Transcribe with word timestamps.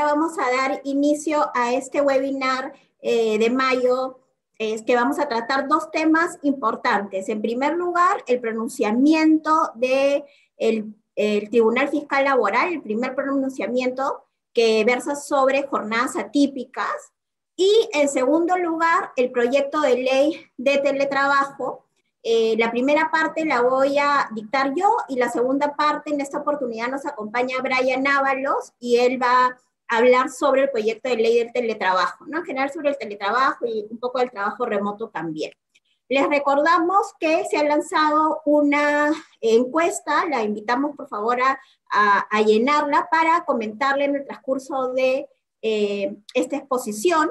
ahora 0.00 0.14
vamos 0.14 0.38
a 0.38 0.50
dar 0.50 0.80
inicio 0.84 1.50
a 1.54 1.74
este 1.74 2.00
webinar 2.00 2.72
eh, 3.02 3.38
de 3.38 3.50
mayo, 3.50 4.18
es 4.58 4.82
que 4.82 4.94
vamos 4.94 5.18
a 5.18 5.28
tratar 5.28 5.68
dos 5.68 5.90
temas 5.90 6.38
importantes. 6.42 7.28
En 7.28 7.40
primer 7.40 7.74
lugar, 7.74 8.22
el 8.26 8.40
pronunciamiento 8.40 9.72
del 9.74 10.24
de 10.58 10.94
el 11.16 11.50
Tribunal 11.50 11.88
Fiscal 11.88 12.24
Laboral, 12.24 12.72
el 12.72 12.82
primer 12.82 13.14
pronunciamiento 13.14 14.24
que 14.52 14.84
versa 14.84 15.16
sobre 15.16 15.66
jornadas 15.66 16.16
atípicas. 16.16 17.12
Y 17.56 17.88
en 17.92 18.08
segundo 18.08 18.56
lugar, 18.56 19.12
el 19.16 19.30
proyecto 19.30 19.80
de 19.80 19.96
ley 19.96 20.46
de 20.56 20.78
teletrabajo. 20.78 21.86
Eh, 22.22 22.54
la 22.58 22.70
primera 22.70 23.10
parte 23.10 23.44
la 23.46 23.62
voy 23.62 23.98
a 23.98 24.28
dictar 24.34 24.74
yo 24.74 24.94
y 25.08 25.16
la 25.16 25.30
segunda 25.30 25.74
parte 25.74 26.12
en 26.12 26.20
esta 26.20 26.38
oportunidad 26.38 26.88
nos 26.88 27.06
acompaña 27.06 27.62
Brian 27.62 28.06
Ábalos 28.06 28.74
y 28.78 28.98
él 28.98 29.22
va 29.22 29.46
a 29.46 29.60
hablar 29.90 30.30
sobre 30.30 30.62
el 30.62 30.70
proyecto 30.70 31.08
de 31.08 31.16
ley 31.16 31.38
del 31.38 31.52
teletrabajo, 31.52 32.24
¿no? 32.26 32.38
En 32.38 32.44
general 32.44 32.70
sobre 32.72 32.90
el 32.90 32.98
teletrabajo 32.98 33.66
y 33.66 33.86
un 33.90 33.98
poco 33.98 34.20
del 34.20 34.30
trabajo 34.30 34.64
remoto 34.64 35.10
también. 35.10 35.52
Les 36.08 36.28
recordamos 36.28 37.12
que 37.20 37.44
se 37.44 37.56
ha 37.56 37.62
lanzado 37.62 38.40
una 38.44 39.12
encuesta, 39.40 40.26
la 40.26 40.42
invitamos 40.42 40.96
por 40.96 41.08
favor 41.08 41.38
a, 41.40 42.42
llenarla 42.42 43.08
para 43.10 43.44
comentarle 43.44 44.04
en 44.04 44.16
el 44.16 44.24
transcurso 44.24 44.92
de 44.92 45.28
eh, 45.62 46.16
esta 46.34 46.56
exposición. 46.56 47.30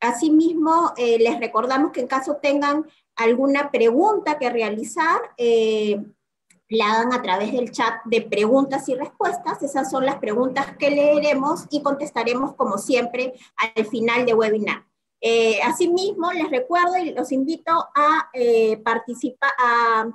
Asimismo, 0.00 0.92
eh, 0.96 1.18
les 1.18 1.38
recordamos 1.40 1.90
que 1.90 2.00
en 2.00 2.06
caso 2.06 2.38
tengan 2.42 2.86
alguna 3.16 3.70
pregunta 3.70 4.38
que 4.38 4.50
realizar, 4.50 5.20
eh, 5.36 6.00
la 6.68 6.92
hagan 6.92 7.12
a 7.12 7.22
través 7.22 7.52
del 7.52 7.72
chat 7.72 8.02
de 8.04 8.22
preguntas 8.22 8.88
y 8.88 8.94
respuestas. 8.94 9.62
Esas 9.62 9.90
son 9.90 10.04
las 10.04 10.16
preguntas 10.16 10.76
que 10.76 10.90
leeremos 10.90 11.66
y 11.70 11.82
contestaremos 11.82 12.54
como 12.54 12.78
siempre 12.78 13.34
al 13.56 13.86
final 13.86 14.26
del 14.26 14.34
webinar. 14.34 14.84
Eh, 15.20 15.60
asimismo, 15.62 16.32
les 16.32 16.50
recuerdo 16.50 16.96
y 16.96 17.12
los 17.12 17.32
invito 17.32 17.72
a 17.94 18.28
eh, 18.32 18.76
participar, 18.78 19.50
a 19.58 20.08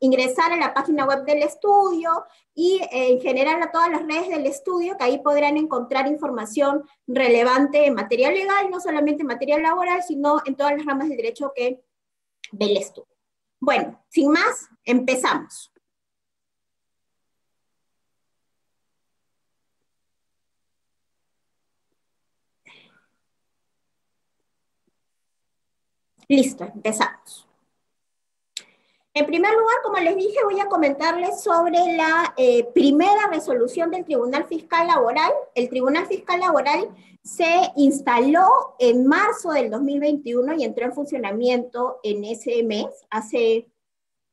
ingresar 0.00 0.52
a 0.52 0.56
la 0.56 0.74
página 0.74 1.06
web 1.06 1.24
del 1.24 1.42
estudio 1.42 2.24
y 2.54 2.80
eh, 2.92 3.12
en 3.12 3.20
general 3.20 3.62
a 3.62 3.72
todas 3.72 3.90
las 3.90 4.06
redes 4.06 4.28
del 4.28 4.46
estudio, 4.46 4.96
que 4.96 5.04
ahí 5.04 5.18
podrán 5.18 5.56
encontrar 5.56 6.06
información 6.06 6.84
relevante 7.06 7.86
en 7.86 7.94
materia 7.94 8.30
legal, 8.30 8.70
no 8.70 8.80
solamente 8.80 9.22
en 9.22 9.28
materia 9.28 9.58
laboral, 9.58 10.02
sino 10.02 10.40
en 10.44 10.54
todas 10.54 10.76
las 10.76 10.86
ramas 10.86 11.08
del 11.08 11.16
derecho 11.16 11.52
que 11.54 11.82
ve 12.52 12.66
el 12.66 12.76
estudio. 12.76 13.08
Bueno, 13.58 14.04
sin 14.08 14.30
más, 14.30 14.68
empezamos. 14.86 15.72
Listo, 26.28 26.64
empezamos. 26.64 27.46
En 29.14 29.24
primer 29.24 29.52
lugar, 29.52 29.76
como 29.82 29.96
les 29.98 30.16
dije, 30.16 30.36
voy 30.44 30.60
a 30.60 30.66
comentarles 30.66 31.42
sobre 31.42 31.96
la 31.96 32.34
eh, 32.36 32.64
primera 32.74 33.28
resolución 33.28 33.90
del 33.90 34.04
Tribunal 34.04 34.44
Fiscal 34.44 34.86
Laboral. 34.86 35.32
El 35.54 35.70
Tribunal 35.70 36.06
Fiscal 36.06 36.40
Laboral 36.40 36.90
se 37.22 37.72
instaló 37.76 38.74
en 38.78 39.06
marzo 39.06 39.52
del 39.52 39.70
2021 39.70 40.54
y 40.56 40.64
entró 40.64 40.84
en 40.84 40.92
funcionamiento 40.92 41.98
en 42.02 42.24
ese 42.24 42.62
mes, 42.62 42.86
hace 43.08 43.66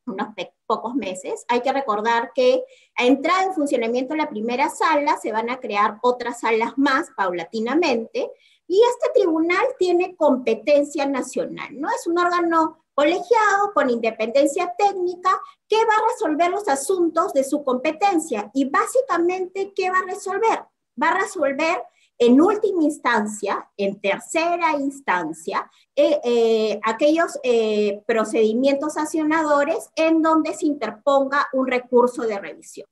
unos 0.06 0.28
pocos 0.66 0.94
meses. 0.94 1.44
Hay 1.48 1.60
que 1.60 1.72
recordar 1.72 2.32
que 2.34 2.64
a 2.96 3.04
entrar 3.04 3.44
en 3.44 3.54
funcionamiento 3.54 4.14
la 4.14 4.28
primera 4.28 4.68
sala, 4.70 5.18
se 5.18 5.32
van 5.32 5.50
a 5.50 5.60
crear 5.60 5.98
otras 6.02 6.40
salas 6.40 6.72
más 6.76 7.08
paulatinamente, 7.16 8.30
y 8.66 8.80
este 8.82 9.20
tribunal 9.20 9.64
tiene 9.78 10.16
competencia 10.16 11.06
nacional, 11.06 11.68
¿no? 11.78 11.88
Es 11.90 12.06
un 12.06 12.18
órgano 12.18 12.84
colegiado 12.94 13.72
con 13.74 13.90
independencia 13.90 14.72
técnica 14.78 15.38
que 15.68 15.76
va 15.76 15.92
a 15.98 16.12
resolver 16.12 16.50
los 16.50 16.68
asuntos 16.68 17.32
de 17.32 17.44
su 17.44 17.64
competencia. 17.64 18.50
Y 18.54 18.70
básicamente, 18.70 19.72
¿qué 19.74 19.90
va 19.90 19.98
a 19.98 20.06
resolver? 20.06 20.64
Va 21.00 21.08
a 21.08 21.20
resolver 21.20 21.82
en 22.18 22.40
última 22.40 22.84
instancia, 22.84 23.68
en 23.76 24.00
tercera 24.00 24.72
instancia, 24.78 25.70
eh, 25.96 26.20
eh, 26.24 26.80
aquellos 26.84 27.38
eh, 27.42 28.02
procedimientos 28.06 28.94
sancionadores 28.94 29.90
en 29.96 30.22
donde 30.22 30.54
se 30.54 30.66
interponga 30.66 31.48
un 31.52 31.66
recurso 31.66 32.22
de 32.22 32.38
revisión. 32.38 32.86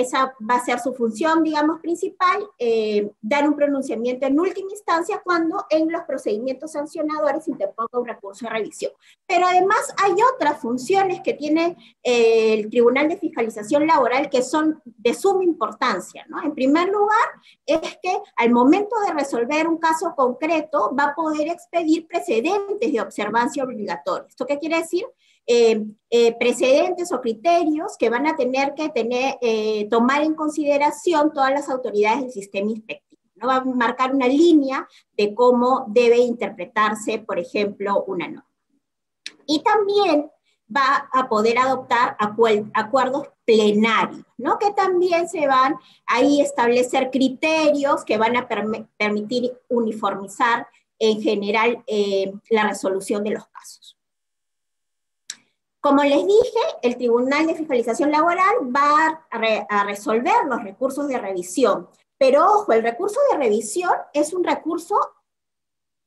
Esa 0.00 0.34
va 0.48 0.56
a 0.56 0.64
ser 0.64 0.78
su 0.80 0.94
función, 0.94 1.42
digamos, 1.42 1.80
principal, 1.80 2.48
eh, 2.58 3.10
dar 3.20 3.48
un 3.48 3.56
pronunciamiento 3.56 4.26
en 4.26 4.38
última 4.38 4.70
instancia 4.70 5.20
cuando 5.24 5.66
en 5.70 5.90
los 5.90 6.02
procedimientos 6.02 6.72
sancionadores 6.72 7.48
interponga 7.48 7.98
un 7.98 8.06
recurso 8.06 8.46
de 8.46 8.50
revisión. 8.50 8.92
Pero 9.26 9.46
además 9.46 9.92
hay 10.02 10.12
otras 10.34 10.60
funciones 10.60 11.20
que 11.22 11.34
tiene 11.34 11.76
eh, 12.02 12.54
el 12.54 12.70
Tribunal 12.70 13.08
de 13.08 13.16
Fiscalización 13.16 13.86
Laboral 13.86 14.30
que 14.30 14.42
son 14.42 14.80
de 14.84 15.14
suma 15.14 15.44
importancia. 15.44 16.24
¿no? 16.28 16.42
En 16.42 16.54
primer 16.54 16.88
lugar, 16.88 17.28
es 17.66 17.98
que 18.02 18.18
al 18.36 18.50
momento 18.50 18.96
de 19.06 19.12
resolver 19.12 19.66
un 19.66 19.78
caso 19.78 20.14
concreto 20.16 20.94
va 20.98 21.04
a 21.04 21.14
poder 21.14 21.48
expedir 21.48 22.06
precedentes 22.06 22.92
de 22.92 23.00
observancia 23.00 23.64
obligatoria. 23.64 24.28
¿Esto 24.28 24.46
qué 24.46 24.58
quiere 24.58 24.78
decir? 24.78 25.04
Eh, 25.50 25.82
eh, 26.10 26.36
precedentes 26.38 27.10
o 27.10 27.22
criterios 27.22 27.96
que 27.98 28.10
van 28.10 28.26
a 28.26 28.36
tener 28.36 28.74
que 28.74 28.90
tener, 28.90 29.38
eh, 29.40 29.88
tomar 29.88 30.22
en 30.22 30.34
consideración 30.34 31.32
todas 31.32 31.50
las 31.50 31.70
autoridades 31.70 32.20
del 32.20 32.32
sistema 32.32 32.70
inspectivo. 32.70 33.22
¿no? 33.36 33.46
Va 33.46 33.56
a 33.56 33.64
marcar 33.64 34.14
una 34.14 34.28
línea 34.28 34.86
de 35.16 35.34
cómo 35.34 35.86
debe 35.88 36.18
interpretarse, 36.18 37.20
por 37.20 37.38
ejemplo, 37.38 38.04
una 38.06 38.28
norma. 38.28 38.46
Y 39.46 39.62
también 39.62 40.30
va 40.70 41.08
a 41.14 41.30
poder 41.30 41.56
adoptar 41.56 42.14
acuerdos 42.18 43.28
plenarios, 43.46 44.26
¿no? 44.36 44.58
que 44.58 44.72
también 44.72 45.30
se 45.30 45.46
van 45.46 45.76
ahí 46.04 46.42
establecer 46.42 47.10
criterios 47.10 48.04
que 48.04 48.18
van 48.18 48.36
a 48.36 48.46
permitir 48.98 49.58
uniformizar 49.70 50.68
en 50.98 51.22
general 51.22 51.82
la 52.50 52.68
resolución 52.68 53.24
de 53.24 53.30
los 53.30 53.46
casos. 53.46 53.97
Como 55.88 56.04
les 56.04 56.26
dije, 56.26 56.60
el 56.82 56.98
Tribunal 56.98 57.46
de 57.46 57.54
Fiscalización 57.54 58.12
Laboral 58.12 58.56
va 58.76 59.24
a, 59.30 59.84
resolver 59.84 60.34
los 60.46 60.62
recursos 60.62 61.08
de 61.08 61.16
revisión, 61.16 61.88
pero 62.18 62.44
ojo, 62.44 62.74
el 62.74 62.82
recurso 62.82 63.18
de 63.30 63.38
revisión 63.38 63.92
es 64.12 64.34
un 64.34 64.44
recurso 64.44 65.00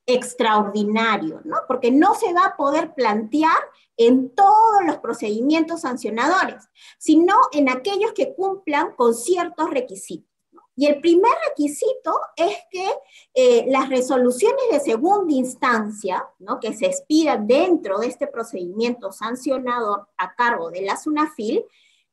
extraordinario, 0.05 1.41
¿no? 1.45 1.57
Porque 1.67 1.89
no 1.89 2.13
se 2.13 2.31
va 2.31 2.45
a 2.45 2.55
poder 2.55 2.93
plantear 2.93 3.57
en 3.97 4.35
todos 4.35 4.85
los 4.85 4.97
procedimientos 4.99 5.81
sancionadores, 5.81 6.69
sino 6.99 7.37
en 7.51 7.67
aquellos 7.67 8.13
que 8.13 8.35
cumplan 8.35 8.91
con 8.91 9.15
ciertos 9.15 9.71
requisitos. 9.71 10.30
Y 10.75 10.85
el 10.85 11.01
primer 11.01 11.31
requisito 11.49 12.13
es 12.35 12.55
que 12.71 12.89
eh, 13.33 13.65
las 13.67 13.89
resoluciones 13.89 14.63
de 14.71 14.79
segunda 14.79 15.33
instancia, 15.33 16.25
¿no? 16.39 16.59
que 16.59 16.73
se 16.73 16.85
expidan 16.85 17.45
dentro 17.45 17.99
de 17.99 18.07
este 18.07 18.27
procedimiento 18.27 19.11
sancionador 19.11 20.07
a 20.17 20.33
cargo 20.33 20.71
de 20.71 20.81
la 20.81 20.97
SUNAFIL, 20.97 21.65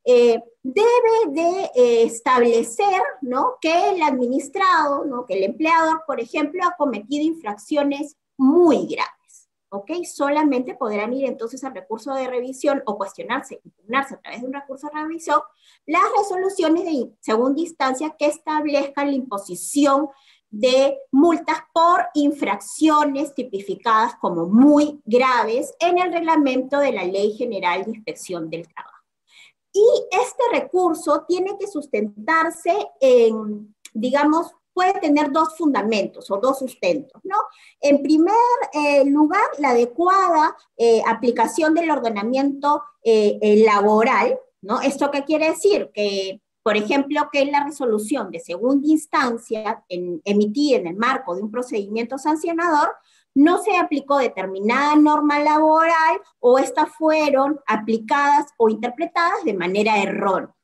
eh, 0.05 0.43
debe 0.63 1.27
de 1.29 1.71
eh, 1.75 2.03
establecer 2.05 3.03
¿no? 3.21 3.57
que 3.61 3.91
el 3.91 4.03
administrado, 4.03 5.05
¿no? 5.05 5.25
que 5.27 5.35
el 5.35 5.45
empleador, 5.45 6.03
por 6.07 6.21
ejemplo, 6.21 6.63
ha 6.65 6.77
cometido 6.77 7.25
infracciones 7.25 8.17
muy 8.37 8.87
graves. 8.87 9.18
¿Ok? 9.71 9.91
Solamente 10.05 10.75
podrán 10.75 11.13
ir 11.13 11.27
entonces 11.27 11.63
al 11.65 11.75
recurso 11.75 12.15
de 12.15 12.29
revisión 12.29 12.83
o 12.87 12.97
cuestionarse, 12.97 13.61
impugnarse 13.65 14.15
a 14.15 14.21
través 14.21 14.41
de 14.41 14.47
un 14.47 14.53
recurso 14.55 14.89
de 14.89 15.01
revisión 15.01 15.41
las 15.87 16.05
resoluciones 16.19 16.85
de 16.85 17.11
segunda 17.21 17.61
instancia 17.61 18.15
que 18.19 18.27
establezcan 18.27 19.09
la 19.09 19.15
imposición 19.15 20.09
de 20.51 20.99
multas 21.13 21.59
por 21.73 22.07
infracciones 22.15 23.35
tipificadas 23.35 24.15
como 24.17 24.47
muy 24.47 25.01
graves 25.05 25.75
en 25.79 25.99
el 25.99 26.13
reglamento 26.13 26.79
de 26.79 26.93
la 26.93 27.05
Ley 27.05 27.35
General 27.35 27.85
de 27.85 27.91
Inspección 27.91 28.49
del 28.49 28.67
Trabajo. 28.67 28.97
Y 29.73 29.87
este 30.11 30.43
recurso 30.51 31.25
tiene 31.29 31.59
que 31.59 31.67
sustentarse 31.67 32.75
en, 33.01 33.75
digamos, 33.93 34.53
puede 34.79 35.01
tener 35.01 35.33
dos 35.33 35.57
fundamentos 35.57 36.31
o 36.31 36.37
dos 36.37 36.61
sustentos, 36.61 37.21
¿no? 37.25 37.35
En 37.81 38.01
primer 38.01 38.33
eh, 38.73 39.05
lugar, 39.07 39.43
la 39.59 39.71
adecuada 39.71 40.57
eh, 40.77 41.03
aplicación 41.05 41.75
del 41.75 41.91
ordenamiento 41.91 42.85
eh, 43.03 43.65
laboral, 43.67 44.39
¿no? 44.63 44.81
¿Esto 44.81 45.11
qué 45.11 45.25
quiere 45.25 45.49
decir? 45.49 45.91
Que, 45.93 46.41
por 46.63 46.77
ejemplo, 46.77 47.29
que 47.33 47.45
la 47.47 47.65
resolución 47.65 48.31
de 48.31 48.39
segunda 48.39 48.87
instancia 48.87 49.85
emitida 49.89 50.77
en 50.77 50.87
el 50.87 50.97
marco 50.97 51.35
de 51.35 51.43
un 51.43 51.51
procedimiento 51.51 52.17
sancionador 52.17 52.95
no 53.35 53.61
se 53.61 53.77
aplicó 53.77 54.19
determinada 54.19 54.95
norma 54.95 55.41
laboral 55.41 56.21
o 56.39 56.61
estas 56.61 56.95
fueron 56.95 57.59
aplicadas 57.67 58.47
o 58.59 58.69
interpretadas 58.69 59.43
de 59.45 59.55
manera 59.55 60.01
errónea. 60.01 60.55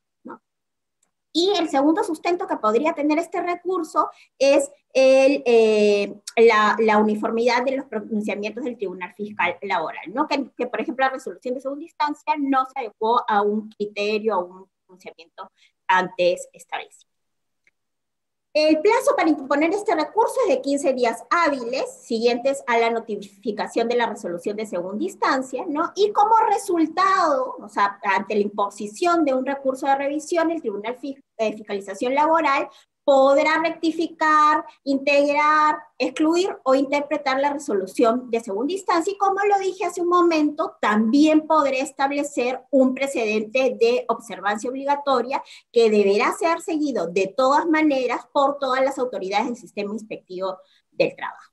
Y 1.37 1.51
el 1.59 1.67
segundo 1.67 2.01
sustento 2.01 2.47
que 2.47 2.55
podría 2.55 2.93
tener 2.93 3.19
este 3.19 3.41
recurso 3.41 4.09
es 4.39 4.71
eh, 4.93 6.15
la, 6.37 6.97
uniformidad 6.97 7.65
de 7.65 7.75
los 7.75 7.87
pronunciamientos 7.87 8.63
del 8.63 8.77
Tribunal 8.77 9.13
Fiscal 9.15 9.57
Laboral, 9.61 10.13
¿no? 10.13 10.29
Que, 10.29 10.49
que, 10.55 10.67
por 10.67 10.79
ejemplo, 10.79 11.03
la 11.03 11.11
resolución 11.11 11.55
de 11.55 11.59
segunda 11.59 11.83
instancia 11.83 12.35
no 12.39 12.65
se 12.73 12.79
adecuó 12.79 13.21
a 13.27 13.41
un 13.41 13.67
criterio, 13.67 14.35
a 14.35 14.43
un 14.45 14.69
pronunciamiento 14.85 15.51
antes 15.89 16.47
establecido. 16.53 17.14
El 18.55 18.79
plazo 18.79 19.13
para 19.17 19.27
interponer 19.27 19.71
este 19.71 19.93
recurso 19.93 20.35
es 20.47 20.55
de 20.55 20.61
15 20.61 20.93
días 20.93 21.25
hábiles, 21.29 21.91
siguientes 21.91 22.63
a 22.67 22.77
la 22.77 22.89
notificación 22.89 23.89
de 23.89 23.97
la 23.97 24.05
resolución 24.05 24.55
de 24.55 24.65
segunda 24.65 25.03
instancia, 25.03 25.65
¿no? 25.67 25.91
Y 25.93 26.13
como 26.13 26.33
resultado, 26.49 27.57
o 27.59 27.67
sea, 27.67 27.99
ante 28.01 28.33
la 28.33 28.39
imposición 28.39 29.25
de 29.25 29.33
un 29.33 29.45
recurso 29.45 29.87
de 29.87 29.95
revisión, 29.95 30.51
el 30.51 30.61
Tribunal 30.61 30.97
de 31.01 31.21
eh, 31.37 31.51
Fiscalización 31.51 32.15
Laboral 32.15 32.69
podrá 33.05 33.59
rectificar, 33.59 34.65
integrar, 34.83 35.77
excluir 35.99 36.57
o 36.63 36.73
interpretar 36.73 37.39
la 37.39 37.53
resolución 37.53 38.31
de 38.31 38.39
segunda 38.39 38.73
instancia 38.73 39.13
y 39.13 39.17
como 39.17 39.39
lo 39.45 39.59
dije 39.59 39.85
hace 39.85 40.01
un 40.01 40.09
momento, 40.09 40.75
también 40.81 41.45
podrá 41.45 41.77
establecer 41.77 42.63
un 42.71 42.95
precedente 42.95 43.77
de 43.79 44.05
observancia 44.09 44.71
obligatoria 44.71 45.43
que 45.71 45.91
deberá 45.91 46.33
ser 46.33 46.61
seguido 46.61 47.07
de 47.07 47.27
todas 47.27 47.67
maneras 47.67 48.21
por 48.33 48.57
todas 48.57 48.83
las 48.83 48.97
autoridades 48.97 49.45
del 49.45 49.55
sistema 49.55 49.93
inspectivo 49.93 50.57
del 50.91 51.15
trabajo. 51.15 51.51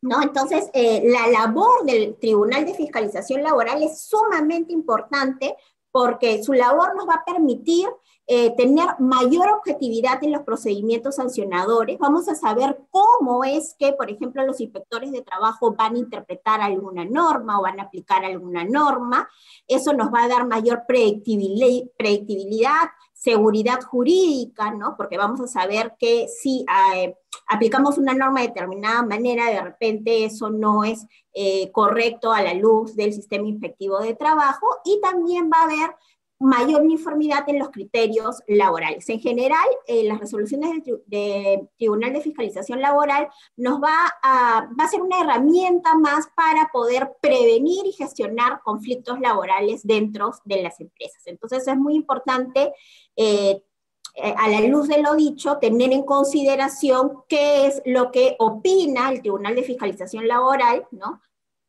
¿No? 0.00 0.22
Entonces, 0.22 0.70
eh, 0.74 1.02
la 1.04 1.26
labor 1.28 1.84
del 1.84 2.16
Tribunal 2.16 2.64
de 2.64 2.74
Fiscalización 2.74 3.42
Laboral 3.42 3.82
es 3.82 4.02
sumamente 4.02 4.72
importante 4.72 5.56
porque 5.90 6.42
su 6.42 6.52
labor 6.52 6.94
nos 6.94 7.08
va 7.08 7.14
a 7.14 7.24
permitir 7.24 7.88
eh, 8.30 8.54
tener 8.58 8.86
mayor 8.98 9.48
objetividad 9.48 10.22
en 10.22 10.32
los 10.32 10.42
procedimientos 10.42 11.16
sancionadores. 11.16 11.98
Vamos 11.98 12.28
a 12.28 12.34
saber 12.34 12.78
cómo 12.90 13.42
es 13.42 13.74
que, 13.78 13.94
por 13.94 14.10
ejemplo, 14.10 14.44
los 14.44 14.60
inspectores 14.60 15.12
de 15.12 15.22
trabajo 15.22 15.74
van 15.74 15.94
a 15.94 15.98
interpretar 15.98 16.60
alguna 16.60 17.06
norma 17.06 17.58
o 17.58 17.62
van 17.62 17.80
a 17.80 17.84
aplicar 17.84 18.26
alguna 18.26 18.64
norma. 18.64 19.26
Eso 19.66 19.94
nos 19.94 20.12
va 20.12 20.24
a 20.24 20.28
dar 20.28 20.46
mayor 20.46 20.82
predictibilidad, 20.86 22.90
seguridad 23.14 23.80
jurídica, 23.80 24.72
¿no? 24.72 24.94
Porque 24.98 25.16
vamos 25.16 25.40
a 25.40 25.46
saber 25.46 25.96
que 25.98 26.28
si 26.28 26.66
eh, 26.94 27.16
aplicamos 27.46 27.96
una 27.96 28.12
norma 28.12 28.42
de 28.42 28.48
determinada 28.48 29.02
manera, 29.04 29.46
de 29.46 29.62
repente 29.62 30.26
eso 30.26 30.50
no 30.50 30.84
es 30.84 31.06
eh, 31.32 31.72
correcto 31.72 32.30
a 32.30 32.42
la 32.42 32.52
luz 32.52 32.94
del 32.94 33.14
sistema 33.14 33.48
inspectivo 33.48 34.00
de 34.00 34.14
trabajo 34.14 34.66
y 34.84 35.00
también 35.00 35.48
va 35.50 35.60
a 35.60 35.64
haber 35.64 35.96
mayor 36.40 36.82
uniformidad 36.82 37.48
en 37.48 37.58
los 37.58 37.70
criterios 37.70 38.42
laborales. 38.46 39.08
En 39.08 39.20
general, 39.20 39.66
eh, 39.86 40.04
las 40.04 40.20
resoluciones 40.20 40.70
del, 41.06 41.68
Tribunal 41.76 42.12
de 42.12 42.20
Fiscalización 42.20 42.80
Laboral 42.80 43.28
nos 43.56 43.80
va 43.82 44.14
a, 44.22 44.68
va 44.78 44.84
a 44.84 44.88
ser 44.88 45.00
una 45.00 45.20
herramienta 45.20 45.94
más 45.96 46.28
para 46.36 46.68
poder 46.72 47.16
prevenir 47.20 47.86
y 47.86 47.92
gestionar 47.92 48.60
conflictos 48.62 49.20
laborales 49.20 49.86
dentro 49.86 50.32
de 50.44 50.62
las 50.62 50.80
empresas. 50.80 51.22
Entonces 51.26 51.66
es 51.66 51.76
muy 51.76 51.94
importante, 51.94 52.72
eh, 53.16 53.62
eh, 54.14 54.34
a 54.36 54.48
la 54.48 54.60
luz 54.60 54.88
de 54.88 55.02
lo 55.02 55.14
dicho, 55.14 55.58
tener 55.58 55.92
en 55.92 56.02
consideración 56.02 57.24
qué 57.28 57.66
es 57.66 57.82
lo 57.84 58.10
que 58.10 58.36
opina 58.38 59.10
el 59.10 59.20
Tribunal 59.20 59.54
de 59.54 59.62
Fiscalización 59.62 60.28
Laboral, 60.28 60.86
¿no? 60.92 61.20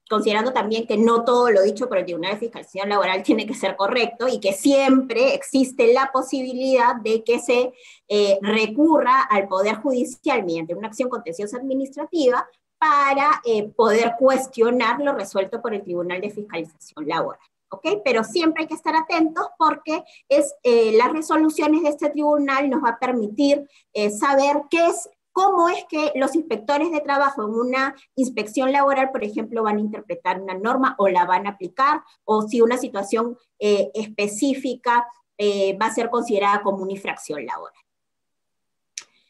Considerando 0.10 0.52
también 0.52 0.88
que 0.88 0.98
no 0.98 1.24
todo 1.24 1.52
lo 1.52 1.62
dicho 1.62 1.88
por 1.88 2.00
el 2.00 2.06
Tribunal 2.06 2.34
de 2.34 2.40
Fiscalización 2.40 2.90
Laboral 2.90 3.24
tiene 3.24 3.46
que 3.46 3.54
ser 3.54 3.76
correcto 3.76 4.28
y 4.28 4.40
que 4.40 4.54
siempre 4.54 5.34
existe 5.36 5.94
la 5.94 6.12
posibilidad 6.12 6.96
de 6.96 7.24
que 7.24 7.40
se 7.40 7.74
eh, 8.08 8.40
recurra 8.42 9.22
al 9.22 9.48
Poder 9.48 9.76
Judicial 9.76 10.44
mediante 10.44 10.76
una 10.76 10.88
acción 10.88 11.10
contenciosa 11.10 11.58
administrativa 11.58 12.48
para 12.80 13.42
eh, 13.46 13.70
poder 13.76 14.16
cuestionar 14.18 15.00
lo 15.02 15.14
resuelto 15.14 15.62
por 15.62 15.74
el 15.74 15.84
Tribunal 15.84 16.22
de 16.22 16.30
Fiscalización 16.32 17.08
Laboral. 17.08 17.42
¿ok? 17.72 18.02
Pero 18.04 18.24
siempre 18.24 18.64
hay 18.64 18.68
que 18.68 18.74
estar 18.74 18.96
atentos 18.96 19.46
porque 19.60 20.04
es, 20.28 20.56
eh, 20.64 20.94
las 20.94 21.12
resoluciones 21.12 21.84
de 21.84 21.90
este 21.90 22.10
tribunal 22.10 22.70
nos 22.70 22.84
va 22.84 22.92
a 22.92 23.00
permitir 23.00 23.70
saber 24.18 24.64
qué 24.72 24.88
es 24.88 25.10
cómo 25.32 25.70
es 25.70 25.86
que 25.86 26.12
los 26.16 26.36
inspectores 26.36 26.92
de 26.92 27.02
trabajo 27.02 27.44
en 27.44 27.54
una 27.54 27.96
inspección 28.16 28.72
laboral, 28.72 29.12
por 29.12 29.24
ejemplo, 29.24 29.64
van 29.64 29.78
a 29.78 29.82
interpretar 29.82 30.42
una 30.42 30.54
norma 30.54 30.96
o 30.98 31.08
la 31.08 31.26
van 31.26 31.48
a 31.48 31.52
aplicar, 31.52 32.02
o 32.26 32.44
si 32.44 32.62
una 32.62 32.78
situación 32.78 33.38
eh, 33.60 33.92
específica 33.94 35.08
eh, 35.38 35.78
va 35.78 35.88
a 35.88 35.94
ser 35.94 36.10
considerada 36.10 36.62
como 36.62 36.84
una 36.84 36.92
infracción 36.92 37.46
laboral. 37.46 37.74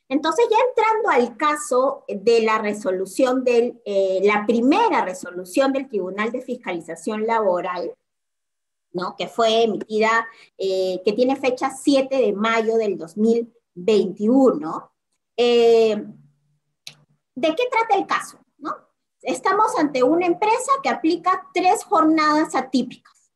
Entonces, 0.07 0.47
ya 0.49 0.57
entrando 0.69 1.09
al 1.09 1.37
caso 1.37 2.03
de 2.07 2.41
la 2.41 2.57
resolución 2.57 3.43
del, 3.43 3.79
eh, 3.85 4.19
la 4.23 4.45
primera 4.47 5.05
resolución 5.05 5.71
del 5.71 5.87
Tribunal 5.87 6.31
de 6.31 6.41
Fiscalización 6.41 7.27
Laboral, 7.27 7.93
¿no? 8.91 9.15
que 9.15 9.27
fue 9.27 9.65
emitida, 9.65 10.27
que 10.57 11.13
tiene 11.15 11.35
fecha 11.35 11.69
7 11.69 12.17
de 12.17 12.33
mayo 12.33 12.75
del 12.77 12.97
2021, 12.97 14.91
eh, 15.41 16.05
¿De 17.33 17.55
qué 17.55 17.63
trata 17.71 17.95
el 17.95 18.05
caso? 18.05 18.37
¿no? 18.57 18.75
Estamos 19.21 19.71
ante 19.79 20.03
una 20.03 20.25
empresa 20.25 20.73
que 20.83 20.89
aplica 20.89 21.47
tres 21.53 21.85
jornadas 21.85 22.53
atípicas. 22.55 23.31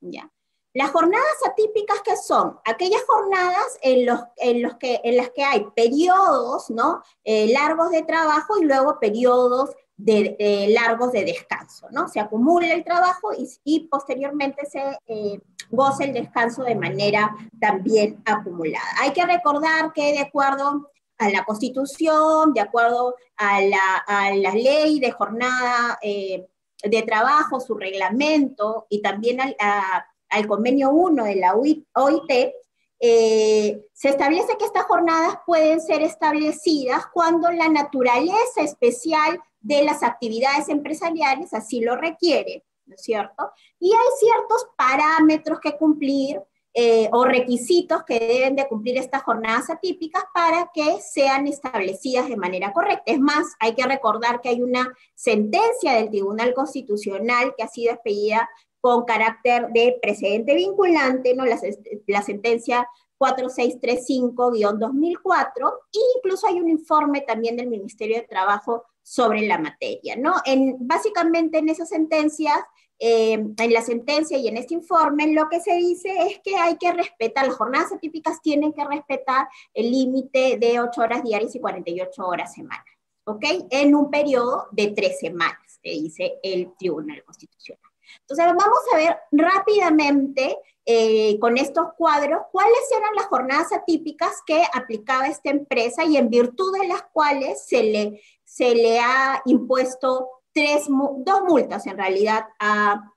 ¿ya? 0.00 0.30
Las 0.72 0.92
jornadas 0.92 1.26
atípicas 1.44 2.00
que 2.02 2.16
son 2.16 2.60
aquellas 2.64 3.02
jornadas 3.04 3.76
en, 3.82 4.06
los, 4.06 4.20
en, 4.36 4.62
los 4.62 4.76
que, 4.76 5.00
en 5.02 5.16
las 5.16 5.30
que 5.30 5.42
hay 5.42 5.66
periodos 5.74 6.70
¿no? 6.70 7.02
Eh, 7.24 7.52
largos 7.52 7.90
de 7.90 8.04
trabajo 8.04 8.58
y 8.60 8.64
luego 8.64 9.00
periodos 9.00 9.74
de, 9.96 10.68
largos 10.70 11.10
de 11.10 11.24
descanso. 11.24 11.88
¿no? 11.90 12.06
Se 12.06 12.20
acumula 12.20 12.72
el 12.72 12.84
trabajo 12.84 13.30
y, 13.64 13.88
posteriormente 13.88 14.64
se 14.66 14.80
eh, 15.08 15.40
goza 15.70 16.04
el 16.04 16.12
descanso 16.12 16.62
de 16.62 16.76
manera 16.76 17.34
también 17.60 18.22
acumulada. 18.24 18.86
Hay 19.00 19.12
que 19.12 19.26
recordar 19.26 19.92
que 19.92 20.12
de 20.12 20.20
acuerdo 20.20 20.88
a 21.18 21.28
la 21.30 21.44
Constitución, 21.44 22.52
de 22.54 22.60
acuerdo 22.60 23.16
a 23.36 23.60
la, 23.60 24.54
ley 24.54 25.00
de 25.00 25.10
jornada 25.10 25.98
eh, 26.02 26.46
de 26.82 27.02
trabajo, 27.02 27.60
su 27.60 27.74
reglamento 27.74 28.86
y 28.88 29.02
también 29.02 29.40
al, 29.40 30.46
convenio 30.46 30.90
1 30.90 31.24
de 31.24 31.36
la 31.36 31.54
OIT, 31.54 32.54
eh, 33.00 33.86
se 33.92 34.08
establece 34.08 34.56
que 34.58 34.64
estas 34.64 34.84
jornadas 34.84 35.38
pueden 35.46 35.80
ser 35.80 36.02
establecidas 36.02 37.06
cuando 37.12 37.50
la 37.52 37.68
naturaleza 37.68 38.62
especial 38.62 39.40
de 39.60 39.84
las 39.84 40.02
actividades 40.02 40.68
empresariales 40.68 41.54
así 41.54 41.80
lo 41.80 41.96
requiere, 41.96 42.64
¿no 42.86 42.94
es 42.94 43.02
cierto? 43.02 43.52
Y 43.78 43.92
hay 43.92 44.08
ciertos 44.18 44.68
parámetros 44.76 45.60
que 45.60 45.76
cumplir 45.76 46.40
eh, 46.80 47.08
o 47.10 47.24
requisitos 47.24 48.04
que 48.04 48.20
deben 48.20 48.54
de 48.54 48.68
cumplir 48.68 48.98
estas 48.98 49.24
jornadas 49.24 49.68
atípicas 49.68 50.22
para 50.32 50.70
que 50.72 51.00
sean 51.00 51.48
establecidas 51.48 52.28
de 52.28 52.36
manera 52.36 52.72
correcta. 52.72 53.02
Es 53.06 53.18
más, 53.18 53.48
hay 53.58 53.74
que 53.74 53.84
recordar 53.84 54.40
que 54.40 54.50
hay 54.50 54.62
una 54.62 54.88
sentencia 55.12 55.94
del 55.94 56.08
Tribunal 56.08 56.54
Constitucional 56.54 57.52
que 57.56 57.64
ha 57.64 57.68
sido 57.68 57.94
expedida 57.94 58.48
con 58.80 59.04
carácter 59.06 59.70
de 59.72 59.98
precedente 60.00 60.54
vinculante, 60.54 61.34
¿no? 61.34 61.46
la, 61.46 61.58
la 62.06 62.22
sentencia 62.22 62.88
4635-2004, 63.18 65.72
e 65.92 65.98
incluso 66.18 66.46
hay 66.46 66.60
un 66.60 66.68
informe 66.68 67.22
también 67.22 67.56
del 67.56 67.66
Ministerio 67.66 68.18
de 68.18 68.28
Trabajo 68.28 68.84
sobre 69.02 69.48
la 69.48 69.58
materia, 69.58 70.14
¿no? 70.14 70.34
En, 70.44 70.76
básicamente 70.78 71.58
en 71.58 71.70
esas 71.70 71.88
sentencias 71.88 72.56
eh, 72.98 73.32
en 73.32 73.72
la 73.72 73.82
sentencia 73.82 74.36
y 74.38 74.48
en 74.48 74.56
este 74.56 74.74
informe, 74.74 75.32
lo 75.32 75.48
que 75.48 75.60
se 75.60 75.74
dice 75.74 76.10
es 76.26 76.40
que 76.40 76.56
hay 76.56 76.76
que 76.78 76.92
respetar, 76.92 77.46
las 77.46 77.56
jornadas 77.56 77.92
atípicas 77.92 78.40
tienen 78.42 78.72
que 78.72 78.84
respetar 78.84 79.48
el 79.72 79.90
límite 79.90 80.58
de 80.58 80.80
8 80.80 81.00
horas 81.00 81.22
diarias 81.22 81.54
y 81.54 81.60
48 81.60 82.26
horas 82.26 82.54
semanales, 82.54 82.98
¿ok? 83.24 83.44
En 83.70 83.94
un 83.94 84.10
periodo 84.10 84.66
de 84.72 84.88
tres 84.88 85.20
semanas, 85.20 85.78
que 85.82 85.90
dice 85.90 86.38
el 86.42 86.74
Tribunal 86.76 87.22
Constitucional. 87.24 87.92
Entonces, 88.20 88.46
vamos 88.46 88.80
a 88.92 88.96
ver 88.96 89.16
rápidamente 89.32 90.58
eh, 90.84 91.38
con 91.38 91.58
estos 91.58 91.92
cuadros 91.96 92.40
cuáles 92.50 92.78
eran 92.96 93.14
las 93.14 93.26
jornadas 93.26 93.72
atípicas 93.72 94.42
que 94.46 94.62
aplicaba 94.72 95.26
esta 95.26 95.50
empresa 95.50 96.04
y 96.04 96.16
en 96.16 96.30
virtud 96.30 96.78
de 96.80 96.88
las 96.88 97.02
cuales 97.12 97.64
se 97.66 97.82
le, 97.82 98.22
se 98.44 98.74
le 98.74 98.98
ha 98.98 99.42
impuesto 99.44 100.37
dos 100.54 101.42
multas 101.46 101.86
en 101.86 101.96
realidad 101.96 102.46
a, 102.58 103.12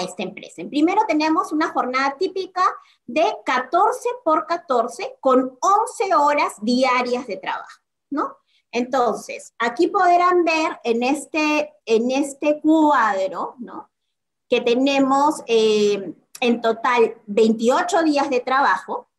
esta 0.00 0.22
empresa. 0.22 0.62
En 0.62 0.70
primero 0.70 1.02
tenemos 1.06 1.52
una 1.52 1.68
jornada 1.68 2.16
típica 2.18 2.64
de 3.04 3.24
14 3.44 4.08
por 4.24 4.46
14 4.46 5.18
con 5.20 5.58
11 5.60 6.14
horas 6.14 6.54
diarias 6.62 7.26
de 7.26 7.36
trabajo, 7.36 7.80
¿no? 8.08 8.38
Entonces, 8.70 9.52
aquí 9.58 9.88
podrán 9.88 10.44
ver 10.44 10.80
en 10.82 11.02
este, 11.02 11.74
en 11.84 12.10
este 12.10 12.58
cuadro, 12.62 13.56
¿no? 13.58 13.90
Que 14.48 14.62
tenemos 14.62 15.42
eh, 15.46 16.14
en 16.40 16.60
total 16.62 17.20
28 17.26 18.02
días 18.02 18.30
de 18.30 18.40
trabajo, 18.40 19.10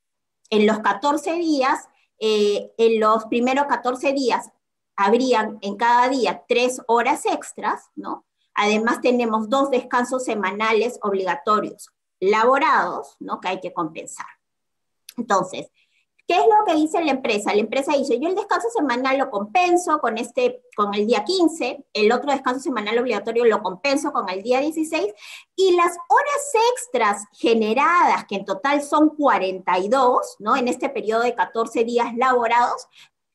en 0.50 0.66
los 0.66 0.80
14 0.80 1.34
días, 1.34 1.88
eh, 2.20 2.74
en 2.78 3.00
los 3.00 3.26
primeros 3.26 3.66
14 3.66 4.14
días, 4.14 4.50
habrían 4.96 5.58
en 5.62 5.76
cada 5.76 6.10
día 6.10 6.44
tres 6.48 6.82
horas 6.88 7.26
extras, 7.26 7.90
¿no? 7.96 8.26
Además 8.54 9.02
tenemos 9.02 9.50
dos 9.50 9.72
descansos 9.72 10.26
semanales 10.26 11.00
obligatorios 11.02 11.90
laborados, 12.20 13.16
¿no? 13.20 13.40
Que 13.40 13.50
hay 13.50 13.60
que 13.60 13.74
compensar. 13.74 14.28
Entonces, 15.18 15.72
¿Qué 16.26 16.36
es 16.36 16.46
lo 16.46 16.66
que 16.66 16.76
dice 16.76 17.04
la 17.04 17.12
empresa? 17.12 17.54
La 17.54 17.60
empresa 17.60 17.98
dice, 17.98 18.18
yo 18.18 18.30
el 18.30 18.36
descanso 18.36 18.70
semanal 18.70 19.18
lo 19.18 19.30
compenso 19.30 20.00
con, 20.00 20.18
este, 20.18 20.64
con 20.74 20.94
el 20.94 21.06
día 21.06 21.26
15, 21.26 21.86
el 21.92 22.12
otro 22.14 22.32
descanso 22.32 22.62
semanal 22.62 22.98
obligatorio 22.98 23.44
lo 23.44 23.62
compenso 23.62 24.14
con 24.14 24.30
el 24.30 24.42
día 24.42 24.62
16, 24.62 25.14
y 25.58 25.76
las 25.76 25.98
horas 26.08 26.54
extras 26.72 27.26
generadas, 27.34 28.24
que 28.26 28.36
en 28.36 28.46
total 28.46 28.82
son 28.82 29.10
42, 29.10 30.38
¿no? 30.40 30.56
En 30.56 30.70
este 30.70 30.88
periodo 30.88 31.24
de 31.24 31.36
14 31.36 31.84
días 31.84 32.16
laborados, 32.16 32.88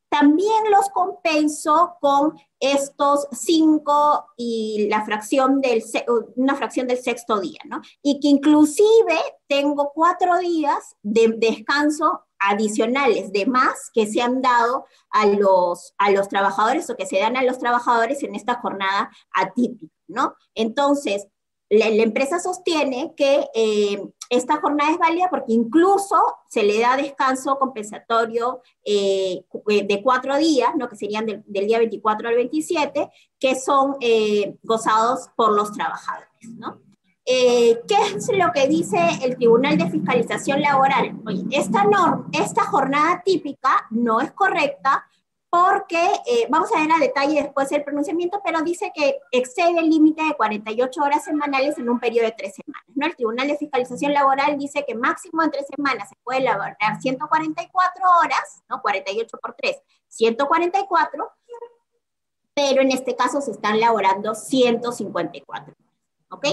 también 0.08 0.70
los 0.70 0.88
compenso 0.90 1.96
con 2.00 2.38
estos 2.60 3.28
cinco 3.32 4.26
y 4.36 4.88
la 4.88 5.04
fracción 5.04 5.60
del, 5.60 5.84
una 6.36 6.54
fracción 6.54 6.86
del 6.86 6.98
sexto 6.98 7.38
día, 7.40 7.60
¿no? 7.64 7.80
Y 8.02 8.18
que 8.20 8.28
inclusive 8.28 9.18
tengo 9.46 9.92
cuatro 9.94 10.38
días 10.38 10.96
de 11.02 11.34
descanso 11.36 12.24
adicionales 12.38 13.32
de 13.32 13.46
más 13.46 13.90
que 13.92 14.06
se 14.06 14.20
han 14.20 14.40
dado 14.40 14.86
a 15.10 15.26
los, 15.26 15.94
a 15.98 16.10
los 16.10 16.28
trabajadores 16.28 16.88
o 16.88 16.96
que 16.96 17.06
se 17.06 17.18
dan 17.18 17.36
a 17.36 17.42
los 17.42 17.58
trabajadores 17.58 18.22
en 18.22 18.34
esta 18.34 18.60
jornada 18.60 19.10
atípica, 19.32 19.92
¿no? 20.06 20.34
Entonces, 20.54 21.26
la, 21.70 21.86
empresa 21.86 22.38
sostiene 22.38 23.12
que 23.16 23.46
eh, 23.54 24.02
esta 24.30 24.60
jornada 24.60 24.92
es 24.92 24.98
válida 24.98 25.28
porque 25.30 25.52
incluso 25.52 26.16
se 26.48 26.62
le 26.62 26.80
da 26.80 26.96
descanso 26.96 27.58
compensatorio 27.58 28.62
eh, 28.84 29.44
de 29.66 30.02
cuatro 30.02 30.36
días, 30.36 30.70
¿no? 30.76 30.88
que 30.88 30.96
serían 30.96 31.26
del, 31.26 31.44
día 31.46 31.78
24 31.78 32.28
al 32.28 32.34
27, 32.36 33.10
que 33.38 33.54
son 33.54 33.96
eh, 34.00 34.56
gozados 34.62 35.28
por 35.36 35.52
los 35.52 35.72
trabajadores. 35.72 36.28
¿Qué 37.24 37.96
es 38.16 38.28
lo 38.32 38.52
que 38.54 38.66
dice 38.68 38.98
el 39.22 39.36
Tribunal 39.36 39.76
de 39.76 39.90
Fiscalización 39.90 40.62
Laboral? 40.62 41.14
esta, 41.50 41.84
norma, 41.84 42.26
esta 42.32 42.64
jornada 42.64 43.22
típica 43.22 43.86
no 43.90 44.20
es 44.22 44.32
correcta 44.32 45.06
porque, 45.50 45.98
eh, 46.26 46.46
vamos 46.50 46.70
a 46.74 46.80
ver 46.80 46.92
a 46.92 46.98
detalle 46.98 47.42
después 47.42 47.72
el 47.72 47.82
pronunciamiento, 47.82 48.42
pero 48.44 48.60
dice 48.60 48.92
que 48.94 49.18
excede 49.32 49.78
el 49.78 49.88
límite 49.88 50.22
de 50.22 50.34
48 50.34 51.02
horas 51.02 51.24
semanales 51.24 51.78
en 51.78 51.88
un 51.88 51.98
periodo 51.98 52.26
de 52.26 52.34
tres 52.36 52.54
semanas. 52.54 52.84
¿no? 52.94 53.06
El 53.06 53.16
Tribunal 53.16 53.48
de 53.48 53.56
Fiscalización 53.56 54.12
Laboral 54.12 54.58
dice 54.58 54.84
que 54.86 54.94
máximo 54.94 55.42
en 55.42 55.50
tres 55.50 55.66
semanas 55.74 56.10
se 56.10 56.16
puede 56.22 56.40
elaborar 56.40 56.76
144 57.00 58.02
horas, 58.22 58.62
¿no? 58.68 58.82
48 58.82 59.38
por 59.40 59.54
3, 59.54 59.76
144, 60.08 61.32
pero 62.54 62.82
en 62.82 62.92
este 62.92 63.16
caso 63.16 63.40
se 63.40 63.52
están 63.52 63.76
elaborando 63.76 64.34
154. 64.34 65.74
¿Ok? 66.30 66.46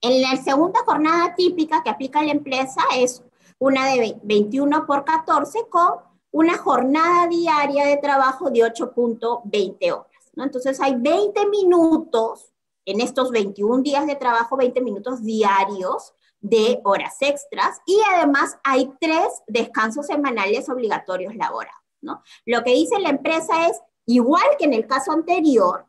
En 0.00 0.22
la 0.22 0.36
segunda 0.36 0.80
jornada 0.84 1.36
típica 1.36 1.84
que 1.84 1.90
aplica 1.90 2.22
la 2.22 2.32
empresa 2.32 2.82
es 2.96 3.22
una 3.58 3.86
de 3.86 4.18
21 4.22 4.86
por 4.86 5.04
14 5.04 5.68
con 5.68 6.05
una 6.36 6.58
jornada 6.58 7.28
diaria 7.28 7.86
de 7.86 7.96
trabajo 7.96 8.50
de 8.50 8.60
8.20 8.60 9.90
horas. 9.90 10.30
¿no? 10.34 10.44
Entonces 10.44 10.78
hay 10.82 10.94
20 10.94 11.46
minutos 11.48 12.52
en 12.84 13.00
estos 13.00 13.30
21 13.30 13.82
días 13.82 14.06
de 14.06 14.16
trabajo, 14.16 14.58
20 14.58 14.82
minutos 14.82 15.24
diarios 15.24 16.12
de 16.40 16.78
horas 16.84 17.16
extras 17.20 17.80
y 17.86 17.98
además 18.14 18.58
hay 18.64 18.92
tres 19.00 19.42
descansos 19.46 20.08
semanales 20.08 20.68
obligatorios 20.68 21.34
laborados. 21.34 21.80
¿no? 22.02 22.22
Lo 22.44 22.62
que 22.62 22.74
dice 22.74 23.00
la 23.00 23.08
empresa 23.08 23.68
es, 23.68 23.80
igual 24.04 24.44
que 24.58 24.66
en 24.66 24.74
el 24.74 24.86
caso 24.86 25.12
anterior, 25.12 25.86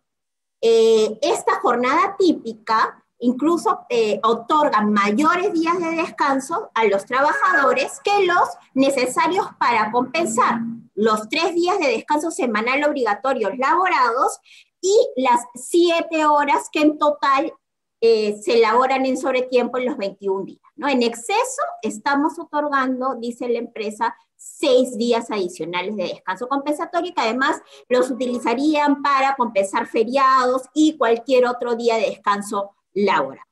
eh, 0.62 1.20
esta 1.22 1.60
jornada 1.60 2.16
típica 2.18 3.06
incluso 3.19 3.86
eh, 3.89 4.19
otorgan 4.24 4.93
mayores 4.93 5.53
días 5.53 5.79
de 5.79 5.91
descanso 5.91 6.69
a 6.74 6.86
los 6.86 7.05
trabajadores 7.05 8.00
que 8.03 8.25
los 8.25 8.50
necesarios 8.74 9.47
para 9.59 9.91
compensar 9.91 10.59
los 10.93 11.29
tres 11.29 11.53
días 11.53 11.79
de 11.79 11.88
descanso 11.88 12.31
semanal 12.31 12.83
obligatorios 12.83 13.57
laborados 13.57 14.39
y 14.81 14.95
las 15.15 15.41
siete 15.55 16.25
horas 16.25 16.69
que 16.71 16.81
en 16.81 16.97
total 16.97 17.53
eh, 18.00 18.39
se 18.41 18.57
elaboran 18.57 19.05
en 19.05 19.17
sobretiempo 19.17 19.77
en 19.77 19.86
los 19.86 19.97
21 19.97 20.45
días. 20.45 20.62
¿no? 20.75 20.88
En 20.88 21.01
exceso 21.01 21.62
estamos 21.81 22.38
otorgando, 22.38 23.15
dice 23.15 23.50
la 23.50 23.57
empresa, 23.57 24.15
seis 24.36 24.95
días 24.97 25.31
adicionales 25.31 25.95
de 25.95 26.03
descanso 26.03 26.47
compensatorio 26.47 27.13
que 27.13 27.21
además 27.21 27.59
los 27.89 28.12
utilizarían 28.12 29.01
para 29.01 29.36
compensar 29.36 29.88
feriados 29.88 30.63
y 30.75 30.95
cualquier 30.95 31.47
otro 31.47 31.75
día 31.75 31.95
de 31.95 32.09
descanso 32.12 32.75
laboral. 32.98 33.44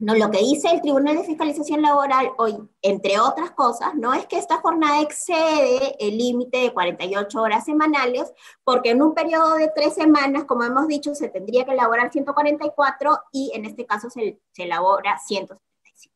No, 0.00 0.14
lo 0.14 0.30
que 0.30 0.38
dice 0.38 0.70
el 0.70 0.80
Tribunal 0.80 1.16
de 1.16 1.24
Fiscalización 1.24 1.82
Laboral 1.82 2.30
hoy, 2.38 2.56
entre 2.82 3.18
otras 3.18 3.50
cosas, 3.50 3.96
no 3.96 4.14
es 4.14 4.26
que 4.26 4.38
esta 4.38 4.58
jornada 4.58 5.00
excede 5.00 5.96
el 5.98 6.16
límite 6.16 6.58
de 6.58 6.72
48 6.72 7.40
horas 7.40 7.64
semanales, 7.64 8.32
porque 8.62 8.90
en 8.90 9.02
un 9.02 9.12
periodo 9.12 9.56
de 9.56 9.72
tres 9.74 9.94
semanas, 9.94 10.44
como 10.44 10.62
hemos 10.62 10.86
dicho, 10.86 11.16
se 11.16 11.28
tendría 11.28 11.64
que 11.64 11.72
elaborar 11.72 12.12
144 12.12 13.18
y 13.32 13.50
en 13.54 13.64
este 13.64 13.86
caso 13.86 14.08
se, 14.08 14.40
se 14.52 14.62
elabora 14.62 15.18
175. 15.18 16.14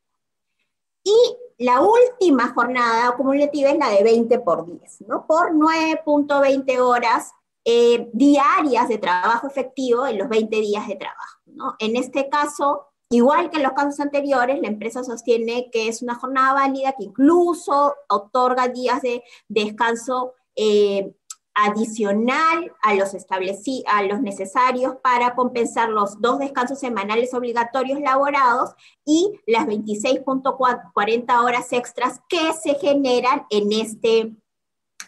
Y 1.03 1.65
la 1.65 1.81
última 1.81 2.53
jornada 2.55 3.09
acumulativa 3.09 3.71
es 3.71 3.79
la 3.79 3.89
de 3.89 4.05
20 4.05 4.39
por 4.41 4.65
10, 4.65 5.01
¿no? 5.09 5.27
Por 5.27 5.55
9.20 5.55 6.79
horas 6.79 7.33
eh, 7.65 8.09
diarias 8.13 8.89
de 8.89 8.99
trabajo 8.99 9.47
efectivo 9.47 10.07
en 10.07 10.19
los 10.19 10.29
20 10.29 10.61
días 10.61 10.89
de 10.89 10.97
trabajo. 10.97 11.41
¿no? 11.47 11.75
En 11.79 11.97
este 11.97 12.29
caso, 12.29 12.89
igual 13.11 13.51
que 13.51 13.59
en 13.59 13.63
los 13.63 13.73
casos 13.73 14.01
anteriores, 14.01 14.61
la 14.61 14.69
empresa 14.69 15.05
sostiene 15.05 15.71
que 15.71 15.89
es 15.89 16.03
una 16.03 16.15
jornada 16.15 16.55
válida 16.55 16.95
que 16.99 17.05
incluso 17.05 17.95
otorga 18.09 18.69
días 18.69 19.01
de 19.03 19.23
descanso 19.49 20.35
eh, 20.57 21.15
adicional 21.55 22.73
a 22.83 22.95
los, 22.95 23.15
a 23.15 24.03
los 24.03 24.21
necesarios 24.23 24.97
para 25.03 25.35
compensar 25.35 25.91
los 25.91 26.21
dos 26.21 26.39
descansos 26.39 26.79
semanales 26.79 27.35
obligatorios 27.35 28.01
laborados 28.01 28.71
y 29.05 29.39
las 29.47 29.67
26.40 29.67 31.45
horas 31.45 31.73
extras 31.73 32.21
que 32.29 32.53
se 32.55 32.75
generan 32.75 33.47
en, 33.51 33.73
este, 33.73 34.35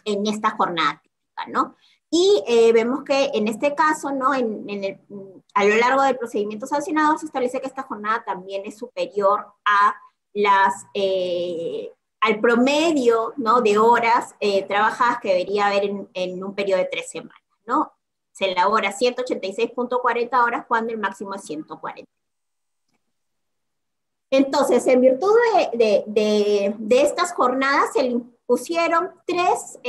en 0.05 0.27
esta 0.27 0.51
jornada 0.51 1.01
¿no? 1.47 1.75
Y 2.17 2.41
eh, 2.47 2.71
vemos 2.71 3.03
que 3.03 3.31
en 3.33 3.49
este 3.49 3.75
caso, 3.75 4.09
¿no? 4.09 4.33
En, 4.33 4.65
a 5.53 5.65
lo 5.65 5.75
largo 5.75 6.01
del 6.01 6.15
procedimiento 6.15 6.65
sancionado 6.65 7.17
se 7.17 7.25
establece 7.25 7.59
que 7.59 7.67
esta 7.67 7.83
jornada 7.83 8.23
también 8.23 8.61
es 8.65 8.77
superior 8.77 9.45
a 9.65 9.93
las, 10.33 10.85
eh, 10.93 11.91
al 12.21 12.39
promedio 12.39 13.33
¿no? 13.35 13.59
de 13.59 13.77
horas 13.77 14.33
eh, 14.39 14.63
trabajadas 14.63 15.19
que 15.19 15.27
debería 15.27 15.67
haber 15.67 15.91
en, 16.13 16.41
un 16.41 16.55
periodo 16.55 16.79
de 16.79 16.87
tres 16.89 17.09
semanas. 17.09 17.43
¿no? 17.65 17.91
Se 18.31 18.49
elabora 18.49 18.97
186.40 18.97 20.41
horas 20.41 20.65
cuando 20.69 20.93
el 20.93 20.99
máximo 20.99 21.33
es 21.33 21.43
140. 21.43 22.09
Entonces, 24.29 24.87
en 24.87 25.01
virtud 25.01 25.35
de, 25.73 26.73
de 26.77 27.01
estas 27.01 27.33
jornadas 27.33 27.91
se 27.91 28.03
le 28.03 28.11
impusieron 28.11 29.11
tres 29.25 29.79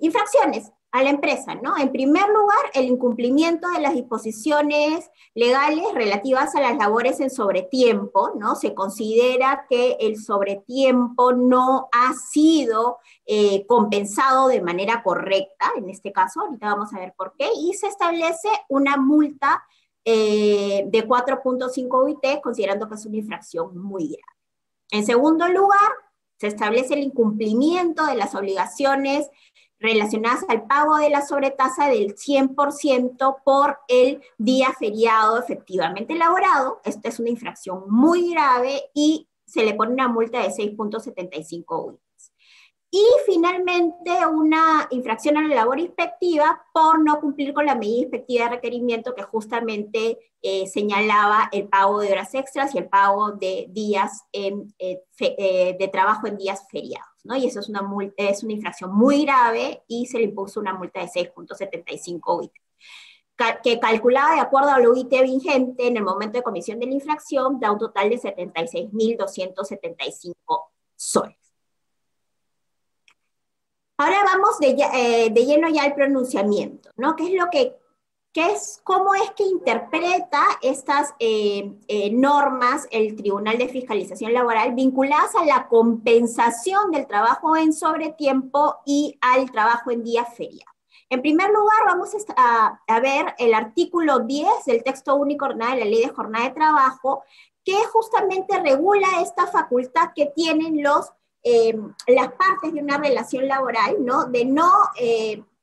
infracciones 0.00 0.72
a 0.92 1.02
la 1.02 1.08
empresa, 1.08 1.54
¿no? 1.54 1.78
En 1.78 1.90
primer 1.90 2.28
lugar, 2.28 2.70
el 2.74 2.84
incumplimiento 2.84 3.66
de 3.70 3.80
las 3.80 3.94
disposiciones 3.94 5.10
legales 5.34 5.86
relativas 5.94 6.54
a 6.54 6.60
las 6.60 6.76
labores 6.76 7.18
en 7.20 7.30
sobretiempo, 7.30 8.32
¿no? 8.36 8.56
Se 8.56 8.74
considera 8.74 9.64
que 9.70 9.96
el 10.00 10.22
sobretiempo 10.22 11.32
no 11.32 11.88
ha 11.92 12.12
sido 12.12 12.98
eh, 13.24 13.66
compensado 13.66 14.48
de 14.48 14.60
manera 14.60 15.02
correcta, 15.02 15.72
en 15.78 15.88
este 15.88 16.12
caso, 16.12 16.42
ahorita 16.42 16.66
vamos 16.66 16.92
a 16.92 17.00
ver 17.00 17.14
por 17.16 17.34
qué, 17.38 17.48
y 17.56 17.72
se 17.72 17.86
establece 17.86 18.50
una 18.68 18.98
multa 18.98 19.64
eh, 20.04 20.84
de 20.88 21.08
4.5 21.08 22.04
UIT, 22.04 22.42
considerando 22.42 22.86
que 22.86 22.96
es 22.96 23.06
una 23.06 23.16
infracción 23.16 23.78
muy 23.78 24.08
grave. 24.08 24.38
En 24.90 25.06
segundo 25.06 25.48
lugar, 25.48 25.90
se 26.42 26.48
establece 26.48 26.94
el 26.94 27.04
incumplimiento 27.04 28.04
de 28.04 28.16
las 28.16 28.34
obligaciones 28.34 29.30
relacionadas 29.82 30.44
al 30.48 30.66
pago 30.66 30.96
de 30.96 31.10
la 31.10 31.26
sobretasa 31.26 31.88
del 31.88 32.14
100% 32.14 33.42
por 33.44 33.78
el 33.88 34.22
día 34.38 34.72
feriado 34.78 35.38
efectivamente 35.38 36.14
elaborado. 36.14 36.80
Esta 36.84 37.08
es 37.08 37.18
una 37.18 37.30
infracción 37.30 37.84
muy 37.88 38.30
grave 38.30 38.84
y 38.94 39.28
se 39.44 39.64
le 39.64 39.74
pone 39.74 39.92
una 39.92 40.08
multa 40.08 40.40
de 40.40 40.48
6.75 40.48 41.64
unidades. 41.68 42.02
Y 42.94 43.04
finalmente 43.24 44.26
una 44.26 44.86
infracción 44.90 45.38
a 45.38 45.48
la 45.48 45.54
labor 45.54 45.80
inspectiva 45.80 46.62
por 46.74 47.02
no 47.02 47.20
cumplir 47.20 47.54
con 47.54 47.64
la 47.64 47.74
medida 47.74 48.02
inspectiva 48.02 48.44
de 48.44 48.56
requerimiento 48.56 49.14
que 49.14 49.22
justamente 49.22 50.18
eh, 50.42 50.66
señalaba 50.66 51.48
el 51.52 51.68
pago 51.68 52.00
de 52.00 52.12
horas 52.12 52.34
extras 52.34 52.74
y 52.74 52.78
el 52.78 52.88
pago 52.90 53.32
de 53.32 53.66
días 53.70 54.24
eh, 54.32 54.52
eh, 54.78 55.76
de 55.78 55.88
trabajo 55.88 56.26
en 56.26 56.36
días 56.36 56.66
feriados. 56.70 57.11
Y 57.24 57.46
eso 57.46 57.60
es 57.60 57.68
una, 57.68 57.88
es 58.16 58.42
una 58.42 58.52
infracción 58.52 58.94
muy 58.94 59.24
grave 59.24 59.82
y 59.86 60.06
se 60.06 60.18
le 60.18 60.24
impuso 60.24 60.60
una 60.60 60.74
multa 60.74 61.00
de 61.00 61.06
6.75 61.06 62.38
UIT 62.38 62.52
que 63.62 63.80
calculada 63.80 64.34
de 64.34 64.40
acuerdo 64.40 64.70
al 64.70 64.86
UIT 64.86 65.10
vigente 65.22 65.86
en 65.86 65.96
el 65.96 66.04
momento 66.04 66.36
de 66.38 66.42
comisión 66.42 66.78
de 66.78 66.86
la 66.86 66.94
infracción 66.94 67.58
da 67.58 67.72
un 67.72 67.78
total 67.78 68.10
de 68.10 68.20
76.275 68.20 70.34
soles. 70.94 71.36
Ahora 73.96 74.22
vamos 74.24 74.56
eh, 74.60 75.30
de, 75.30 75.44
lleno 75.44 75.68
ya 75.68 75.84
al 75.84 75.94
pronunciamiento, 75.94 76.90
¿no? 76.96 77.14
¿Qué 77.14 77.28
es 77.28 77.34
lo 77.34 77.48
que, 77.50 77.76
qué 78.32 78.52
es, 78.52 78.80
cómo 78.82 79.14
es 79.14 79.30
que 79.32 79.44
interpreta 79.44 80.42
estas 80.62 81.14
eh, 81.18 81.74
eh, 81.86 82.10
normas 82.10 82.88
el 82.90 83.14
Tribunal 83.14 83.58
de 83.58 83.68
Fiscalización 83.68 84.32
Laboral 84.32 84.74
vinculadas 84.74 85.34
a 85.34 85.44
la 85.44 85.68
compensación 85.68 86.90
del 86.90 87.06
trabajo 87.06 87.56
en 87.56 87.72
sobretiempo 87.72 88.76
y 88.86 89.18
al 89.20 89.50
trabajo 89.50 89.90
en 89.90 90.02
día 90.02 90.24
feriado? 90.24 90.72
En 91.10 91.20
primer 91.20 91.50
lugar, 91.50 91.76
vamos 91.84 92.10
a, 92.36 92.80
ver 93.00 93.34
el 93.38 93.52
artículo 93.52 94.20
10 94.20 94.64
del 94.64 94.82
texto 94.82 95.14
único 95.14 95.46
de 95.46 95.56
la 95.56 95.74
Ley 95.74 96.06
de 96.06 96.08
Jornada 96.08 96.46
de 96.46 96.54
Trabajo, 96.54 97.22
que 97.62 97.76
justamente 97.92 98.58
regula 98.60 99.20
esta 99.20 99.46
facultad 99.46 100.12
que 100.16 100.32
tienen 100.34 100.82
los 100.82 101.12
eh, 101.44 101.76
las 102.06 102.32
partes 102.34 102.72
de 102.72 102.80
una 102.80 102.98
relación 102.98 103.46
laboral, 103.46 103.96
¿no? 103.98 104.26
De 104.26 104.44
no 104.44 104.70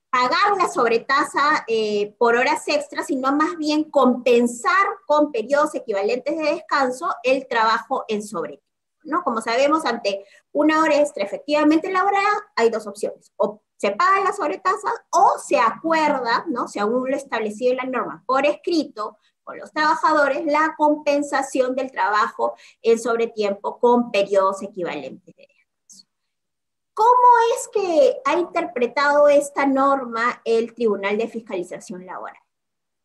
pagar 0.09 0.57
la 0.57 0.67
sobretasa 0.67 1.63
eh, 1.67 2.15
por 2.17 2.35
horas 2.35 2.67
extras, 2.67 3.07
sino 3.07 3.31
más 3.31 3.57
bien 3.57 3.83
compensar 3.83 4.87
con 5.05 5.31
periodos 5.31 5.75
equivalentes 5.75 6.37
de 6.37 6.55
descanso 6.55 7.09
el 7.23 7.47
trabajo 7.47 8.05
en 8.07 8.23
sobretiempo, 8.23 8.65
¿no? 9.03 9.23
Como 9.23 9.41
sabemos, 9.41 9.85
ante 9.85 10.25
una 10.51 10.81
hora 10.81 10.99
extra 10.99 11.23
efectivamente 11.23 11.91
laborada, 11.91 12.27
hay 12.55 12.69
dos 12.69 12.87
opciones. 12.87 13.31
O 13.37 13.61
se 13.77 13.91
paga 13.91 14.21
la 14.21 14.33
sobretasa 14.33 14.89
o 15.11 15.37
se 15.39 15.57
acuerda, 15.57 16.45
¿no? 16.47 16.67
Según 16.67 17.09
lo 17.09 17.15
establecido 17.15 17.71
en 17.71 17.77
la 17.77 17.85
norma 17.85 18.23
por 18.25 18.45
escrito, 18.45 19.17
con 19.49 19.57
los 19.57 19.71
trabajadores 19.71 20.45
la 20.45 20.75
compensación 20.77 21.75
del 21.75 21.91
trabajo 21.91 22.55
en 22.83 22.99
sobretiempo 22.99 23.79
con 23.79 24.11
periodos 24.11 24.61
equivalentes 24.61 25.35
de 25.35 25.48
¿Cómo 26.99 27.55
es 27.55 27.69
que 27.69 28.21
ha 28.25 28.37
interpretado 28.37 29.29
esta 29.29 29.65
norma 29.65 30.41
el 30.43 30.73
Tribunal 30.73 31.17
de 31.17 31.29
Fiscalización 31.29 32.05
Laboral? 32.05 32.35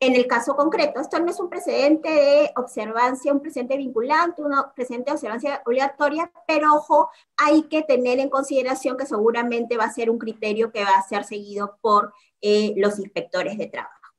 En 0.01 0.15
el 0.17 0.27
caso 0.27 0.57
concreto, 0.57 0.99
esto 0.99 1.17
no 1.17 1.31
es 1.31 1.39
un 1.39 1.49
precedente 1.49 2.09
de 2.09 2.51
observancia, 2.57 3.31
un 3.31 3.39
precedente 3.39 3.77
vinculante, 3.77 4.41
un 4.41 4.53
precedente 4.75 5.11
de 5.11 5.15
observancia 5.15 5.63
obligatoria, 5.65 6.29
pero 6.45 6.73
ojo, 6.73 7.09
hay 7.37 7.69
que 7.69 7.83
tener 7.83 8.19
en 8.19 8.27
consideración 8.27 8.97
que 8.97 9.05
seguramente 9.05 9.77
va 9.77 9.85
a 9.85 9.93
ser 9.93 10.09
un 10.09 10.17
criterio 10.17 10.73
que 10.73 10.83
va 10.83 10.97
a 10.97 11.07
ser 11.07 11.23
seguido 11.23 11.77
por 11.79 12.13
eh, 12.41 12.73
los 12.75 12.99
inspectores 12.99 13.57
de 13.57 13.67
trabajo. 13.67 14.11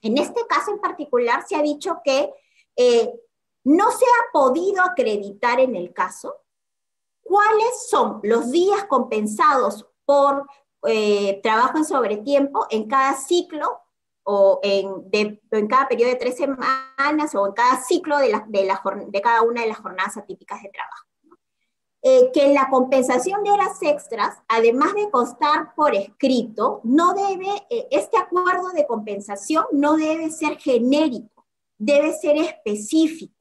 En 0.00 0.16
este 0.16 0.46
caso 0.48 0.70
en 0.70 0.80
particular 0.80 1.44
se 1.44 1.56
ha 1.56 1.62
dicho 1.62 2.02
que 2.04 2.30
eh, 2.76 3.12
no 3.64 3.90
se 3.90 4.04
ha 4.04 4.32
podido 4.32 4.80
acreditar 4.80 5.58
en 5.58 5.74
el 5.74 5.92
caso 5.92 6.41
¿Cuáles 7.22 7.88
son 7.88 8.20
los 8.22 8.50
días 8.50 8.84
compensados 8.84 9.86
por 10.04 10.46
eh, 10.86 11.40
trabajo 11.42 11.78
en 11.78 11.84
sobretiempo 11.84 12.66
en 12.68 12.88
cada 12.88 13.14
ciclo 13.14 13.80
o 14.24 14.60
en, 14.62 14.88
en, 15.12 15.68
cada 15.68 15.88
periodo 15.88 16.10
de 16.10 16.16
tres 16.16 16.36
semanas 16.36 17.34
o 17.34 17.46
en 17.46 17.52
cada 17.52 17.80
ciclo 17.82 18.18
de, 18.18 18.40
de, 18.48 19.20
cada 19.20 19.42
una 19.42 19.62
de 19.62 19.68
las 19.68 19.78
jornadas 19.78 20.16
atípicas 20.16 20.62
de 20.62 20.70
trabajo? 20.70 21.06
Eh, 22.04 22.32
que 22.34 22.52
la 22.52 22.68
compensación 22.68 23.44
de 23.44 23.50
horas 23.52 23.80
extras, 23.80 24.36
además 24.48 24.92
de 24.94 25.08
constar 25.08 25.72
por 25.76 25.94
escrito, 25.94 26.80
no 26.82 27.14
debe, 27.14 27.46
eh, 27.70 27.86
este 27.92 28.16
acuerdo 28.16 28.70
de 28.70 28.88
compensación 28.88 29.66
no 29.70 29.96
debe 29.96 30.28
ser 30.30 30.58
genérico, 30.58 31.46
debe 31.78 32.12
ser 32.12 32.38
específico. 32.38 33.31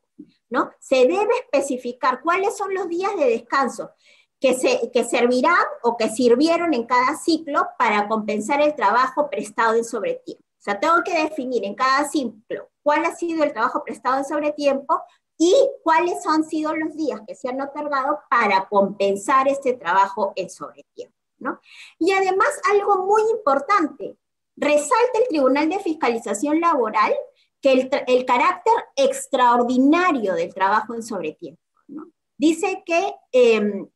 ¿No? 0.51 0.71
Se 0.79 1.07
debe 1.07 1.33
especificar 1.39 2.21
cuáles 2.21 2.55
son 2.55 2.73
los 2.75 2.87
días 2.87 3.15
de 3.17 3.25
descanso 3.25 3.91
que, 4.39 4.53
se, 4.53 4.91
que 4.91 5.03
servirán 5.03 5.65
o 5.81 5.97
que 5.97 6.09
sirvieron 6.09 6.73
en 6.73 6.85
cada 6.85 7.17
ciclo 7.17 7.69
para 7.79 8.07
compensar 8.07 8.61
el 8.61 8.75
trabajo 8.75 9.29
prestado 9.29 9.75
en 9.75 9.85
sobretiempo. 9.85 10.43
O 10.43 10.63
sea, 10.63 10.79
tengo 10.79 11.03
que 11.03 11.23
definir 11.23 11.65
en 11.65 11.73
cada 11.73 12.07
ciclo 12.07 12.69
cuál 12.83 13.05
ha 13.05 13.15
sido 13.15 13.43
el 13.43 13.53
trabajo 13.53 13.83
prestado 13.83 14.17
en 14.17 14.25
sobretiempo 14.25 15.01
y 15.37 15.55
cuáles 15.83 16.27
han 16.27 16.43
sido 16.43 16.75
los 16.75 16.95
días 16.95 17.21
que 17.25 17.33
se 17.33 17.49
han 17.49 17.61
otorgado 17.61 18.19
para 18.29 18.67
compensar 18.67 19.47
este 19.47 19.73
trabajo 19.73 20.33
en 20.35 20.49
sobretiempo. 20.49 21.15
¿no? 21.39 21.59
Y 21.97 22.11
además, 22.11 22.49
algo 22.71 23.05
muy 23.05 23.23
importante, 23.31 24.17
resalta 24.55 25.19
el 25.19 25.27
Tribunal 25.29 25.69
de 25.69 25.79
Fiscalización 25.79 26.59
Laboral 26.59 27.13
que 27.61 27.89
el, 28.07 28.25
carácter 28.25 28.73
extraordinario 28.95 30.33
del 30.33 30.53
trabajo 30.53 30.95
en 30.95 31.03
sobretiempo. 31.03 31.61
¿no? 31.87 32.07
Dice 32.37 32.83
que 32.85 33.13
em, 33.31 33.87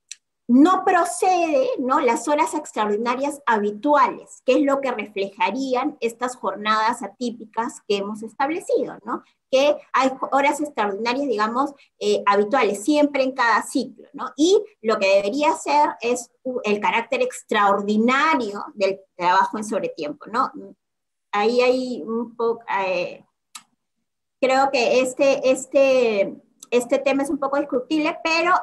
no 0.47 0.84
procede 0.86 1.69
las 2.04 2.28
horas 2.28 2.54
extraordinarias 2.54 3.41
habituales, 3.47 4.43
que 4.45 4.54
es 4.54 4.62
lo 4.62 4.80
que 4.80 4.91
reflejarían 4.91 5.97
estas 6.01 6.36
jornadas 6.36 7.01
atípicas 7.01 7.82
que 7.88 7.97
hemos 7.97 8.21
establecido, 8.21 8.97
que 9.49 9.75
hay 9.93 10.12
horas 10.32 10.62
extraordinarias, 10.62 11.28
digamos, 11.28 11.73
eh, 11.99 12.21
habituales, 12.28 12.84
siempre 12.84 13.23
en 13.23 13.32
cada 13.32 13.63
ciclo. 13.63 14.08
Y 14.38 14.62
lo 14.82 14.99
que 14.99 15.15
debería 15.15 15.54
ser 15.54 15.95
es 16.01 16.30
el 16.63 16.80
carácter 16.80 17.21
extraordinario 17.23 18.65
del 18.75 18.99
trabajo 19.15 19.58
en 19.58 19.63
sobretiempo, 19.63 20.25
¿no? 20.28 20.51
Ahí 21.32 21.62
hay 21.62 22.04
un 22.04 22.36
poco, 22.36 22.63
eh, 22.86 23.25
creo 24.39 24.69
que 24.71 25.02
este, 25.02 25.52
este, 25.52 26.36
este 26.71 27.00
tema 27.00 27.24
es 27.24 27.30
un 27.30 27.38
poco 27.38 27.58
discutible, 27.58 28.17
pero 28.24 28.54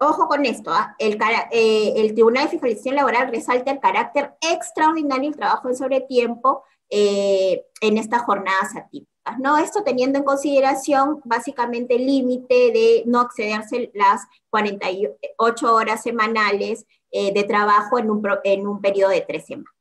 ojo 0.00 0.28
con 0.28 0.44
esto, 0.46 0.70
¿ah? 0.72 0.94
el, 0.98 1.18
eh, 1.50 1.92
el, 1.96 2.14
Tribunal 2.14 2.44
de 2.44 2.50
Fiscalización 2.50 2.96
Laboral 2.96 3.30
resalta 3.30 3.70
el 3.70 3.80
carácter 3.80 4.34
extraordinario 4.40 5.30
del 5.30 5.38
trabajo 5.38 5.68
en 5.68 5.76
sobretiempo 5.76 6.62
eh, 6.90 7.64
en 7.80 7.98
estas 7.98 8.22
jornadas 8.22 8.76
atípicas. 8.76 9.38
¿no? 9.38 9.58
Esto 9.58 9.82
teniendo 9.84 10.18
en 10.18 10.24
consideración 10.24 11.20
básicamente 11.24 11.96
el 11.96 12.06
límite 12.06 12.72
de 12.72 13.02
no 13.06 13.22
excederse 13.22 13.90
las 13.94 14.22
48 14.50 15.74
horas 15.74 16.02
semanales 16.02 16.86
eh, 17.10 17.32
de 17.32 17.44
trabajo 17.44 17.98
en 17.98 18.10
un, 18.10 18.22
en 18.44 18.66
un 18.66 18.80
periodo 18.80 19.10
de 19.10 19.20
tres 19.22 19.46
semanas. 19.46 19.77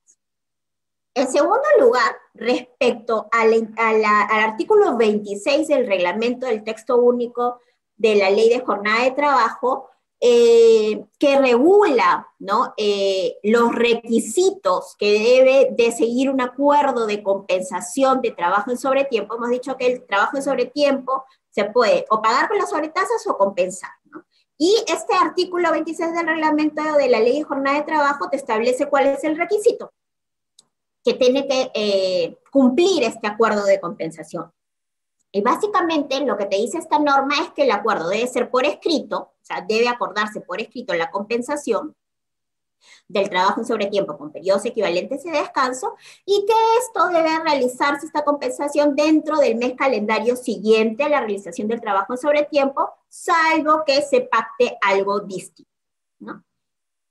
En 1.17 1.27
segundo 1.31 1.63
lugar, 1.79 2.15
respecto 2.35 3.27
al, 3.31 3.51
artículo 4.05 4.97
26 4.97 5.67
del 5.67 5.87
reglamento 5.87 6.45
del 6.45 6.63
texto 6.63 6.97
único 6.97 7.59
de 7.95 8.13
la 8.13 8.29
ley 8.29 8.49
de 8.49 8.59
jornada 8.59 9.03
de 9.03 9.11
trabajo, 9.13 9.89
eh, 10.19 11.07
que 11.17 11.39
regula 11.39 12.27
¿no? 12.37 12.75
Eh, 12.77 13.37
los 13.41 13.73
requisitos 13.73 14.95
que 14.99 15.11
debe 15.11 15.69
de 15.71 15.91
seguir 15.91 16.29
un 16.29 16.39
acuerdo 16.39 17.07
de 17.07 17.23
compensación 17.23 18.21
de 18.21 18.29
trabajo 18.29 18.69
en 18.69 18.77
sobretiempo. 18.77 19.37
Hemos 19.37 19.49
dicho 19.49 19.75
que 19.75 19.87
el 19.87 20.05
trabajo 20.05 20.37
en 20.37 20.43
sobretiempo 20.43 21.25
se 21.49 21.65
puede 21.65 22.05
o 22.11 22.21
pagar 22.21 22.47
con 22.47 22.59
las 22.59 22.69
sobretasas 22.69 23.25
o 23.25 23.35
compensar. 23.39 23.89
Y 24.55 24.83
este 24.85 25.15
artículo 25.15 25.71
26 25.71 26.13
del 26.13 26.27
reglamento 26.27 26.83
de 26.95 27.09
la 27.09 27.19
ley 27.19 27.39
de 27.39 27.43
jornada 27.43 27.77
de 27.77 27.85
trabajo 27.85 28.29
te 28.29 28.37
establece 28.37 28.85
cuál 28.85 29.07
es 29.07 29.23
el 29.23 29.35
requisito 29.35 29.91
que 31.07 31.13
tiene 31.13 31.47
que 31.47 31.71
eh, 31.73 32.37
cumplir 32.51 33.01
este 33.03 33.27
acuerdo 33.27 33.63
de 33.63 33.79
compensación. 33.79 34.51
Y 35.31 35.41
básicamente 35.41 36.19
lo 36.19 36.35
que 36.35 36.47
te 36.47 36.57
dice 36.57 36.79
esta 36.79 36.99
norma 36.99 37.35
es 37.41 37.51
que 37.53 37.63
el 37.63 37.71
acuerdo 37.71 38.09
debe 38.09 38.27
ser 38.27 38.49
por 38.49 38.65
escrito, 38.65 39.17
o 39.19 39.33
sea, 39.41 39.63
debe 39.65 39.87
acordarse 39.87 40.41
por 40.41 40.59
escrito 40.59 40.93
la 40.95 41.09
compensación 41.09 41.95
del 43.07 43.29
trabajo 43.29 43.61
en 43.61 43.67
sobretiempo 43.67 44.17
con 44.17 44.33
periodos 44.33 44.65
equivalentes 44.65 45.23
de 45.23 45.31
descanso 45.31 45.95
y 46.25 46.45
que 46.45 46.53
esto 46.79 47.07
debe 47.07 47.39
realizarse, 47.39 48.05
esta 48.05 48.25
compensación, 48.25 48.93
dentro 48.93 49.37
del 49.37 49.55
mes 49.55 49.75
calendario 49.77 50.35
siguiente 50.35 51.05
a 51.05 51.09
la 51.09 51.21
realización 51.21 51.69
del 51.69 51.79
trabajo 51.79 52.13
en 52.13 52.19
sobretiempo, 52.19 52.89
salvo 53.07 53.83
que 53.85 54.01
se 54.01 54.21
pacte 54.21 54.77
algo 54.81 55.21
distinto. 55.21 55.71
¿no? 56.19 56.43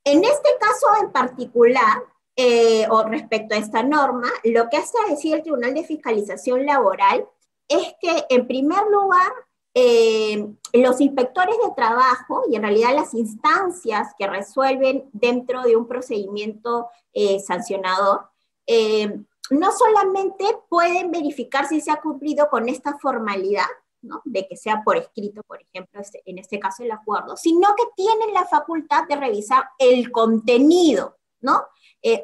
En 0.05 0.23
este 0.23 0.51
caso 0.61 0.87
en 1.03 1.13
particular, 1.13 2.03
eh, 2.37 2.87
o 2.90 3.03
respecto 3.05 3.55
a 3.55 3.59
esta 3.59 3.83
norma, 3.83 4.29
lo 4.44 4.68
que 4.68 4.77
hace 4.77 4.96
decir 5.09 5.35
el 5.35 5.42
Tribunal 5.42 5.75
de 5.75 5.85
Fiscalización 5.85 6.66
Laboral 6.66 7.27
es 7.68 7.94
que, 8.01 8.25
en 8.29 8.46
primer 8.46 8.85
lugar, 8.90 9.33
eh, 9.79 10.55
los 10.72 11.03
inspectores 11.03 11.57
de 11.62 11.75
trabajo 11.77 12.44
y 12.49 12.57
en 12.57 12.62
realidad 12.62 12.94
las 12.94 13.12
instancias 13.12 14.14
que 14.18 14.27
resuelven 14.27 15.11
dentro 15.12 15.62
de 15.64 15.77
un 15.77 15.87
procedimiento 15.87 16.88
eh, 17.12 17.40
sancionador, 17.40 18.31
eh, 18.66 19.20
no 19.51 19.72
solamente 19.72 20.46
pueden 20.70 21.11
verificar 21.11 21.68
si 21.68 21.83
se 21.83 21.90
ha 21.90 22.01
cumplido 22.01 22.49
con 22.49 22.70
esta 22.70 22.96
formalidad, 22.99 23.66
¿no? 24.01 24.22
de 24.25 24.49
que 24.49 24.57
sea 24.57 24.83
por 24.83 24.96
escrito, 24.96 25.42
por 25.46 25.61
ejemplo, 25.61 26.01
este, 26.01 26.22
en 26.25 26.38
este 26.38 26.59
caso 26.59 26.83
el 26.83 26.92
acuerdo, 26.92 27.37
sino 27.37 27.75
que 27.77 27.85
tienen 27.94 28.33
la 28.33 28.46
facultad 28.46 29.07
de 29.07 29.16
revisar 29.16 29.64
el 29.79 30.11
contenido, 30.11 31.18
¿no? 31.40 31.66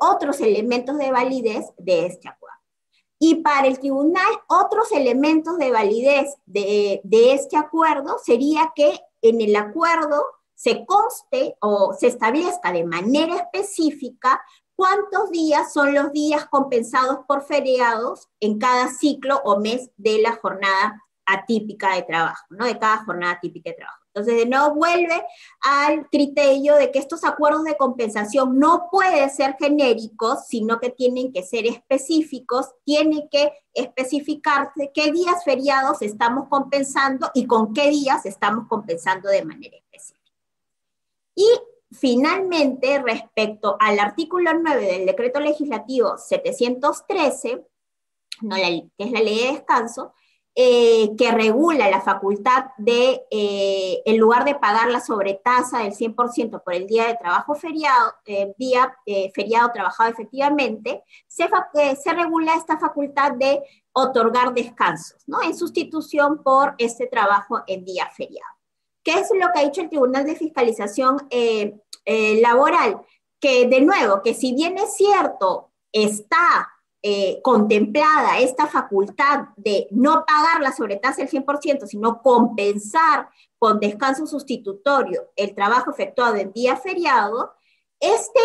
Otros 0.00 0.40
elementos 0.40 0.96
de 0.98 1.10
validez 1.10 1.66
de 1.76 2.06
este 2.06 2.28
acuerdo. 2.28 2.52
Y 3.24 3.36
para 3.36 3.68
el 3.68 3.78
tribunal, 3.78 4.32
otros 4.48 4.90
elementos 4.90 5.56
de 5.56 5.70
validez 5.70 6.34
de, 6.44 7.00
este 7.04 7.56
acuerdo 7.56 8.18
sería 8.18 8.72
que 8.74 8.98
en 9.20 9.40
el 9.40 9.54
acuerdo 9.54 10.24
se 10.56 10.84
conste 10.84 11.54
o 11.60 11.94
se 11.94 12.08
establezca 12.08 12.72
de 12.72 12.82
manera 12.84 13.36
específica 13.36 14.42
cuántos 14.74 15.30
días 15.30 15.72
son 15.72 15.94
los 15.94 16.10
días 16.10 16.46
compensados 16.46 17.18
por 17.28 17.44
feriados 17.44 18.28
en 18.40 18.58
cada 18.58 18.88
ciclo 18.88 19.40
o 19.44 19.60
mes 19.60 19.88
de 19.96 20.20
la 20.20 20.32
jornada 20.32 21.00
atípica 21.24 21.94
de 21.94 22.02
trabajo, 22.02 22.44
¿no? 22.50 22.64
De 22.64 22.76
cada 22.76 23.04
jornada 23.04 23.38
típica 23.40 23.70
de 23.70 23.76
trabajo. 23.76 24.01
Entonces, 24.14 24.46
nuevo 24.46 24.74
vuelve 24.74 25.24
al 25.62 26.08
criterio 26.10 26.74
de 26.74 26.90
que 26.90 26.98
estos 26.98 27.24
acuerdos 27.24 27.64
de 27.64 27.78
compensación 27.78 28.58
no 28.58 28.88
pueden 28.90 29.30
ser 29.30 29.56
genéricos, 29.58 30.46
sino 30.48 30.78
que 30.80 30.90
tienen 30.90 31.32
que 31.32 31.42
ser 31.42 31.66
específicos, 31.66 32.72
tiene 32.84 33.28
que 33.30 33.52
especificarse 33.72 34.90
qué 34.92 35.12
días 35.12 35.42
feriados 35.44 36.02
estamos 36.02 36.48
compensando 36.48 37.30
y 37.32 37.46
con 37.46 37.72
qué 37.72 37.88
días 37.88 38.26
estamos 38.26 38.68
compensando 38.68 39.30
de 39.30 39.46
manera 39.46 39.78
específica. 39.78 40.30
Y 41.34 41.48
finalmente, 41.90 43.00
respecto 43.02 43.78
al 43.80 43.98
artículo 43.98 44.52
9 44.52 44.84
del 44.84 45.06
decreto 45.06 45.40
legislativo 45.40 46.18
713, 46.18 47.66
no 48.42 48.56
que 48.56 49.04
es 49.04 49.10
la 49.10 49.20
ley 49.20 49.38
de 49.38 49.52
descanso, 49.52 50.12
eh, 50.54 51.16
que 51.16 51.30
regula 51.30 51.88
la 51.88 52.02
facultad 52.02 52.66
de, 52.76 53.22
eh, 53.30 54.02
en 54.04 54.18
lugar 54.18 54.44
de 54.44 54.54
pagar 54.54 54.90
la 54.90 55.00
sobretasa 55.00 55.78
del 55.78 55.94
100% 55.94 56.62
por 56.62 56.74
el 56.74 56.86
día 56.86 57.06
de 57.06 57.16
trabajo 57.16 57.54
feriado, 57.54 58.12
eh, 58.26 58.52
día 58.58 58.94
feriado 59.34 59.70
trabajado 59.72 60.10
efectivamente, 60.10 61.02
se, 61.26 61.48
se, 62.02 62.12
regula 62.12 62.54
esta 62.54 62.78
facultad 62.78 63.32
de 63.32 63.62
otorgar 63.92 64.52
descansos, 64.52 65.22
¿no? 65.26 65.40
En 65.42 65.56
sustitución 65.56 66.42
por 66.42 66.74
este 66.76 67.06
trabajo 67.06 67.62
en 67.66 67.86
día 67.86 68.10
feriado. 68.14 68.52
¿Qué 69.02 69.14
es 69.14 69.30
lo 69.32 69.50
que 69.54 69.60
ha 69.60 69.64
dicho 69.64 69.80
el 69.80 69.88
Tribunal 69.88 70.26
de 70.26 70.36
Fiscalización 70.36 71.16
Laboral? 72.04 73.00
Que 73.40 73.66
de 73.66 73.80
nuevo, 73.80 74.22
que 74.22 74.34
si 74.34 74.54
bien 74.54 74.76
es 74.76 74.94
cierto, 74.96 75.72
está 75.92 76.71
eh, 77.04 77.40
contemplada 77.42 78.38
esta 78.38 78.68
facultad 78.68 79.48
de 79.56 79.88
no 79.90 80.24
pagar 80.24 80.60
la 80.60 80.72
sobretasa 80.72 81.22
del 81.22 81.30
100%, 81.30 81.86
sino 81.86 82.22
compensar 82.22 83.28
con 83.58 83.80
descanso 83.80 84.26
sustitutorio 84.26 85.30
el 85.34 85.54
trabajo 85.54 85.90
efectuado 85.90 86.36
en 86.36 86.52
día 86.52 86.76
feriado, 86.76 87.54
este, 87.98 88.40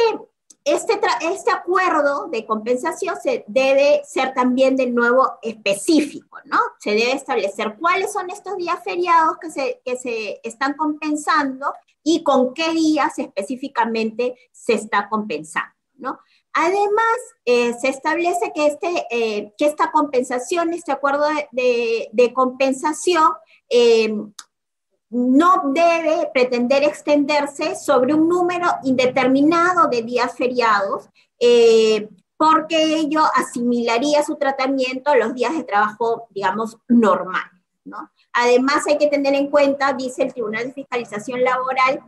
este, 0.63 0.99
este 1.21 1.51
acuerdo 1.51 2.29
de 2.29 2.45
compensación 2.45 3.15
se 3.21 3.45
debe 3.47 4.01
ser 4.03 4.33
también 4.33 4.75
de 4.75 4.87
nuevo 4.87 5.37
específico, 5.41 6.39
¿no? 6.45 6.59
Se 6.79 6.91
debe 6.91 7.13
establecer 7.13 7.77
cuáles 7.79 8.11
son 8.11 8.29
estos 8.29 8.57
días 8.57 8.83
feriados 8.83 9.37
que 9.39 9.51
se, 9.51 9.81
que 9.85 9.97
se 9.97 10.39
están 10.43 10.73
compensando 10.73 11.73
y 12.03 12.23
con 12.23 12.53
qué 12.53 12.71
días 12.73 13.19
específicamente 13.19 14.35
se 14.51 14.73
está 14.73 15.09
compensando, 15.09 15.75
¿no? 15.95 16.19
Además, 16.59 17.17
eh, 17.45 17.75
se 17.79 17.89
establece 17.89 18.51
que, 18.51 18.65
este, 18.65 19.05
eh, 19.11 19.53
que 19.59 19.67
esta 19.67 19.91
compensación, 19.91 20.73
este 20.73 20.91
acuerdo 20.91 21.27
de, 21.51 22.33
compensación, 22.33 23.31
eh, 23.69 24.11
no 25.11 25.71
debe 25.71 26.31
pretender 26.33 26.83
extenderse 26.83 27.75
sobre 27.75 28.15
un 28.15 28.27
número 28.27 28.65
indeterminado 28.83 29.87
de 29.87 30.01
días 30.01 30.35
feriados, 30.35 31.07
porque 32.37 32.95
ello 32.95 33.21
asimilaría 33.35 34.23
su 34.23 34.35
tratamiento 34.37 35.11
a 35.11 35.15
los 35.15 35.35
días 35.35 35.55
de 35.55 35.63
trabajo, 35.63 36.27
digamos, 36.31 36.77
normales. 36.87 37.51
Además, 38.33 38.83
hay 38.87 38.97
que 38.97 39.07
tener 39.07 39.35
en 39.35 39.51
cuenta, 39.51 39.93
dice 39.93 40.23
el 40.23 40.33
Tribunal 40.33 40.67
de 40.67 40.73
Fiscalización 40.73 41.43
Laboral, 41.43 42.01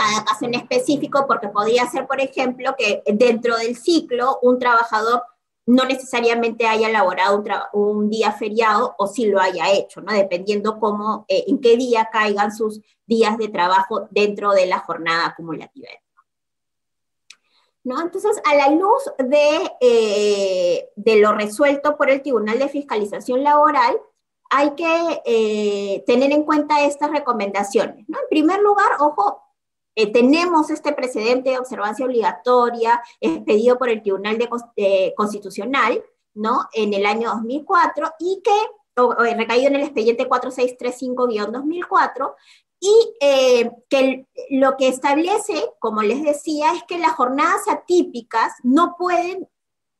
cada 0.00 0.24
caso 0.24 0.46
en 0.46 0.54
específico, 0.54 1.26
porque 1.26 1.48
podría 1.48 1.86
ser, 1.86 2.06
por 2.06 2.20
ejemplo, 2.20 2.74
que 2.78 3.02
dentro 3.06 3.56
del 3.56 3.76
ciclo 3.76 4.38
un 4.42 4.58
trabajador 4.58 5.22
no 5.66 5.84
necesariamente 5.84 6.66
haya 6.66 6.88
elaborado 6.88 7.44
un, 7.74 8.08
día 8.08 8.32
feriado 8.32 8.94
o 8.98 9.06
si 9.06 9.26
lo 9.26 9.40
haya 9.40 9.70
hecho, 9.70 10.00
¿no? 10.00 10.12
Dependiendo 10.12 10.80
cómo, 10.80 11.26
eh, 11.28 11.44
en 11.46 11.60
qué 11.60 11.76
día 11.76 12.08
caigan 12.10 12.54
sus 12.54 12.80
días 13.06 13.36
de 13.38 13.48
trabajo 13.48 14.08
dentro 14.10 14.52
de 14.52 14.66
la 14.66 14.80
jornada 14.80 15.26
acumulativa. 15.26 15.88
¿No? 17.84 18.00
Entonces, 18.00 18.40
a 18.44 18.54
la 18.54 18.68
luz 18.70 19.04
de, 19.18 19.72
eh, 19.80 20.90
de 20.96 21.16
lo 21.16 21.32
resuelto 21.32 21.96
por 21.96 22.10
el 22.10 22.22
Tribunal 22.22 22.58
de 22.58 22.68
Fiscalización 22.68 23.42
Laboral, 23.42 23.98
hay 24.50 24.72
que 24.74 25.22
eh, 25.24 26.04
tener 26.06 26.32
en 26.32 26.42
cuenta 26.42 26.84
estas 26.84 27.10
recomendaciones. 27.10 28.04
¿no? 28.08 28.18
En 28.18 28.28
primer 28.28 28.60
lugar, 28.60 28.96
ojo, 28.98 29.40
eh, 30.00 30.10
tenemos 30.12 30.70
este 30.70 30.92
precedente 30.94 31.50
de 31.50 31.58
observancia 31.58 32.06
obligatoria 32.06 33.02
expedido 33.20 33.76
por 33.76 33.90
el 33.90 34.00
Tribunal 34.00 34.38
de, 34.38 35.12
Constitucional, 35.14 36.02
¿no? 36.32 36.70
En 36.72 36.94
el 36.94 37.04
año 37.04 37.28
2004 37.30 38.14
y 38.18 38.40
que, 38.42 38.50
recaído 39.36 39.68
en 39.68 39.76
el 39.76 39.82
expediente 39.82 40.26
4635-2004, 40.26 42.34
y 42.80 43.14
eh, 43.20 43.70
que 43.90 44.26
lo 44.48 44.78
que 44.78 44.88
establece, 44.88 45.70
como 45.78 46.00
les 46.00 46.22
decía, 46.22 46.72
es 46.72 46.82
que 46.84 46.98
las 46.98 47.12
jornadas 47.12 47.68
atípicas 47.68 48.54
no 48.62 48.96
pueden 48.96 49.50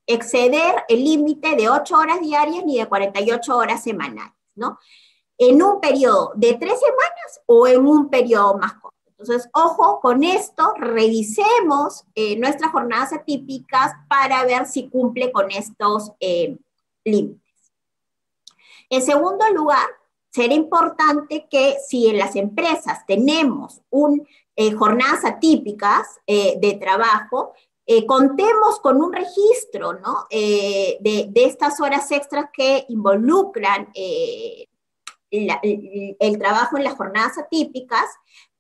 exceder 0.06 0.82
el 0.88 1.04
límite 1.04 1.56
de 1.56 1.68
8 1.68 1.94
horas 1.94 2.22
diarias 2.22 2.64
ni 2.64 2.78
de 2.78 2.88
48 2.88 3.54
horas 3.54 3.82
semanales, 3.82 4.32
¿no? 4.54 4.78
En 5.36 5.62
un 5.62 5.78
periodo 5.78 6.32
de 6.36 6.54
tres 6.54 6.80
semanas 6.80 7.42
o 7.44 7.66
en 7.66 7.86
un 7.86 8.08
periodo 8.08 8.56
más 8.56 8.72
corto. 8.74 8.99
Entonces, 9.20 9.50
ojo 9.52 10.00
con 10.00 10.24
esto, 10.24 10.72
revisemos 10.78 12.06
eh, 12.14 12.38
nuestras 12.38 12.72
jornadas 12.72 13.12
atípicas 13.12 13.92
para 14.08 14.46
ver 14.46 14.64
si 14.64 14.88
cumple 14.88 15.30
con 15.30 15.50
estos 15.50 16.12
eh, 16.20 16.56
límites. 17.04 17.70
En 18.88 19.02
segundo 19.02 19.44
lugar, 19.52 19.86
será 20.30 20.54
importante 20.54 21.46
que 21.50 21.76
si 21.86 22.08
en 22.08 22.16
las 22.16 22.34
empresas 22.34 23.04
tenemos 23.06 23.82
un, 23.90 24.26
eh, 24.56 24.72
jornadas 24.72 25.26
atípicas 25.26 26.18
de 26.26 26.78
trabajo, 26.80 27.52
contemos 28.06 28.78
con 28.80 29.02
un 29.02 29.12
registro 29.12 29.94
¿no? 29.94 30.26
de, 30.30 31.32
estas 31.34 31.80
horas 31.80 32.10
extras 32.12 32.46
que 32.52 32.86
involucran 32.88 33.88
el, 35.30 36.38
trabajo 36.38 36.76
en 36.76 36.84
las 36.84 36.94
jornadas 36.94 37.38
atípicas 37.38 38.06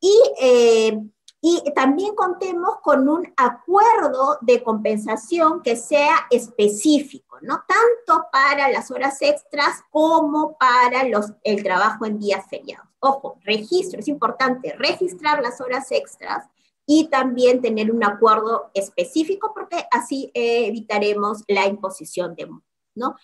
y, 0.00 0.18
eh, 0.40 0.98
y 1.42 1.62
también 1.74 2.14
contemos 2.14 2.76
con 2.82 3.08
un 3.08 3.32
acuerdo 3.36 4.38
de 4.42 4.62
compensación 4.62 5.62
que 5.62 5.74
sea 5.74 6.26
específico, 6.30 7.38
¿no? 7.40 7.64
Tanto 7.66 8.26
para 8.30 8.68
las 8.68 8.90
horas 8.90 9.22
extras 9.22 9.82
como 9.90 10.58
para 10.58 11.04
los, 11.04 11.32
el 11.42 11.62
trabajo 11.62 12.04
en 12.04 12.18
días 12.18 12.44
feriados. 12.48 12.86
Ojo, 12.98 13.38
registro, 13.42 14.00
es 14.00 14.08
importante 14.08 14.74
registrar 14.76 15.40
las 15.40 15.62
horas 15.62 15.90
extras 15.92 16.46
y 16.84 17.08
también 17.08 17.62
tener 17.62 17.90
un 17.90 18.04
acuerdo 18.04 18.70
específico 18.74 19.52
porque 19.54 19.86
así 19.90 20.30
eh, 20.34 20.66
evitaremos 20.66 21.42
la 21.48 21.66
imposición 21.66 22.34
de 22.34 22.48
¿no? 22.94 23.16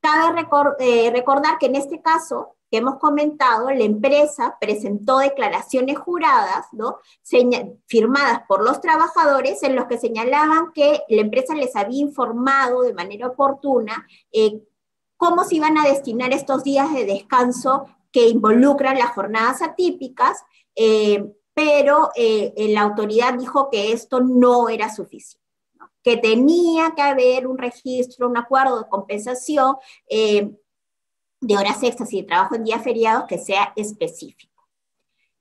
Cabe 0.00 0.46
eh, 0.78 1.10
recordar 1.10 1.58
que 1.58 1.66
en 1.66 1.74
este 1.74 2.00
caso 2.00 2.53
que 2.74 2.78
hemos 2.78 2.98
comentado, 2.98 3.70
la 3.70 3.84
empresa 3.84 4.56
presentó 4.60 5.18
declaraciones 5.18 5.96
juradas, 5.96 6.66
¿no? 6.72 6.98
firmadas 7.86 8.42
por 8.48 8.64
los 8.64 8.80
trabajadores, 8.80 9.62
en 9.62 9.76
los 9.76 9.84
que 9.84 9.96
señalaban 9.96 10.72
que 10.72 11.04
la 11.08 11.20
empresa 11.20 11.54
les 11.54 11.76
había 11.76 12.00
informado 12.00 12.82
de 12.82 12.92
manera 12.92 13.28
oportuna 13.28 14.08
eh, 14.32 14.60
cómo 15.16 15.44
se 15.44 15.54
iban 15.54 15.78
a 15.78 15.86
destinar 15.86 16.32
estos 16.32 16.64
días 16.64 16.92
de 16.92 17.04
descanso 17.04 17.86
que 18.10 18.26
involucran 18.26 18.98
las 18.98 19.12
jornadas 19.12 19.62
atípicas, 19.62 20.42
eh, 20.74 21.32
pero 21.54 22.10
la 22.16 22.80
autoridad 22.80 23.34
dijo 23.34 23.70
que 23.70 23.92
esto 23.92 24.18
no 24.18 24.68
era 24.68 24.92
suficiente 24.92 25.44
que 26.02 26.18
tenía 26.18 26.92
que 26.94 27.00
haber 27.00 27.46
un 27.46 27.56
registro, 27.56 28.28
un 28.28 28.36
acuerdo 28.36 28.78
de 28.78 28.88
compensación, 28.90 29.76
eh, 30.06 30.50
de 31.46 31.56
horas 31.56 31.82
extras 31.82 32.12
y 32.12 32.22
de 32.22 32.28
trabajo 32.28 32.54
en 32.54 32.64
días 32.64 32.82
feriados 32.82 33.24
que 33.28 33.38
sea 33.38 33.72
específico. 33.76 34.54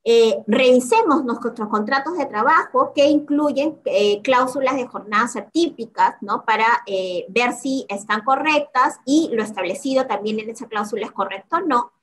Eh, 0.05 0.43
revisemos 0.47 1.23
nuestros 1.23 1.69
contratos 1.69 2.17
de 2.17 2.25
trabajo 2.25 2.91
que 2.93 3.05
incluyen 3.05 3.79
eh, 3.85 4.21
cláusulas 4.21 4.75
de 4.75 4.85
jornadas 4.85 5.37
atípicas, 5.37 6.15
¿no? 6.19 6.43
Para 6.43 6.65
eh, 6.85 7.25
ver 7.29 7.53
si 7.53 7.85
están 7.87 8.21
correctas 8.25 8.99
y 9.05 9.29
lo 9.31 9.41
establecido 9.41 10.05
también 10.05 10.41
en 10.41 10.49
esa 10.49 10.67
cláusula 10.67 11.05
es 11.05 11.13
correcto 11.13 11.55
o 11.55 11.61
no. 11.61 11.93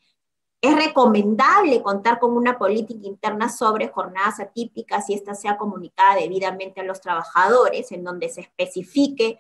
Es 0.63 0.75
recomendable 0.77 1.83
contar 1.83 2.19
con 2.19 2.35
una 2.37 2.59
política 2.59 3.07
interna 3.07 3.51
sobre 3.51 3.89
jornadas 3.89 4.41
atípicas 4.41 5.11
y 5.11 5.15
esta 5.15 5.35
sea 5.35 5.59
comunicada 5.59 6.17
debidamente 6.17 6.81
a 6.81 6.85
los 6.85 7.03
trabajadores, 7.03 7.93
en 7.93 8.05
donde 8.05 8.31
se 8.31 8.43
especifique 8.43 9.39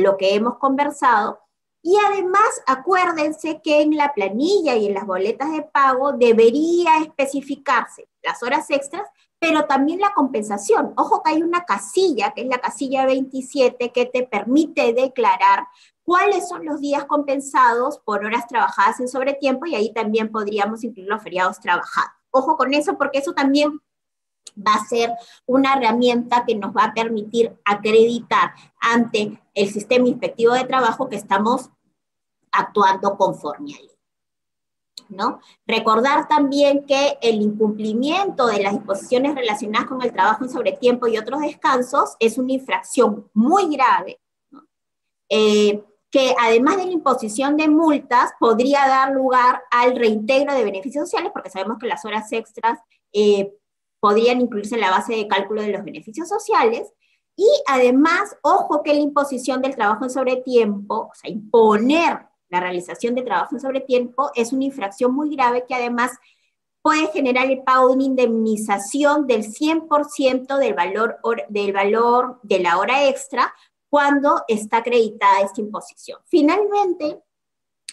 lo 0.00 0.16
que 0.16 0.34
hemos 0.34 0.58
conversado 0.58 1.40
y 1.82 1.96
además, 2.08 2.62
acuérdense 2.66 3.60
que 3.62 3.80
en 3.80 3.96
la 3.96 4.12
planilla 4.12 4.76
y 4.76 4.86
en 4.86 4.94
las 4.94 5.06
boletas 5.06 5.50
de 5.52 5.62
pago 5.62 6.12
debería 6.12 6.98
especificarse 6.98 8.06
las 8.22 8.42
horas 8.42 8.68
extras, 8.70 9.08
pero 9.38 9.64
también 9.64 10.00
la 10.00 10.12
compensación. 10.12 10.92
Ojo 10.96 11.22
que 11.22 11.30
hay 11.30 11.42
una 11.42 11.64
casilla, 11.64 12.32
que 12.32 12.42
es 12.42 12.48
la 12.48 12.58
casilla 12.58 13.06
27, 13.06 13.92
que 13.92 14.04
te 14.04 14.26
permite 14.26 14.92
declarar 14.92 15.66
cuáles 16.04 16.48
son 16.48 16.66
los 16.66 16.80
días 16.80 17.06
compensados 17.06 17.98
por 18.00 18.26
horas 18.26 18.46
trabajadas 18.46 19.00
en 19.00 19.08
sobretiempo 19.08 19.64
y 19.64 19.74
ahí 19.74 19.92
también 19.94 20.30
podríamos 20.30 20.84
incluir 20.84 21.08
los 21.08 21.22
feriados 21.22 21.60
trabajados. 21.60 22.10
Ojo 22.30 22.58
con 22.58 22.74
eso 22.74 22.98
porque 22.98 23.18
eso 23.18 23.32
también 23.32 23.80
va 24.56 24.74
a 24.74 24.84
ser 24.84 25.12
una 25.46 25.74
herramienta 25.74 26.44
que 26.46 26.54
nos 26.54 26.74
va 26.74 26.84
a 26.84 26.94
permitir 26.94 27.56
acreditar 27.64 28.52
ante 28.80 29.40
el 29.54 29.70
sistema 29.70 30.08
inspectivo 30.08 30.54
de 30.54 30.64
trabajo 30.64 31.08
que 31.08 31.16
estamos 31.16 31.70
actuando 32.52 33.16
conforme 33.16 33.74
a 33.74 33.78
ley. 33.78 33.90
¿No? 35.08 35.40
Recordar 35.66 36.28
también 36.28 36.86
que 36.86 37.18
el 37.20 37.42
incumplimiento 37.42 38.46
de 38.46 38.62
las 38.62 38.74
disposiciones 38.74 39.34
relacionadas 39.34 39.88
con 39.88 40.00
el 40.02 40.12
trabajo 40.12 40.44
en 40.44 40.50
sobretiempo 40.50 41.08
y 41.08 41.18
otros 41.18 41.40
descansos 41.40 42.14
es 42.20 42.38
una 42.38 42.52
infracción 42.52 43.28
muy 43.34 43.74
grave, 43.74 44.20
eh, 45.28 45.82
que 46.12 46.34
además 46.40 46.76
de 46.76 46.86
la 46.86 46.92
imposición 46.92 47.56
de 47.56 47.68
multas 47.68 48.30
podría 48.38 48.86
dar 48.86 49.10
lugar 49.10 49.62
al 49.72 49.96
reintegro 49.96 50.54
de 50.54 50.64
beneficios 50.64 51.08
sociales, 51.08 51.32
porque 51.32 51.50
sabemos 51.50 51.78
que 51.78 51.88
las 51.88 52.04
horas 52.04 52.30
extras 52.30 52.78
eh, 53.12 53.52
podrían 54.00 54.40
incluirse 54.40 54.74
en 54.74 54.80
la 54.80 54.90
base 54.90 55.14
de 55.14 55.28
cálculo 55.28 55.62
de 55.62 55.72
los 55.72 55.84
beneficios 55.84 56.28
sociales. 56.28 56.92
Y 57.36 57.48
además, 57.66 58.36
ojo 58.42 58.82
que 58.82 58.94
la 58.94 59.00
imposición 59.00 59.62
del 59.62 59.76
trabajo 59.76 60.04
en 60.04 60.10
sobretiempo, 60.10 61.10
o 61.10 61.14
sea, 61.14 61.30
imponer 61.30 62.26
la 62.48 62.60
realización 62.60 63.14
de 63.14 63.22
trabajo 63.22 63.54
en 63.54 63.60
sobretiempo, 63.60 64.30
es 64.34 64.52
una 64.52 64.64
infracción 64.64 65.14
muy 65.14 65.34
grave 65.34 65.64
que 65.68 65.74
además 65.74 66.12
puede 66.82 67.08
generar 67.08 67.50
el 67.50 67.62
pago 67.62 67.88
de 67.88 67.94
una 67.94 68.04
indemnización 68.04 69.26
del 69.26 69.44
100% 69.44 70.58
del 70.58 70.74
valor, 70.74 71.18
del 71.48 71.72
valor 71.72 72.40
de 72.42 72.58
la 72.60 72.78
hora 72.78 73.06
extra 73.06 73.54
cuando 73.88 74.42
está 74.48 74.78
acreditada 74.78 75.42
esta 75.42 75.60
imposición. 75.60 76.18
Finalmente, 76.26 77.22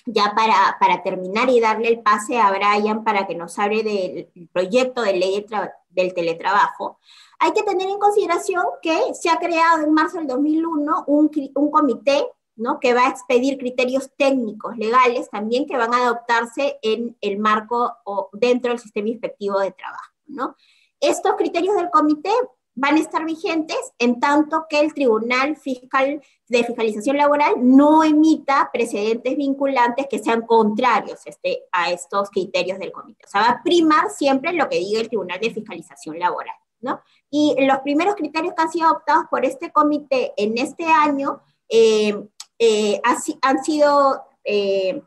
ya 0.07 0.33
para, 0.35 0.77
para, 0.79 1.03
terminar 1.03 1.49
y 1.49 1.59
darle 1.59 1.89
el 1.89 1.99
pase 2.01 2.39
a 2.39 2.51
Brian 2.51 3.03
para 3.03 3.27
que 3.27 3.35
nos 3.35 3.59
hable 3.59 3.83
del 3.83 4.49
proyecto 4.49 5.01
de 5.01 5.13
ley 5.13 5.45
del 5.89 6.13
teletrabajo, 6.13 6.99
hay 7.39 7.51
que 7.51 7.63
tener 7.63 7.89
en 7.89 7.99
consideración 7.99 8.63
que 8.81 9.13
se 9.13 9.29
ha 9.29 9.37
creado 9.37 9.83
en 9.83 9.93
marzo 9.93 10.17
del 10.17 10.27
2001 10.27 11.03
un, 11.07 11.31
un 11.55 11.71
comité 11.71 12.25
¿no? 12.55 12.79
que 12.79 12.93
va 12.93 13.05
a 13.05 13.09
expedir 13.09 13.57
criterios 13.57 14.09
técnicos, 14.17 14.77
legales 14.77 15.29
también, 15.29 15.67
que 15.67 15.77
van 15.77 15.93
a 15.93 16.05
adoptarse 16.05 16.79
en 16.81 17.15
el 17.21 17.37
marco 17.37 17.95
o 18.03 18.29
dentro 18.33 18.71
del 18.71 18.79
sistema 18.79 19.09
inspectivo 19.09 19.59
de 19.59 19.71
trabajo. 19.71 20.13
¿no? 20.25 20.55
Estos 20.99 21.35
criterios 21.35 21.75
del 21.75 21.91
comité 21.91 22.31
van 22.73 22.95
a 22.95 22.99
estar 22.99 23.25
vigentes 23.25 23.77
en 23.99 24.19
tanto 24.19 24.65
que 24.69 24.79
el 24.79 24.93
Tribunal 24.93 25.55
Fiscal 25.55 26.21
de 26.47 26.63
Fiscalización 26.63 27.17
Laboral 27.17 27.55
no 27.57 28.03
emita 28.03 28.69
precedentes 28.71 29.35
vinculantes 29.35 30.07
que 30.09 30.19
sean 30.19 30.41
contrarios 30.41 31.19
este, 31.25 31.63
a 31.71 31.91
estos 31.91 32.29
criterios 32.29 32.79
del 32.79 32.91
comité. 32.91 33.25
O 33.25 33.29
sea, 33.29 33.41
va 33.41 33.49
a 33.49 33.63
primar 33.63 34.09
siempre 34.09 34.53
lo 34.53 34.69
que 34.69 34.79
diga 34.79 35.01
el 35.01 35.09
Tribunal 35.09 35.39
de 35.39 35.51
Fiscalización 35.51 36.19
Laboral. 36.19 36.55
¿no? 36.81 37.01
Y 37.29 37.55
los 37.65 37.79
primeros 37.79 38.15
criterios 38.15 38.53
que 38.53 38.61
han 38.61 38.71
sido 38.71 38.85
adoptados 38.87 39.25
por 39.29 39.43
este 39.45 39.71
comité 39.71 40.33
en 40.37 40.57
este 40.57 40.85
año 40.85 41.41
eh, 41.69 42.15
eh, 42.59 43.01
han 43.41 43.63
sido 43.63 44.23
eh, 44.43 45.01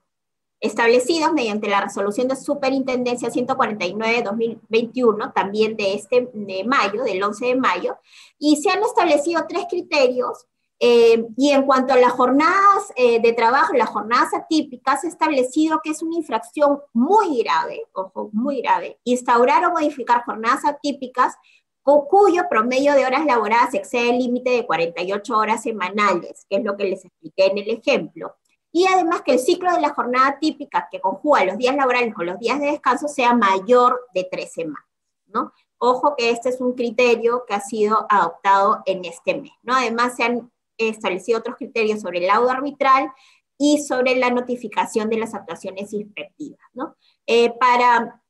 establecidos 0.60 1.32
mediante 1.32 1.68
la 1.68 1.80
resolución 1.80 2.28
de 2.28 2.36
Superintendencia 2.36 3.30
149 3.30 4.16
de 4.16 4.22
2021, 4.22 5.32
también 5.32 5.76
de 5.76 5.94
este 5.94 6.28
mayo, 6.66 7.02
del 7.02 7.22
11 7.22 7.46
de 7.46 7.54
mayo, 7.54 7.96
y 8.38 8.56
se 8.56 8.70
han 8.70 8.82
establecido 8.82 9.46
tres 9.48 9.64
criterios. 9.70 10.46
Eh, 10.82 11.26
y 11.36 11.50
en 11.50 11.64
cuanto 11.64 11.92
a 11.92 11.98
las 11.98 12.12
jornadas 12.12 12.92
eh, 12.96 13.20
de 13.20 13.32
trabajo, 13.34 13.74
las 13.74 13.90
jornadas 13.90 14.32
atípicas, 14.34 15.02
se 15.02 15.08
ha 15.08 15.10
establecido 15.10 15.80
que 15.84 15.90
es 15.90 16.02
una 16.02 16.16
infracción 16.16 16.80
muy 16.94 17.42
grave, 17.42 17.82
ojo, 17.92 18.30
muy 18.32 18.62
grave, 18.62 18.98
instaurar 19.04 19.64
o 19.66 19.72
modificar 19.72 20.24
jornadas 20.24 20.64
atípicas 20.64 21.34
cuyo 21.82 22.44
promedio 22.48 22.94
de 22.94 23.04
horas 23.04 23.26
laboradas 23.26 23.74
excede 23.74 24.10
el 24.10 24.18
límite 24.18 24.50
de 24.50 24.66
48 24.66 25.36
horas 25.36 25.62
semanales, 25.62 26.46
que 26.48 26.56
es 26.56 26.64
lo 26.64 26.76
que 26.76 26.84
les 26.84 27.04
expliqué 27.04 27.46
en 27.46 27.58
el 27.58 27.70
ejemplo 27.70 28.36
y 28.72 28.86
además 28.86 29.22
que 29.22 29.32
el 29.32 29.38
ciclo 29.38 29.72
de 29.72 29.80
la 29.80 29.94
jornada 29.94 30.38
típica 30.40 30.88
que 30.90 31.00
conjuga 31.00 31.44
los 31.44 31.58
días 31.58 31.74
laborales 31.74 32.14
con 32.14 32.26
los 32.26 32.38
días 32.38 32.60
de 32.60 32.66
descanso 32.66 33.08
sea 33.08 33.34
mayor 33.34 34.00
de 34.14 34.28
tres 34.30 34.52
semanas, 34.52 34.86
¿no? 35.26 35.52
Ojo 35.78 36.14
que 36.16 36.30
este 36.30 36.50
es 36.50 36.60
un 36.60 36.74
criterio 36.74 37.44
que 37.46 37.54
ha 37.54 37.60
sido 37.60 38.06
adoptado 38.08 38.82
en 38.86 39.04
este 39.04 39.34
mes, 39.34 39.52
¿no? 39.62 39.74
Además 39.74 40.14
se 40.16 40.24
han 40.24 40.50
establecido 40.88 41.38
otros 41.38 41.56
criterios 41.56 42.00
sobre 42.00 42.18
el 42.18 42.26
laudo 42.26 42.50
arbitral 42.50 43.10
y 43.58 43.78
sobre 43.82 44.16
la 44.16 44.30
notificación 44.30 45.10
de 45.10 45.18
las 45.18 45.34
actuaciones 45.34 45.92
inspectivas, 45.92 46.60
¿no? 46.72 46.96
Eh, 47.26 47.52
para, 47.60 48.22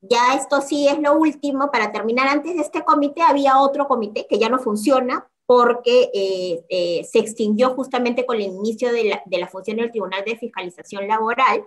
ya 0.00 0.34
esto 0.34 0.60
sí 0.60 0.88
es 0.88 0.98
lo 0.98 1.14
último, 1.14 1.70
para 1.70 1.92
terminar, 1.92 2.26
antes 2.26 2.56
de 2.56 2.62
este 2.62 2.84
comité 2.84 3.22
había 3.22 3.60
otro 3.60 3.86
comité 3.86 4.26
que 4.28 4.38
ya 4.38 4.48
no 4.48 4.58
funciona, 4.58 5.28
porque 5.46 6.10
eh, 6.12 6.64
eh, 6.68 7.04
se 7.04 7.20
extinguió 7.20 7.70
justamente 7.74 8.26
con 8.26 8.36
el 8.36 8.42
inicio 8.42 8.92
de 8.92 9.04
la, 9.04 9.22
de 9.24 9.38
la, 9.38 9.46
función 9.46 9.76
del 9.76 9.92
Tribunal 9.92 10.24
de 10.24 10.36
Fiscalización 10.36 11.06
Laboral. 11.06 11.64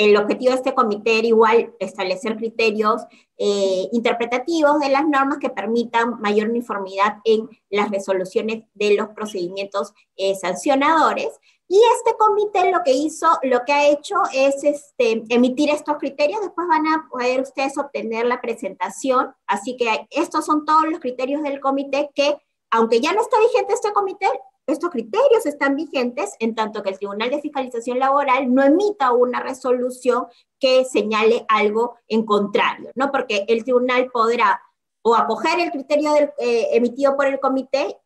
El 0.00 0.16
objetivo 0.16 0.52
de 0.52 0.56
este 0.56 0.74
comité 0.74 1.18
era 1.18 1.26
igual 1.26 1.74
establecer 1.78 2.36
criterios 2.36 3.02
eh, 3.36 3.88
interpretativos 3.92 4.80
de 4.80 4.88
las 4.88 5.06
normas 5.06 5.38
que 5.38 5.50
permitan 5.50 6.20
mayor 6.20 6.48
uniformidad 6.48 7.18
en 7.24 7.50
las 7.68 7.90
resoluciones 7.90 8.64
de 8.72 8.94
los 8.94 9.08
procedimientos 9.08 9.92
sancionadores. 10.40 11.38
Y 11.68 11.80
este 11.96 12.16
comité 12.18 12.72
lo 12.72 12.82
que 12.82 12.92
hizo, 12.92 13.28
lo 13.42 13.60
que 13.64 13.72
ha 13.72 13.88
hecho 13.88 14.16
es 14.32 14.64
este, 14.64 15.22
emitir 15.28 15.70
estos 15.70 15.98
criterios, 15.98 16.40
después 16.40 16.66
van 16.66 16.86
a 16.86 17.08
poder 17.10 17.42
ustedes 17.42 17.76
obtener 17.76 18.26
la 18.26 18.40
presentación. 18.40 19.34
Así 19.46 19.76
que 19.76 20.08
estos 20.10 20.46
son 20.46 20.64
todos 20.64 20.88
los 20.88 20.98
criterios 20.98 21.42
del 21.42 21.60
comité 21.60 22.10
que 22.14 22.38
aunque 22.70 23.00
ya 23.00 23.12
no 23.12 23.20
está 23.20 23.38
vigente 23.40 23.74
este 23.74 23.92
comité, 23.92 24.26
estos 24.70 24.90
criterios 24.90 25.46
están 25.46 25.76
vigentes 25.76 26.34
en 26.38 26.54
tanto 26.54 26.82
que 26.82 26.90
el 26.90 26.98
Tribunal 26.98 27.30
de 27.30 27.40
Fiscalización 27.40 27.98
Laboral 27.98 28.52
no 28.52 28.62
emita 28.62 29.12
una 29.12 29.40
resolución 29.40 30.26
que 30.58 30.84
señale 30.84 31.44
algo 31.48 31.96
en 32.08 32.24
contrario, 32.24 32.90
¿no? 32.94 33.10
Porque 33.10 33.44
el 33.48 33.64
tribunal 33.64 34.10
podrá 34.12 34.60
o 35.02 35.14
acoger 35.14 35.60
el 35.60 35.70
criterio 35.70 36.14
eh, 36.38 36.68
emitido 36.72 37.16
por 37.16 37.26
el 37.26 37.40
comité 37.40 37.98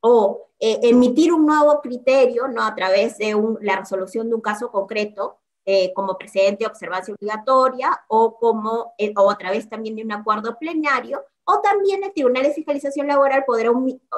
o 0.00 0.48
eh, 0.60 0.80
emitir 0.82 1.32
un 1.32 1.46
nuevo 1.46 1.80
criterio, 1.80 2.48
¿no? 2.48 2.62
A 2.62 2.74
través 2.74 3.18
de 3.18 3.34
la 3.62 3.76
resolución 3.76 4.28
de 4.28 4.34
un 4.34 4.40
caso 4.40 4.70
concreto, 4.70 5.38
eh, 5.64 5.92
como 5.94 6.16
precedente 6.16 6.64
de 6.64 6.70
observancia 6.70 7.12
obligatoria 7.12 8.04
o, 8.08 8.36
como, 8.36 8.94
o 9.16 9.30
a 9.30 9.38
través 9.38 9.68
también 9.68 9.96
de 9.96 10.04
un 10.04 10.12
acuerdo 10.12 10.56
plenario, 10.58 11.24
o 11.48 11.60
también 11.60 12.02
el 12.02 12.12
Tribunal 12.12 12.42
de 12.42 12.52
Fiscalización 12.52 13.06
Laboral 13.06 13.44
podrá 13.46 13.70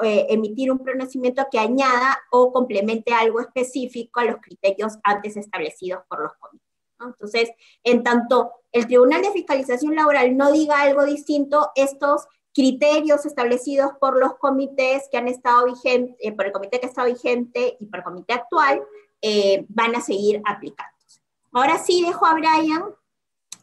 eh, 0.03 0.25
emitir 0.29 0.71
un 0.71 0.79
pronunciamiento 0.79 1.45
que 1.51 1.59
añada 1.59 2.17
o 2.31 2.51
complemente 2.51 3.13
algo 3.13 3.39
específico 3.39 4.19
a 4.19 4.25
los 4.25 4.37
criterios 4.41 4.97
antes 5.03 5.37
establecidos 5.37 6.01
por 6.09 6.23
los 6.23 6.33
comités. 6.39 6.67
Entonces, 6.99 7.51
en 7.83 8.03
tanto 8.03 8.51
el 8.71 8.87
Tribunal 8.87 9.21
de 9.21 9.31
Fiscalización 9.31 9.95
Laboral 9.95 10.35
no 10.35 10.51
diga 10.51 10.81
algo 10.81 11.05
distinto, 11.05 11.69
estos 11.75 12.27
criterios 12.51 13.27
establecidos 13.27 13.91
por 14.01 14.19
los 14.19 14.35
comités 14.37 15.07
que 15.11 15.17
han 15.17 15.27
estado 15.27 15.65
vigentes, 15.65 16.17
eh, 16.19 16.31
por 16.31 16.47
el 16.47 16.51
comité 16.51 16.79
que 16.79 16.87
está 16.87 17.05
vigente 17.05 17.77
y 17.79 17.85
por 17.85 17.99
el 17.99 18.05
comité 18.05 18.33
actual, 18.33 18.81
eh, 19.21 19.65
van 19.69 19.95
a 19.95 20.01
seguir 20.01 20.41
aplicándose. 20.45 21.21
Ahora 21.51 21.77
sí 21.77 22.03
dejo 22.03 22.25
a 22.25 22.33
Brian 22.33 22.85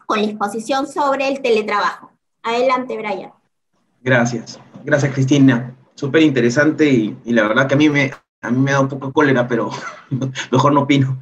con 0.07 0.23
la 0.23 0.29
exposición 0.29 0.87
sobre 0.87 1.27
el 1.27 1.43
teletrabajo. 1.43 2.13
Adelante, 2.45 2.97
Brian. 2.97 3.33
Gracias, 4.07 4.61
gracias 4.85 5.13
Cristina. 5.13 5.75
Súper 5.97 6.23
interesante 6.23 6.89
y, 6.89 7.17
la 7.25 7.49
verdad 7.49 7.67
que 7.67 7.75
a 7.75 7.77
mí, 7.77 7.89
me, 7.89 8.13
a 8.41 8.53
mí 8.53 8.59
me 8.59 8.71
da 8.71 8.79
un 8.79 8.89
poco 8.89 9.13
cólera, 9.13 9.49
pero 9.49 9.69
mejor 10.53 10.73
no 10.73 10.83
opino. 10.83 11.19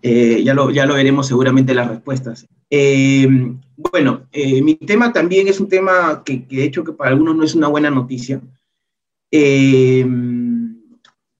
ya, 0.00 0.54
lo, 0.54 0.70
ya 0.70 0.86
lo 0.86 0.94
veremos 0.94 1.26
seguramente 1.26 1.74
las 1.74 1.88
respuestas. 1.88 2.46
bueno, 2.70 4.28
mi 4.62 4.76
tema 4.76 5.12
también 5.12 5.48
es 5.48 5.58
un 5.58 5.68
tema 5.68 6.22
que, 6.24 6.46
de 6.48 6.62
hecho 6.62 6.84
que 6.84 6.92
para 6.92 7.10
algunos 7.10 7.34
no 7.34 7.42
es 7.42 7.56
una 7.56 7.66
buena 7.66 7.90
noticia. 7.90 8.40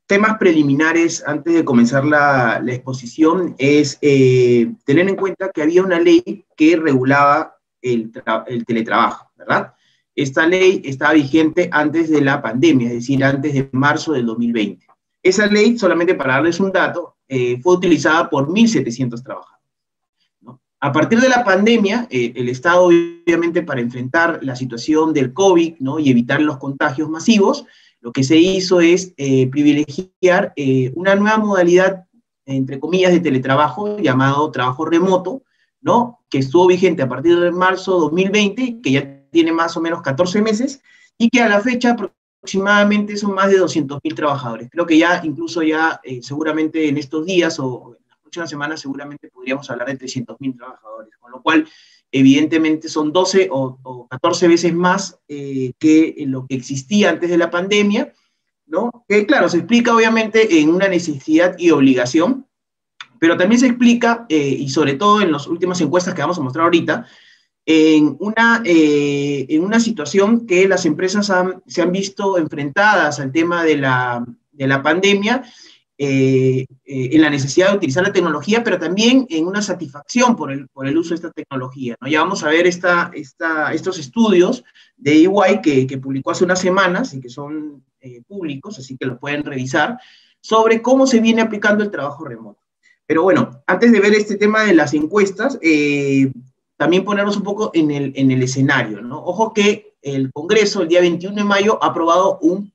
temas 0.08 0.38
preliminares 0.40 1.22
antes 1.24 1.54
de 1.54 1.64
comenzar 1.64 2.04
la, 2.04 2.60
la 2.60 2.74
exposición 2.74 3.54
es 3.58 4.00
tener 4.00 5.08
en 5.08 5.14
cuenta 5.14 5.52
que 5.54 5.62
había 5.62 5.84
una 5.84 6.00
ley 6.00 6.44
que 6.56 6.74
regulaba 6.74 7.58
el 7.80 8.10
teletrabajo, 8.66 9.30
¿verdad? 9.36 9.74
Esta 10.16 10.46
ley 10.46 10.80
estaba 10.84 11.14
vigente 11.14 11.68
antes 11.72 12.08
de 12.08 12.20
la 12.20 12.40
pandemia, 12.40 12.88
es 12.88 12.94
decir, 12.94 13.24
antes 13.24 13.52
de 13.52 13.68
marzo 13.72 14.12
del 14.12 14.26
2020. 14.26 14.86
Esa 15.22 15.46
ley, 15.46 15.76
solamente 15.78 16.14
para 16.14 16.34
darles 16.34 16.60
un 16.60 16.70
dato, 16.70 17.16
eh, 17.28 17.58
fue 17.62 17.74
utilizada 17.74 18.28
por 18.28 18.48
1.700 18.48 19.22
trabajadores. 19.22 19.54
A 20.80 20.92
partir 20.92 21.18
de 21.18 21.30
la 21.30 21.42
pandemia, 21.42 22.06
eh, 22.10 22.32
el 22.36 22.50
Estado, 22.50 22.84
obviamente, 22.84 23.62
para 23.62 23.80
enfrentar 23.80 24.40
la 24.42 24.54
situación 24.54 25.14
del 25.14 25.32
COVID 25.32 25.76
¿no? 25.80 25.98
y 25.98 26.10
evitar 26.10 26.42
los 26.42 26.58
contagios 26.58 27.08
masivos, 27.08 27.64
lo 28.02 28.12
que 28.12 28.22
se 28.22 28.36
hizo 28.36 28.82
es 28.82 29.14
eh, 29.16 29.48
privilegiar 29.48 30.52
una 30.94 31.14
nueva 31.14 31.38
modalidad, 31.38 32.04
entre 32.44 32.78
comillas, 32.78 33.12
de 33.12 33.20
teletrabajo 33.20 33.96
llamado 33.98 34.50
trabajo 34.50 34.84
remoto, 34.84 35.42
¿no? 35.80 36.20
que 36.28 36.38
estuvo 36.38 36.66
vigente 36.66 37.02
a 37.02 37.08
partir 37.08 37.40
de 37.40 37.50
marzo 37.50 37.98
2020, 37.98 38.82
que 38.82 38.90
ya 38.90 39.13
tiene 39.34 39.52
más 39.52 39.76
o 39.76 39.80
menos 39.80 40.00
14 40.00 40.40
meses, 40.40 40.80
y 41.18 41.28
que 41.28 41.42
a 41.42 41.48
la 41.48 41.60
fecha 41.60 41.96
aproximadamente 42.40 43.16
son 43.16 43.34
más 43.34 43.50
de 43.50 43.60
200.000 43.60 44.14
trabajadores. 44.14 44.70
Creo 44.70 44.86
que 44.86 44.96
ya, 44.96 45.20
incluso 45.24 45.60
ya, 45.62 46.00
eh, 46.04 46.20
seguramente 46.22 46.88
en 46.88 46.96
estos 46.96 47.26
días 47.26 47.58
o 47.58 47.96
en 47.98 48.06
las 48.08 48.18
próximas 48.20 48.48
semanas, 48.48 48.80
seguramente 48.80 49.28
podríamos 49.28 49.68
hablar 49.68 49.88
de 49.88 49.98
300.000 49.98 50.56
trabajadores, 50.56 51.16
con 51.18 51.32
lo 51.32 51.42
cual, 51.42 51.66
evidentemente, 52.12 52.88
son 52.88 53.12
12 53.12 53.48
o, 53.50 54.06
14 54.08 54.46
veces 54.46 54.72
más 54.72 55.18
eh, 55.26 55.72
que 55.80 56.14
lo 56.28 56.46
que 56.46 56.54
existía 56.54 57.10
antes 57.10 57.28
de 57.28 57.38
la 57.38 57.50
pandemia, 57.50 58.12
¿no? 58.66 59.04
Que, 59.08 59.26
claro, 59.26 59.48
se 59.48 59.58
explica 59.58 59.94
obviamente 59.94 60.60
en 60.60 60.70
una 60.70 60.86
necesidad 60.86 61.56
y 61.58 61.72
obligación, 61.72 62.46
pero 63.18 63.36
también 63.36 63.58
se 63.58 63.66
explica, 63.66 64.26
eh, 64.28 64.56
y 64.60 64.68
sobre 64.68 64.94
todo 64.94 65.22
en 65.22 65.32
las 65.32 65.48
últimas 65.48 65.80
encuestas 65.80 66.14
que 66.14 66.20
vamos 66.20 66.38
a 66.38 66.42
mostrar 66.42 66.64
ahorita, 66.64 67.06
en 67.66 68.16
una, 68.20 68.62
eh, 68.64 69.46
en 69.48 69.64
una 69.64 69.80
situación 69.80 70.46
que 70.46 70.68
las 70.68 70.84
empresas 70.84 71.32
se 71.66 71.82
han 71.82 71.92
visto 71.92 72.36
enfrentadas 72.36 73.20
al 73.20 73.32
tema 73.32 73.64
de 73.64 73.78
la, 73.78 74.24
de 74.52 74.66
la 74.66 74.82
pandemia, 74.82 75.42
eh, 75.96 76.66
eh, 76.84 77.08
en 77.12 77.22
la 77.22 77.30
necesidad 77.30 77.70
de 77.70 77.76
utilizar 77.76 78.02
la 78.02 78.12
tecnología, 78.12 78.64
pero 78.64 78.78
también 78.78 79.26
en 79.30 79.46
una 79.46 79.62
satisfacción 79.62 80.36
por 80.36 80.52
el, 80.52 80.68
por 80.68 80.86
el 80.86 80.98
uso 80.98 81.10
de 81.10 81.14
esta 81.16 81.30
tecnología. 81.30 81.96
¿no? 82.00 82.08
Ya 82.08 82.20
vamos 82.20 82.42
a 82.42 82.48
ver 82.48 82.66
esta, 82.66 83.10
esta, 83.14 83.72
estos 83.72 83.98
estudios 83.98 84.64
de 84.96 85.12
EY 85.12 85.60
que, 85.62 85.86
que, 85.86 85.98
publicó 85.98 86.32
hace 86.32 86.44
unas 86.44 86.60
semanas 86.60 87.14
y 87.14 87.20
que 87.20 87.28
son 87.28 87.82
públicos, 88.28 88.78
así 88.78 88.98
que 88.98 89.06
los 89.06 89.18
pueden 89.18 89.44
revisar, 89.44 89.98
sobre 90.38 90.82
cómo 90.82 91.06
se 91.06 91.20
viene 91.20 91.40
aplicando 91.40 91.82
el 91.82 91.90
trabajo 91.90 92.26
remoto. 92.26 92.60
Pero 93.06 93.22
bueno, 93.22 93.62
antes 93.66 93.92
de 93.92 94.00
ver 94.00 94.12
este 94.12 94.36
tema 94.36 94.64
de 94.64 94.74
las 94.74 94.92
encuestas, 94.92 95.58
también 96.76 97.04
ponernos 97.04 97.36
un 97.36 97.42
poco 97.42 97.70
en 97.74 97.90
el, 97.90 98.12
en 98.16 98.30
el 98.30 98.42
escenario, 98.42 99.00
¿no? 99.00 99.18
Ojo 99.18 99.52
que 99.52 99.94
el 100.02 100.32
Congreso 100.32 100.82
el 100.82 100.88
día 100.88 101.00
21 101.00 101.34
de 101.34 101.44
mayo 101.44 101.78
ha 101.82 101.88
aprobado 101.88 102.38
un 102.40 102.72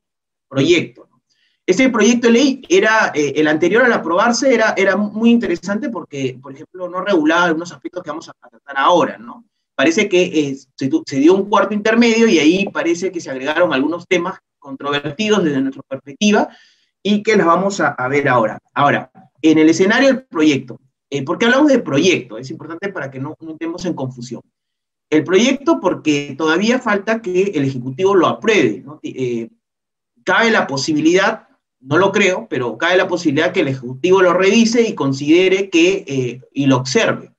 proyecto. 0.47 1.07
¿no? 1.09 1.21
Este 1.65 1.89
proyecto 1.89 2.27
de 2.27 2.33
ley 2.33 2.61
era, 2.67 3.11
eh, 3.13 3.33
el 3.35 3.47
anterior 3.47 3.83
al 3.83 3.93
aprobarse 3.93 4.53
era, 4.53 4.73
era 4.75 4.97
muy 4.97 5.29
interesante 5.29 5.89
porque, 5.89 6.37
por 6.41 6.53
ejemplo, 6.53 6.89
no 6.89 7.01
regulaba 7.01 7.45
algunos 7.45 7.71
aspectos 7.71 8.03
que 8.03 8.09
vamos 8.09 8.29
a, 8.29 8.33
tratar 8.49 8.77
ahora, 8.77 9.17
¿no? 9.17 9.45
Parece 9.75 10.09
que 10.09 10.23
eh, 10.23 10.55
se, 10.75 10.89
se, 11.05 11.15
dio 11.17 11.35
un 11.35 11.47
cuarto 11.47 11.73
intermedio 11.73 12.27
y 12.27 12.39
ahí 12.39 12.67
parece 12.69 13.11
que 13.11 13.21
se 13.21 13.29
agregaron 13.29 13.71
algunos 13.71 14.07
temas 14.07 14.39
controvertidos 14.57 15.43
desde 15.43 15.61
nuestra 15.61 15.83
perspectiva 15.83 16.49
y 17.01 17.23
que 17.23 17.37
las 17.37 17.45
vamos 17.45 17.79
a, 17.79 17.89
a 17.89 18.07
ver 18.07 18.27
ahora. 18.27 18.59
Ahora, 18.73 19.11
en 19.41 19.57
el 19.57 19.69
escenario 19.69 20.07
del 20.07 20.23
proyecto, 20.23 20.79
eh, 21.09 21.23
¿Por 21.23 21.37
qué 21.37 21.45
hablamos 21.45 21.69
de 21.69 21.79
proyecto? 21.79 22.37
Es 22.37 22.49
importante 22.51 22.89
para 22.89 23.09
que 23.09 23.19
no, 23.19 23.35
entremos 23.41 23.85
en 23.85 23.93
confusión. 23.93 24.41
El 25.09 25.23
proyecto 25.23 25.79
porque 25.79 26.35
todavía 26.37 26.79
falta 26.79 27.21
que 27.21 27.51
el 27.55 27.65
Ejecutivo 27.65 28.15
lo 28.15 28.27
apruebe. 28.27 28.83
Eh, 29.01 29.49
cabe 30.23 30.51
la 30.51 30.67
posibilidad, 30.67 31.47
no 31.79 31.97
lo 31.97 32.11
creo, 32.11 32.47
pero 32.47 32.77
cabe 32.77 32.97
la 32.97 33.07
posibilidad 33.07 33.51
que 33.51 33.61
el 33.61 33.69
Ejecutivo 33.69 34.21
lo 34.21 34.33
revise 34.33 34.83
y 34.83 34.93
considere 34.93 35.69
que, 35.69 36.05
eh, 36.07 36.41
y 36.53 36.67
lo 36.67 36.77
observe. 36.77 37.33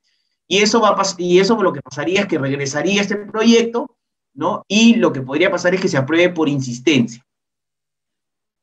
Y 0.48 0.58
eso, 0.58 0.80
va 0.80 1.00
y 1.18 1.38
eso 1.38 1.62
lo 1.62 1.72
que 1.72 1.80
pasaría 1.80 2.22
es 2.22 2.26
que 2.26 2.38
regresaría 2.38 3.00
este 3.00 3.16
proyecto, 3.16 3.96
¿no? 4.34 4.64
Y 4.66 4.96
lo 4.96 5.12
que 5.12 5.22
podría 5.22 5.50
pasar 5.50 5.74
es 5.76 5.80
que 5.80 5.88
se 5.88 5.96
apruebe 5.96 6.30
por 6.30 6.48
insistencia 6.48 7.24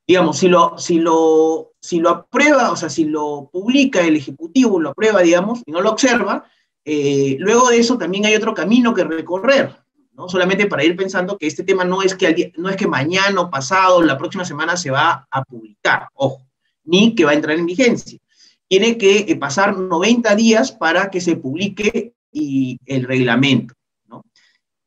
digamos, 0.07 0.37
si 0.37 0.47
lo, 0.47 0.77
si 0.77 0.99
lo, 0.99 1.73
si 1.87 2.01
lo 2.01 2.09
aprueba, 2.09 2.71
o 2.71 2.75
sea, 2.75 2.89
si 2.89 3.05
lo 3.05 3.49
publica 3.49 4.01
el 4.01 4.17
Ejecutivo, 4.17 4.77
lo 4.77 4.89
aprueba, 4.89 5.21
digamos, 5.21 5.61
y 5.65 5.71
no 5.71 5.79
lo 5.79 5.91
observa, 5.91 6.43
eh, 6.83 7.37
luego 7.39 7.69
de 7.69 7.79
eso 7.79 7.97
también 7.97 8.25
hay 8.25 8.35
otro 8.35 8.53
camino 8.53 8.93
que 8.93 9.05
recorrer, 9.05 9.73
¿no? 10.11 10.27
Solamente 10.27 10.65
para 10.65 10.83
ir 10.83 10.97
pensando 10.97 11.37
que 11.37 11.47
este 11.47 11.63
tema 11.63 11.85
no 11.85 12.01
es 12.01 12.13
que, 12.13 12.51
no 12.57 12.67
es 12.67 12.75
que 12.75 12.87
mañana 12.87 13.39
o 13.39 13.49
pasado, 13.49 14.01
la 14.01 14.17
próxima 14.17 14.43
semana 14.43 14.75
se 14.75 14.91
va 14.91 15.27
a 15.31 15.43
publicar, 15.45 16.09
ojo, 16.13 16.45
ni 16.83 17.15
que 17.15 17.23
va 17.23 17.31
a 17.31 17.35
entrar 17.35 17.57
en 17.57 17.65
vigencia. 17.65 18.19
Tiene 18.67 18.97
que 18.97 19.19
eh, 19.19 19.35
pasar 19.37 19.77
90 19.77 20.35
días 20.35 20.73
para 20.73 21.09
que 21.09 21.21
se 21.21 21.37
publique 21.37 22.13
y 22.33 22.79
el 22.85 23.03
reglamento. 23.03 23.73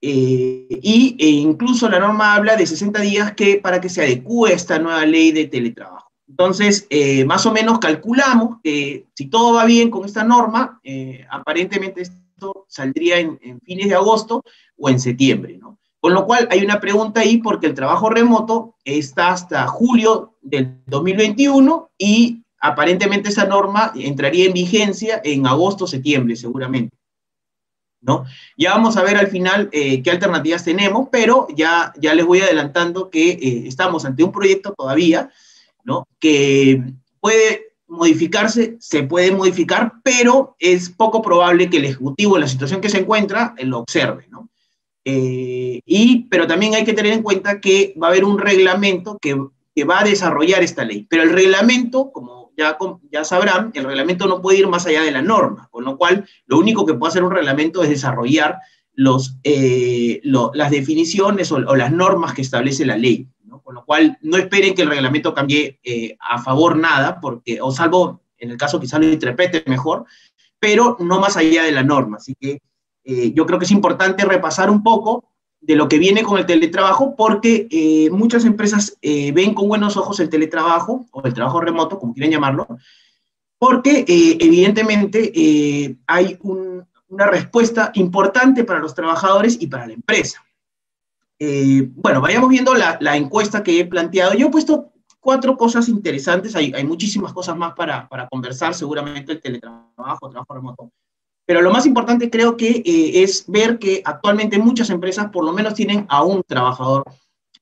Eh, 0.03 0.67
y 0.83 1.17
e 1.19 1.29
incluso 1.29 1.89
la 1.89 1.99
norma 1.99 2.35
habla 2.35 2.57
de 2.57 2.67
60 2.67 3.01
días 3.01 3.33
que, 3.33 3.57
para 3.57 3.81
que 3.81 3.91
se 3.91 4.03
adecue 4.03 4.53
esta 4.53 4.79
nueva 4.79 5.05
ley 5.07 5.33
de 5.33 5.47
teletrabajo. 5.47 6.00
Entonces, 6.31 6.87
eh, 6.91 7.25
más 7.25 7.45
o 7.45 7.53
menos 7.53 7.81
calculamos 7.81 8.59
que 8.63 9.09
si 9.17 9.27
todo 9.27 9.55
va 9.55 9.65
bien 9.65 9.91
con 9.91 10.05
esta 10.05 10.23
norma, 10.23 10.81
eh, 10.85 11.27
aparentemente 11.29 12.03
esto 12.03 12.67
saldría 12.69 13.19
en, 13.19 13.61
fines 13.63 13.89
de 13.89 13.97
agosto 13.97 14.45
o 14.79 14.89
en 14.89 15.01
septiembre, 15.01 15.59
¿no? 15.59 15.79
Con 15.99 16.15
lo 16.15 16.25
cual 16.27 16.47
hay 16.51 16.65
una 16.65 16.81
pregunta 16.81 17.21
ahí 17.21 17.39
porque 17.39 17.67
el 17.67 17.75
trabajo 17.75 18.09
remoto 18.09 18.77
está 18.85 19.33
hasta 19.33 19.67
julio 19.67 20.37
del 20.41 20.79
2021 20.87 21.91
y 21.99 22.45
aparentemente 22.61 23.29
esa 23.29 23.45
norma 23.45 23.93
entraría 23.97 24.47
en 24.47 24.53
vigencia 24.53 25.21
en 25.25 25.47
agosto, 25.47 25.87
septiembre, 25.87 26.37
seguramente. 26.37 26.97
¿no? 28.01 28.25
Ya 28.57 28.71
vamos 28.71 28.97
a 28.97 29.03
ver 29.03 29.17
al 29.17 29.27
final 29.27 29.69
eh, 29.73 30.03
qué 30.03 30.11
alternativas 30.11 30.65
tenemos, 30.65 31.09
pero 31.11 31.49
ya, 31.55 31.93
ya 32.01 32.15
les 32.15 32.25
voy 32.25 32.41
adelantando 32.41 33.11
que 33.11 33.33
eh, 33.33 33.65
estamos 33.67 34.05
ante 34.05 34.25
un 34.25 34.33
proyecto 34.33 34.73
todavía, 34.73 35.31
Que 36.19 36.83
puede 37.21 37.75
modificarse, 37.89 38.77
se 38.81 39.03
puede 39.03 39.33
modificar, 39.33 39.95
pero 40.03 40.57
es 40.59 40.91
poco 40.91 41.23
probable 41.23 41.69
que 41.69 41.79
el 41.79 41.87
Ejecutivo 41.87 42.37
en 42.37 42.43
la 42.43 42.49
situación 42.49 42.81
que 42.81 42.89
se 42.89 42.99
encuentra 42.99 43.55
eh, 43.59 43.67
lo 43.67 43.79
observe, 43.79 44.27
¿no? 44.29 44.49
y, 45.03 46.29
pero 46.31 46.47
también 46.47 46.75
hay 46.75 46.85
que 46.85 46.93
tener 46.93 47.13
en 47.13 47.23
cuenta 47.23 47.59
que 47.59 47.95
va 48.01 48.09
a 48.09 48.11
haber 48.11 48.25
un 48.25 48.39
reglamento 48.39 49.19
que, 49.21 49.37
que 49.75 49.85
va 49.85 50.01
a 50.01 50.05
desarrollar 50.05 50.63
esta 50.63 50.85
ley, 50.85 51.07
pero 51.09 51.25
el 51.25 51.33
reglamento, 51.33 52.13
como 52.13 52.41
ya, 53.11 53.25
sabrán, 53.25 53.71
el 53.75 53.85
reglamento 53.85 54.27
no 54.27 54.43
puede 54.43 54.59
ir 54.59 54.69
más 54.69 54.87
allá 54.87 55.03
de 55.03 55.11
la 55.11 55.23
norma, 55.23 55.69
con 55.71 55.85
lo 55.85 55.97
cual 55.97 56.27
lo 56.47 56.59
único 56.59 56.85
que 56.85 56.95
puede 56.95 57.11
hacer 57.11 57.25
un 57.25 57.31
reglamento 57.31 57.83
es 57.83 57.89
desarrollar 57.89 58.59
los, 58.93 59.37
eh, 59.45 60.21
las 60.23 60.71
definiciones 60.71 61.53
o, 61.53 61.59
las 61.59 61.93
normas 61.93 62.35
que 62.35 62.43
establece 62.43 62.85
la 62.85 62.97
ley. 62.97 63.27
Con 63.71 63.77
lo 63.77 63.85
cual, 63.85 64.19
no 64.23 64.37
esperen 64.37 64.75
que 64.75 64.83
el 64.83 64.89
reglamento 64.89 65.33
cambie 65.33 65.79
eh, 65.85 66.17
a 66.19 66.43
favor 66.43 66.77
nada, 66.77 67.21
porque, 67.21 67.61
o 67.61 67.71
salvo 67.71 68.21
en 68.37 68.51
el 68.51 68.57
caso 68.57 68.81
quizá 68.81 68.99
lo 68.99 69.07
interprete 69.07 69.63
mejor, 69.69 70.07
pero 70.59 70.97
no 70.99 71.21
más 71.21 71.37
allá 71.37 71.63
de 71.63 71.71
la 71.71 71.85
norma. 71.85 72.17
Así 72.17 72.35
que 72.35 72.63
eh, 73.05 73.33
yo 73.33 73.47
creo 73.47 73.61
que 73.61 73.67
es 73.67 73.71
importante 73.71 74.25
repasar 74.25 74.71
un 74.71 74.83
poco 74.83 75.31
de 75.61 75.77
lo 75.77 75.87
que 75.87 75.99
viene 75.99 76.25
con 76.25 76.37
el 76.37 76.47
teletrabajo, 76.47 77.15
porque 77.15 77.69
eh, 77.71 78.11
muchas 78.11 78.45
empresas 78.45 78.99
ven 79.01 79.55
con 79.55 79.69
buenos 79.69 79.97
ojos 79.97 80.19
el 80.19 80.31
teletrabajo 80.31 81.07
o 81.13 81.23
el 81.25 81.33
trabajo 81.33 81.61
remoto, 81.61 81.97
como 82.01 82.13
quieran 82.13 82.33
llamarlo, 82.33 82.67
porque 83.57 84.05
evidentemente 84.09 85.97
hay 86.09 86.37
una 86.43 87.27
respuesta 87.27 87.93
importante 87.95 88.65
para 88.65 88.81
los 88.81 88.97
trabajadores 88.97 89.59
y 89.61 89.69
para 89.69 89.87
la 89.87 89.93
empresa. 89.93 90.43
Bueno, 91.95 92.21
vayamos 92.21 92.51
viendo 92.51 92.75
la, 92.75 92.99
la, 93.01 93.17
encuesta 93.17 93.63
que 93.63 93.81
he 93.81 93.87
planteado. 93.87 94.35
Yo 94.35 94.49
he 94.49 94.51
puesto 94.51 94.93
cuatro 95.21 95.57
cosas 95.57 95.89
interesantes, 95.89 96.55
hay, 96.55 96.73
hay 96.75 96.85
muchísimas 96.85 97.33
cosas 97.33 97.57
más 97.57 97.73
para, 97.75 98.09
para 98.09 98.29
conversar, 98.29 98.75
seguramente 98.75 99.33
el 99.33 99.41
teletrabajo, 99.41 100.27
el 100.27 100.33
trabajo 100.33 100.55
remoto 100.55 100.93
pero 101.47 101.63
lo 101.63 101.73
más 101.73 101.85
importante 101.85 102.31
creo 102.31 102.57
que 102.57 102.81
eh, 102.87 103.25
es 103.25 103.45
ver 103.49 103.81
que 103.81 104.03
actualmente 104.05 104.57
muchas 104.57 104.89
empresas 104.89 105.31
por 105.33 105.45
lo 105.45 105.53
menos 105.53 105.75
tienen 105.75 106.07
a 106.09 106.23
un 106.23 106.45
trabajador 106.45 107.03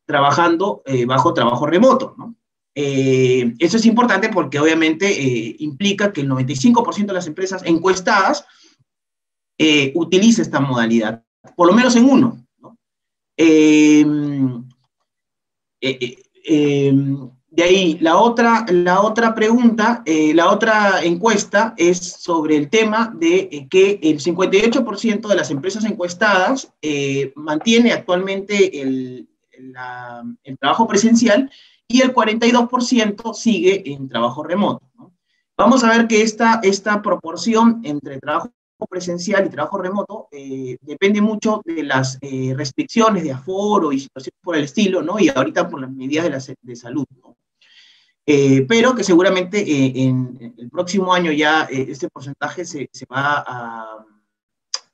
trabajando 0.05 0.83
eh, 0.85 1.07
bajo 1.07 1.33
trabajo 1.33 1.67
remoto. 1.67 2.15
¿no? 2.19 2.35
Eh, 2.75 3.55
eso 3.59 3.77
es 3.77 3.87
importante 3.87 4.29
porque 4.29 4.61
obviamente 4.61 5.09
eh, 5.09 5.57
implica 5.61 6.13
que 6.13 6.21
el 6.21 6.29
95% 6.29 7.07
de 7.07 7.13
las 7.13 7.27
empresas 7.27 7.63
encuestadas 7.65 8.45
eh, 9.59 9.91
utiliza 9.97 10.43
esta 10.43 10.61
modalidad, 10.61 11.25
por 11.57 11.67
lo 11.67 11.73
menos 11.73 11.97
en 11.97 12.05
uno. 12.05 12.47
De 17.51 17.63
ahí, 17.63 17.99
la 18.01 18.19
otra, 18.19 18.67
la 18.69 19.01
otra 19.01 19.35
pregunta, 19.35 20.03
la 20.07 20.51
otra 20.51 21.03
encuesta 21.03 21.75
es 21.77 21.99
sobre 21.99 22.57
el 22.57 22.69
tema 22.69 23.13
de 23.15 23.67
que 23.71 24.01
el 24.03 24.21
58% 24.21 25.29
de 25.29 25.35
las 25.37 25.51
empresas 25.51 25.85
encuestadas 25.85 26.73
mantiene 27.37 27.93
actualmente 27.93 28.83
el, 28.83 29.29
el 29.53 30.59
trabajo 30.59 30.87
presencial 30.87 31.51
y 31.89 32.03
el 32.03 32.15
42% 32.15 33.35
sigue 33.35 33.93
en 33.93 34.09
trabajo 34.09 34.43
remoto. 34.43 34.89
Vamos 35.57 35.83
a 35.83 35.91
ver 35.91 36.07
que 36.07 36.23
esta, 36.23 36.61
esta 36.63 37.03
proporción 37.03 37.81
entre 37.83 38.21
trabajo 38.21 38.53
presencial 38.87 39.47
y 39.47 39.51
trabajo 39.51 39.79
remoto 39.79 40.29
eh, 40.31 40.79
depende 40.81 41.21
mucho 41.21 41.61
de 41.65 41.83
las 41.83 42.19
eh, 42.21 42.55
restricciones 42.57 43.23
de 43.25 43.33
aforo 43.33 43.93
y 43.93 44.01
situaciones 44.01 44.39
por 44.43 44.57
el 44.57 44.65
estilo, 44.65 45.03
¿no? 45.03 45.19
Y 45.19 45.29
ahorita 45.29 45.69
por 45.69 45.81
las 45.81 45.91
medidas 45.91 46.25
de, 46.25 46.31
la, 46.31 46.57
de 46.63 46.77
salud, 46.77 47.05
¿no? 47.23 47.37
Eh, 48.27 48.67
pero 48.69 48.95
que 48.95 49.05
seguramente 49.05 49.65
en 50.03 50.55
el 50.59 50.69
próximo 50.69 51.15
año 51.15 51.33
ya 51.33 51.63
este 51.63 52.11
porcentaje 52.11 52.67
se, 52.67 52.91
se 52.93 53.07
va 53.11 53.43
a 53.47 54.05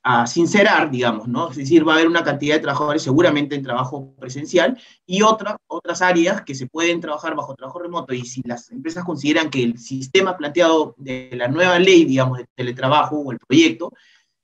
a 0.07 0.27
sincerar, 0.27 0.91
digamos, 0.91 1.27
¿no? 1.27 1.49
Es 1.49 1.57
decir, 1.57 1.85
va 1.85 1.93
a 1.93 1.95
haber 1.95 2.07
una 2.07 2.23
cantidad 2.23 2.53
de 2.53 2.61
trabajadores 2.61 3.01
seguramente 3.01 3.55
en 3.55 3.63
trabajo 3.63 4.13
presencial 4.19 4.79
y 5.03 5.23
otra, 5.23 5.57
otras 5.65 6.03
áreas 6.03 6.43
que 6.43 6.53
se 6.53 6.67
pueden 6.67 7.01
trabajar 7.01 7.35
bajo 7.35 7.55
trabajo 7.55 7.79
remoto 7.79 8.13
y 8.13 8.23
si 8.23 8.43
las 8.45 8.69
empresas 8.69 9.03
consideran 9.03 9.49
que 9.49 9.63
el 9.63 9.79
sistema 9.79 10.37
planteado 10.37 10.93
de 10.99 11.31
la 11.33 11.47
nueva 11.47 11.79
ley, 11.79 12.05
digamos, 12.05 12.37
de 12.37 12.45
teletrabajo 12.53 13.17
o 13.17 13.31
el 13.31 13.39
proyecto 13.39 13.93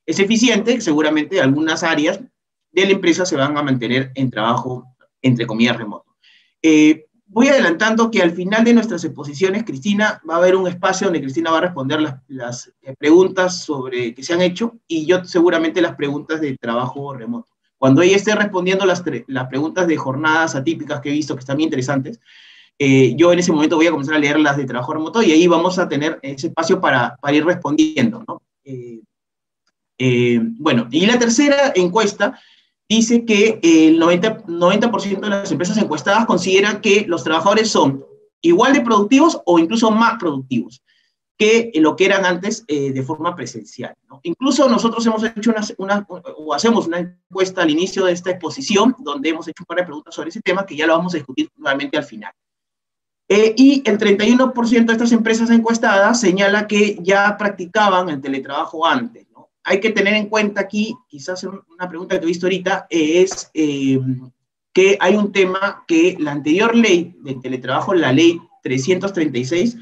es 0.04 0.18
eficiente, 0.18 0.82
seguramente 0.82 1.40
algunas 1.40 1.84
áreas 1.84 2.20
de 2.72 2.86
la 2.86 2.94
empresa 2.94 3.24
se 3.28 3.36
van 3.36 3.56
a 3.56 3.62
mantener 3.62 4.12
en 4.16 4.32
trabajo, 4.32 4.88
entre 5.22 5.46
comillas, 5.46 5.78
remoto. 5.78 6.18
Eh, 6.64 7.06
voy 7.32 7.48
adelantando 7.48 8.12
que 8.12 8.22
al 8.22 8.32
final 8.32 8.64
de 8.66 8.74
nuestras 8.74 9.04
exposiciones, 9.06 9.64
Cristina, 9.64 10.22
va 10.30 10.36
a 10.36 10.38
haber 10.38 10.56
un 10.56 10.68
espacio 10.68 11.08
donde 11.08 11.22
Cristina 11.22 11.50
va 11.50 11.60
a 11.60 11.62
responder 11.62 12.20
las, 12.28 12.74
eh, 12.82 12.94
preguntas 12.98 13.64
sobre 13.64 14.14
que 14.14 14.22
se 14.22 14.34
han 14.34 14.42
hecho 14.42 14.76
y 14.86 15.06
yo 15.06 15.24
seguramente 15.24 15.82
las 15.82 15.96
preguntas 15.96 16.42
de 16.42 16.58
trabajo 16.58 17.14
remoto. 17.14 17.52
Cuando 17.78 18.02
ella 18.02 18.18
esté 18.18 18.36
respondiendo 18.36 18.86
las, 18.86 19.04
las 19.28 19.48
preguntas 19.48 19.88
de 19.88 19.98
jornadas 19.98 20.56
atípicas 20.56 21.00
que 21.00 21.10
he 21.10 21.14
visto, 21.14 21.34
que 21.34 21.40
están 21.40 21.56
muy 21.56 21.64
interesantes, 21.64 22.20
eh, 22.78 23.16
yo 23.16 23.32
en 23.32 23.40
ese 23.40 23.52
momento 23.52 23.78
voy 23.78 23.88
a 23.88 23.92
comenzar 23.92 24.16
a 24.16 24.20
leer 24.20 24.40
las 24.40 24.58
de 24.58 24.66
trabajo 24.66 24.94
remoto 24.94 25.24
y 25.24 25.32
ahí 25.32 25.48
vamos 25.48 25.80
a 25.80 25.88
tener 25.88 26.20
ese 26.22 26.48
espacio 26.48 26.82
para, 26.82 27.16
para 27.22 27.36
ir 27.36 27.46
respondiendo. 27.46 28.24
¿no? 28.28 28.42
Eh, 30.04 30.40
bueno, 30.58 30.88
y 30.90 31.06
la 31.06 31.20
tercera 31.20 31.72
encuesta 31.76 32.40
dice 32.96 33.24
que 33.24 33.58
el 33.64 34.02
90%, 34.02 34.44
90 34.48 34.88
de 34.90 35.30
las 35.30 35.52
empresas 35.52 35.78
encuestadas 35.78 36.26
consideran 36.26 36.82
que 36.82 37.06
los 37.08 37.24
trabajadores 37.24 37.70
son 37.70 38.06
igual 38.42 38.74
de 38.74 38.82
productivos 38.82 39.42
o 39.46 39.60
incluso 39.60 39.92
más 39.92 40.20
productivos 40.20 40.84
que 41.38 41.72
lo 41.76 41.96
que 41.96 42.06
eran 42.06 42.26
antes 42.26 42.66
eh, 42.68 42.92
de 42.92 43.02
forma 43.02 43.34
presencial. 43.34 43.96
Incluso 44.24 44.68
nosotros 44.70 45.06
hemos 45.06 45.24
hecho 45.24 45.54
una, 45.78 46.06
o 46.38 46.54
hacemos 46.54 46.86
una 46.86 47.00
encuesta 47.00 47.62
al 47.62 47.70
inicio 47.70 48.06
de 48.06 48.12
esta 48.12 48.32
exposición, 48.32 48.94
donde 49.00 49.30
hemos 49.30 49.48
hecho 49.48 49.64
un 49.64 49.68
par 49.68 49.78
de 49.78 49.86
preguntas 49.86 50.14
sobre 50.14 50.30
ese 50.30 50.42
tema, 50.42 50.66
que 50.66 50.76
ya 50.76 50.86
lo 50.86 50.98
vamos 50.98 51.14
a 51.14 51.18
discutir 51.18 51.50
nuevamente 51.56 51.98
al 51.98 52.04
final. 52.04 52.34
Eh, 53.30 53.56
y 53.56 53.82
el 53.90 53.98
31% 53.98 54.86
de 54.86 54.92
estas 54.92 55.14
empresas 55.14 55.50
encuestadas 55.50 56.20
señala 56.20 56.68
que 56.68 57.00
ya 57.02 57.38
practicaban 57.38 58.10
el 58.10 58.20
teletrabajo 58.20 58.86
antes 58.86 59.31
hay 59.64 59.80
que 59.80 59.92
tener 59.92 60.14
en 60.16 60.28
cuenta 60.28 60.62
aquí, 60.62 60.96
quizás 61.08 61.44
una 61.44 61.88
pregunta 61.88 62.18
que 62.18 62.24
he 62.24 62.28
visto 62.28 62.46
ahorita, 62.46 62.88
es 62.90 63.52
eh, 63.54 64.00
que 64.74 64.98
hay 65.00 65.16
un 65.16 65.32
tema 65.32 65.84
que 65.88 66.16
la 66.20 66.32
anterior 66.32 66.76
ley 66.76 67.16
de 67.20 67.36
teletrabajo, 67.36 67.94
la 67.94 68.12
ley 68.12 68.40
336, 68.64 69.78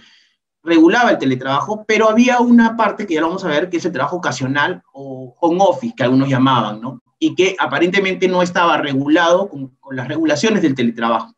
regulaba 0.64 1.12
el 1.12 1.18
teletrabajo, 1.18 1.86
pero 1.88 2.10
había 2.10 2.40
una 2.40 2.76
parte 2.76 3.08
que 3.08 3.14
ya 3.14 3.22
lo 3.22 3.28
vamos 3.28 3.46
a 3.46 3.50
ver, 3.50 3.70
que 3.70 3.78
es 3.78 3.86
el 3.86 3.94
trabajo 3.94 4.18
ocasional 4.18 4.84
o 4.92 5.36
home 5.40 5.60
office, 5.62 5.94
que 5.96 6.04
algunos 6.04 6.30
llamaban, 6.30 6.82
¿no? 6.82 7.02
Y 7.18 7.36
que 7.36 7.56
aparentemente 7.60 8.28
no 8.28 8.42
estaba 8.42 8.78
regulado 8.78 9.50
con, 9.50 9.78
las 9.92 10.08
regulaciones 10.08 10.62
del 10.62 10.76
teletrabajo. 10.76 11.34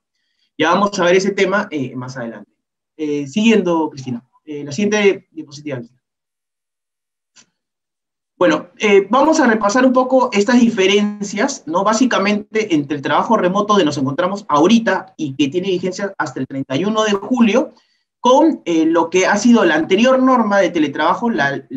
Ya 0.57 0.71
vamos 0.71 0.99
a 0.99 1.05
ver 1.05 1.15
ese 1.15 1.31
tema 1.31 1.67
eh, 1.71 1.95
más 1.95 2.17
adelante. 2.17 2.51
Eh, 2.97 3.27
siguiendo, 3.27 3.89
Cristina. 3.89 4.23
la 4.45 4.71
siguiente 4.71 5.27
diapositiva. 5.31 5.81
Bueno, 8.41 8.69
eh, 8.79 9.05
vamos 9.07 9.39
a 9.39 9.45
repasar 9.45 9.85
un 9.85 9.93
poco 9.93 10.31
estas 10.33 10.59
diferencias, 10.59 11.61
¿no? 11.67 11.83
Básicamente 11.83 12.73
entre 12.73 12.95
el 12.95 13.03
trabajo 13.03 13.37
remoto 13.37 13.75
de 13.75 13.85
nos 13.85 13.99
encontramos 13.99 14.45
ahorita 14.47 15.13
y 15.15 15.35
que 15.35 15.47
tiene 15.49 15.67
vigencia 15.67 16.11
hasta 16.17 16.39
el 16.39 16.47
31 16.47 17.03
de 17.03 17.11
julio, 17.11 17.71
con 18.19 18.63
eh, 18.65 18.85
lo 18.87 19.11
que 19.11 19.27
ha 19.27 19.37
sido 19.37 19.63
la 19.63 19.75
anterior 19.75 20.17
norma 20.17 20.57
de 20.57 20.71
teletrabajo, 20.71 21.29
la, 21.29 21.67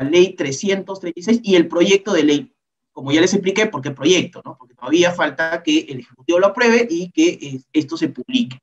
ley 0.00 0.34
336 0.34 1.38
y 1.44 1.54
el 1.54 1.68
proyecto 1.68 2.12
de 2.12 2.24
ley. 2.24 2.52
Como 2.90 3.12
ya 3.12 3.20
les 3.20 3.32
expliqué, 3.32 3.66
¿por 3.66 3.80
qué 3.80 3.92
proyecto? 3.92 4.42
¿no? 4.44 4.56
Porque 4.58 4.74
todavía 4.74 5.12
falta 5.12 5.62
que 5.62 5.86
el 5.88 6.00
Ejecutivo 6.00 6.40
lo 6.40 6.48
apruebe 6.48 6.84
y 6.90 7.12
que 7.12 7.28
eh, 7.28 7.60
esto 7.72 7.96
se 7.96 8.08
publique. 8.08 8.58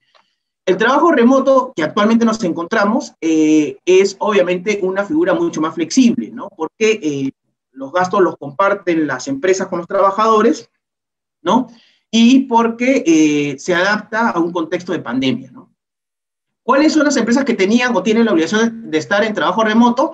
El 0.65 0.75
trabajo 0.75 1.09
remoto 1.09 1.71
que 1.73 1.83
actualmente 1.83 2.25
nos 2.25 2.43
encontramos 2.43 3.13
es 3.21 4.15
obviamente 4.17 4.79
una 4.81 5.05
figura 5.05 5.35
mucho 5.35 5.61
más 5.61 5.75
flexible, 5.75 6.31
¿no? 6.31 6.49
Porque 6.49 7.31
los 7.75 7.91
gastos 7.91 8.21
los 8.21 8.37
comparten 8.37 9.07
las 9.07 9.27
empresas 9.27 9.67
con 9.67 9.79
los 9.79 9.87
trabajadores, 9.87 10.69
¿no? 11.41 11.67
Y 12.09 12.41
porque 12.41 13.03
eh, 13.05 13.59
se 13.59 13.75
adapta 13.75 14.29
a 14.29 14.39
un 14.39 14.51
contexto 14.51 14.91
de 14.91 14.99
pandemia, 14.99 15.51
¿no? 15.51 15.73
¿Cuáles 16.63 16.93
son 16.93 17.03
las 17.03 17.17
empresas 17.17 17.45
que 17.45 17.53
tenían 17.53 17.95
o 17.95 18.01
tienen 18.01 18.25
la 18.25 18.31
obligación 18.31 18.89
de 18.89 18.97
estar 18.97 19.23
en 19.23 19.35
trabajo 19.35 19.63
remoto? 19.63 20.13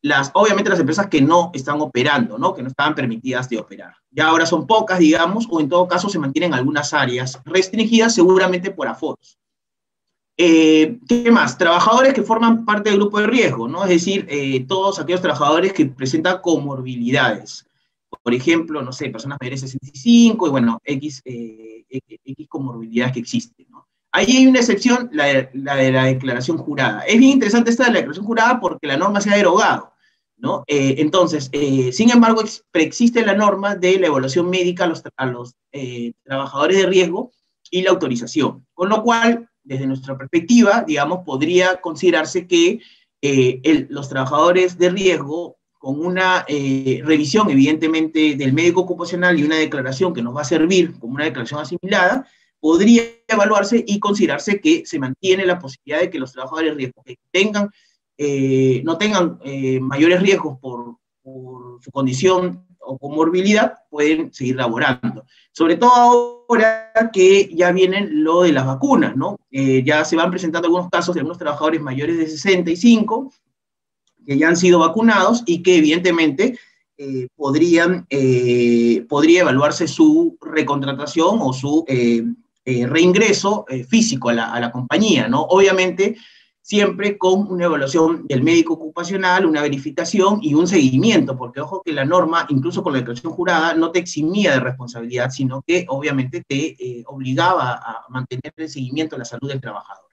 Las, 0.00 0.30
obviamente 0.32 0.70
las 0.70 0.80
empresas 0.80 1.08
que 1.08 1.20
no 1.20 1.50
están 1.52 1.80
operando, 1.82 2.38
¿no? 2.38 2.54
Que 2.54 2.62
no 2.62 2.68
estaban 2.68 2.94
permitidas 2.94 3.50
de 3.50 3.58
operar. 3.58 3.96
Ya 4.10 4.28
ahora 4.28 4.46
son 4.46 4.66
pocas, 4.66 4.98
digamos, 4.98 5.46
o 5.50 5.60
en 5.60 5.68
todo 5.68 5.86
caso 5.86 6.08
se 6.08 6.18
mantienen 6.18 6.54
algunas 6.54 6.94
áreas 6.94 7.38
restringidas 7.44 8.14
seguramente 8.14 8.70
por 8.70 8.88
aforos. 8.88 9.39
Eh, 10.42 10.98
¿Qué 11.06 11.30
más? 11.30 11.58
Trabajadores 11.58 12.14
que 12.14 12.22
forman 12.22 12.64
parte 12.64 12.88
del 12.88 12.98
grupo 12.98 13.20
de 13.20 13.26
riesgo, 13.26 13.68
¿no? 13.68 13.82
Es 13.84 13.90
decir, 13.90 14.24
eh, 14.30 14.64
todos 14.66 14.98
aquellos 14.98 15.20
trabajadores 15.20 15.74
que 15.74 15.84
presentan 15.84 16.40
comorbilidades. 16.40 17.66
Por 18.22 18.32
ejemplo, 18.32 18.80
no 18.80 18.90
sé, 18.90 19.10
personas 19.10 19.36
mayores 19.38 19.60
de 19.60 19.68
65 19.68 20.46
y 20.46 20.50
bueno, 20.50 20.80
X, 20.82 21.20
eh, 21.26 21.84
X 21.90 22.48
comorbilidades 22.48 23.12
que 23.12 23.20
existen, 23.20 23.66
¿no? 23.68 23.86
Ahí 24.12 24.38
hay 24.38 24.46
una 24.46 24.60
excepción, 24.60 25.10
la 25.12 25.26
de, 25.26 25.50
la 25.52 25.76
de, 25.76 25.92
la 25.92 26.04
declaración 26.04 26.56
jurada. 26.56 27.02
Es 27.02 27.18
bien 27.18 27.32
interesante 27.32 27.70
esta 27.70 27.84
de 27.84 27.90
la 27.90 27.98
declaración 27.98 28.24
jurada 28.24 28.60
porque 28.60 28.86
la 28.86 28.96
norma 28.96 29.20
se 29.20 29.28
ha 29.28 29.36
derogado, 29.36 29.92
¿no? 30.38 30.64
entonces, 30.66 31.50
sin 31.92 32.10
embargo, 32.10 32.42
preexiste 32.70 33.24
la 33.26 33.34
norma 33.34 33.76
de 33.76 34.00
la 34.00 34.06
evaluación 34.06 34.48
médica 34.48 34.84
a 34.84 34.86
los, 34.86 35.02
a 35.16 35.26
los 35.26 35.54
trabajadores 36.24 36.78
de 36.78 36.86
riesgo 36.86 37.30
y 37.70 37.82
la 37.82 37.90
autorización, 37.90 38.66
con 38.72 38.88
lo 38.88 39.02
cual 39.02 39.49
desde 39.62 39.86
nuestra 39.86 40.16
perspectiva, 40.16 40.84
digamos, 40.86 41.20
podría 41.24 41.80
considerarse 41.80 42.46
que 42.46 42.80
eh, 43.22 43.86
los 43.90 44.08
trabajadores 44.08 44.78
de 44.78 44.90
riesgo, 44.90 45.56
con 45.78 46.04
una 46.04 46.44
eh, 46.46 47.00
revisión 47.04 47.48
evidentemente 47.50 48.34
del 48.36 48.52
médico 48.52 48.82
ocupacional 48.82 49.38
y 49.38 49.44
una 49.44 49.56
declaración 49.56 50.12
que 50.12 50.22
nos 50.22 50.36
va 50.36 50.42
a 50.42 50.44
servir 50.44 50.98
como 50.98 51.14
una 51.14 51.24
declaración 51.24 51.60
asimilada, 51.60 52.26
podría 52.60 53.02
evaluarse 53.26 53.82
y 53.86 53.98
considerarse 53.98 54.60
que 54.60 54.84
se 54.84 54.98
mantiene 54.98 55.46
la 55.46 55.58
posibilidad 55.58 56.00
de 56.00 56.10
que 56.10 56.18
los 56.18 56.32
trabajadores 56.32 56.72
de 56.72 56.76
riesgo 56.76 57.02
tengan, 57.32 57.70
eh, 58.18 58.82
no 58.84 58.98
tengan 58.98 59.38
mayores 59.80 60.20
riesgos 60.20 60.58
por, 60.60 60.96
por 61.22 61.82
su 61.82 61.90
condición 61.90 62.66
o 62.80 62.98
comorbilidad 62.98 63.74
pueden 63.90 64.32
seguir 64.32 64.56
laborando. 64.56 65.24
Sobre 65.52 65.76
todo 65.76 65.90
ahora 65.90 66.92
que 67.12 67.50
ya 67.54 67.72
vienen 67.72 68.24
lo 68.24 68.42
de 68.42 68.52
las 68.52 68.66
vacunas, 68.66 69.16
¿no? 69.16 69.36
Eh, 69.50 69.82
ya 69.84 70.04
se 70.04 70.16
van 70.16 70.30
presentando 70.30 70.66
algunos 70.66 70.90
casos 70.90 71.14
de 71.14 71.20
algunos 71.20 71.38
trabajadores 71.38 71.80
mayores 71.80 72.18
de 72.18 72.28
65 72.28 73.32
que 74.26 74.38
ya 74.38 74.48
han 74.48 74.56
sido 74.56 74.78
vacunados 74.78 75.42
y 75.46 75.62
que 75.62 75.76
evidentemente 75.76 76.58
eh, 76.98 77.28
podrían, 77.34 78.06
eh, 78.10 79.04
podría 79.08 79.42
evaluarse 79.42 79.88
su 79.88 80.36
recontratación 80.40 81.38
o 81.40 81.52
su 81.52 81.84
reingreso 82.64 83.64
físico 83.88 84.28
a 84.28 84.34
la, 84.34 84.52
a 84.52 84.60
la 84.60 84.70
compañía, 84.70 85.26
¿no? 85.26 85.42
Obviamente 85.42 86.16
siempre 86.70 87.18
con 87.18 87.50
una 87.50 87.64
evaluación 87.64 88.28
del 88.28 88.44
médico 88.44 88.74
ocupacional, 88.74 89.44
una 89.44 89.60
verificación 89.60 90.38
y 90.40 90.54
un 90.54 90.68
seguimiento, 90.68 91.36
porque 91.36 91.60
ojo 91.60 91.82
que 91.84 91.92
la 91.92 92.04
norma, 92.04 92.46
incluso 92.48 92.80
con 92.84 92.92
la 92.92 93.00
declaración 93.00 93.32
jurada, 93.32 93.74
no 93.74 93.90
te 93.90 93.98
eximía 93.98 94.52
de 94.52 94.60
responsabilidad, 94.60 95.30
sino 95.30 95.62
que 95.66 95.84
obviamente 95.88 96.44
te 96.46 96.76
eh, 96.78 97.02
obligaba 97.06 97.72
a 97.72 98.04
mantener 98.08 98.52
el 98.56 98.68
seguimiento 98.68 99.16
de 99.16 99.18
la 99.18 99.24
salud 99.24 99.48
del 99.48 99.60
trabajador. 99.60 100.04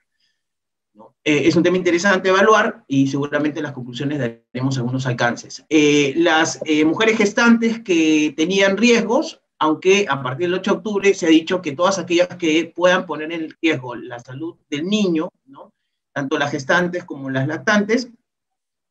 Eh, 1.22 1.42
es 1.46 1.54
un 1.54 1.62
tema 1.62 1.76
interesante 1.76 2.28
evaluar 2.28 2.82
y 2.88 3.06
seguramente 3.06 3.60
en 3.60 3.62
las 3.62 3.72
conclusiones 3.72 4.18
daremos 4.18 4.76
algunos 4.78 5.06
alcances. 5.06 5.64
Eh, 5.68 6.12
las 6.16 6.60
mujeres 6.84 7.18
gestantes 7.18 7.84
que 7.84 8.34
tenían 8.36 8.76
riesgos, 8.76 9.40
aunque 9.60 10.06
a 10.08 10.20
partir 10.24 10.48
del 10.48 10.58
8 10.58 10.72
de 10.72 10.76
octubre 10.76 11.14
se 11.14 11.26
ha 11.26 11.30
dicho 11.30 11.62
que 11.62 11.76
todas 11.76 12.00
aquellas 12.00 12.26
que 12.36 12.72
puedan 12.74 13.06
poner 13.06 13.30
en 13.30 13.54
riesgo 13.62 13.94
la 13.94 14.18
salud 14.18 14.56
del 14.68 14.86
niño, 14.86 15.28
¿no? 15.46 15.72
Tanto 16.18 16.36
las 16.36 16.50
gestantes 16.50 17.04
como 17.04 17.30
las 17.30 17.46
lactantes, 17.46 18.10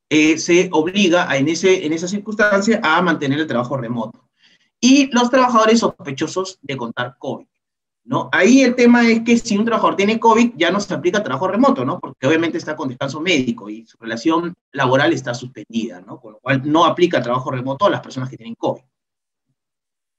se 0.09 0.69
obliga 0.71 1.35
en, 1.35 1.49
ese, 1.49 1.85
en 1.85 1.91
esa 1.91 2.07
circunstancia 2.07 2.79
a 2.81 3.01
mantener 3.01 3.39
el 3.39 3.47
trabajo 3.47 3.75
remoto. 3.75 4.29
Y 4.79 5.11
los 5.11 5.29
trabajadores 5.29 5.79
sospechosos 5.79 6.57
de 6.61 6.77
contar 6.77 7.17
COVID. 7.19 7.45
Ahí 8.31 8.61
el 8.61 8.75
tema 8.75 9.05
es 9.09 9.21
que 9.23 9.37
si 9.37 9.57
un 9.57 9.65
trabajador 9.65 9.97
tiene 9.97 10.17
COVID, 10.17 10.53
ya 10.55 10.71
no 10.71 10.79
se 10.79 10.93
aplica 10.93 11.21
trabajo 11.21 11.49
remoto. 11.49 11.99
Porque 11.99 12.25
obviamente 12.25 12.57
está 12.57 12.77
con 12.77 12.87
descanso 12.87 13.19
médico 13.19 13.69
y 13.69 13.85
su 13.85 13.97
relación 13.97 14.55
laboral 14.71 15.11
está 15.11 15.33
suspendida, 15.33 15.99
¿no? 15.99 16.21
Con 16.21 16.33
lo 16.33 16.39
cual 16.39 16.61
no 16.63 16.85
aplica 16.85 17.21
trabajo 17.21 17.51
remoto 17.51 17.85
a 17.85 17.89
las 17.89 17.99
personas 17.99 18.29
que 18.29 18.37
tienen 18.37 18.55
COVID. 18.55 18.83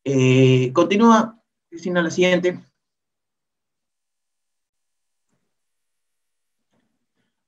Eh, 0.04 0.70
continúa, 0.74 1.40
Cristina, 1.70 2.02
la 2.02 2.10
siguiente. 2.10 2.60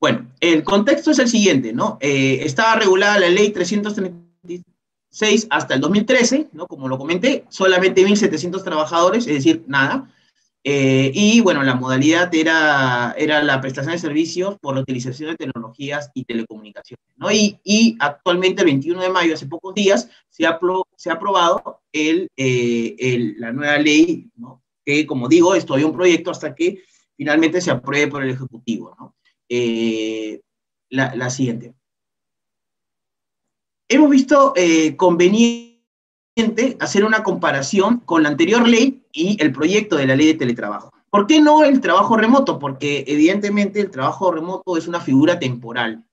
Bueno, 0.01 0.27
el 0.41 0.65
contexto 0.65 1.11
es 1.11 1.19
el 1.19 1.29
siguiente, 1.29 1.75
¿no? 1.75 1.99
Eh, 2.01 2.41
estaba 2.43 2.77
regulada 2.77 3.21
la 3.21 3.29
ley 3.29 3.51
336 3.51 5.47
hasta 5.51 5.75
el 5.75 5.81
2013, 5.83 6.49
¿no? 6.53 6.67
Como 6.67 6.89
lo 6.89 6.97
comenté, 6.97 7.45
solamente 7.51 8.03
1.700 8.03 8.65
trabajadores, 8.65 9.27
es 9.27 9.35
decir, 9.35 9.63
nada. 9.67 10.11
Eh, 10.65 11.11
y 11.15 11.41
bueno, 11.41 11.63
la 11.63 11.75
modalidad 11.75 12.35
era, 12.35 13.15
era 13.19 13.43
la 13.43 13.61
prestación 13.61 13.93
de 13.93 13.99
servicios 13.99 14.59
por 14.61 14.75
la 14.75 14.81
utilización 14.81 15.31
de 15.31 15.37
tecnologías 15.37 16.11
y 16.15 16.25
telecomunicaciones. 16.25 17.05
¿no? 17.17 17.31
Y, 17.31 17.97
actualmente, 18.01 18.63
el 18.63 18.67
21 18.69 19.03
de 19.03 19.09
mayo, 19.11 19.35
hace 19.35 19.47
pocos 19.47 19.75
días, 19.75 20.09
se 20.31 20.47
ha, 20.47 20.59
se 20.97 21.11
ha 21.11 21.15
aprobado 21.15 21.81
eh, 21.93 22.27
el, 22.37 23.37
la 23.39 23.53
nueva 23.53 23.77
ley, 23.79 24.31
¿no? 24.37 24.63
que 24.85 25.07
como 25.07 25.29
digo, 25.29 25.55
es 25.55 25.67
todavía 25.67 25.87
un 25.87 25.97
proyecto 25.97 26.31
hasta 26.31 26.55
que 26.55 26.83
finalmente 27.17 27.61
se 27.61 27.71
apruebe 27.71 28.11
por 28.11 28.23
el 28.23 28.31
Ejecutivo. 28.31 28.97
¿no? 28.99 29.15
Eh, 29.51 30.41
la, 30.89 31.29
siguiente. 31.29 31.75
Hemos 33.89 34.09
visto 34.09 34.55
conveniente 34.97 36.77
hacer 36.81 37.05
una 37.05 37.23
comparación 37.23 37.99
con 38.01 38.23
la 38.23 38.31
anterior 38.31 38.67
ley 38.67 39.05
y 39.13 39.37
el 39.43 39.53
proyecto 39.53 39.97
de 39.97 40.07
la 40.07 40.17
ley 40.17 40.29
de 40.29 40.35
teletrabajo. 40.35 40.91
¿Por 41.11 41.27
qué 41.27 41.41
no 41.41 41.65
el 41.65 41.81
trabajo 41.81 42.17
remoto? 42.17 42.59
Porque 42.59 43.05
evidentemente 43.07 43.81
el 43.81 43.91
trabajo 43.91 44.31
remoto 44.31 44.77
es 44.77 44.87
una 44.87 45.01
figura 45.01 45.39
temporal, 45.39 46.05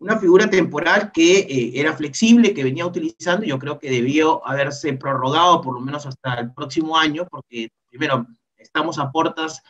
una 0.00 0.18
figura 0.18 0.50
temporal 0.50 1.12
que 1.12 1.38
eh, 1.38 1.72
era 1.74 1.94
flexible, 1.94 2.52
que 2.52 2.64
venía 2.64 2.84
utilizando, 2.84 3.46
yo 3.46 3.58
creo 3.58 3.78
que 3.78 3.90
debió 3.90 4.46
haberse 4.46 4.92
prorrogado 4.94 5.60
por 5.62 5.74
lo 5.74 5.80
menos 5.80 6.04
hasta 6.04 6.34
el 6.34 6.52
próximo 6.52 6.98
año, 6.98 7.26
porque 7.30 7.70
primero 7.88 8.26
estamos 8.56 8.98
a 8.98 9.10
puertas 9.12 9.62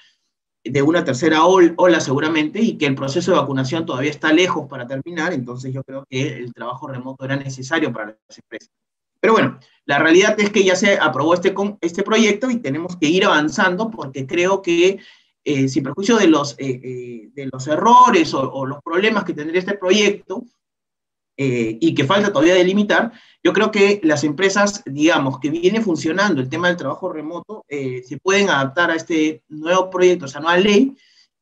de 0.65 0.83
una 0.83 1.05
tercera 1.05 1.45
ola 1.45 2.01
seguramente 2.01 2.61
y 2.61 2.79
que 2.79 2.87
el 2.87 2.95
proceso 2.95 3.31
de 3.31 3.39
vacunación 3.39 3.85
todavía 3.85 4.11
está 4.11 4.33
lejos 4.33 4.67
para 4.67 4.87
terminar, 4.87 5.35
entonces 5.35 5.75
yo 5.75 5.85
creo 5.85 6.07
que 6.09 6.39
el 6.39 6.55
trabajo 6.55 6.89
remoto 6.89 7.25
era 7.25 7.37
necesario 7.37 7.93
para 7.93 8.17
las 8.27 8.39
empresas. 8.39 8.71
Pero 9.21 9.35
bueno, 9.35 9.59
la 9.85 9.99
realidad 9.99 10.39
es 10.41 10.51
que 10.51 10.65
ya 10.65 10.75
se 10.75 10.99
aprobó 10.99 11.35
este, 11.35 11.55
este 11.83 12.03
proyecto 12.03 12.51
y 12.51 12.57
tenemos 12.57 12.97
que 12.97 13.09
ir 13.09 13.27
avanzando 13.27 13.91
porque 13.91 14.27
creo 14.27 14.63
que, 14.63 14.99
eh, 15.45 15.69
sin 15.69 15.83
perjuicio 15.83 16.17
de 16.17 16.29
los, 16.29 16.53
eh, 16.59 16.81
eh, 16.83 17.29
de 17.35 17.49
los 17.53 17.67
errores 17.67 18.33
o, 18.33 18.65
los 18.65 18.83
problemas 18.83 19.25
que 19.25 19.35
tendría 19.35 19.61
este 19.61 19.77
proyecto, 19.77 20.45
y 21.37 21.95
que 21.97 22.05
falta 22.05 22.33
todavía 22.33 22.55
delimitar, 22.55 23.11
yo 23.45 23.53
creo 23.53 23.71
que 23.71 24.01
las 24.03 24.25
empresas, 24.25 24.83
digamos, 24.87 25.39
que 25.39 25.51
viene 25.51 25.83
funcionando 25.83 26.41
el 26.41 26.49
tema 26.49 26.69
del 26.69 26.79
trabajo 26.79 27.13
remoto, 27.13 27.65
se 27.69 28.19
pueden 28.23 28.49
adaptar 28.49 28.91
a 28.91 28.95
este 28.95 29.43
nuevo 29.49 29.91
proyecto, 29.91 30.25
esa 30.25 30.41
nueva 30.41 30.57
ley, 30.57 30.97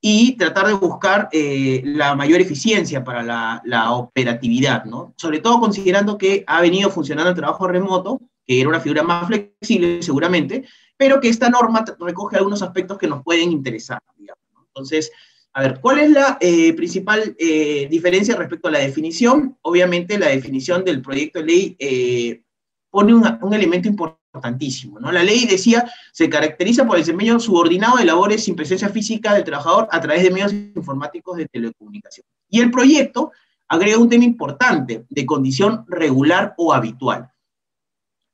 y 0.05 0.37
tratar 0.37 0.67
de 0.67 0.73
buscar 0.73 1.29
eh, 1.31 1.81
la 1.85 2.17
mayor 2.17 2.41
eficiencia 2.41 3.05
para 3.05 3.23
la, 3.23 3.63
la, 3.65 3.93
operatividad, 3.93 4.85
¿no? 4.85 5.15
Sobre 5.17 5.39
todo 5.39 5.61
considerando 5.61 6.19
que 6.19 6.43
ha 6.49 6.61
venido 6.61 6.91
funcionando 6.91 7.31
el 7.31 7.37
trabajo 7.37 7.69
remoto, 7.69 8.21
que 8.45 8.61
era 8.61 8.69
una 8.69 8.81
figura 8.81 9.05
más 9.05 9.29
flexible 9.29 10.03
seguramente, 10.03 10.65
pero 10.97 11.21
que 11.21 11.29
esta 11.29 11.49
norma 11.49 11.85
recoge 12.01 12.37
algunos 12.37 12.63
aspectos 12.63 12.99
que 12.99 13.07
nos 13.07 13.23
pueden 13.23 13.53
interesar, 13.53 14.01
digamos, 14.17 14.43
¿no? 14.53 14.65
Entonces, 14.67 15.13
a 15.55 15.63
ver, 15.63 15.81
¿cuál 15.81 15.99
es 15.99 16.11
la 16.11 16.39
eh, 16.41 16.73
principal 16.75 17.37
eh, 17.39 17.87
diferencia 17.91 18.37
respecto 18.37 18.69
a 18.69 18.71
la 18.71 18.79
definición? 18.79 19.59
Obviamente 19.63 20.19
la 20.19 20.29
definición 20.29 20.85
del 20.85 21.03
proyecto 21.03 21.41
de 21.41 21.45
ley 21.45 22.45
pone 22.91 23.15
un, 23.15 23.55
elemento 23.55 23.89
importantísimo. 23.89 25.01
¿no? 25.01 25.11
La 25.11 25.23
ley 25.23 25.47
decía, 25.47 25.91
se 26.13 26.29
caracteriza 26.29 26.87
por 26.87 26.97
el 26.97 27.03
desempeño 27.03 27.41
subordinado 27.41 27.97
de 27.97 28.05
labores 28.05 28.45
sin 28.45 28.55
presencia 28.55 28.89
física 28.91 29.35
del 29.35 29.45
trabajador 29.45 29.89
a 29.91 30.01
través 30.01 30.23
de 30.23 30.31
medios 30.31 30.53
informáticos 30.53 31.37
de 31.37 31.47
telecomunicación. 31.47 32.27
Y 32.49 32.61
el 32.61 32.71
proyecto 32.71 33.33
agrega 33.69 33.99
un 33.99 34.11
tema 34.11 34.25
importante, 34.25 35.07
de 35.09 35.27
condición 35.27 35.85
regular 35.89 36.55
o 36.59 36.75
habitual. 36.75 37.32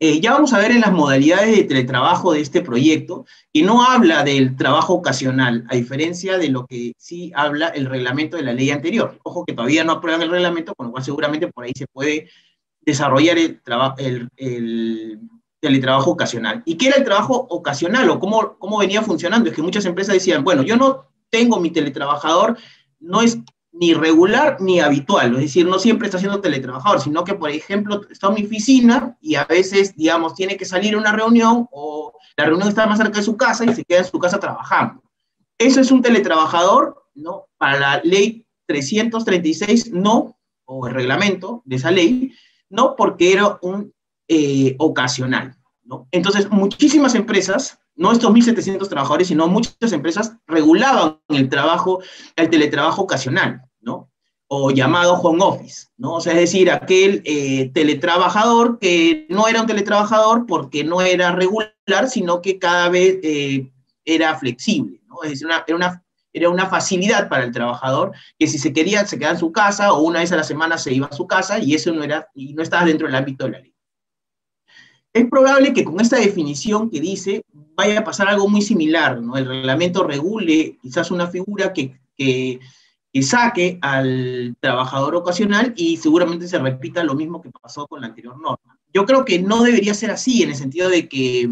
Eh, 0.00 0.20
ya 0.20 0.32
vamos 0.32 0.52
a 0.52 0.58
ver 0.58 0.70
en 0.70 0.80
las 0.80 0.92
modalidades 0.92 1.56
de 1.56 1.64
teletrabajo 1.64 2.32
de 2.32 2.40
este 2.40 2.60
proyecto, 2.60 3.26
que 3.52 3.62
no 3.62 3.82
habla 3.82 4.22
del 4.22 4.54
trabajo 4.56 4.94
ocasional, 4.94 5.64
a 5.68 5.74
diferencia 5.74 6.38
de 6.38 6.50
lo 6.50 6.66
que 6.66 6.92
sí 6.96 7.32
habla 7.34 7.68
el 7.68 7.86
reglamento 7.86 8.36
de 8.36 8.44
la 8.44 8.52
ley 8.52 8.70
anterior. 8.70 9.18
Ojo 9.24 9.44
que 9.44 9.54
todavía 9.54 9.82
no 9.82 9.92
aprueban 9.92 10.22
el 10.22 10.30
reglamento, 10.30 10.74
con 10.76 10.86
lo 10.86 10.92
cual 10.92 11.04
seguramente 11.04 11.48
por 11.48 11.64
ahí 11.64 11.72
se 11.74 11.88
puede 11.88 12.28
desarrollar 12.80 13.38
el, 13.38 13.60
el, 13.98 14.28
el 14.36 15.20
teletrabajo 15.60 16.12
ocasional. 16.12 16.62
¿Y 16.64 16.76
qué 16.76 16.88
era 16.88 16.96
el 16.96 17.04
trabajo 17.04 17.48
ocasional 17.50 18.08
o 18.08 18.20
cómo, 18.20 18.56
cómo 18.58 18.78
venía 18.78 19.02
funcionando? 19.02 19.50
Es 19.50 19.56
que 19.56 19.62
muchas 19.62 19.84
empresas 19.84 20.14
decían, 20.14 20.44
bueno, 20.44 20.62
yo 20.62 20.76
no 20.76 21.08
tengo 21.28 21.58
mi 21.58 21.70
teletrabajador, 21.70 22.56
no 23.00 23.20
es 23.20 23.38
ni 23.80 23.94
regular 23.94 24.56
ni 24.60 24.80
habitual, 24.80 25.34
es 25.36 25.40
decir, 25.42 25.66
no 25.66 25.78
siempre 25.78 26.08
está 26.08 26.18
siendo 26.18 26.40
teletrabajador, 26.40 27.00
sino 27.00 27.22
que, 27.22 27.34
por 27.34 27.50
ejemplo, 27.50 28.02
está 28.10 28.26
en 28.28 28.34
mi 28.34 28.44
oficina 28.44 29.16
y 29.20 29.36
a 29.36 29.44
veces, 29.44 29.94
digamos, 29.94 30.34
tiene 30.34 30.56
que 30.56 30.64
salir 30.64 30.94
a 30.94 30.98
una 30.98 31.12
reunión 31.12 31.68
o 31.70 32.12
la 32.36 32.44
reunión 32.46 32.68
está 32.68 32.86
más 32.86 32.98
cerca 32.98 33.18
de 33.18 33.24
su 33.24 33.36
casa 33.36 33.64
y 33.64 33.74
se 33.74 33.84
queda 33.84 34.00
en 34.00 34.04
su 34.04 34.18
casa 34.18 34.40
trabajando. 34.40 35.02
Eso 35.58 35.80
es 35.80 35.92
un 35.92 36.02
teletrabajador, 36.02 37.04
¿no? 37.14 37.46
Para 37.56 37.78
la 37.78 38.00
ley 38.02 38.46
336, 38.66 39.92
no, 39.92 40.36
o 40.64 40.86
el 40.88 40.94
reglamento 40.94 41.62
de 41.64 41.76
esa 41.76 41.90
ley, 41.90 42.32
no, 42.70 42.96
porque 42.96 43.32
era 43.32 43.58
un 43.62 43.92
eh, 44.26 44.74
ocasional. 44.78 45.56
¿no? 45.84 46.06
Entonces, 46.10 46.50
muchísimas 46.50 47.14
empresas, 47.14 47.78
no 47.96 48.12
estos 48.12 48.30
1.700 48.30 48.88
trabajadores, 48.88 49.28
sino 49.28 49.48
muchas 49.48 49.92
empresas 49.92 50.36
regulaban 50.46 51.20
el 51.28 51.48
trabajo, 51.48 52.00
el 52.36 52.50
teletrabajo 52.50 53.02
ocasional. 53.02 53.67
O 54.50 54.70
llamado 54.70 55.14
home 55.14 55.44
office, 55.44 55.88
¿no? 55.98 56.14
O 56.14 56.20
sea, 56.20 56.32
es 56.32 56.40
decir, 56.40 56.70
aquel 56.70 57.22
eh, 57.26 57.70
teletrabajador 57.74 58.78
que 58.78 59.26
no 59.28 59.46
era 59.46 59.60
un 59.60 59.66
teletrabajador 59.66 60.46
porque 60.46 60.84
no 60.84 61.02
era 61.02 61.32
regular, 61.32 62.08
sino 62.08 62.40
que 62.40 62.58
cada 62.58 62.88
vez 62.88 63.18
eh, 63.22 63.70
era 64.06 64.38
flexible, 64.38 65.02
¿no? 65.06 65.22
Es 65.22 65.30
decir, 65.30 65.48
era, 65.66 65.76
una, 65.76 66.02
era 66.32 66.48
una 66.48 66.66
facilidad 66.66 67.28
para 67.28 67.44
el 67.44 67.52
trabajador 67.52 68.12
que 68.38 68.46
si 68.46 68.58
se 68.58 68.72
quería 68.72 69.06
se 69.06 69.18
quedaba 69.18 69.34
en 69.34 69.40
su 69.40 69.52
casa 69.52 69.92
o 69.92 70.00
una 70.00 70.20
vez 70.20 70.32
a 70.32 70.36
la 70.36 70.44
semana 70.44 70.78
se 70.78 70.94
iba 70.94 71.06
a 71.06 71.16
su 71.16 71.26
casa 71.26 71.58
y 71.58 71.74
eso 71.74 71.92
no, 71.92 72.02
era, 72.02 72.28
y 72.34 72.54
no 72.54 72.62
estaba 72.62 72.86
dentro 72.86 73.06
del 73.06 73.16
ámbito 73.16 73.44
de 73.44 73.50
la 73.50 73.60
ley. 73.60 73.74
Es 75.12 75.28
probable 75.28 75.72
que 75.72 75.84
con 75.84 76.00
esta 76.00 76.16
definición 76.16 76.90
que 76.90 77.00
dice 77.00 77.42
vaya 77.78 78.00
a 78.00 78.04
pasar 78.04 78.28
algo 78.28 78.48
muy 78.48 78.62
similar, 78.62 79.20
¿no? 79.20 79.36
El 79.36 79.46
reglamento 79.46 80.02
regule 80.04 80.78
quizás 80.82 81.10
una 81.10 81.28
figura 81.28 81.72
que, 81.72 81.98
que, 82.16 82.60
saque 83.22 83.78
al 83.82 84.56
trabajador 84.60 85.16
ocasional 85.16 85.72
y 85.76 85.96
seguramente 85.96 86.48
se 86.48 86.58
repita 86.58 87.02
lo 87.02 87.14
mismo 87.14 87.40
que 87.40 87.50
pasó 87.50 87.86
con 87.86 88.00
la 88.00 88.08
anterior 88.08 88.40
norma. 88.40 88.78
Yo 88.92 89.04
creo 89.04 89.24
que 89.24 89.38
no 89.40 89.62
debería 89.62 89.94
ser 89.94 90.10
así 90.10 90.42
en 90.42 90.50
el 90.50 90.56
sentido 90.56 90.88
de 90.88 91.08
que, 91.08 91.48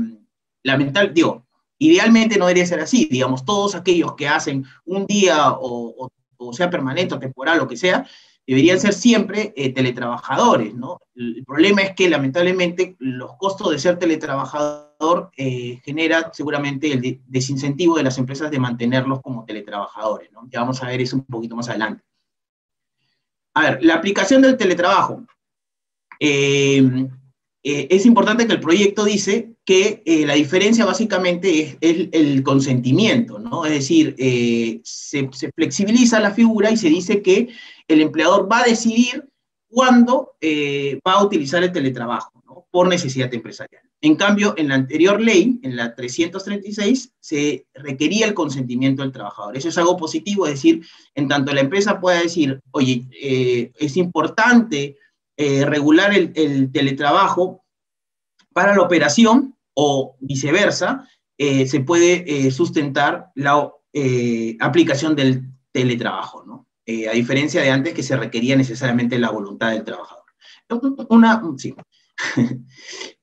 lamentablemente, 0.63 1.21
digo, 1.21 1.47
idealmente 1.79 2.39
no 2.39 2.47
debería 2.47 2.67
ser 2.67 2.81
así, 2.81 3.09
digamos, 3.11 3.45
todos 3.45 3.75
aquellos 3.75 4.15
que 4.15 4.29
hacen 4.29 4.65
un 4.85 5.07
día 5.07 5.53
o, 5.53 6.11
o 6.37 6.53
sea 6.53 6.71
permanente 6.71 7.15
o 7.15 7.19
temporal, 7.19 7.61
o 7.61 7.69
que 7.69 7.77
sea, 7.77 8.07
deberían 8.47 8.79
ser 8.79 8.93
siempre 8.93 9.53
eh, 9.57 9.73
teletrabajadores, 9.73 10.73
¿no? 10.75 11.01
El, 11.17 11.45
problema 11.45 11.83
es 11.83 11.95
que 11.95 12.09
lamentablemente 12.09 12.95
los 13.01 13.37
costos 13.37 13.71
de 13.71 13.79
ser 13.79 13.99
teletrabajador 13.99 15.31
eh, 15.37 15.81
genera 15.85 16.31
seguramente 16.33 16.93
el 16.93 17.21
desincentivo 17.27 17.97
de 17.97 18.05
las 18.05 18.19
empresas 18.19 18.51
de 18.51 18.59
mantenerlos 18.59 19.21
como 19.21 19.45
teletrabajadores, 19.45 20.31
¿no? 20.33 20.49
Ya 20.51 20.61
vamos 20.61 20.83
a 20.83 20.87
ver 20.87 21.01
eso 21.01 21.17
un 21.17 21.25
poquito 21.25 21.57
más 21.57 21.69
adelante. 21.69 22.05
A 23.55 23.63
ver, 23.63 23.79
la 23.83 23.95
aplicación 23.95 24.43
del 24.43 24.57
teletrabajo. 24.57 25.25
Eh, 26.21 27.09
eh, 27.65 27.89
es 27.91 28.07
importante 28.07 28.47
que 28.47 28.53
el 28.53 28.61
proyecto 28.61 29.05
dice 29.05 29.55
que 29.65 30.03
la 30.25 30.35
diferencia 30.35 30.85
básicamente 30.85 31.77
es, 31.81 32.09
el 32.13 32.43
consentimiento, 32.45 33.41
¿no? 33.41 33.65
Es 33.65 33.73
decir, 33.73 34.15
se, 34.85 35.29
se, 35.33 35.51
flexibiliza 35.51 36.21
la 36.21 36.31
figura 36.31 36.71
y 36.71 36.77
se 36.77 36.89
dice 36.89 37.23
que 37.23 37.49
el 37.89 38.01
empleador 38.01 38.51
va 38.51 38.61
a 38.61 38.67
decidir 38.67 39.29
cuándo 39.69 40.37
va 41.07 41.13
a 41.13 41.25
utilizar 41.25 41.63
el 41.63 41.73
teletrabajo, 41.73 42.43
¿no? 42.45 42.67
Por 42.71 42.89
necesidad 42.89 43.33
empresarial. 43.33 43.87
En 44.03 44.15
cambio, 44.17 44.55
en 44.57 44.69
la 44.69 44.75
anterior 44.75 45.21
ley, 45.21 45.59
en 45.63 45.75
la 45.75 45.95
336, 45.95 47.15
se 47.19 47.67
requería 47.75 48.27
el 48.27 48.35
consentimiento 48.35 49.03
del 49.03 49.13
trabajador. 49.13 49.57
Eso 49.57 49.69
es 49.69 49.79
algo 49.79 49.97
positivo, 49.97 50.47
es 50.47 50.55
decir, 50.55 50.87
en 51.15 51.29
tanto 51.29 51.53
la 51.53 51.63
empresa 51.63 51.99
pueda 51.99 52.21
decir, 52.21 52.61
oye, 52.73 53.07
eh, 53.21 53.73
es 53.75 53.97
importante 53.97 54.99
eh, 55.37 55.65
regular 55.65 56.13
el, 56.15 56.71
teletrabajo 56.71 57.65
para 58.53 58.75
la 58.77 58.83
operación 58.83 59.57
o 59.75 60.17
viceversa, 60.21 61.09
eh, 61.39 61.67
se 61.67 61.81
puede 61.81 62.51
sustentar 62.51 63.31
la 63.35 63.73
aplicación 64.61 65.17
del 65.17 65.43
teletrabajo, 65.73 66.45
¿no? 66.45 66.66
A 66.87 67.13
diferencia 67.13 67.61
de 67.63 67.71
antes 67.71 67.95
que 67.95 68.03
se 68.03 68.17
requería 68.17 68.57
necesariamente 68.57 69.19
la 69.19 69.31
voluntad 69.31 69.71
del 69.73 69.85
trabajador. 69.85 70.25
Una, 71.09 71.43
sí. 71.57 71.75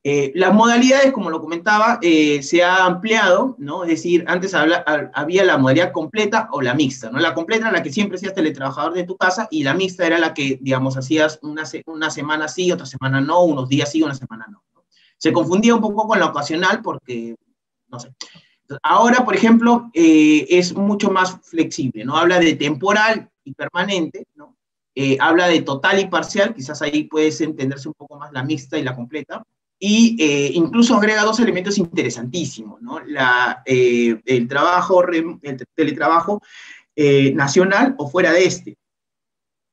Eh, 0.06 0.34
las 0.36 0.54
modalidades, 0.54 1.14
como 1.14 1.30
lo 1.30 1.40
comentaba, 1.40 1.98
eh, 2.02 2.44
se 2.44 2.62
ha 2.62 2.84
ampliado, 2.84 3.56
¿no? 3.58 3.84
Es 3.84 3.90
decir, 3.92 4.26
antes 4.28 4.54
había 4.54 5.46
la 5.46 5.58
modalidad 5.58 5.94
completa 5.94 6.50
o 6.52 6.62
la 6.62 6.74
mixta, 6.74 7.10
¿no? 7.10 7.20
La 7.20 7.34
completa 7.34 7.70
era 7.70 7.78
la 7.78 7.84
que 7.84 7.94
siempre 7.94 8.18
hacías 8.18 8.34
teletrabajador 8.34 8.96
de 8.96 9.06
tu 9.06 9.16
casa 9.16 9.48
y 9.50 9.64
la 9.64 9.74
mixta 9.74 10.06
era 10.06 10.20
la 10.20 10.34
que, 10.34 10.60
digamos, 10.60 10.98
hacías 10.98 11.40
una, 11.42 11.64
una 11.86 12.10
semana 12.10 12.50
sí, 12.50 12.70
otra 12.70 12.86
semana 12.86 13.22
no, 13.22 13.44
unos 13.44 13.70
días 13.70 13.90
sí, 13.94 14.04
una 14.04 14.14
semana 14.14 14.46
no. 14.52 14.62
Se 15.16 15.32
confundía 15.32 15.74
un 15.74 15.80
poco 15.80 16.06
con 16.06 16.20
la 16.20 16.26
ocasional 16.26 16.82
porque, 16.82 17.38
no 17.88 17.98
sé. 17.98 18.14
Ahora, 18.82 19.24
por 19.24 19.36
ejemplo, 19.36 19.90
eh, 19.94 20.46
es 20.50 20.76
mucho 20.76 21.12
más 21.12 21.40
flexible, 21.44 22.04
¿no? 22.04 22.18
Habla 22.18 22.40
de 22.40 22.56
temporal 22.56 23.30
y 23.44 23.54
permanente, 23.54 24.28
¿no? 24.36 24.56
habla 25.20 25.48
de 25.48 25.64
total 25.64 26.00
y 26.00 26.06
parcial, 26.06 26.54
quizás 26.54 26.84
ahí 26.84 27.06
puedes 27.06 27.42
entenderse 27.42 27.88
un 27.88 27.96
poco 27.96 28.20
más 28.20 28.32
la 28.32 28.44
mixta 28.44 28.78
y 28.78 28.84
la 28.84 28.96
completa, 28.96 29.44
y 29.86 30.16
eh, 30.18 30.52
incluso 30.54 30.96
agrega 30.96 31.24
dos 31.24 31.42
elementos 31.42 31.78
interesantísimos, 31.78 32.82
¿no? 32.82 33.02
La, 33.02 33.64
eh, 33.66 34.18
el 34.24 34.48
trabajo, 34.48 35.04
el 35.06 35.68
teletrabajo 35.76 36.42
eh, 36.96 37.34
nacional 37.34 37.94
o 37.98 38.10
fuera 38.10 38.32
de 38.32 38.46
este, 38.46 38.78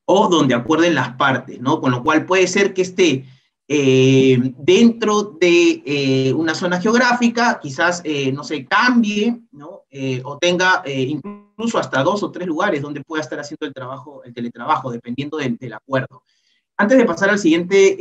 o 0.03 0.27
donde 0.27 0.53
acuerden 0.53 0.95
las 0.95 1.13
partes, 1.15 1.61
¿no? 1.61 1.79
Con 1.79 1.91
lo 1.91 2.03
cual 2.03 2.25
puede 2.25 2.47
ser 2.47 2.73
que 2.73 2.81
esté 2.81 3.25
dentro 3.69 5.37
de 5.39 6.33
una 6.35 6.53
zona 6.55 6.81
geográfica, 6.81 7.57
quizás, 7.61 8.03
no 8.33 8.43
se 8.43 8.65
cambie, 8.65 9.39
¿no? 9.53 9.83
o 10.25 10.37
tenga 10.39 10.83
incluso 10.85 11.50
hasta 11.75 12.03
dos 12.03 12.23
o 12.23 12.31
tres 12.31 12.47
lugares 12.47 12.81
donde 12.81 13.03
pueda 13.03 13.21
estar 13.21 13.39
haciendo 13.39 13.65
el 13.65 13.73
trabajo, 13.73 14.23
el 14.23 14.33
teletrabajo, 14.33 14.91
dependiendo 14.91 15.37
del, 15.37 15.57
del 15.57 15.73
acuerdo. 15.73 16.23
Antes 16.77 16.97
de 16.97 17.05
pasar 17.05 17.29
al 17.29 17.39
siguiente 17.39 17.95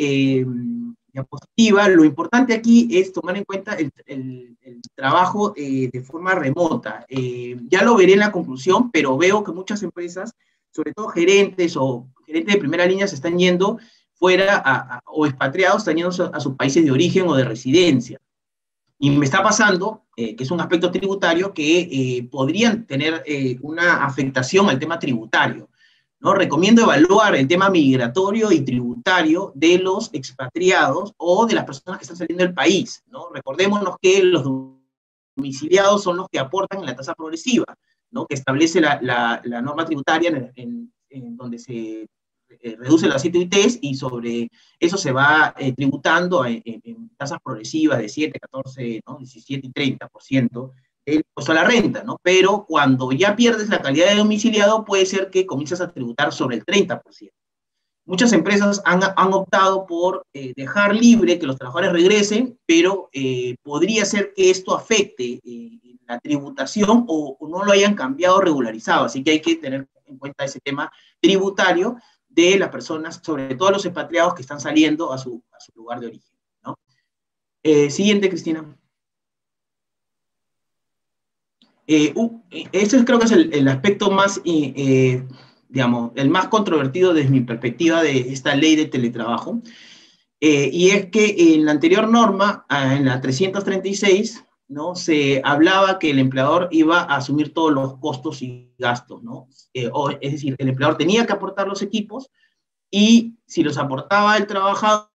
diapositiva, 1.12 1.88
lo 1.88 2.04
importante 2.04 2.54
aquí 2.54 2.88
es 2.90 3.12
tomar 3.12 3.36
en 3.36 3.44
cuenta 3.44 3.74
el, 3.74 3.92
trabajo 4.94 5.52
eh, 5.56 5.88
de 5.92 6.00
forma 6.02 6.34
remota. 6.34 7.04
Eh, 7.08 7.56
ya 7.68 7.82
lo 7.82 7.96
veré 7.96 8.14
en 8.14 8.20
la 8.20 8.32
conclusión, 8.32 8.90
pero 8.90 9.16
veo 9.16 9.42
que 9.42 9.52
muchas 9.52 9.82
empresas, 9.82 10.32
sobre 10.70 10.92
todo 10.92 11.08
gerentes 11.08 11.76
o 11.76 12.06
gerentes 12.26 12.54
de 12.54 12.60
primera 12.60 12.86
línea, 12.86 13.08
se 13.08 13.14
están 13.14 13.38
yendo 13.38 13.78
fuera 14.14 15.02
o 15.06 15.26
expatriados, 15.26 15.78
están 15.78 15.96
yendo 15.96 16.10
a, 16.32 16.40
sus 16.40 16.54
países 16.54 16.84
de 16.84 16.90
origen 16.90 17.26
o 17.28 17.34
de 17.34 17.44
residencia. 17.44 18.18
Y 19.00 19.10
me 19.10 19.24
está 19.24 19.42
pasando, 19.42 20.04
eh, 20.14 20.36
que 20.36 20.44
es 20.44 20.50
un 20.52 20.60
aspecto 20.60 20.92
tributario, 20.92 21.52
que 21.52 22.28
podrían 22.30 22.86
tener 22.86 23.24
una 23.62 24.04
afectación 24.04 24.68
al 24.68 24.78
tema 24.78 24.98
tributario. 24.98 25.70
¿no? 26.20 26.34
Recomiendo 26.34 26.82
evaluar 26.82 27.34
el 27.34 27.48
tema 27.48 27.70
migratorio 27.70 28.52
y 28.52 28.60
tributario 28.60 29.52
de 29.54 29.78
los 29.78 30.10
expatriados 30.12 31.14
o 31.16 31.46
de 31.46 31.54
las 31.54 31.64
personas 31.64 31.98
que 31.98 32.04
están 32.04 32.18
saliendo 32.18 32.44
del 32.44 32.54
país. 32.54 33.02
¿no? 33.08 33.30
Recordémonos 33.32 33.96
que 34.00 34.22
los 34.22 34.44
domiciliados 35.36 36.02
son 36.02 36.18
los 36.18 36.28
que 36.28 36.38
aportan 36.38 36.80
en 36.80 36.86
la 36.86 36.96
tasa 36.96 37.14
progresiva, 37.14 37.64
¿no? 38.10 38.26
que 38.26 38.34
establece 38.34 38.80
la, 38.80 39.00
la, 39.00 39.62
norma 39.62 39.86
tributaria 39.86 40.52
en, 40.54 40.92
en, 41.08 41.36
donde 41.36 41.58
se 41.58 42.06
eh, 42.62 42.76
reduce 42.78 43.08
las 43.08 43.24
ITs 43.24 43.78
y 43.80 43.94
sobre 43.94 44.50
eso 44.78 44.96
se 44.96 45.12
va 45.12 45.54
eh, 45.58 45.72
tributando 45.72 46.44
en, 46.44 46.62
tasas 47.16 47.38
progresivas 47.42 47.98
de 47.98 48.08
7, 48.08 48.38
14, 48.38 49.02
¿no? 49.06 49.16
17 49.18 49.66
y 49.66 49.70
30% 49.72 50.72
el 51.06 51.24
a 51.34 51.54
la 51.54 51.64
renta, 51.64 52.04
¿no? 52.04 52.18
Pero 52.22 52.66
cuando 52.68 53.10
ya 53.12 53.34
pierdes 53.34 53.68
la 53.68 53.80
calidad 53.80 54.10
de 54.10 54.16
domiciliado, 54.16 54.84
puede 54.84 55.06
ser 55.06 55.30
que 55.30 55.46
comiences 55.46 55.80
a 55.80 55.90
tributar 55.90 56.32
sobre 56.32 56.56
el 56.56 56.64
30%. 56.64 57.00
Muchas 58.04 58.32
empresas 58.32 58.82
han, 58.84 59.32
optado 59.32 59.86
por 59.86 60.26
eh, 60.32 60.52
dejar 60.56 60.94
libre 60.94 61.38
que 61.38 61.46
los 61.46 61.56
trabajadores 61.56 61.92
regresen, 61.92 62.58
pero 62.66 63.08
podría 63.62 64.04
ser 64.04 64.32
que 64.34 64.50
esto 64.50 64.74
afecte 64.74 65.40
la 66.10 66.18
tributación 66.18 67.04
o, 67.06 67.38
no 67.48 67.64
lo 67.64 67.72
hayan 67.72 67.94
cambiado 67.94 68.40
regularizado. 68.40 69.06
Así 69.06 69.22
que 69.22 69.30
hay 69.30 69.40
que 69.40 69.56
tener 69.56 69.88
en 70.06 70.18
cuenta 70.18 70.44
ese 70.44 70.60
tema 70.60 70.92
tributario 71.20 71.96
de 72.30 72.58
las 72.58 72.70
personas, 72.70 73.20
sobre 73.22 73.54
todo 73.54 73.72
los 73.72 73.84
expatriados 73.84 74.34
que 74.34 74.42
están 74.42 74.60
saliendo 74.60 75.12
a 75.12 75.18
su, 75.18 75.42
a 75.52 75.60
su 75.60 75.72
lugar 75.74 76.00
de 76.00 76.06
origen. 76.06 76.32
¿no? 76.64 76.78
siguiente, 77.90 78.28
Cristina. 78.28 78.64
Eh, 81.92 82.14
ese 82.70 83.04
creo 83.04 83.18
que 83.18 83.24
es 83.24 83.32
el, 83.32 83.66
aspecto 83.66 84.12
más, 84.12 84.40
eh, 84.44 85.24
digamos, 85.68 86.12
el 86.14 86.30
más 86.30 86.46
controvertido 86.46 87.12
desde 87.12 87.30
mi 87.30 87.40
perspectiva 87.40 88.00
de 88.00 88.32
esta 88.32 88.54
ley 88.54 88.76
de 88.76 88.86
teletrabajo. 88.86 89.60
Eh, 90.40 90.70
y 90.72 90.90
es 90.90 91.06
que 91.06 91.54
en 91.54 91.64
la 91.64 91.72
anterior 91.72 92.08
norma, 92.08 92.64
ah, 92.68 92.94
en 92.94 93.06
la 93.06 93.20
336, 93.20 94.44
¿no? 94.70 94.94
se 94.94 95.42
hablaba 95.44 95.98
que 95.98 96.10
el 96.10 96.18
empleador 96.18 96.68
iba 96.70 97.00
a 97.00 97.16
asumir 97.16 97.52
todos 97.52 97.72
los 97.72 97.98
costos 97.98 98.40
y 98.40 98.72
gastos. 98.78 99.22
¿no? 99.22 99.48
O, 99.92 100.10
es 100.10 100.32
decir, 100.32 100.54
el 100.58 100.68
empleador 100.68 100.96
tenía 100.96 101.26
que 101.26 101.32
aportar 101.32 101.66
los 101.66 101.82
equipos 101.82 102.30
y 102.90 103.34
si 103.46 103.62
los 103.62 103.76
aportaba 103.78 104.36
el 104.36 104.46
trabajador, 104.46 105.10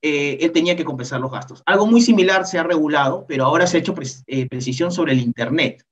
él 0.00 0.50
tenía 0.52 0.76
que 0.76 0.84
compensar 0.84 1.20
los 1.20 1.30
gastos. 1.30 1.62
Algo 1.66 1.86
muy 1.86 2.00
similar 2.00 2.46
se 2.46 2.58
ha 2.58 2.62
regulado, 2.62 3.26
pero 3.28 3.44
ahora 3.44 3.66
se 3.66 3.76
ha 3.76 3.80
hecho 3.80 3.94
precisión 3.94 4.92
sobre 4.92 5.12
el 5.12 5.20
Internet. 5.20 5.84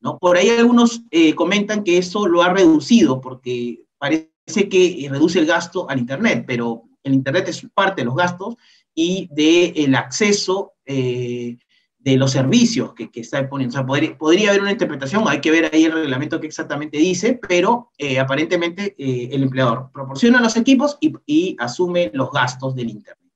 ¿no? 0.00 0.18
Por 0.18 0.36
ahí 0.36 0.50
algunos 0.50 1.02
eh, 1.10 1.34
comentan 1.34 1.84
que 1.84 1.98
eso 1.98 2.26
lo 2.26 2.42
ha 2.42 2.52
reducido 2.52 3.20
porque 3.20 3.84
parece 3.98 4.68
que 4.68 5.08
reduce 5.10 5.38
el 5.38 5.46
gasto 5.46 5.88
al 5.88 5.98
Internet, 5.98 6.44
pero 6.46 6.82
el 7.02 7.14
Internet 7.14 7.48
es 7.48 7.66
parte 7.74 8.02
de 8.02 8.06
los 8.06 8.16
gastos 8.16 8.56
y 8.94 9.28
del 9.30 9.94
acceso 9.94 10.74
eh, 10.84 11.58
de 12.06 12.16
los 12.16 12.30
servicios 12.30 12.94
que, 12.94 13.10
que 13.10 13.20
está 13.20 13.48
poniendo. 13.48 13.74
O 13.74 13.78
sea, 13.78 13.86
podría, 13.86 14.16
podría, 14.16 14.50
haber 14.50 14.62
una 14.62 14.70
interpretación, 14.70 15.24
hay 15.26 15.40
que 15.40 15.50
ver 15.50 15.70
ahí 15.74 15.84
el 15.84 15.92
reglamento 15.92 16.40
que 16.40 16.46
exactamente 16.46 16.98
dice, 16.98 17.34
pero 17.48 17.90
eh, 17.98 18.20
aparentemente 18.20 18.94
el 18.96 19.42
empleador 19.42 19.90
proporciona 19.92 20.40
los 20.40 20.56
equipos 20.56 20.98
y, 21.00 21.12
y 21.26 21.56
asume 21.58 22.12
los 22.14 22.30
gastos 22.30 22.76
del 22.76 22.90
Internet 22.90 23.26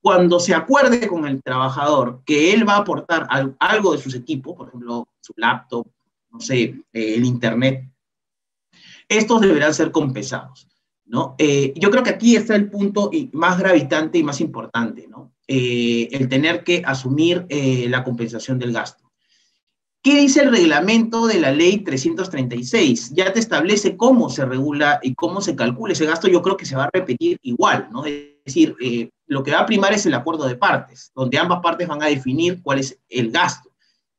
cuando 0.00 0.40
se 0.40 0.54
acuerde 0.54 1.06
con 1.06 1.26
el 1.26 1.42
trabajador 1.42 2.22
que 2.24 2.54
él 2.54 2.66
va 2.66 2.76
a 2.76 2.78
aportar 2.78 3.28
algo 3.58 3.92
de 3.92 3.98
sus 3.98 4.14
equipos, 4.14 4.56
por 4.56 4.68
ejemplo, 4.68 5.08
su 5.20 5.34
laptop, 5.36 5.86
no 6.30 6.40
sé, 6.40 6.62
eh, 6.62 7.14
el 7.16 7.24
internet, 7.24 7.86
estos 9.08 9.40
deberán 9.40 9.74
ser 9.74 9.90
compensados. 9.90 10.66
¿no? 11.04 11.34
Eh, 11.38 11.74
yo 11.76 11.90
creo 11.90 12.02
que 12.02 12.10
aquí 12.10 12.36
está 12.36 12.54
el 12.54 12.70
punto 12.70 13.10
más 13.32 13.58
gravitante 13.58 14.16
y 14.16 14.22
más 14.22 14.40
importante, 14.40 15.06
¿no? 15.08 15.29
Eh, 15.52 16.08
el 16.12 16.28
tener 16.28 16.62
que 16.62 16.80
asumir 16.86 17.44
la 17.50 18.04
compensación 18.04 18.60
del 18.60 18.72
gasto. 18.72 19.10
¿Qué 20.00 20.16
dice 20.20 20.42
el 20.42 20.52
reglamento 20.52 21.26
de 21.26 21.40
la 21.40 21.50
ley 21.50 21.78
336? 21.78 23.10
Ya 23.14 23.32
te 23.32 23.40
establece 23.40 23.96
cómo 23.96 24.30
se 24.30 24.44
regula 24.44 25.00
y 25.02 25.14
cómo 25.14 25.40
se 25.40 25.56
calcula 25.56 25.92
ese 25.92 26.06
gasto. 26.06 26.28
Yo 26.28 26.40
creo 26.40 26.56
que 26.56 26.66
se 26.66 26.76
va 26.76 26.84
a 26.84 26.90
repetir 26.92 27.36
igual, 27.42 27.88
¿no? 27.90 28.04
Es 28.06 28.44
decir, 28.46 28.76
lo 29.26 29.42
que 29.42 29.50
va 29.50 29.60
a 29.60 29.66
primar 29.66 29.92
es 29.92 30.06
el 30.06 30.14
acuerdo 30.14 30.46
de 30.46 30.56
partes, 30.56 31.10
donde 31.14 31.38
ambas 31.38 31.60
partes 31.62 31.88
van 31.88 32.02
a 32.02 32.06
definir 32.06 32.62
cuál 32.62 32.78
es 32.78 32.98
el 33.08 33.30
gasto. 33.30 33.70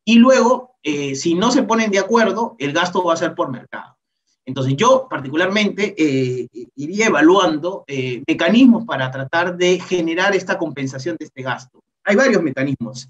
Y 0.05 0.15
luego, 0.15 0.77
eh, 0.83 1.15
si 1.15 1.35
no 1.35 1.51
se 1.51 1.63
ponen 1.63 1.91
de 1.91 1.99
acuerdo, 1.99 2.55
el 2.59 2.73
gasto 2.73 3.03
va 3.03 3.13
a 3.13 3.17
ser 3.17 3.35
por 3.35 3.51
mercado. 3.51 3.97
Entonces 4.45 4.75
yo 4.75 5.07
particularmente 5.09 5.93
eh, 5.97 6.47
iría 6.75 7.07
evaluando 7.07 7.83
eh, 7.87 8.23
mecanismos 8.27 8.85
para 8.85 9.11
tratar 9.11 9.55
de 9.55 9.79
generar 9.79 10.35
esta 10.35 10.57
compensación 10.57 11.15
de 11.19 11.25
este 11.25 11.41
gasto. 11.41 11.83
Hay 12.03 12.15
varios 12.15 12.41
mecanismos, 12.41 13.07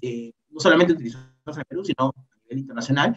no 0.50 0.60
solamente 0.60 0.92
utilizados 0.92 1.56
en 1.56 1.64
Perú, 1.66 1.84
sino 1.84 2.08
a 2.08 2.36
nivel 2.44 2.58
internacional, 2.58 3.16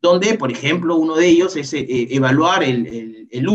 donde, 0.00 0.34
por 0.34 0.52
ejemplo, 0.52 0.94
uno 0.96 1.16
de 1.16 1.26
ellos 1.26 1.56
es 1.56 1.72
evaluar 1.74 2.62
el, 2.62 3.26
el, 3.28 3.48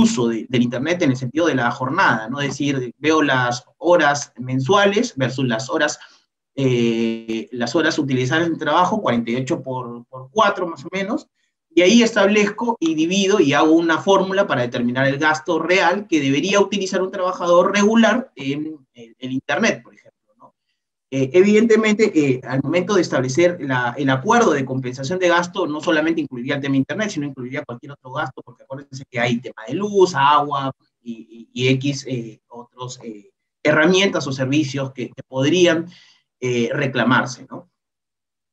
uso 0.00 0.28
del 0.28 0.62
Internet 0.62 1.02
en 1.02 1.10
el 1.10 1.16
sentido 1.16 1.46
de 1.46 1.54
la 1.54 1.70
jornada, 1.70 2.28
¿no? 2.28 2.40
Es 2.40 2.48
decir, 2.48 2.94
veo 2.98 3.22
las 3.22 3.64
horas 3.78 4.32
mensuales 4.38 5.14
versus 5.16 5.46
las 5.46 5.70
horas, 5.70 5.98
eh, 6.54 7.48
las 7.52 7.74
horas 7.74 7.98
utilizadas 7.98 8.46
en 8.46 8.58
trabajo, 8.58 9.02
48 9.02 9.62
por, 9.62 10.04
por 10.06 10.30
4 10.30 10.66
más 10.66 10.84
o 10.84 10.88
menos, 10.92 11.28
y 11.72 11.82
ahí 11.82 12.02
establezco 12.02 12.76
y 12.80 12.94
divido 12.94 13.40
y 13.40 13.52
hago 13.52 13.72
una 13.72 13.98
fórmula 13.98 14.46
para 14.46 14.62
determinar 14.62 15.06
el 15.06 15.18
gasto 15.18 15.58
real 15.60 16.06
que 16.08 16.20
debería 16.20 16.60
utilizar 16.60 17.00
un 17.00 17.12
trabajador 17.12 17.72
regular 17.72 18.30
en 18.34 18.76
el 18.94 19.32
Internet, 19.32 19.82
por 19.82 19.94
ejemplo. 19.94 20.10
Eh, 21.12 21.30
evidentemente, 21.32 22.12
eh, 22.14 22.40
al 22.44 22.62
momento 22.62 22.94
de 22.94 23.02
establecer 23.02 23.58
el 23.96 24.10
acuerdo 24.10 24.52
de 24.52 24.64
compensación 24.64 25.18
de 25.18 25.28
gasto, 25.28 25.66
no 25.66 25.80
solamente 25.80 26.20
incluiría 26.20 26.56
el 26.56 26.60
tema 26.60 26.76
Internet, 26.76 27.10
sino 27.10 27.26
incluiría 27.26 27.64
cualquier 27.64 27.92
otro 27.92 28.12
gasto, 28.12 28.42
porque 28.44 28.62
acuérdense 28.62 29.04
que 29.10 29.18
hay 29.18 29.40
tema 29.40 29.62
de 29.66 29.74
luz, 29.74 30.14
agua 30.14 30.72
y, 31.02 31.48
X 31.52 32.06
eh, 32.08 32.40
otras 32.48 33.00
herramientas 33.62 34.26
o 34.26 34.32
servicios 34.32 34.92
que, 34.92 35.08
que 35.08 35.22
podrían 35.26 35.86
reclamarse, 36.72 37.46
¿no? 37.50 37.69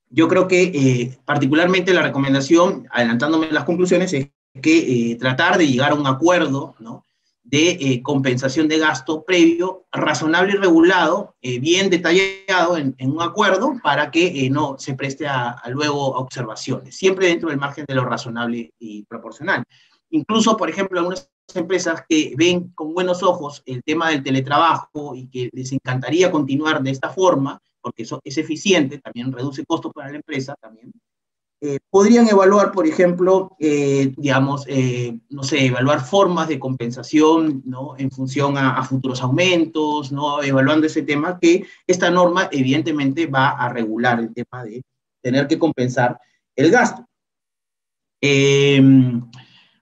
Yo 0.10 0.28
creo 0.28 0.48
que 0.48 1.18
particularmente 1.26 1.94
la 1.94 2.02
recomendación, 2.02 2.88
adelantándome 2.92 3.52
las 3.52 3.66
conclusiones, 3.66 4.14
es 4.14 4.30
que 4.62 5.18
tratar 5.20 5.58
de 5.58 5.68
llegar 5.68 5.92
a 5.92 5.96
un 5.96 6.08
acuerdo, 6.08 6.76
¿no? 6.80 7.04
de 7.48 7.70
eh, 7.70 8.02
compensación 8.04 8.68
de 8.68 8.78
gasto 8.78 9.24
previo, 9.24 9.86
razonable 9.92 10.54
y 10.54 10.58
regulado, 10.58 11.36
eh, 11.42 11.60
bien 11.60 11.90
detallado 11.90 12.78
en, 12.78 12.94
un 13.00 13.22
acuerdo 13.22 13.80
para 13.82 14.12
que 14.12 14.46
eh, 14.46 14.50
no 14.50 14.78
se 14.78 14.96
preste 14.96 15.28
a, 15.28 15.62
luego 15.70 16.16
a 16.16 16.20
observaciones, 16.20 16.98
siempre 16.98 17.28
dentro 17.28 17.50
del 17.50 17.58
margen 17.58 17.86
de 17.88 17.96
lo 17.96 18.04
razonable 18.04 18.74
y 18.78 19.04
proporcional. 19.06 19.64
Incluso, 20.10 20.58
por 20.58 20.70
ejemplo, 20.70 21.00
algunas 21.00 21.30
empresas 21.56 22.04
que 22.08 22.34
ven 22.36 22.72
con 22.76 22.94
buenos 22.94 23.24
ojos 23.24 23.64
el 23.66 23.82
tema 23.82 24.10
del 24.10 24.24
teletrabajo 24.24 25.16
y 25.16 25.30
que 25.30 25.50
les 25.54 25.72
encantaría 25.72 26.30
continuar 26.30 26.84
de 26.84 26.92
esta 26.92 27.10
forma, 27.10 27.62
porque 27.88 28.04
eso 28.04 28.20
es 28.22 28.38
eficiente, 28.38 28.98
también 28.98 29.32
reduce 29.32 29.66
costos 29.66 29.94
para 29.94 30.10
la 30.10 30.18
empresa, 30.18 30.56
también 30.60 30.92
eh, 31.62 31.80
podrían 31.90 32.28
evaluar, 32.28 32.74
por 32.74 32.86
ejemplo, 32.86 33.56
eh, 33.60 34.14
digamos, 34.18 34.66
eh, 34.68 35.18
no 35.30 35.42
sé, 35.44 35.66
evaluar 35.68 36.02
formas 36.02 36.50
de 36.50 36.60
compensación, 36.60 37.64
¿no? 37.66 37.96
En 37.98 38.12
función 38.12 38.58
a, 38.58 38.84
futuros 38.84 39.22
aumentos, 39.22 40.12
¿no? 40.12 40.44
Evaluando 40.44 40.86
ese 40.86 41.04
tema 41.04 41.40
que 41.40 41.66
esta 41.88 42.12
norma 42.12 42.50
evidentemente 42.52 43.26
va 43.26 43.52
a 43.52 43.70
regular 43.70 44.20
el 44.20 44.34
tema 44.34 44.66
de 44.66 44.84
tener 45.22 45.48
que 45.48 45.58
compensar 45.58 46.20
el 46.58 46.72
gasto. 46.72 47.06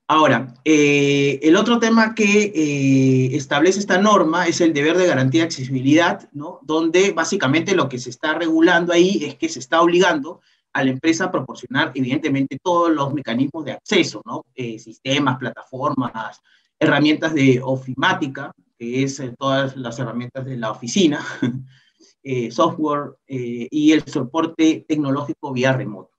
Ahora, 0.07 0.53
el 0.63 1.55
otro 1.55 1.79
tema 1.79 2.15
que 2.15 3.35
establece 3.35 3.79
esta 3.79 3.97
norma 3.97 4.47
es 4.47 4.61
el 4.61 4.73
deber 4.73 4.97
de 4.97 5.07
garantía 5.07 5.41
de 5.41 5.47
accesibilidad, 5.47 6.29
¿no? 6.31 6.59
Donde 6.63 7.11
básicamente 7.11 7.75
lo 7.75 7.89
que 7.89 7.99
se 7.99 8.09
está 8.09 8.33
regulando 8.33 8.93
ahí 8.93 9.23
es 9.23 9.35
que 9.35 9.49
se 9.49 9.59
está 9.59 9.81
obligando 9.81 10.41
a 10.75 10.83
la 10.83 10.91
empresa 10.91 11.31
proporcionar, 11.31 11.93
evidentemente, 11.95 12.59
todos 12.61 12.91
los 12.91 13.13
mecanismos 13.13 13.63
de 13.63 13.71
acceso, 13.71 14.21
¿no? 14.25 14.45
Eh, 14.53 14.77
sistemas, 14.77 15.37
plataformas, 15.37 16.41
herramientas 16.77 17.33
de 17.33 17.61
ofimática, 17.63 18.51
que 18.77 19.03
es 19.03 19.21
eh, 19.21 19.33
todas 19.39 19.77
las 19.77 19.97
herramientas 19.99 20.45
de 20.45 20.57
la 20.57 20.71
oficina, 20.71 21.25
eh, 22.23 22.51
software 22.51 23.15
y 23.25 23.93
el 23.93 24.03
soporte 24.05 24.83
tecnológico 24.85 25.53
vía 25.53 25.71
remoto. 25.71 26.14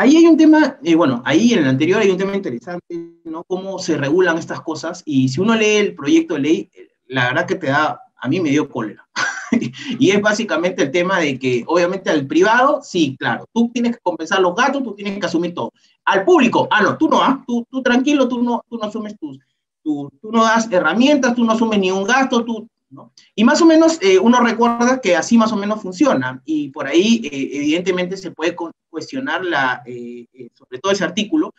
Ahí 0.00 0.14
hay 0.14 0.28
un 0.28 0.36
tema, 0.36 0.78
bueno, 0.96 1.20
ahí 1.24 1.54
en 1.54 1.58
el 1.58 1.66
anterior 1.66 2.00
hay 2.00 2.08
un 2.08 2.16
tema 2.16 2.36
interesante, 2.36 3.18
¿no? 3.24 3.42
Cómo 3.42 3.80
se 3.80 3.96
regulan 3.96 4.38
estas 4.38 4.60
cosas 4.60 5.02
y 5.04 5.28
si 5.28 5.40
uno 5.40 5.56
lee 5.56 5.74
el 5.78 5.96
proyecto 5.96 6.34
de 6.34 6.40
ley, 6.40 6.70
la 7.08 7.24
verdad 7.24 7.46
que 7.48 7.56
te 7.56 7.66
da, 7.66 8.00
a 8.16 8.28
mí 8.28 8.38
me 8.38 8.50
dio 8.50 8.70
cólera. 8.70 9.08
y 9.98 10.10
es 10.10 10.22
básicamente 10.22 10.84
el 10.84 10.92
tema 10.92 11.18
de 11.18 11.36
que, 11.36 11.64
obviamente, 11.66 12.10
al 12.10 12.28
privado, 12.28 12.78
sí, 12.80 13.16
claro, 13.18 13.46
tú 13.52 13.72
tienes 13.74 13.96
que 13.96 14.00
compensar 14.00 14.40
los 14.40 14.54
gastos, 14.54 14.84
tú 14.84 14.94
tienes 14.94 15.18
que 15.18 15.26
asumir 15.26 15.52
todo. 15.52 15.72
Al 16.04 16.24
público, 16.24 16.68
ah, 16.70 16.80
no, 16.80 16.96
tú 16.96 17.08
no, 17.08 17.20
ah, 17.20 17.42
tú, 17.44 17.66
tú 17.68 17.82
tranquilo, 17.82 18.28
tú 18.28 18.40
no, 18.40 18.64
tú 18.70 18.78
no 18.78 18.84
asumes 18.84 19.18
tus, 19.18 19.40
tú, 19.82 20.12
tú 20.22 20.30
no 20.30 20.44
das 20.44 20.70
herramientas, 20.70 21.34
tú 21.34 21.44
no 21.44 21.54
asumes 21.54 21.80
ni 21.80 21.90
un 21.90 22.04
gasto, 22.04 22.44
tú, 22.44 22.68
¿no? 22.90 23.12
Y 23.34 23.44
más 23.44 23.60
o 23.62 23.66
menos 23.66 23.98
eh, 24.02 24.18
uno 24.18 24.40
recuerda 24.40 25.00
que 25.00 25.16
así 25.16 25.36
más 25.36 25.52
o 25.52 25.56
menos 25.56 25.82
funciona, 25.82 26.40
y 26.44 26.70
por 26.70 26.86
ahí, 26.86 27.22
eh, 27.24 27.50
evidentemente, 27.52 28.16
se 28.16 28.30
puede 28.30 28.56
cuestionar, 28.88 29.44
la, 29.44 29.82
eh, 29.86 30.26
sobre 30.54 30.78
todo 30.78 30.92
ese 30.92 31.04
artículo, 31.04 31.54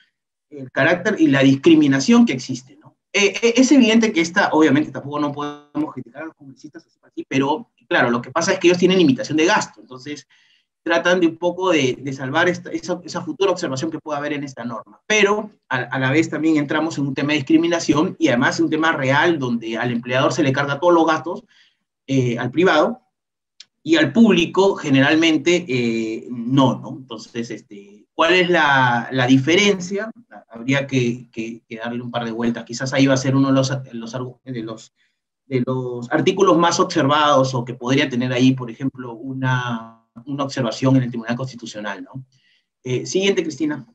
el 0.49 0.71
carácter 0.71 1.15
y 1.19 1.27
la 1.27 1.41
discriminación 1.41 2.25
que 2.25 2.33
existe, 2.33 2.75
¿no? 2.75 2.95
es 3.11 3.71
evidente 3.71 4.13
que 4.13 4.21
esta, 4.21 4.49
obviamente, 4.51 4.91
tampoco 4.91 5.19
no 5.19 5.31
podemos 5.31 5.93
criticar 5.93 6.21
a 6.21 6.25
los 6.25 6.35
congresistas 6.35 6.85
pero 7.27 7.71
claro, 7.87 8.11
lo 8.11 8.21
que 8.21 8.31
pasa 8.31 8.53
es 8.53 8.59
que 8.59 8.67
ellos 8.67 8.77
tienen 8.77 8.99
limitación 8.99 9.37
de 9.37 9.45
gasto, 9.45 9.81
entonces 9.81 10.27
tratan 10.89 11.19
de 11.19 11.27
un 11.27 11.37
poco 11.37 11.69
de, 11.69 12.11
salvar 12.13 12.49
esa, 12.49 13.21
futura 13.21 13.51
observación 13.51 13.91
que 13.91 13.99
pueda 13.99 14.17
haber 14.17 14.33
en 14.33 14.43
esta 14.43 14.63
norma. 14.65 14.99
Pero 15.05 15.51
a, 15.69 15.99
la 15.99 16.09
vez 16.09 16.31
también 16.31 16.57
entramos 16.57 16.97
en 16.97 17.05
un 17.05 17.13
tema 17.13 17.33
de 17.33 17.35
discriminación 17.35 18.15
y 18.17 18.29
además 18.29 18.59
un 18.59 18.71
tema 18.71 18.91
real 18.91 19.37
donde 19.37 19.77
al 19.77 19.91
empleador 19.91 20.33
se 20.33 20.41
le 20.41 20.51
carga 20.51 20.79
todos 20.79 20.95
los 20.95 21.05
gastos, 21.05 21.43
eh, 22.07 22.39
al 22.39 22.49
privado, 22.49 23.01
y 23.83 23.97
al 23.97 24.11
público 24.11 24.73
generalmente 24.73 25.63
eh, 25.67 26.27
no, 26.31 26.79
¿no? 26.79 26.97
Entonces, 26.97 27.51
este, 27.51 28.07
¿cuál 28.15 28.33
es 28.33 28.49
la, 28.49 29.11
diferencia? 29.27 30.09
Habría 30.49 30.87
que, 30.87 31.29
darle 31.69 32.01
un 32.01 32.09
par 32.09 32.25
de 32.25 32.31
vueltas. 32.31 32.65
Quizás 32.65 32.93
ahí 32.93 33.05
va 33.05 33.13
a 33.13 33.17
ser 33.17 33.35
uno 33.35 33.49
de 33.49 33.53
los, 33.53 33.71
los, 33.93 34.11
de 34.43 34.63
los 34.63 34.93
de 35.45 35.63
los 35.65 36.11
artículos 36.11 36.57
más 36.57 36.79
observados 36.79 37.55
o 37.55 37.65
que 37.65 37.73
podría 37.73 38.07
tener 38.07 38.31
ahí, 38.31 38.53
por 38.53 38.69
ejemplo, 38.69 39.13
una, 39.13 39.98
una 40.25 40.43
observación 40.43 40.95
en 40.97 41.03
el 41.03 41.09
Tribunal 41.09 41.35
Constitucional. 41.35 42.03
¿no? 42.03 42.25
Eh, 42.83 43.05
siguiente, 43.05 43.43
Cristina. 43.43 43.85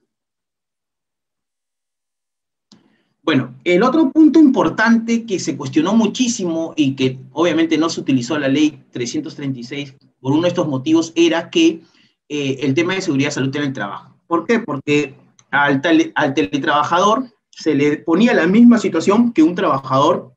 Bueno, 3.25 3.55
el 3.65 3.83
otro 3.83 4.13
punto 4.13 4.39
importante 4.39 5.25
que 5.25 5.39
se 5.39 5.57
cuestionó 5.57 5.95
muchísimo 5.95 6.75
y 6.77 6.95
que 6.95 7.19
obviamente 7.33 7.79
no 7.79 7.89
se 7.89 8.03
utilizó 8.03 8.39
la 8.39 8.49
ley 8.49 8.85
336 8.93 9.95
por 10.21 10.33
uno 10.33 10.43
de 10.43 10.49
estos 10.49 10.69
motivos 10.69 11.11
era 11.17 11.49
que 11.49 11.81
eh, 12.29 12.59
el 12.61 12.75
tema 12.75 12.95
de 12.95 13.01
seguridad 13.01 13.31
y 13.31 13.33
salud 13.33 13.57
en 13.57 13.63
el 13.63 13.73
trabajo. 13.73 14.15
¿Por 14.27 14.47
qué? 14.47 14.59
Porque 14.59 15.15
al, 15.51 15.81
teletrabajador 15.81 17.31
se 17.51 17.75
le 17.75 17.99
ponía 17.99 18.35
la 18.35 18.47
misma 18.47 18.79
situación 18.79 19.33
que 19.33 19.43
un 19.43 19.55
trabajador 19.55 20.35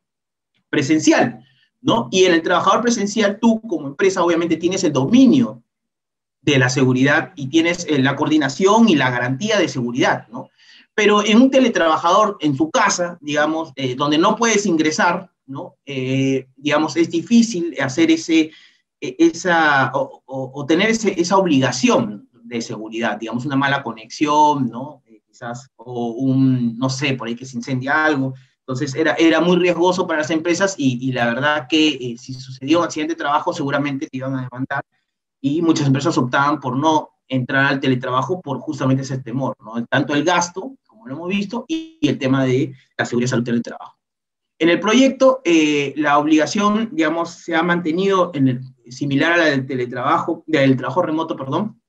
presencial, 0.69 1.43
¿no? 1.81 2.07
Y 2.11 2.23
en 2.25 2.33
el 2.33 2.41
trabajador 2.41 2.81
presencial, 2.81 3.39
tú 3.41 3.59
como 3.61 3.87
empresa 3.87 4.23
obviamente 4.23 4.55
tienes 4.57 4.83
el 4.85 4.93
dominio 4.93 5.63
de 6.51 6.59
la 6.59 6.69
seguridad 6.69 7.33
y 7.35 7.47
tienes 7.47 7.85
eh, 7.89 7.99
la 7.99 8.15
coordinación 8.15 8.87
y 8.87 8.95
la 8.95 9.11
garantía 9.11 9.59
de 9.59 9.67
seguridad, 9.67 10.27
¿no? 10.29 10.49
Pero 10.95 11.23
en 11.23 11.41
un 11.41 11.51
teletrabajador 11.51 12.37
en 12.39 12.55
su 12.55 12.71
casa, 12.71 13.17
digamos, 13.21 13.73
eh, 13.75 13.95
donde 13.95 14.17
no 14.17 14.37
puedes 14.37 14.65
ingresar, 14.65 15.29
¿no? 15.45 15.75
Eh, 15.85 16.47
digamos, 16.55 16.95
es 16.95 17.11
difícil 17.11 17.75
hacer 17.81 18.11
ese, 18.11 18.51
e, 19.01 19.15
esa, 19.19 19.91
o, 19.93 20.65
tener 20.65 20.89
esa 20.89 21.37
obligación 21.37 22.29
de 22.31 22.61
seguridad, 22.61 23.17
digamos, 23.17 23.45
una 23.45 23.57
mala 23.57 23.83
conexión, 23.83 24.69
¿no? 24.69 25.03
quizás, 25.27 25.69
o 25.75 26.11
un, 26.11 26.77
no 26.77 26.89
sé, 26.89 27.13
por 27.13 27.27
ahí 27.27 27.35
que 27.35 27.45
se 27.45 27.57
incendia 27.57 28.05
algo. 28.05 28.33
Entonces 28.59 28.95
era, 28.95 29.13
era 29.15 29.41
muy 29.41 29.57
riesgoso 29.57 30.07
para 30.07 30.21
las 30.21 30.31
empresas 30.31 30.75
y, 30.77 31.11
la 31.11 31.25
verdad 31.25 31.67
que 31.69 32.15
si 32.17 32.33
sucedió 32.33 32.79
un 32.79 32.85
accidente 32.85 33.13
de 33.13 33.19
trabajo 33.19 33.53
seguramente 33.53 34.07
te 34.07 34.17
iban 34.17 34.35
a 34.35 34.43
demandar 34.43 34.83
y 35.41 35.61
muchas 35.61 35.87
empresas 35.87 36.17
optaban 36.17 36.59
por 36.59 36.77
no 36.77 37.09
entrar 37.27 37.65
al 37.65 37.79
teletrabajo 37.79 38.41
por 38.41 38.59
justamente 38.59 39.03
ese 39.03 39.19
temor, 39.19 39.55
¿no? 39.63 39.85
tanto 39.85 40.13
el 40.15 40.23
gasto, 40.23 40.75
como 40.87 41.07
lo 41.07 41.15
hemos 41.15 41.29
visto, 41.29 41.65
y, 41.67 41.99
el 42.01 42.17
tema 42.17 42.45
de 42.45 42.73
la 42.97 43.05
seguridad 43.05 43.27
y 43.27 43.29
salud 43.29 43.43
del 43.43 43.61
trabajo. 43.61 43.97
En 44.59 44.69
el 44.69 44.79
proyecto, 44.79 45.41
eh, 45.43 45.93
la 45.97 46.17
obligación, 46.17 46.89
digamos, 46.91 47.31
se 47.31 47.55
ha 47.55 47.61
mantenido 47.61 48.31
en 48.33 48.47
el, 48.47 48.61
similar 48.89 49.33
a 49.33 49.37
la 49.37 49.45
del 49.45 49.67
teletrabajo, 49.67 50.43
del 50.47 50.77
trabajo 50.77 51.01
remoto, 51.01 51.35
perdón, 51.35 51.81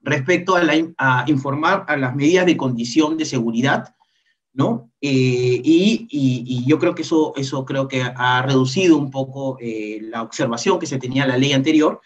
respecto 0.00 0.54
a, 0.54 0.62
a 0.98 1.24
informar 1.28 1.84
a 1.88 1.96
las 1.96 2.14
medidas 2.14 2.46
de 2.46 2.56
condición 2.56 3.16
de 3.16 3.24
seguridad 3.24 3.94
¿no? 4.54 4.92
Eh, 5.00 5.60
y, 5.62 6.64
yo 6.66 6.78
creo 6.78 6.94
que 6.94 7.02
eso, 7.02 7.34
eso 7.36 7.64
creo 7.64 7.88
que 7.88 8.02
ha 8.02 8.40
reducido 8.42 8.96
un 8.96 9.10
poco 9.10 9.58
eh, 9.60 9.98
la 10.00 10.22
observación 10.22 10.78
que 10.78 10.86
se 10.86 10.98
tenía 10.98 11.24
en 11.24 11.28
la 11.28 11.36
ley 11.36 11.52
anterior, 11.52 12.00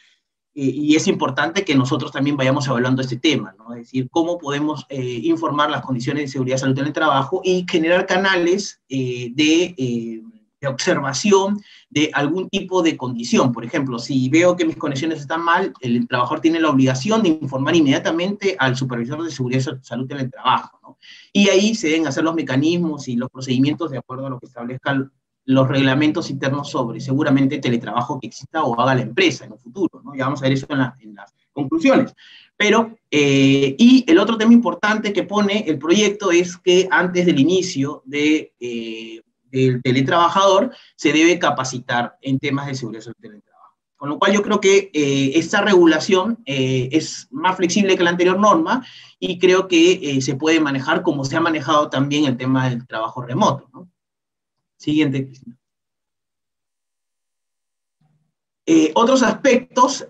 y 0.61 0.97
es 0.97 1.07
importante 1.07 1.65
que 1.65 1.77
nosotros 1.77 2.11
también 2.11 2.37
vayamos 2.37 2.67
evaluando 2.67 3.01
este 3.01 3.17
tema, 3.17 3.55
¿no? 3.57 3.75
Es 3.75 3.83
decir, 3.83 4.09
cómo 4.11 4.39
podemos 4.39 4.87
informar 4.91 5.71
las 5.71 5.83
condiciones 5.83 6.25
de 6.25 6.29
seguridad 6.29 6.57
y 6.57 6.61
salud 6.61 6.79
en 6.81 6.87
el 6.87 6.93
trabajo 6.93 7.41
y 7.45 7.65
generar 7.71 8.07
canales 8.07 8.81
de 8.89 10.25
observación 10.67 11.63
de 11.91 12.11
algún 12.13 12.49
tipo 12.49 12.83
de 12.83 12.97
condición. 12.97 13.53
Por 13.53 13.65
ejemplo, 13.65 14.01
si 14.01 14.29
veo 14.29 14.57
que 14.57 14.65
mis 14.65 14.77
conexiones 14.77 15.21
están 15.21 15.43
mal, 15.43 15.73
el 15.81 16.09
trabajador 16.09 16.41
tiene 16.41 16.59
la 16.59 16.71
obligación 16.71 17.23
de 17.23 17.29
informar 17.29 17.77
inmediatamente 17.77 18.57
al 18.59 18.77
supervisor 18.77 19.23
de 19.23 19.31
seguridad 19.31 19.79
y 19.81 19.87
salud 19.87 20.11
en 20.11 20.19
el 20.19 20.31
trabajo. 20.31 20.81
¿no? 20.83 20.99
Y 21.33 21.49
ahí 21.51 21.77
se 21.77 21.87
deben 21.87 22.09
hacer 22.09 22.25
los 22.25 22.35
mecanismos 22.35 23.07
y 23.07 23.15
los 23.15 23.31
procedimientos 23.31 23.93
de 23.93 23.99
acuerdo 23.99 24.27
a 24.27 24.31
lo 24.31 24.41
que 24.41 24.47
establezcan 24.47 25.13
los 25.49 25.67
reglamentos 25.67 26.29
internos 26.29 26.71
sobre 26.71 27.01
seguramente 27.01 27.59
teletrabajo 27.59 28.21
que 28.21 28.27
exista 28.27 28.65
o 28.65 28.79
haga 28.79 28.95
la 28.95 29.01
empresa 29.01 29.47
en 29.47 29.53
un 29.53 29.59
futuro. 29.59 30.03
¿no? 30.05 30.15
Ya 30.15 30.25
vamos 30.25 30.41
a 30.41 30.43
ver 30.43 30.53
eso 30.53 30.67
en, 30.69 30.81
en 31.01 31.15
las 31.15 31.33
conclusiones. 31.55 32.15
Pero, 32.55 32.99
eh, 33.11 33.75
y 33.79 34.05
el 34.07 34.19
otro 34.19 34.37
tema 34.37 34.53
importante 34.53 35.11
que 35.15 35.23
pone 35.23 35.65
el 35.67 35.79
proyecto 35.79 36.31
es 36.33 36.59
que 36.59 36.87
antes 36.91 37.25
del 37.25 37.41
inicio 37.41 38.03
de, 38.05 38.53
eh, 38.61 39.23
del 39.45 39.81
teletrabajador 39.81 40.75
se 40.97 41.15
debe 41.15 41.39
capacitar 41.39 42.19
en 42.21 42.39
temas 42.39 42.67
de 42.67 42.75
seguridad 42.75 43.07
del 43.07 43.15
teletrabajo. 43.15 43.75
Con 43.97 44.11
lo 44.11 44.19
cual 44.19 44.35
yo 44.35 44.43
creo 44.43 44.61
que 44.61 44.91
eh, 44.93 45.33
esta 45.35 45.63
regulación 45.63 46.39
es 46.45 47.27
más 47.31 47.57
flexible 47.57 47.97
que 47.97 48.05
la 48.05 48.11
anterior 48.11 48.39
norma 48.39 48.85
y 49.19 49.39
creo 49.39 49.67
que 49.67 50.21
se 50.21 50.37
puede 50.37 50.61
manejar 50.61 51.03
como 51.03 51.25
se 51.25 51.37
ha 51.37 51.41
manejado 51.41 51.89
también 51.89 52.27
el 52.27 52.37
tema 52.37 52.69
del 52.69 52.87
trabajo 52.87 53.23
remoto. 53.23 53.67
¿no? 53.73 53.89
Siguiente, 54.79 55.31
otros 58.95 59.23
aspectos, 59.23 60.07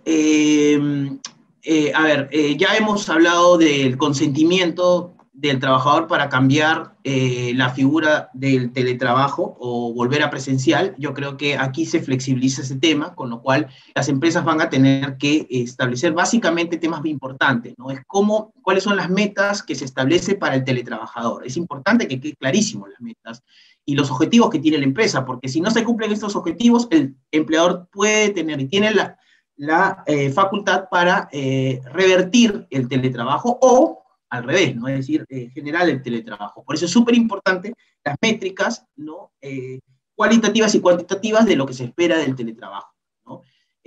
eh, 1.70 1.92
a 1.94 2.02
ver, 2.02 2.28
eh, 2.32 2.56
ya 2.56 2.76
hemos 2.76 3.08
hablado 3.10 3.58
del 3.58 3.98
consentimiento 3.98 5.14
del 5.34 5.60
trabajador 5.60 6.08
para 6.08 6.28
cambiar 6.28 6.96
eh, 7.04 7.52
la 7.54 7.70
figura 7.70 8.30
del 8.32 8.72
teletrabajo 8.72 9.56
o 9.60 9.92
volver 9.92 10.22
a 10.22 10.30
presencial. 10.30 10.94
Yo 10.98 11.12
creo 11.14 11.36
que 11.36 11.58
aquí 11.58 11.84
se 11.84 12.00
flexibiliza 12.00 12.62
ese 12.62 12.76
tema, 12.76 13.14
con 13.14 13.30
lo 13.30 13.42
cual 13.42 13.68
las 13.94 14.08
empresas 14.08 14.44
van 14.44 14.60
a 14.60 14.70
tener 14.70 15.18
que 15.18 15.46
establecer 15.50 16.12
básicamente 16.12 16.78
temas 16.78 17.04
importantes, 17.04 17.74
¿no? 17.76 17.90
Es 17.90 18.00
cómo, 18.06 18.52
cuáles 18.62 18.82
son 18.82 18.96
las 18.96 19.10
metas 19.10 19.62
que 19.62 19.74
se 19.74 19.84
establece 19.84 20.34
para 20.34 20.54
el 20.54 20.64
teletrabajador. 20.64 21.46
Es 21.46 21.56
importante 21.56 22.08
que 22.08 22.18
quede 22.18 22.34
clarísimo 22.34 22.88
las 22.88 23.00
metas 23.00 23.42
y 23.88 23.94
los 23.94 24.10
objetivos 24.10 24.50
que 24.50 24.58
tiene 24.58 24.76
la 24.76 24.84
empresa, 24.84 25.24
porque 25.24 25.48
si 25.48 25.62
no 25.62 25.70
se 25.70 25.82
cumplen 25.82 26.12
estos 26.12 26.36
objetivos, 26.36 26.88
el 26.90 27.16
empleador 27.32 27.88
puede 27.90 28.28
tener 28.28 28.60
y 28.60 28.66
tiene 28.66 28.92
la, 29.56 30.04
eh, 30.06 30.28
facultad 30.30 30.90
para 30.90 31.30
eh, 31.32 31.80
revertir 31.86 32.66
el 32.68 32.86
teletrabajo 32.86 33.58
o 33.62 34.04
al 34.28 34.44
revés, 34.44 34.76
¿no? 34.76 34.88
es 34.88 34.96
decir, 34.96 35.24
eh, 35.30 35.48
generar 35.54 35.88
el 35.88 36.02
teletrabajo. 36.02 36.62
Por 36.64 36.74
eso 36.74 36.84
es 36.84 36.90
súper 36.90 37.14
importante 37.14 37.72
las 38.04 38.16
métricas 38.20 38.84
¿no? 38.94 39.32
cualitativas 40.14 40.74
y 40.74 40.80
cuantitativas 40.80 41.46
de 41.46 41.56
lo 41.56 41.64
que 41.64 41.72
se 41.72 41.84
espera 41.84 42.18
del 42.18 42.36
teletrabajo. 42.36 42.92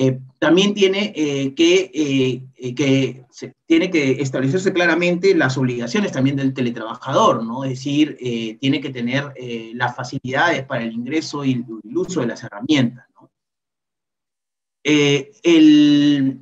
¿No? 0.10 0.22
también 0.40 0.74
tiene, 0.74 1.14
que, 1.56 2.44
que 2.76 3.26
tiene 3.68 3.92
que 3.92 4.22
establecerse 4.22 4.74
claramente 4.74 5.36
las 5.36 5.58
obligaciones 5.58 6.12
también 6.12 6.36
del 6.36 6.54
teletrabajador, 6.54 7.44
¿no? 7.44 7.64
es 7.64 7.72
decir, 7.72 8.18
tiene 8.60 8.82
que 8.82 8.90
tener 8.90 9.34
las 9.76 9.96
facilidades 9.96 10.64
para 10.66 10.84
el 10.84 10.94
ingreso 10.94 11.46
y 11.46 11.54
el 11.54 11.98
uso 11.98 12.22
de 12.22 12.28
las 12.28 12.44
herramientas. 12.44 13.06
Eh, 14.84 15.32
el, 15.44 16.42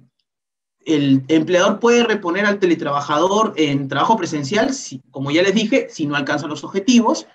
empleador 0.85 1.79
puede 1.79 2.03
reponer 2.03 2.45
al 2.45 2.59
teletrabajador 2.59 3.53
en 3.57 3.87
trabajo 3.87 4.17
presencial, 4.17 4.71
como 5.11 5.29
ya 5.29 5.43
les 5.43 5.53
dije, 5.53 5.87
si 5.89 6.07
no 6.07 6.15
alcanza 6.15 6.47
los 6.47 6.63
objetivos, 6.63 7.27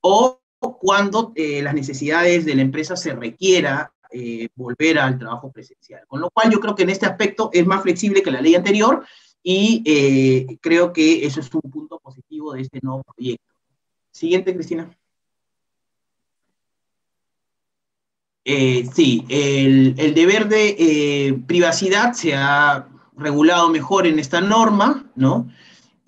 o 0.00 0.40
cuando 0.80 1.32
eh, 1.36 1.62
las 1.62 1.72
necesidades 1.72 2.44
de 2.44 2.54
la 2.54 2.62
empresa 2.62 2.96
se 2.96 3.14
requiera 3.14 3.94
eh, 4.10 4.48
volver 4.54 4.98
al 4.98 5.18
trabajo 5.18 5.50
presencial. 5.52 6.02
Con 6.06 6.20
lo 6.20 6.30
cual 6.30 6.50
yo 6.50 6.60
creo 6.60 6.74
que 6.74 6.82
en 6.82 6.90
este 6.90 7.06
aspecto 7.06 7.50
es 7.52 7.66
más 7.66 7.82
flexible 7.82 8.22
que 8.22 8.30
la 8.30 8.40
ley 8.40 8.54
anterior 8.54 9.04
y 9.42 10.58
creo 10.60 10.92
que 10.92 11.24
eso 11.24 11.40
es 11.40 11.54
un 11.54 11.70
punto 11.70 11.98
positivo 12.00 12.52
de 12.52 12.62
este 12.62 12.80
nuevo 12.82 13.02
proyecto. 13.02 13.54
Siguiente, 14.10 14.54
Cristina. 14.54 14.90
Eh, 18.50 18.88
sí, 18.94 19.26
el, 19.28 19.94
deber 20.14 20.48
de 20.48 20.74
eh, 20.78 21.38
privacidad 21.46 22.14
se 22.14 22.34
ha 22.34 22.88
regulado 23.14 23.68
mejor 23.68 24.06
en 24.06 24.18
esta 24.18 24.40
norma, 24.40 25.04
¿no? 25.16 25.50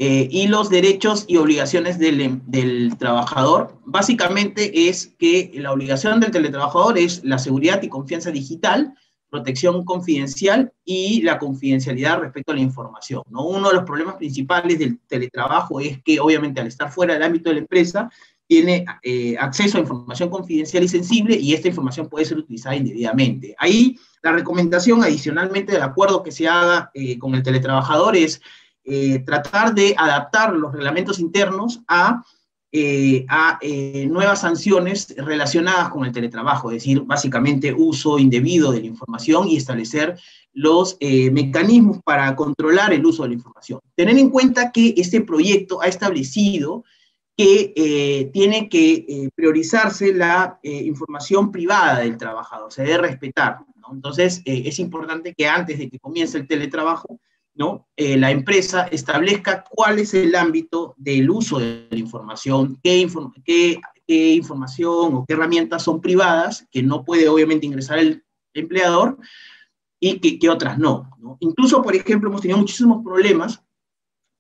Eh, 0.02 0.28
y 0.30 0.46
los 0.46 0.70
derechos 0.70 1.26
y 1.28 1.36
obligaciones 1.36 1.98
del, 1.98 2.40
del, 2.46 2.96
trabajador, 2.96 3.78
básicamente 3.84 4.88
es 4.88 5.14
que 5.18 5.50
la 5.56 5.72
obligación 5.72 6.20
del 6.20 6.30
teletrabajador 6.30 6.96
es 6.96 7.22
la 7.22 7.38
seguridad 7.38 7.82
y 7.82 7.90
confianza 7.90 8.30
digital, 8.30 8.94
protección 9.28 9.84
confidencial 9.84 10.72
y 10.86 11.20
la 11.20 11.38
confidencialidad 11.38 12.18
respecto 12.20 12.52
a 12.52 12.54
la 12.54 12.62
información. 12.62 13.24
¿no? 13.28 13.44
Uno 13.44 13.68
de 13.68 13.74
los 13.74 13.84
problemas 13.84 14.14
principales 14.14 14.78
del 14.78 14.98
teletrabajo 15.00 15.80
es 15.80 16.02
que 16.02 16.18
obviamente 16.18 16.62
al 16.62 16.68
estar 16.68 16.90
fuera 16.90 17.12
del 17.12 17.22
ámbito 17.22 17.50
de 17.50 17.56
la 17.56 17.60
empresa, 17.60 18.10
tiene 18.46 18.86
eh, 19.02 19.36
acceso 19.38 19.76
a 19.76 19.82
información 19.82 20.30
confidencial 20.30 20.82
y 20.82 20.88
sensible 20.88 21.36
y 21.36 21.52
esta 21.52 21.68
información 21.68 22.08
puede 22.08 22.24
ser 22.24 22.38
utilizada 22.38 22.74
indebidamente. 22.74 23.54
Ahí 23.58 23.98
la 24.22 24.32
recomendación 24.32 25.04
adicionalmente 25.04 25.72
del 25.72 25.82
acuerdo 25.82 26.22
que 26.22 26.32
se 26.32 26.48
haga 26.48 26.90
eh, 26.94 27.18
con 27.18 27.34
el 27.34 27.42
teletrabajador 27.42 28.16
es 28.16 28.40
eh, 28.84 29.20
tratar 29.20 29.74
de 29.74 29.94
adaptar 29.96 30.54
los 30.54 30.72
reglamentos 30.72 31.18
internos 31.18 31.80
a, 31.88 32.22
a 33.28 33.58
nuevas 34.06 34.42
sanciones 34.42 35.12
relacionadas 35.16 35.88
con 35.88 36.04
el 36.04 36.12
teletrabajo, 36.12 36.70
es 36.70 36.76
decir, 36.76 37.00
básicamente 37.00 37.72
uso 37.72 38.18
indebido 38.18 38.70
de 38.70 38.80
la 38.80 38.86
información 38.86 39.48
y 39.48 39.56
establecer 39.56 40.16
los 40.52 40.96
mecanismos 41.00 41.98
para 42.04 42.36
controlar 42.36 42.92
el 42.92 43.04
uso 43.04 43.24
de 43.24 43.30
la 43.30 43.34
información. 43.34 43.80
Tener 43.96 44.16
en 44.16 44.30
cuenta 44.30 44.70
que 44.70 44.94
este 44.96 45.20
proyecto 45.20 45.82
ha 45.82 45.88
establecido 45.88 46.84
que 47.40 47.72
eh, 47.74 48.30
tiene 48.34 48.68
que 48.68 48.92
eh, 49.08 49.30
priorizarse 49.34 50.12
la 50.12 50.60
eh, 50.62 50.82
información 50.84 51.50
privada 51.50 52.00
del 52.00 52.18
trabajador, 52.18 52.70
se 52.70 52.82
debe 52.82 52.98
respetar. 52.98 53.60
Entonces, 53.90 54.42
es 54.44 54.78
importante 54.78 55.34
que 55.34 55.48
antes 55.48 55.78
de 55.78 55.88
que 55.88 55.98
comience 55.98 56.36
el 56.36 56.46
teletrabajo, 56.46 57.18
¿no? 57.54 57.88
la 57.96 58.30
empresa 58.30 58.86
establezca 58.90 59.64
cuál 59.68 59.98
es 59.98 60.14
el 60.14 60.34
ámbito 60.34 60.94
del 60.96 61.30
uso 61.30 61.58
de 61.58 61.86
la 61.90 61.98
información, 61.98 62.78
qué, 62.82 63.06
información 64.06 65.14
o 65.14 65.24
qué 65.26 65.34
herramientas 65.34 65.82
son 65.82 66.00
privadas, 66.00 66.66
que 66.70 66.82
no 66.82 67.04
puede 67.04 67.28
obviamente 67.28 67.66
ingresar 67.66 67.98
el 67.98 68.24
empleador, 68.54 69.18
y 70.00 70.38
que, 70.38 70.48
otras 70.48 70.78
no, 70.78 71.10
no. 71.18 71.36
Incluso, 71.40 71.82
por 71.82 71.94
ejemplo, 71.94 72.30
hemos 72.30 72.40
tenido 72.40 72.58
muchísimos 72.58 73.04
problemas 73.04 73.62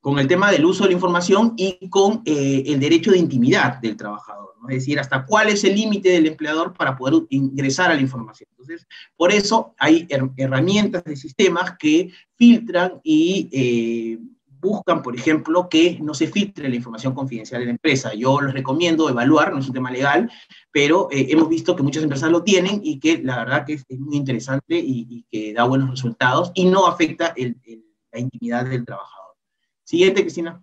con 0.00 0.18
el 0.18 0.26
tema 0.26 0.50
del 0.50 0.64
uso 0.64 0.84
de 0.84 0.90
la 0.90 0.94
información 0.94 1.54
y 1.56 1.88
con 1.88 2.22
eh, 2.24 2.62
el 2.66 2.80
derecho 2.80 3.10
de 3.10 3.18
intimidad 3.18 3.80
del 3.80 3.96
trabajador, 3.96 4.54
es 4.68 4.76
decir, 4.76 4.98
hasta 4.98 5.26
cuál 5.26 5.50
es 5.50 5.62
el 5.64 5.74
límite 5.74 6.10
del 6.10 6.26
empleador 6.26 6.72
para 6.72 6.96
poder 6.96 7.22
ingresar 7.28 7.90
a 7.90 7.94
la 7.94 8.00
información. 8.00 8.48
Entonces, 8.52 8.86
por 9.16 9.30
eso 9.30 9.74
hay 9.78 10.06
herramientas 10.36 11.04
de 11.04 11.16
sistemas 11.16 11.76
que 11.78 12.10
filtran 12.36 13.00
y 13.02 13.48
eh, 13.52 14.18
buscan, 14.60 15.02
por 15.02 15.14
ejemplo, 15.14 15.68
que 15.68 15.98
no 16.00 16.14
se 16.14 16.26
filtre 16.26 16.68
la 16.68 16.76
información 16.76 17.14
confidencial 17.14 17.60
de 17.60 17.66
la 17.66 17.72
empresa. 17.72 18.14
Yo 18.14 18.40
les 18.40 18.54
recomiendo 18.54 19.08
evaluar, 19.08 19.52
no 19.52 19.58
es 19.58 19.68
un 19.68 19.74
tema 19.74 19.90
legal, 19.90 20.30
pero 20.70 21.08
eh, 21.10 21.26
hemos 21.30 21.48
visto 21.48 21.74
que 21.74 21.82
muchas 21.82 22.02
empresas 22.02 22.30
lo 22.30 22.42
tienen 22.42 22.80
y 22.82 22.98
que 23.00 23.22
la 23.22 23.38
verdad 23.38 23.64
que 23.66 23.74
es, 23.74 23.84
muy 23.98 24.16
interesante 24.16 24.78
y, 24.78 25.24
que 25.30 25.52
da 25.52 25.64
buenos 25.64 25.90
resultados 25.90 26.52
y 26.54 26.66
no 26.66 26.86
afecta 26.86 27.34
la 27.36 28.18
intimidad 28.18 28.66
del 28.66 28.84
trabajador. 28.84 29.19
Siguiente, 29.90 30.22
Cristina. 30.22 30.62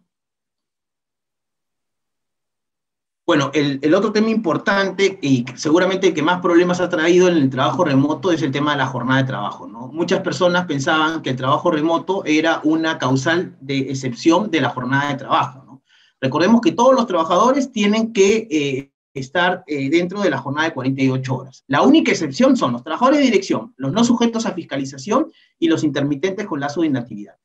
Bueno, 3.25 3.51
el, 3.53 3.93
otro 3.93 4.13
tema 4.13 4.29
importante 4.29 5.19
y 5.21 5.43
seguramente 5.55 6.07
el 6.07 6.13
que 6.13 6.21
más 6.21 6.39
problemas 6.39 6.79
ha 6.79 6.87
traído 6.87 7.27
en 7.27 7.35
el 7.35 7.49
trabajo 7.49 7.83
remoto 7.83 8.31
es 8.31 8.41
el 8.41 8.53
tema 8.53 8.71
de 8.71 8.77
la 8.77 8.85
jornada 8.85 9.19
de 9.19 9.27
trabajo. 9.27 9.67
¿no? 9.67 9.89
Muchas 9.89 10.21
personas 10.21 10.65
pensaban 10.65 11.21
que 11.21 11.31
el 11.31 11.35
trabajo 11.35 11.69
remoto 11.69 12.23
era 12.23 12.61
una 12.63 12.97
causal 12.97 13.57
de 13.59 13.79
excepción 13.91 14.49
de 14.49 14.61
la 14.61 14.69
jornada 14.69 15.09
de 15.09 15.15
trabajo. 15.15 15.61
¿no? 15.65 15.83
Recordemos 16.21 16.61
que 16.61 16.71
todos 16.71 16.95
los 16.95 17.05
trabajadores 17.05 17.73
tienen 17.73 18.13
que 18.13 18.47
eh, 18.49 18.93
estar 19.13 19.65
eh, 19.67 19.89
dentro 19.89 20.21
de 20.21 20.29
la 20.29 20.37
jornada 20.37 20.69
de 20.69 20.73
48 20.73 21.35
horas. 21.35 21.65
La 21.67 21.81
única 21.81 22.11
excepción 22.11 22.55
son 22.55 22.71
los 22.71 22.81
trabajadores 22.81 23.19
de 23.19 23.25
dirección, 23.25 23.73
los 23.75 23.91
no 23.91 24.05
sujetos 24.05 24.45
a 24.45 24.53
fiscalización 24.53 25.33
y 25.59 25.67
los 25.67 25.83
intermitentes 25.83 26.47
con 26.47 26.61
lazo 26.61 26.79
de 26.79 26.87
inactividad. 26.87 27.35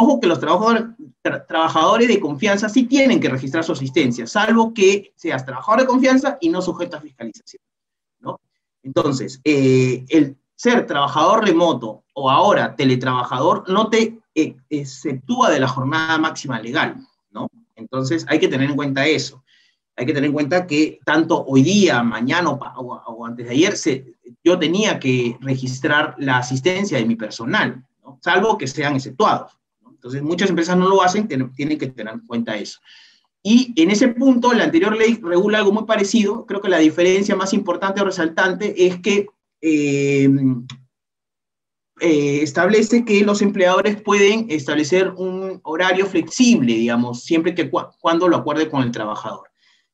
Ojo 0.00 0.20
que 0.20 0.28
los 0.28 0.38
trabajadores, 0.38 0.84
de 1.22 2.20
confianza 2.20 2.68
sí 2.68 2.84
tienen 2.84 3.20
que 3.20 3.28
registrar 3.28 3.64
su 3.64 3.72
asistencia, 3.72 4.26
salvo 4.26 4.72
que 4.72 5.12
seas 5.16 5.44
trabajador 5.44 5.80
de 5.80 5.86
confianza 5.86 6.38
y 6.40 6.48
no 6.48 6.62
sujeto 6.62 6.96
a 6.96 7.00
fiscalización. 7.00 7.62
¿no? 8.20 8.40
Entonces, 8.82 9.40
eh, 9.44 10.04
el 10.08 10.36
ser 10.54 10.86
trabajador 10.86 11.44
remoto 11.44 12.04
o 12.14 12.30
ahora 12.30 12.74
teletrabajador 12.74 13.68
no 13.68 13.88
te 13.88 14.18
eh, 14.34 14.56
exceptúa 14.68 15.50
de 15.50 15.60
la 15.60 15.68
jornada 15.68 16.18
máxima 16.18 16.60
legal. 16.60 16.96
¿no? 17.30 17.48
Entonces, 17.76 18.24
hay 18.28 18.38
que 18.38 18.48
tener 18.48 18.70
en 18.70 18.76
cuenta 18.76 19.06
eso. 19.06 19.42
Hay 19.96 20.06
que 20.06 20.12
tener 20.12 20.28
en 20.28 20.34
cuenta 20.34 20.66
que 20.66 21.00
tanto 21.04 21.44
hoy 21.44 21.62
día, 21.62 22.02
mañana 22.04 22.50
o, 22.50 23.26
antes 23.26 23.46
de 23.46 23.52
ayer, 23.52 23.74
yo 24.44 24.56
tenía 24.56 25.00
que 25.00 25.36
registrar 25.40 26.14
la 26.18 26.38
asistencia 26.38 26.98
de 26.98 27.04
mi 27.04 27.16
personal, 27.16 27.84
salvo 28.20 28.56
que 28.56 28.68
sean 28.68 28.94
exceptuados. 28.94 29.58
Entonces, 29.98 30.22
muchas 30.22 30.48
empresas 30.48 30.76
no 30.76 30.88
lo 30.88 31.02
hacen, 31.02 31.26
tienen 31.26 31.78
que 31.78 31.88
tener 31.88 32.14
en 32.14 32.26
cuenta 32.26 32.56
eso. 32.56 32.78
Y 33.42 33.72
en 33.80 33.90
ese 33.90 34.08
punto, 34.08 34.52
la 34.52 34.64
anterior 34.64 34.96
ley 34.96 35.18
regula 35.22 35.58
algo 35.58 35.72
muy 35.72 35.84
parecido. 35.84 36.46
Creo 36.46 36.60
que 36.60 36.68
la 36.68 36.78
diferencia 36.78 37.36
más 37.36 37.52
importante 37.52 38.00
o 38.00 38.04
resaltante 38.04 38.86
es 38.86 39.00
que 39.00 39.26
eh, 39.60 40.28
eh, 42.00 42.42
establece 42.42 43.04
que 43.04 43.22
los 43.22 43.42
empleadores 43.42 44.00
pueden 44.00 44.46
establecer 44.50 45.10
un 45.16 45.60
horario 45.64 46.06
flexible, 46.06 46.74
digamos, 46.74 47.24
siempre 47.24 47.54
que 47.54 47.70
cuando 47.70 48.28
lo 48.28 48.36
acuerde 48.36 48.70
con 48.70 48.82
el 48.82 48.92
trabajador. 48.92 49.48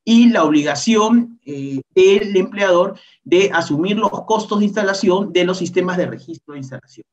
Y 0.05 0.29
la 0.29 0.45
obligación 0.45 1.41
eh, 1.47 1.81
del 1.95 2.37
empleador 2.37 2.99
de 3.23 3.51
asumir 3.53 3.97
los 3.97 4.11
costos 4.27 4.59
de 4.59 4.67
instalación 4.67 5.33
de 5.33 5.45
los 5.45 5.57
sistemas 5.57 5.97
de 5.97 6.07
registro 6.07 6.53
de 6.53 6.61
instalación, 6.61 7.07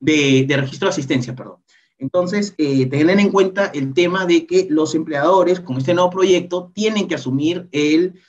de, 0.00 0.46
registro 0.48 0.86
de 0.86 0.92
asistencia, 0.92 1.34
perdón. 1.34 1.58
Entonces, 1.98 2.54
eh, 2.58 2.86
tener 2.86 3.18
en 3.18 3.30
cuenta 3.30 3.66
el 3.66 3.94
tema 3.94 4.26
de 4.26 4.46
que 4.46 4.66
los 4.68 4.94
empleadores, 4.94 5.60
con 5.60 5.78
este 5.78 5.94
nuevo 5.94 6.10
proyecto, 6.10 6.70
tienen 6.74 7.08
que 7.08 7.14
asumir 7.14 7.68
el 7.72 8.20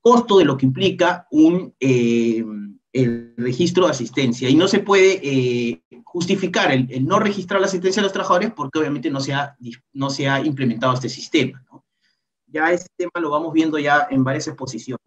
costo 0.00 0.38
de 0.38 0.44
lo 0.44 0.56
que 0.56 0.66
implica 0.66 1.26
un, 1.30 1.74
el 2.92 3.34
registro 3.36 3.84
de 3.84 3.92
asistencia 3.92 4.48
y 4.48 4.54
no 4.54 4.66
se 4.66 4.80
puede 4.80 5.20
eh, 5.22 5.82
justificar 6.04 6.72
el, 6.72 7.06
no 7.06 7.18
registrar 7.18 7.60
la 7.60 7.66
asistencia 7.66 8.00
de 8.00 8.04
los 8.04 8.12
trabajadores 8.12 8.52
porque 8.52 8.78
obviamente 8.78 9.10
no 9.10 9.20
se 9.20 9.32
ha, 9.32 9.56
no 9.92 10.10
se 10.10 10.28
ha 10.28 10.40
implementado 10.40 10.94
este 10.94 11.08
sistema. 11.08 11.64
Ya 12.46 12.72
este 12.72 12.88
tema 12.96 13.12
lo 13.20 13.30
vamos 13.30 13.52
viendo 13.52 13.78
ya 13.78 14.08
en 14.10 14.24
varias 14.24 14.48
exposiciones. 14.48 15.04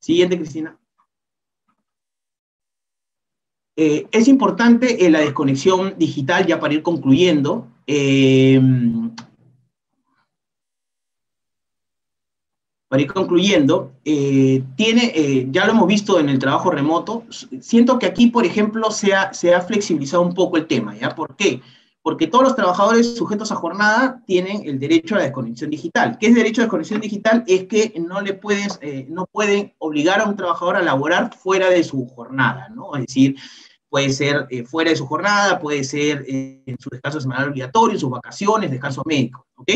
Siguiente, 0.00 0.36
Cristina. 0.36 0.78
Eh, 3.76 4.06
es 4.12 4.28
importante 4.28 5.04
eh, 5.04 5.10
la 5.10 5.20
desconexión 5.20 5.94
digital, 5.98 6.46
ya 6.46 6.60
para 6.60 6.74
ir 6.74 6.82
concluyendo. 6.82 7.68
para 12.94 13.02
ir 13.02 13.12
concluyendo, 13.12 13.90
eh, 14.04 14.62
tiene, 14.76 15.10
eh, 15.16 15.48
ya 15.50 15.66
lo 15.66 15.72
hemos 15.72 15.88
visto 15.88 16.20
en 16.20 16.28
el 16.28 16.38
trabajo 16.38 16.70
remoto, 16.70 17.24
siento 17.60 17.98
que 17.98 18.06
aquí, 18.06 18.28
por 18.28 18.46
ejemplo, 18.46 18.88
se 18.92 19.12
ha, 19.12 19.34
se 19.34 19.52
ha 19.52 19.60
flexibilizado 19.62 20.22
un 20.22 20.32
poco 20.32 20.58
el 20.58 20.68
tema, 20.68 20.96
¿ya? 20.96 21.12
¿Por 21.12 21.34
qué? 21.34 21.60
Todos 22.30 22.44
los 22.44 22.56
trabajadores 22.56 23.16
sujetos 23.16 23.50
a 23.50 23.56
jornada 23.56 24.22
tienen 24.26 24.68
el 24.68 24.78
derecho 24.78 25.14
a 25.14 25.18
la 25.18 25.24
desconexión 25.24 25.70
digital. 25.70 26.18
¿Qué 26.20 26.26
es 26.26 26.34
derecho 26.34 26.60
a 26.60 26.64
desconexión 26.64 27.00
digital? 27.00 27.44
Es 27.46 27.64
que 27.64 27.94
no 27.98 28.20
le 28.20 28.34
puedes, 28.34 28.78
eh, 28.82 29.06
no 29.08 29.26
pueden 29.26 29.74
obligar 29.78 30.20
a 30.20 30.26
un 30.26 30.36
trabajador 30.36 30.76
a 30.76 30.82
laborar 30.82 31.34
fuera 31.34 31.70
de 31.70 31.82
su 31.82 32.06
jornada, 32.06 32.68
¿no? 32.68 32.94
Es 32.94 33.06
decir, 33.06 33.36
puede 33.88 34.10
ser 34.10 34.46
fuera 34.66 34.90
de 34.90 34.96
su 34.96 35.06
jornada, 35.06 35.58
puede 35.58 35.84
ser 35.84 36.24
en 36.28 36.76
su 36.78 36.90
descanso 36.90 37.20
semanal 37.20 37.48
obligatorio, 37.48 37.94
en 37.94 38.00
sus 38.00 38.10
vacaciones, 38.10 38.70
descanso 38.70 39.02
médico, 39.06 39.46
¿ok? 39.56 39.70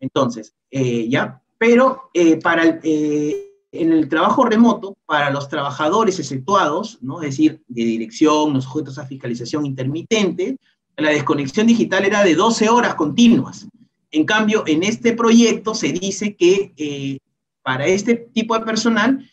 Entonces, 0.00 0.54
ya, 0.70 1.42
pero 1.62 2.10
eh, 2.12 2.40
para 2.40 2.80
eh, 2.82 3.52
en 3.70 3.92
el 3.92 4.08
trabajo 4.08 4.44
remoto, 4.44 4.96
para 5.06 5.30
los 5.30 5.48
trabajadores 5.48 6.18
exceptuados, 6.18 6.98
¿no? 7.02 7.22
es 7.22 7.30
decir, 7.30 7.62
de 7.68 7.84
dirección, 7.84 8.52
los 8.52 8.64
sujetos 8.64 8.98
a 8.98 9.06
fiscalización 9.06 9.64
intermitente, 9.64 10.56
la 10.96 11.10
desconexión 11.10 11.66
digital 11.66 12.04
era 12.04 12.24
de 12.24 12.34
12 12.34 12.68
horas 12.68 12.94
continuas. 12.94 13.66
En 14.10 14.24
cambio, 14.24 14.64
en 14.66 14.82
este 14.82 15.12
proyecto 15.14 15.74
se 15.74 15.92
dice 15.92 16.36
que 16.36 16.72
eh, 16.76 17.18
para 17.62 17.86
este 17.86 18.14
tipo 18.14 18.58
de 18.58 18.64
personal 18.64 19.30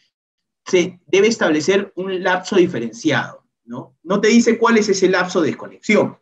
se 0.66 1.00
debe 1.08 1.28
establecer 1.28 1.92
un 1.96 2.24
lapso 2.24 2.56
diferenciado, 2.56 3.44
¿no? 3.66 3.96
No 4.04 4.22
te 4.22 4.30
dice 4.30 4.58
cuál 4.58 4.78
es 4.78 4.88
ese 4.88 5.10
lapso 5.10 5.42
de 5.42 5.48
desconexión. 5.48 6.18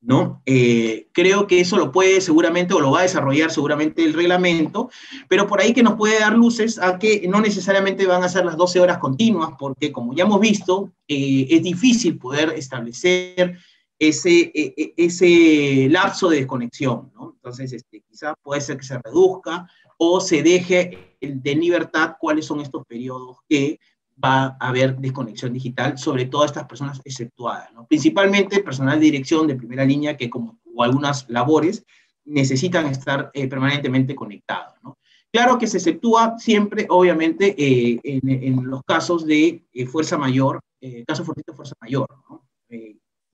¿no? 0.00 0.42
Eh, 0.46 1.08
creo 1.12 1.46
que 1.46 1.60
eso 1.60 1.76
lo 1.76 1.90
puede 1.90 2.20
seguramente 2.20 2.72
o 2.72 2.80
lo 2.80 2.92
va 2.92 3.00
a 3.00 3.02
desarrollar 3.02 3.50
seguramente 3.50 4.04
el 4.04 4.14
reglamento, 4.14 4.90
pero 5.28 5.46
por 5.46 5.60
ahí 5.60 5.72
que 5.72 5.82
nos 5.82 5.94
puede 5.94 6.20
dar 6.20 6.34
luces 6.34 6.78
a 6.78 6.98
que 6.98 7.26
no 7.28 7.40
necesariamente 7.40 8.06
van 8.06 8.22
a 8.22 8.28
ser 8.28 8.44
las 8.44 8.56
12 8.56 8.80
horas 8.80 8.98
continuas, 8.98 9.50
porque 9.58 9.90
como 9.90 10.14
ya 10.14 10.24
hemos 10.24 10.40
visto, 10.40 10.92
eh, 11.08 11.48
es 11.50 11.62
difícil 11.62 12.16
poder 12.16 12.50
establecer 12.50 13.58
ese, 13.98 14.52
e, 14.54 14.74
e, 14.76 14.94
ese 14.96 15.88
lapso 15.90 16.28
de 16.28 16.38
desconexión, 16.38 17.10
¿no? 17.14 17.32
Entonces, 17.34 17.72
este, 17.72 18.00
quizás 18.00 18.34
puede 18.42 18.60
ser 18.60 18.76
que 18.76 18.84
se 18.84 18.98
reduzca 18.98 19.68
o 19.98 20.20
se 20.20 20.42
deje 20.42 21.16
de 21.20 21.54
libertad 21.54 22.16
cuáles 22.20 22.46
son 22.46 22.60
estos 22.60 22.86
periodos 22.86 23.38
que 23.48 23.80
va 24.22 24.56
a 24.60 24.68
haber 24.68 24.96
desconexión 24.96 25.52
digital, 25.52 25.98
sobre 25.98 26.26
todo 26.26 26.44
estas 26.44 26.66
personas 26.66 27.00
exceptuadas, 27.04 27.72
¿no? 27.72 27.86
principalmente 27.86 28.62
personal 28.62 28.98
de 28.98 29.06
dirección 29.06 29.46
de 29.46 29.54
primera 29.54 29.84
línea 29.84 30.16
que 30.16 30.28
como 30.28 30.58
o 30.74 30.82
algunas 30.82 31.28
labores 31.28 31.84
necesitan 32.24 32.86
estar 32.86 33.30
eh, 33.32 33.48
permanentemente 33.48 34.14
conectados. 34.14 34.74
¿no? 34.82 34.98
Claro 35.32 35.58
que 35.58 35.66
se 35.66 35.78
exceptúa 35.78 36.36
siempre, 36.38 36.86
obviamente, 36.88 37.54
eh, 37.58 38.00
en, 38.02 38.28
en, 38.28 38.64
los 38.64 38.82
casos 38.84 39.26
de 39.26 39.64
eh, 39.72 39.86
fuerza 39.86 40.16
mayor, 40.18 40.60
caso 41.06 41.24
fortuito 41.24 41.54
fuerza 41.54 41.74
mayor. 41.80 42.06
¿no? 42.28 42.44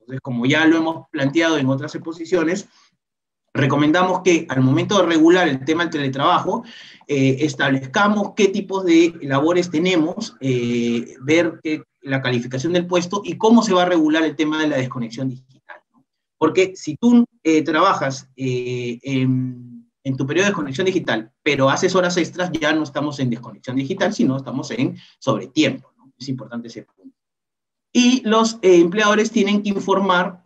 Entonces, 0.05 0.21
como 0.21 0.45
ya 0.45 0.67
lo 0.67 0.77
hemos 0.77 1.09
planteado 1.11 1.57
en 1.57 1.67
otras 1.67 1.95
exposiciones, 1.95 2.69
recomendamos 3.55 4.21
que 4.23 4.47
al 4.51 4.61
momento 4.61 4.99
de 4.99 5.07
regular 5.07 5.49
el 5.49 5.65
tema 5.65 5.85
del 5.85 5.93
teletrabajo, 5.93 6.65
eh, 7.07 7.39
establezcamos 7.41 8.33
qué 8.37 8.49
tipos 8.49 8.85
de 8.85 9.15
labores 9.23 9.71
tenemos, 9.71 10.37
eh, 10.41 11.15
ver 11.23 11.59
la 12.03 12.21
calificación 12.21 12.75
del 12.75 12.87
puesto 12.87 13.23
y 13.25 13.39
cómo 13.39 13.63
se 13.63 13.73
va 13.73 13.83
a 13.83 13.89
regular 13.89 14.25
el 14.25 14.37
tema 14.37 14.61
de 14.61 14.69
la 14.69 14.77
desconexión 14.77 15.31
digital. 15.31 15.81
Porque 16.37 16.77
si 16.77 16.97
tú 16.97 17.25
eh, 17.43 17.63
trabajas 17.63 18.29
en, 18.37 19.87
tu 20.19 20.27
periodo 20.27 20.45
de 20.45 20.51
desconexión 20.51 20.85
digital, 20.85 21.33
pero 21.43 21.71
haces 21.71 21.95
horas 21.95 22.19
extras, 22.19 22.53
ya 22.53 22.75
no 22.75 22.83
estamos 22.83 23.19
en 23.21 23.31
desconexión 23.31 23.77
digital, 23.77 24.13
sino 24.13 24.37
estamos 24.37 24.71
en 24.73 24.99
sobretiempo. 25.19 25.95
¿no? 25.97 26.13
Es 26.19 26.29
importante 26.29 26.69
ese 26.69 26.83
punto. 26.83 27.14
Y 27.95 28.21
los 28.29 28.59
empleadores 28.61 29.31
tienen 29.31 29.63
que 29.63 29.71
informar 29.71 30.43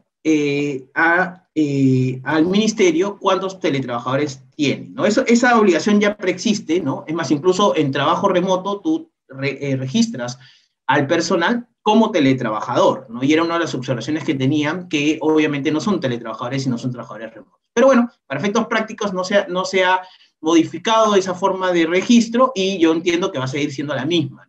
a 0.95 1.49
eh, 1.61 2.21
al 2.23 2.47
ministerio 2.47 3.19
cuántos 3.19 3.59
teletrabajadores 3.59 4.45
tiene. 4.55 4.91
¿no? 4.91 5.05
Eso, 5.05 5.25
esa 5.27 5.59
obligación 5.59 6.01
ya 6.01 6.17
preexiste, 6.17 6.79
¿no? 6.79 7.03
Es 7.09 7.17
más, 7.17 7.33
incluso 7.33 7.75
en 7.75 7.91
trabajo 7.91 8.29
remoto 8.29 8.81
tú 8.81 9.11
eh, 9.43 9.75
registras 9.77 10.39
al 10.87 11.09
personal 11.09 11.67
como 11.83 12.13
teletrabajador. 12.13 13.09
Y 13.23 13.33
era 13.33 13.43
una 13.43 13.55
de 13.55 13.61
las 13.61 13.75
observaciones 13.75 14.23
que 14.23 14.37
tenían, 14.37 14.89
que 14.89 15.19
obviamente 15.21 15.73
no 15.73 15.81
son 15.81 15.99
teletrabajadores, 15.99 16.63
sino 16.63 16.79
son 16.79 16.93
trabajadores 16.93 17.35
remotos. 17.35 17.59
Pero 17.75 17.89
bueno, 17.89 18.09
para 18.29 18.39
efectos 18.39 18.69
prácticos 18.69 19.13
no 19.13 19.25
se, 19.25 19.49
no 19.49 19.65
se 19.65 19.85
ha 19.85 20.01
modificado 20.41 21.17
esa 21.17 21.35
forma 21.35 21.73
de 21.73 21.87
registro 21.87 22.53
y 22.55 22.79
yo 22.79 22.93
entiendo 22.93 23.33
que 23.33 23.39
va 23.41 23.47
a 23.47 23.49
seguir 23.49 23.73
siendo 23.73 23.97
la 23.97 24.07
misma, 24.07 24.48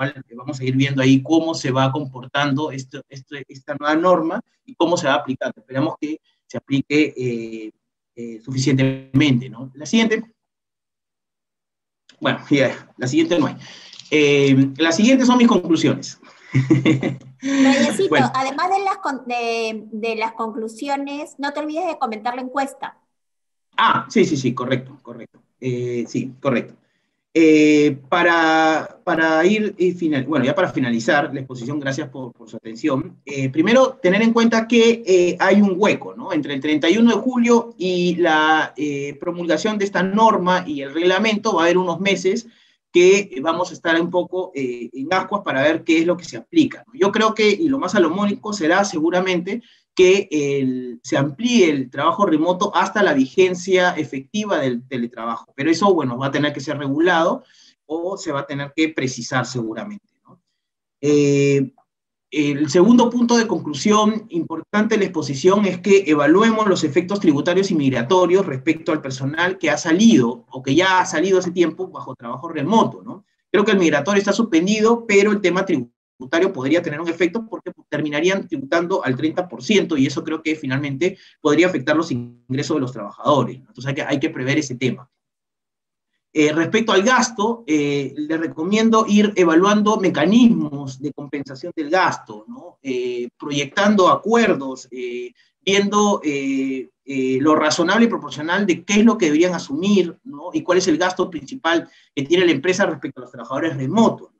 cual 0.00 0.24
vamos 0.34 0.58
a 0.58 0.64
ir 0.64 0.76
viendo 0.76 1.02
ahí 1.02 1.22
cómo 1.22 1.54
se 1.54 1.70
va 1.70 1.92
comportando 1.92 2.70
esto, 2.70 3.02
esta 3.08 3.76
nueva 3.78 3.94
norma 3.96 4.40
y 4.64 4.74
cómo 4.74 4.96
se 4.96 5.06
va 5.06 5.14
aplicando. 5.14 5.60
Esperamos 5.60 5.96
que 6.00 6.20
se 6.46 6.56
aplique 6.56 7.12
eh, 7.16 7.70
eh, 8.16 8.40
suficientemente, 8.40 9.50
¿no? 9.50 9.70
La 9.74 9.84
siguiente. 9.84 10.24
Bueno, 12.18 12.40
ya, 12.50 12.88
la 12.96 13.06
siguiente 13.06 13.38
no 13.38 13.46
hay. 13.46 13.56
Eh, 14.10 14.72
las 14.78 14.96
siguientes 14.96 15.26
son 15.26 15.36
mis 15.36 15.48
conclusiones. 15.48 16.18
además 18.34 18.70
de 18.70 18.84
las, 18.84 19.26
de, 19.26 19.84
de 19.92 20.16
las 20.16 20.32
conclusiones, 20.32 21.34
no 21.38 21.52
te 21.52 21.60
olvides 21.60 21.86
de 21.86 21.98
comentar 21.98 22.34
la 22.34 22.40
encuesta. 22.40 22.98
Ah, 23.76 24.06
sí, 24.08 24.24
sí, 24.24 24.38
sí, 24.38 24.54
correcto, 24.54 24.98
correcto. 25.02 25.42
sí, 25.60 26.34
correcto. 26.40 26.79
Eh, 27.32 27.96
para, 28.08 29.00
para, 29.04 29.46
ir, 29.46 29.76
y 29.78 29.92
final, 29.92 30.24
bueno, 30.24 30.44
ya 30.44 30.52
para 30.52 30.72
finalizar 30.72 31.32
la 31.32 31.38
exposición, 31.38 31.78
gracias 31.78 32.08
por, 32.08 32.32
por 32.32 32.50
su 32.50 32.56
atención. 32.56 33.20
Eh, 33.24 33.48
primero, 33.50 34.00
tener 34.02 34.20
en 34.22 34.32
cuenta 34.32 34.66
que 34.66 35.04
eh, 35.06 35.36
hay 35.38 35.62
un 35.62 35.74
hueco, 35.76 36.16
¿no? 36.16 36.32
Entre 36.32 36.54
el 36.54 36.60
31 36.60 37.08
de 37.08 37.16
julio 37.16 37.74
y 37.78 38.16
la 38.16 38.74
promulgación 39.20 39.78
de 39.78 39.84
esta 39.84 40.02
norma 40.02 40.64
y 40.66 40.82
el 40.82 40.92
reglamento 40.92 41.54
va 41.54 41.62
a 41.62 41.64
haber 41.66 41.78
unos 41.78 42.00
meses 42.00 42.48
que 42.92 43.38
vamos 43.40 43.70
a 43.70 43.74
estar 43.74 44.00
un 44.00 44.10
poco 44.10 44.50
en 44.54 45.06
ascuas 45.12 45.42
para 45.44 45.62
ver 45.62 45.84
qué 45.84 45.98
es 45.98 46.06
lo 46.06 46.16
que 46.16 46.24
se 46.24 46.36
aplica. 46.36 46.84
Yo 46.92 47.12
creo 47.12 47.32
que, 47.34 47.48
y 47.48 47.68
lo 47.68 47.78
más 47.78 47.92
salomónico 47.92 48.52
será 48.52 48.84
seguramente 48.84 49.62
que 50.00 50.98
se 51.02 51.18
amplíe 51.18 51.68
el 51.68 51.90
trabajo 51.90 52.24
remoto 52.24 52.74
hasta 52.74 53.02
la 53.02 53.12
vigencia 53.12 53.90
efectiva 53.90 54.58
del 54.58 54.86
teletrabajo. 54.88 55.52
Pero 55.54 55.70
eso, 55.70 55.92
bueno, 55.92 56.16
va 56.16 56.28
a 56.28 56.30
tener 56.30 56.54
que 56.54 56.60
ser 56.60 56.78
regulado 56.78 57.44
o 57.84 58.16
se 58.16 58.32
va 58.32 58.40
a 58.40 58.46
tener 58.46 58.72
que 58.74 58.88
precisar 58.88 59.44
seguramente. 59.44 60.06
Eh, 61.02 61.72
el 62.30 62.70
segundo 62.70 63.10
punto 63.10 63.36
de 63.36 63.46
conclusión 63.46 64.26
importante 64.30 64.94
de 64.94 65.00
la 65.00 65.04
exposición 65.06 65.66
es 65.66 65.80
que 65.80 66.04
evaluemos 66.06 66.66
los 66.66 66.84
efectos 66.84 67.20
tributarios 67.20 67.70
y 67.70 67.74
migratorios 67.74 68.46
respecto 68.46 68.92
al 68.92 69.02
personal 69.02 69.58
que 69.58 69.68
ha 69.68 69.76
salido 69.76 70.46
o 70.50 70.62
que 70.62 70.74
ya 70.74 71.00
ha 71.00 71.06
salido 71.06 71.40
hace 71.40 71.50
tiempo 71.50 71.88
bajo 71.88 72.14
trabajo 72.14 72.48
remoto. 72.48 73.24
Creo 73.50 73.64
que 73.64 73.72
el 73.72 73.78
migratorio 73.78 74.20
está 74.20 74.32
suspendido, 74.32 75.04
pero 75.06 75.32
el 75.32 75.40
tema 75.40 75.66
tributario 75.66 75.99
podría 76.28 76.82
tener 76.82 77.00
un 77.00 77.08
efecto 77.08 77.46
porque 77.48 77.72
terminarían 77.88 78.46
tributando 78.46 79.04
al 79.04 79.16
30% 79.16 79.98
y 79.98 80.06
eso 80.06 80.22
creo 80.22 80.42
que 80.42 80.56
finalmente 80.56 81.18
podría 81.40 81.66
afectar 81.66 81.96
los 81.96 82.10
ingresos 82.10 82.76
de 82.76 82.80
los 82.80 82.92
trabajadores. 82.92 83.56
Entonces 83.56 83.94
hay 84.06 84.18
que, 84.18 84.30
prever 84.30 84.58
ese 84.58 84.76
tema. 84.76 85.08
Eh, 86.32 86.52
respecto 86.52 86.92
al 86.92 87.02
gasto, 87.02 87.64
eh, 87.66 88.14
le 88.16 88.36
recomiendo 88.36 89.04
ir 89.08 89.32
evaluando 89.34 89.96
mecanismos 89.96 91.00
de 91.00 91.12
compensación 91.12 91.72
del 91.74 91.90
gasto, 91.90 92.44
¿no? 92.46 92.78
Eh, 92.82 93.28
proyectando 93.36 94.08
acuerdos, 94.08 94.88
viendo 95.62 96.22
lo 97.40 97.56
razonable 97.56 98.06
y 98.06 98.08
proporcional 98.08 98.66
de 98.66 98.84
qué 98.84 99.00
es 99.00 99.04
lo 99.04 99.18
que 99.18 99.26
deberían 99.26 99.54
asumir 99.54 100.16
¿no? 100.22 100.50
y 100.52 100.62
cuál 100.62 100.78
es 100.78 100.86
el 100.86 100.96
gasto 100.96 101.28
principal 101.28 101.90
que 102.14 102.22
tiene 102.22 102.46
la 102.46 102.52
empresa 102.52 102.86
respecto 102.86 103.20
a 103.20 103.22
los 103.22 103.32
trabajadores 103.32 103.76
remotos. 103.76 104.30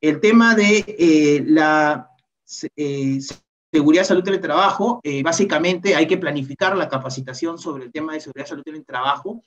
El 0.00 0.20
tema 0.20 0.54
de 0.54 1.44
la 1.46 2.10
seguridad, 2.44 4.04
salud 4.04 4.26
en 4.26 4.34
el 4.34 4.40
trabajo, 4.40 5.00
básicamente 5.22 5.94
hay 5.94 6.06
que 6.06 6.16
planificar 6.16 6.76
la 6.76 6.88
capacitación 6.88 7.58
sobre 7.58 7.84
el 7.84 7.92
tema 7.92 8.14
de 8.14 8.20
seguridad, 8.20 8.46
salud 8.46 8.62
en 8.66 8.76
el 8.76 8.84
trabajo. 8.84 9.42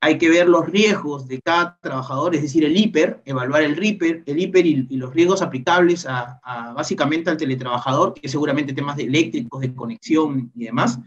Hay 0.00 0.16
que 0.16 0.28
ver 0.28 0.48
los 0.48 0.66
riesgos 0.66 1.26
de 1.26 1.40
cada 1.40 1.76
trabajador, 1.80 2.34
es 2.34 2.42
decir, 2.42 2.64
el 2.64 2.76
hiper, 2.76 3.20
evaluar 3.24 3.62
el 3.62 3.76
RIPER, 3.76 4.22
el 4.26 4.38
hiper 4.38 4.64
y, 4.64 4.96
los 4.96 5.12
riesgos 5.12 5.42
aplicables 5.42 6.06
a, 6.06 6.40
básicamente 6.74 7.30
al 7.30 7.36
teletrabajador, 7.36 8.14
que 8.14 8.28
seguramente 8.28 8.72
temas 8.72 8.96
de 8.96 9.04
eléctricos, 9.04 9.60
de 9.60 9.74
conexión 9.74 10.52
y 10.54 10.64
demás, 10.66 11.00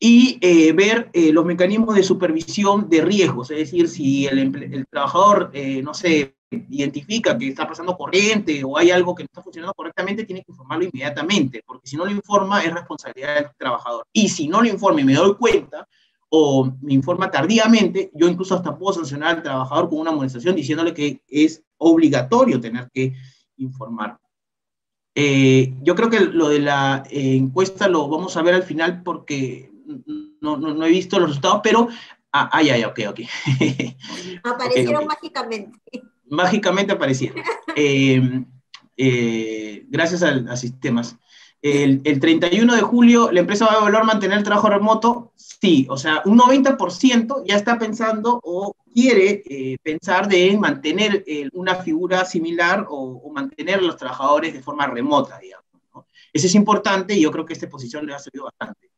y 0.00 0.38
eh, 0.40 0.72
ver 0.72 1.10
eh, 1.12 1.32
los 1.32 1.44
mecanismos 1.44 1.94
de 1.96 2.02
supervisión 2.02 2.88
de 2.88 3.02
riesgos, 3.02 3.50
es 3.50 3.58
decir, 3.58 3.88
si 3.88 4.26
el, 4.26 4.86
trabajador, 4.90 5.50
eh, 5.52 5.82
no 5.82 5.92
sé, 5.92 6.36
identifica 6.50 7.36
que 7.36 7.48
está 7.48 7.66
pasando 7.66 7.96
corriente 7.96 8.62
o 8.64 8.78
hay 8.78 8.90
algo 8.90 9.14
que 9.14 9.22
no 9.22 9.26
está 9.26 9.42
funcionando 9.42 9.74
correctamente, 9.74 10.24
tiene 10.24 10.42
que 10.42 10.52
informarlo 10.52 10.84
inmediatamente, 10.84 11.62
porque 11.66 11.88
si 11.88 11.96
no 11.96 12.04
lo 12.04 12.10
informa 12.10 12.62
es 12.62 12.72
responsabilidad 12.72 13.34
del 13.34 13.50
trabajador. 13.56 14.06
Y 14.12 14.28
si 14.28 14.48
no 14.48 14.62
lo 14.62 14.68
informa 14.68 15.00
y 15.00 15.04
me 15.04 15.14
doy 15.14 15.34
cuenta, 15.36 15.86
o 16.30 16.70
me 16.82 16.92
informa 16.92 17.30
tardíamente, 17.30 18.10
yo 18.14 18.28
incluso 18.28 18.54
hasta 18.54 18.76
puedo 18.76 18.94
sancionar 18.94 19.36
al 19.36 19.42
trabajador 19.42 19.88
con 19.88 19.98
una 19.98 20.10
amonestación 20.10 20.54
diciéndole 20.54 20.92
que 20.92 21.22
es 21.26 21.62
obligatorio 21.78 22.60
tener 22.60 22.90
que 22.92 23.14
informar. 23.56 24.18
Eh, 25.14 25.74
yo 25.82 25.94
creo 25.94 26.10
que 26.10 26.20
lo 26.20 26.48
de 26.48 26.60
la 26.60 27.02
eh, 27.10 27.36
encuesta 27.36 27.88
lo 27.88 28.08
vamos 28.08 28.36
a 28.36 28.42
ver 28.42 28.54
al 28.54 28.62
final 28.62 29.02
porque 29.02 29.72
no, 30.40 30.56
no, 30.56 30.84
he 30.84 30.90
visto 30.90 31.18
los 31.18 31.30
resultados, 31.30 31.60
pero... 31.62 31.88
Ah, 32.30 32.50
ah 32.52 32.62
ya, 32.62 32.86
ok, 32.86 33.00
ok. 33.08 33.20
Aparecieron 34.44 35.06
mágicamente. 35.06 35.80
Mágicamente 36.30 36.92
aparecieron. 36.92 37.42
Eh, 39.00 39.84
gracias 39.88 40.24
a, 40.24 40.30
a 40.30 40.56
sistemas. 40.56 41.16
El, 41.60 42.20
31 42.20 42.76
de 42.76 42.82
julio, 42.82 43.32
¿la 43.32 43.40
empresa 43.40 43.66
va 43.66 43.72
a 43.72 43.78
evaluar 43.78 44.04
mantener 44.04 44.38
el 44.38 44.44
trabajo 44.44 44.68
remoto? 44.68 45.32
Sí, 45.34 45.86
o 45.90 45.96
sea, 45.96 46.22
un 46.24 46.38
90% 46.38 47.42
ya 47.44 47.56
está 47.56 47.78
pensando 47.78 48.38
o 48.44 48.76
quiere 48.94 49.42
eh, 49.44 49.76
pensar 49.82 50.28
de 50.28 50.56
mantener 50.56 51.24
eh, 51.26 51.48
una 51.52 51.74
figura 51.74 52.24
similar 52.24 52.86
o, 52.88 53.28
mantener 53.32 53.78
a 53.78 53.82
los 53.82 53.96
trabajadores 53.96 54.54
de 54.54 54.62
forma 54.62 54.86
remota, 54.86 55.38
digamos. 55.38 55.66
Eso 56.32 56.46
es 56.46 56.54
importante 56.54 57.14
y 57.14 57.22
yo 57.22 57.32
creo 57.32 57.44
que 57.44 57.54
esta 57.54 57.68
posición 57.68 58.06
le 58.06 58.14
ha 58.14 58.18
servido 58.18 58.44
bastante. 58.44 58.90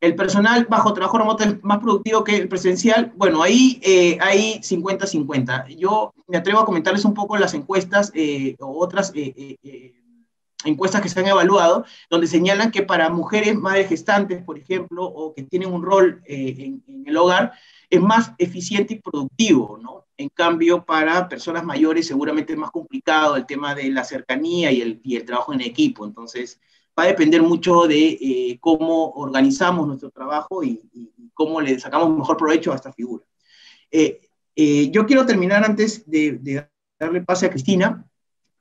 El 0.00 0.14
personal 0.14 0.66
bajo 0.70 0.92
trabajo 0.92 1.18
remoto 1.18 1.44
es 1.44 1.62
más 1.64 1.78
productivo 1.78 2.22
que 2.22 2.36
el 2.36 2.48
presencial. 2.48 3.12
Bueno, 3.16 3.42
ahí 3.42 3.80
eh, 3.82 4.18
hay 4.20 4.60
50-50. 4.60 5.76
Yo 5.76 6.14
me 6.26 6.36
atrevo 6.36 6.60
a 6.60 6.64
comentarles 6.64 7.04
un 7.04 7.14
poco 7.14 7.36
las 7.36 7.54
encuestas 7.54 8.12
o 8.60 8.78
otras 8.78 9.12
encuestas 10.64 11.00
que 11.00 11.08
se 11.08 11.20
han 11.20 11.26
evaluado, 11.26 11.84
donde 12.10 12.26
señalan 12.26 12.70
que 12.70 12.82
para 12.82 13.10
mujeres 13.10 13.56
madres 13.56 13.88
gestantes, 13.88 14.42
por 14.42 14.58
ejemplo, 14.58 15.04
o 15.04 15.32
que 15.34 15.44
tienen 15.44 15.72
un 15.72 15.82
rol 15.82 16.22
eh, 16.26 16.54
en, 16.58 17.04
el 17.06 17.16
hogar, 17.16 17.52
es 17.88 18.00
más 18.00 18.32
eficiente 18.38 18.94
y 18.94 19.00
productivo, 19.00 19.78
¿no? 19.80 20.04
En 20.16 20.28
cambio, 20.28 20.84
para 20.84 21.28
personas 21.28 21.64
mayores 21.64 22.06
seguramente 22.06 22.52
es 22.52 22.58
más 22.58 22.70
complicado 22.70 23.36
el 23.36 23.46
tema 23.46 23.74
de 23.74 23.90
la 23.90 24.04
cercanía 24.04 24.70
y 24.72 24.82
el, 24.82 25.00
y 25.04 25.16
el 25.16 25.24
trabajo 25.24 25.52
en 25.52 25.60
equipo. 25.60 26.04
Entonces, 26.04 26.60
va 26.98 27.04
a 27.04 27.08
depender 27.08 27.42
mucho 27.42 27.86
de 27.86 28.18
eh, 28.20 28.58
cómo 28.60 29.10
organizamos 29.10 29.86
nuestro 29.86 30.10
trabajo 30.10 30.64
y, 30.64 30.82
cómo 31.32 31.60
le 31.60 31.78
sacamos 31.78 32.18
mejor 32.18 32.36
provecho 32.36 32.72
a 32.72 32.74
esta 32.74 32.92
figura. 32.92 33.24
Eh, 33.92 34.20
yo 34.90 35.06
quiero 35.06 35.24
terminar 35.24 35.64
antes 35.64 36.10
de, 36.10 36.32
de 36.32 36.68
darle 36.98 37.22
pase 37.22 37.46
a 37.46 37.50
Cristina, 37.50 38.04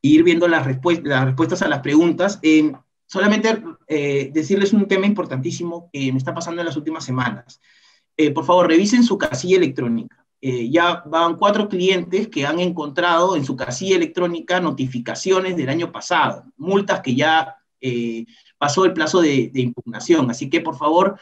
ir 0.02 0.24
viendo 0.24 0.48
las, 0.48 0.66
las 1.04 1.26
respuestas 1.26 1.62
a 1.62 1.68
las 1.68 1.80
preguntas. 1.80 2.40
Eh, 2.42 2.72
solamente 3.06 3.64
eh, 3.88 4.30
decirles 4.34 4.74
un 4.74 4.88
tema 4.88 5.06
importantísimo 5.06 5.90
que 5.92 6.12
me 6.12 6.18
está 6.18 6.34
pasando 6.34 6.62
en 6.62 6.68
las 6.68 6.78
últimas 6.78 7.04
semanas. 7.04 7.62
Eh, 8.16 8.32
por 8.32 8.46
favor, 8.46 8.68
revisen 8.68 9.04
su 9.04 9.18
casilla 9.18 9.58
electrónica. 9.58 10.24
ya 10.42 11.04
van 11.08 11.36
cuatro 11.36 11.68
clientes 11.68 12.28
que 12.28 12.46
han 12.46 12.60
encontrado 12.60 13.36
en 13.36 13.44
su 13.44 13.56
casilla 13.56 13.96
electrónica 13.96 14.60
notificaciones 14.60 15.58
del 15.58 15.70
año 15.70 15.92
pasado, 15.92 16.46
multas 16.58 17.02
que 17.02 17.16
ya 17.16 17.58
pasó 18.58 18.86
el 18.86 18.94
plazo 18.94 19.22
de, 19.22 19.52
impugnación. 19.54 20.30
Así 20.30 20.50
que, 20.50 20.62
por 20.62 20.78
favor, 20.78 21.20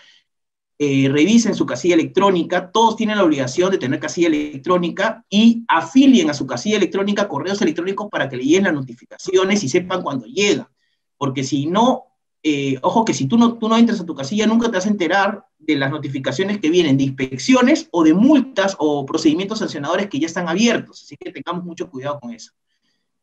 eh, 0.77 1.07
revisen 1.09 1.55
su 1.55 1.65
casilla 1.65 1.95
electrónica, 1.95 2.69
todos 2.69 2.97
tienen 2.97 3.17
la 3.17 3.23
obligación 3.23 3.71
de 3.71 3.77
tener 3.77 3.97
casilla 3.97 4.27
electrónica 4.27 5.23
y 5.29 5.63
afilien 5.69 6.29
a 6.29 6.33
su 6.33 6.45
casilla 6.45 6.75
electrónica 6.75 7.29
correos 7.29 7.61
electrónicos 7.61 8.09
para 8.09 8.27
que 8.27 8.35
le 8.35 8.43
lleguen 8.43 8.65
las 8.65 8.73
notificaciones 8.73 9.63
y 9.63 9.69
sepan 9.69 10.01
cuándo 10.01 10.25
llega. 10.25 10.69
Porque 11.17 11.45
si 11.45 11.65
no, 11.65 12.03
eh, 12.43 12.77
ojo 12.81 13.05
que 13.05 13.13
si 13.13 13.25
tú 13.25 13.37
no, 13.37 13.57
tú 13.57 13.69
no 13.69 13.77
entras 13.77 14.01
a 14.01 14.05
tu 14.05 14.13
casilla, 14.15 14.47
nunca 14.47 14.67
te 14.67 14.73
vas 14.73 14.85
a 14.85 14.89
enterar 14.89 15.45
de 15.57 15.77
las 15.77 15.89
notificaciones 15.89 16.59
que 16.59 16.69
vienen 16.69 16.97
de 16.97 17.05
inspecciones 17.05 17.87
o 17.91 18.03
de 18.03 18.13
multas 18.13 18.75
o 18.77 19.05
procedimientos 19.05 19.59
sancionadores 19.59 20.09
que 20.09 20.19
ya 20.19 20.27
están 20.27 20.49
abiertos. 20.49 21.03
Así 21.03 21.15
que 21.15 21.31
tengamos 21.31 21.63
mucho 21.63 21.89
cuidado 21.89 22.19
con 22.19 22.33
eso. 22.33 22.51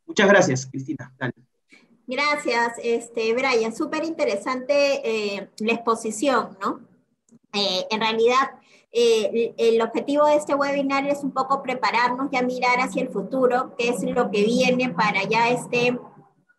Muchas 0.06 0.26
gracias, 0.26 0.66
Cristina. 0.66 1.14
Gracias, 2.12 2.74
este, 2.82 3.32
Brian. 3.32 3.74
Súper 3.74 4.04
interesante 4.04 5.00
eh, 5.02 5.48
la 5.60 5.72
exposición, 5.72 6.58
¿no? 6.60 6.80
Eh, 7.54 7.86
en 7.90 8.00
realidad, 8.00 8.50
eh, 8.92 9.54
el 9.56 9.80
objetivo 9.80 10.26
de 10.26 10.34
este 10.34 10.54
webinar 10.54 11.06
es 11.06 11.24
un 11.24 11.32
poco 11.32 11.62
prepararnos 11.62 12.30
y 12.30 12.36
a 12.36 12.42
mirar 12.42 12.80
hacia 12.80 13.00
el 13.00 13.08
futuro, 13.08 13.74
qué 13.78 13.88
es 13.88 14.02
lo 14.02 14.30
que 14.30 14.44
viene 14.44 14.90
para 14.90 15.24
ya 15.24 15.48
este 15.48 15.98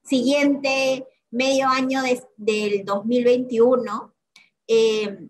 siguiente 0.03 1.07
medio 1.29 1.67
año 1.67 2.01
del 2.35 2.83
2021. 2.83 4.11
Eh, 4.67 5.27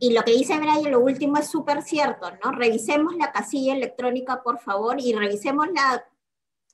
y 0.00 0.12
lo 0.14 0.22
que 0.22 0.32
dice 0.32 0.58
Brian, 0.58 0.90
lo 0.90 0.98
último 0.98 1.36
es 1.36 1.46
súper 1.46 1.82
cierto, 1.82 2.26
¿no? 2.42 2.50
Revisemos 2.50 3.14
la 3.14 3.30
casilla 3.30 3.76
electrónica, 3.76 4.42
por 4.42 4.58
favor, 4.58 4.96
y 4.98 5.12
revisemos 5.12 5.68
la 5.72 6.04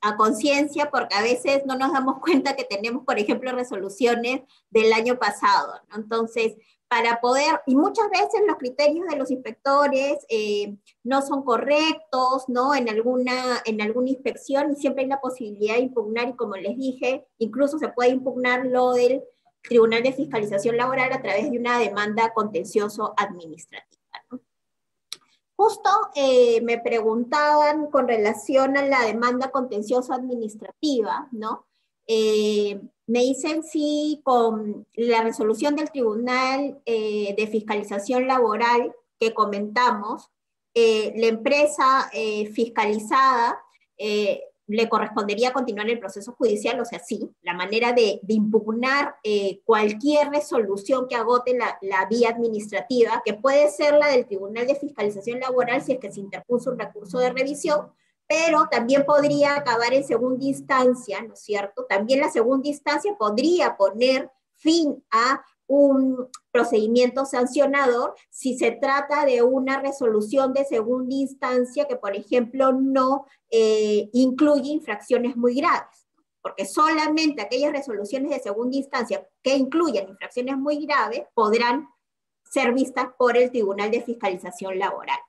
a 0.01 0.17
conciencia 0.17 0.89
porque 0.91 1.15
a 1.15 1.21
veces 1.21 1.63
no 1.65 1.75
nos 1.75 1.93
damos 1.93 2.19
cuenta 2.19 2.55
que 2.55 2.63
tenemos, 2.63 3.05
por 3.05 3.19
ejemplo, 3.19 3.51
resoluciones 3.51 4.41
del 4.69 4.91
año 4.93 5.17
pasado, 5.17 5.73
¿no? 5.89 5.97
Entonces, 5.97 6.55
para 6.91 7.21
poder, 7.21 7.61
y 7.67 7.75
muchas 7.77 8.09
veces 8.09 8.41
los 8.45 8.57
criterios 8.57 9.07
de 9.07 9.15
los 9.15 9.31
inspectores 9.31 10.25
eh, 10.27 10.75
no 11.05 11.21
son 11.21 11.43
correctos, 11.43 12.49
¿no? 12.49 12.75
En 12.75 12.89
alguna, 12.89 13.61
en 13.63 13.81
alguna 13.81 14.09
inspección 14.09 14.73
y 14.73 14.75
siempre 14.75 15.03
hay 15.03 15.09
la 15.09 15.21
posibilidad 15.21 15.75
de 15.75 15.83
impugnar 15.83 16.27
y 16.27 16.35
como 16.35 16.57
les 16.57 16.77
dije, 16.77 17.25
incluso 17.37 17.79
se 17.79 17.87
puede 17.87 18.09
impugnar 18.09 18.65
lo 18.65 18.91
del 18.91 19.23
Tribunal 19.61 20.03
de 20.03 20.11
Fiscalización 20.11 20.75
Laboral 20.75 21.13
a 21.13 21.21
través 21.21 21.49
de 21.49 21.57
una 21.57 21.79
demanda 21.79 22.33
contencioso 22.33 23.13
administrativa. 23.15 24.00
Justo 25.61 25.91
eh, 26.15 26.59
me 26.61 26.79
preguntaban 26.79 27.91
con 27.91 28.07
relación 28.07 28.77
a 28.77 28.81
la 28.81 29.03
demanda 29.03 29.51
contencioso 29.51 30.11
administrativa, 30.11 31.27
¿no? 31.31 31.67
Eh, 32.07 32.81
me 33.05 33.19
dicen 33.19 33.61
si 33.61 34.21
con 34.23 34.87
la 34.95 35.21
resolución 35.21 35.75
del 35.75 35.91
Tribunal 35.91 36.81
eh, 36.87 37.35
de 37.37 37.45
Fiscalización 37.45 38.25
Laboral 38.25 38.95
que 39.19 39.35
comentamos, 39.35 40.31
la 40.73 41.27
empresa 41.27 42.09
fiscalizada 42.55 43.61
le 44.71 44.89
correspondería 44.89 45.53
continuar 45.53 45.89
el 45.89 45.99
proceso 45.99 46.33
judicial, 46.33 46.79
o 46.79 46.85
sea, 46.85 46.99
sí, 46.99 47.29
la 47.41 47.53
manera 47.53 47.91
de, 47.93 48.21
impugnar 48.27 49.15
cualquier 49.65 50.29
resolución 50.29 51.07
que 51.07 51.15
agote 51.15 51.57
la, 51.57 51.77
la, 51.81 52.05
vía 52.05 52.29
administrativa, 52.29 53.21
que 53.25 53.33
puede 53.33 53.69
ser 53.69 53.95
la 53.95 54.07
del 54.07 54.25
Tribunal 54.25 54.67
de 54.67 54.75
Fiscalización 54.75 55.39
Laboral 55.39 55.81
si 55.81 55.93
es 55.93 55.99
que 55.99 56.11
se 56.11 56.21
interpuso 56.21 56.71
un 56.71 56.79
recurso 56.79 57.19
de 57.19 57.31
revisión, 57.31 57.91
pero 58.27 58.67
también 58.71 59.05
podría 59.05 59.57
acabar 59.57 59.93
en 59.93 60.05
segunda 60.05 60.45
instancia, 60.45 61.21
¿no 61.21 61.33
es 61.33 61.41
cierto? 61.41 61.85
También 61.89 62.21
la 62.21 62.29
segunda 62.29 62.69
instancia 62.69 63.13
podría 63.19 63.75
poner 63.75 64.31
fin 64.55 65.03
a 65.11 65.43
un 65.71 66.27
procedimiento 66.51 67.23
sancionador 67.25 68.13
si 68.29 68.57
se 68.57 68.71
trata 68.71 69.25
de 69.25 69.41
una 69.41 69.79
resolución 69.79 70.51
de 70.51 70.65
segunda 70.65 71.15
instancia 71.15 71.87
que, 71.87 71.95
por 71.95 72.13
ejemplo, 72.13 72.73
no 72.73 73.25
eh, 73.49 74.09
incluye 74.11 74.69
infracciones 74.69 75.37
muy 75.37 75.55
graves, 75.55 76.09
porque 76.41 76.65
solamente 76.65 77.41
aquellas 77.41 77.71
resoluciones 77.71 78.31
de 78.31 78.39
segunda 78.39 78.75
instancia 78.75 79.25
que 79.41 79.55
incluyan 79.55 80.09
infracciones 80.09 80.57
muy 80.57 80.85
graves 80.85 81.23
podrán 81.33 81.87
ser 82.43 82.73
vistas 82.73 83.05
por 83.17 83.37
el 83.37 83.49
Tribunal 83.49 83.91
de 83.91 84.01
Fiscalización 84.01 84.77
Laboral. 84.77 85.19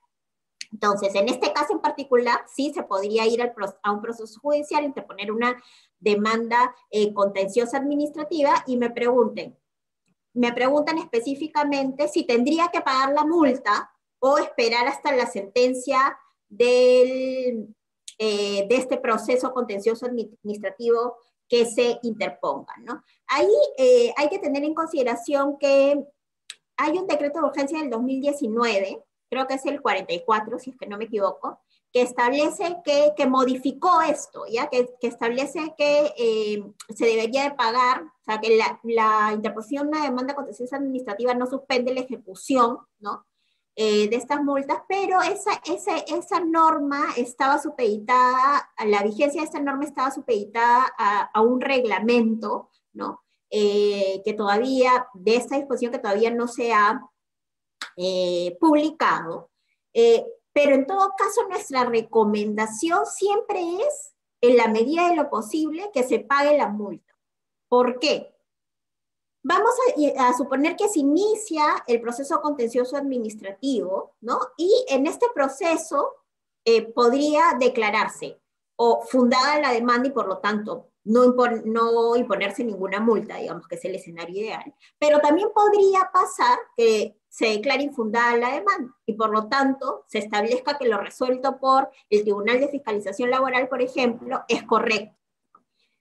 Entonces, 0.73 1.15
en 1.15 1.29
este 1.29 1.53
caso 1.53 1.71
en 1.71 1.79
particular, 1.79 2.43
sí 2.53 2.73
se 2.73 2.83
podría 2.83 3.25
ir 3.27 3.41
a 3.41 3.91
un 3.93 4.01
proceso 4.01 4.39
judicial, 4.41 4.83
interponer 4.83 5.31
una 5.31 5.55
demanda 5.99 6.75
eh, 6.91 7.13
contenciosa 7.13 7.77
administrativa 7.77 8.61
y 8.67 8.75
me 8.75 8.89
pregunten, 8.89 9.57
me 10.33 10.51
preguntan 10.53 10.97
específicamente 10.97 12.07
si 12.07 12.25
tendría 12.25 12.69
que 12.69 12.81
pagar 12.81 13.13
la 13.13 13.25
multa 13.25 13.91
o 14.19 14.37
esperar 14.37 14.87
hasta 14.87 15.15
la 15.15 15.25
sentencia 15.27 16.17
eh, 16.57 17.67
de 18.17 18.75
este 18.75 18.97
proceso 18.97 19.53
contencioso 19.53 20.05
administrativo 20.05 21.17
que 21.47 21.65
se 21.65 21.99
interponga. 22.03 22.73
¿no? 22.83 23.03
Ahí 23.27 23.51
eh, 23.77 24.13
hay 24.17 24.29
que 24.29 24.39
tener 24.39 24.63
en 24.63 24.73
consideración 24.73 25.57
que 25.57 26.03
hay 26.77 26.97
un 26.97 27.07
decreto 27.07 27.39
de 27.39 27.45
urgencia 27.45 27.79
del 27.79 27.89
2019 27.89 29.03
creo 29.33 29.47
que 29.47 29.55
es 29.55 29.65
el 29.65 29.81
44, 29.81 30.59
si 30.59 30.69
es 30.69 30.77
que 30.77 30.85
no 30.85 30.95
me 30.95 31.05
equivoco, 31.05 31.59
que 31.93 32.01
establece 32.01 32.77
que, 32.83 33.13
que 33.15 33.27
modificó 33.27 34.01
esto, 34.01 34.45
¿ya? 34.51 34.67
Que, 34.67 34.89
que 34.99 35.07
establece 35.07 35.75
que 35.77 36.11
eh, 36.17 36.63
se 36.89 37.05
debería 37.05 37.43
de 37.43 37.51
pagar, 37.51 38.01
o 38.01 38.23
sea, 38.25 38.41
que 38.41 38.57
la, 38.57 38.79
la 38.83 39.31
interposición 39.31 39.91
de 39.91 39.97
una 39.97 40.05
demanda 40.05 40.33
contenciosa 40.33 40.77
administrativa 40.77 41.35
no 41.35 41.45
suspende 41.45 41.93
la 41.93 42.01
ejecución, 42.01 42.79
¿no? 42.99 43.27
Eh, 43.75 44.07
de 44.07 44.15
estas 44.15 44.43
multas, 44.43 44.79
pero 44.87 45.21
esa, 45.21 45.51
esa, 45.65 45.97
esa 45.97 46.39
norma 46.39 47.05
estaba 47.17 47.59
supeditada, 47.59 48.69
la 48.85 49.01
vigencia 49.01 49.41
de 49.41 49.45
esta 49.45 49.59
norma 49.59 49.85
estaba 49.85 50.11
supeditada 50.11 50.93
a, 50.97 51.29
a 51.33 51.41
un 51.41 51.61
reglamento, 51.61 52.69
¿no? 52.93 53.23
Eh, 53.49 54.21
que 54.25 54.33
todavía, 54.33 55.07
de 55.13 55.35
esta 55.35 55.57
disposición 55.57 55.91
que 55.91 55.99
todavía 55.99 56.31
no 56.31 56.47
se 56.47 56.73
ha 56.73 57.01
eh, 57.97 58.57
publicado. 58.59 59.51
Pero 60.53 60.75
en 60.75 60.85
todo 60.85 61.13
caso, 61.17 61.47
nuestra 61.49 61.85
recomendación 61.85 63.05
siempre 63.05 63.59
es, 63.87 64.13
en 64.41 64.57
la 64.57 64.67
medida 64.67 65.09
de 65.09 65.15
lo 65.15 65.29
posible, 65.29 65.89
que 65.93 66.03
se 66.03 66.19
pague 66.19 66.57
la 66.57 66.67
multa. 66.69 67.13
¿Por 67.67 67.99
qué? 67.99 68.33
Vamos 69.45 69.71
a, 70.17 70.33
suponer 70.37 70.75
que 70.77 70.87
se 70.87 70.99
inicia 70.99 71.63
el 71.87 71.99
proceso 71.99 72.39
contencioso 72.39 72.95
administrativo, 72.95 74.15
¿no? 74.21 74.39
Y 74.57 74.85
en 74.87 75.05
este 75.05 75.25
proceso 75.33 76.13
eh, 76.63 76.83
podría 76.93 77.57
declararse 77.59 78.39
o 78.77 79.01
fundada 79.01 79.59
la 79.59 79.71
demanda 79.71 80.07
y 80.07 80.11
por 80.11 80.27
lo 80.27 80.37
tanto 80.37 80.91
no, 81.03 81.33
no 81.65 82.15
imponerse 82.15 82.63
ninguna 82.63 83.01
multa, 83.01 83.37
digamos 83.37 83.67
que 83.67 83.75
es 83.75 83.85
el 83.85 83.95
escenario 83.95 84.41
ideal. 84.41 84.73
Pero 84.97 85.19
también 85.19 85.49
podría 85.53 86.09
pasar 86.13 86.57
que 86.77 87.19
se 87.33 87.47
declara 87.47 87.81
infundada 87.81 88.37
la 88.37 88.51
demanda 88.51 88.93
y 89.07 89.13
por 89.13 89.31
lo 89.31 89.47
tanto 89.47 90.05
se 90.07 90.19
establezca 90.19 90.77
que 90.77 90.87
lo 90.87 90.99
resuelto 90.99 91.57
por 91.57 91.89
el 92.11 92.21
Tribunal 92.21 92.59
de 92.59 92.67
Fiscalización 92.67 93.31
Laboral, 93.31 93.67
por 93.69 93.81
ejemplo, 93.81 94.43
es 94.47 94.61
correcto. 94.61 95.17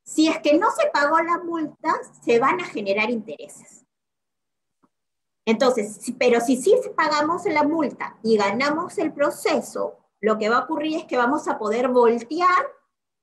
Si 0.03 0.29
es 0.29 0.41
que 0.41 0.59
no 0.59 0.71
se 0.73 0.91
pagó 0.91 1.19
la 1.21 1.39
multa, 1.39 1.95
se 2.23 2.39
van 2.39 2.61
a 2.61 2.67
generar 2.67 3.09
intereses. 3.09 3.87
Entonces, 5.47 6.01
pero 6.19 6.39
si 6.43 6.61
sí 6.61 6.75
pagamos 6.95 7.47
la 7.47 7.63
multa 7.63 8.19
y 8.23 8.37
ganamos 8.37 8.99
el 8.99 9.15
proceso, 9.15 10.01
lo 10.21 10.37
que 10.37 10.51
va 10.51 10.59
a 10.59 10.65
ocurrir 10.65 10.99
es 10.99 11.07
que 11.07 11.17
vamos 11.17 11.49
a 11.49 11.59
poder 11.59 11.89
voltear 11.89 12.67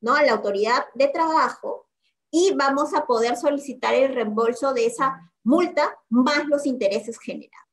¿no? 0.01 0.15
a 0.15 0.23
la 0.23 0.31
autoridad 0.31 0.85
de 0.95 1.09
trabajo 1.09 1.87
y 2.31 2.55
vamos 2.55 2.95
a 2.95 3.05
poder 3.05 3.37
solicitar 3.37 3.93
el 3.93 4.15
reembolso 4.15 4.73
de 4.73 4.87
esa 4.87 5.31
multa 5.43 5.95
más 6.09 6.47
los 6.47 6.65
intereses 6.65 7.19
generados 7.19 7.68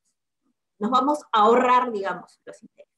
nos 0.79 0.91
vamos 0.91 1.21
a 1.33 1.43
ahorrar, 1.43 1.93
digamos, 1.93 2.41
los 2.45 2.63
intereses. 2.63 2.97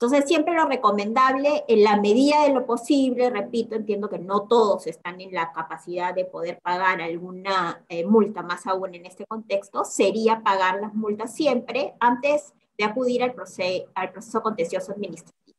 Entonces, 0.00 0.26
siempre 0.26 0.54
lo 0.54 0.64
recomendable, 0.64 1.62
en 1.68 1.84
la 1.84 2.00
medida 2.00 2.44
de 2.44 2.54
lo 2.54 2.64
posible, 2.64 3.28
repito, 3.28 3.74
entiendo 3.74 4.08
que 4.08 4.18
no 4.18 4.48
todos 4.48 4.86
están 4.86 5.20
en 5.20 5.34
la 5.34 5.52
capacidad 5.52 6.14
de 6.14 6.24
poder 6.24 6.58
pagar 6.62 7.02
alguna 7.02 7.84
eh, 7.90 8.06
multa, 8.06 8.42
más 8.42 8.66
aún 8.66 8.94
en 8.94 9.04
este 9.04 9.26
contexto, 9.26 9.84
sería 9.84 10.42
pagar 10.42 10.80
las 10.80 10.94
multas 10.94 11.34
siempre 11.34 11.94
antes 12.00 12.54
de 12.78 12.84
acudir 12.84 13.22
al, 13.22 13.34
proceso, 13.34 13.90
al 13.94 14.10
contencioso 14.42 14.92
administrativo. 14.92 15.58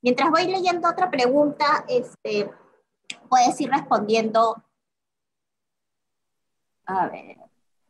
Mientras 0.00 0.30
voy 0.30 0.46
leyendo 0.46 0.88
otra 0.88 1.10
pregunta, 1.10 1.84
este, 1.88 2.50
puedes 3.28 3.60
ir 3.60 3.70
respondiendo. 3.70 4.64
A 6.86 7.08
ver. 7.08 7.41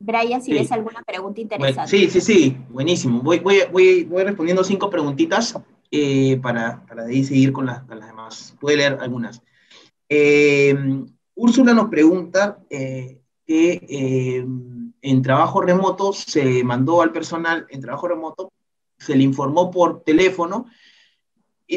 Brian, 0.03 0.43
si 0.43 0.53
ves 0.53 0.73
alguna 0.73 1.03
pregunta 1.03 1.41
interesante. 1.41 1.91
sí, 1.91 2.11
sí, 2.11 2.21
sí, 2.21 2.57
buenísimo. 2.69 3.23
Voy, 3.23 3.39
voy, 3.39 3.59
voy, 3.71 4.05
voy 4.05 4.25
respondiendo 4.25 4.65
cinco 4.65 4.91
preguntitas 4.91 5.57
eh, 5.95 6.41
para, 6.43 6.85
para 6.87 7.05
de 7.05 7.13
ahí 7.13 7.23
seguir 7.23 7.53
con, 7.53 7.67
las, 7.67 7.87
demás. 7.87 8.57
Puede 8.59 8.79
leer 8.79 8.99
algunas. 9.01 9.43
Eh, 10.09 10.75
Úrsula 11.35 11.75
nos 11.75 11.89
pregunta 11.89 12.59
eh, 12.71 13.21
que 13.47 14.45
en 15.03 15.23
trabajo 15.23 15.61
remoto 15.61 16.15
se 16.15 16.65
mandó 16.65 17.03
al 17.03 17.13
personal 17.13 17.67
en 17.69 17.83
trabajo 17.83 18.09
remoto, 18.09 18.53
se 18.99 19.17
le 19.17 19.23
informó 19.23 19.71
por 19.71 20.03
teléfono, 20.03 20.67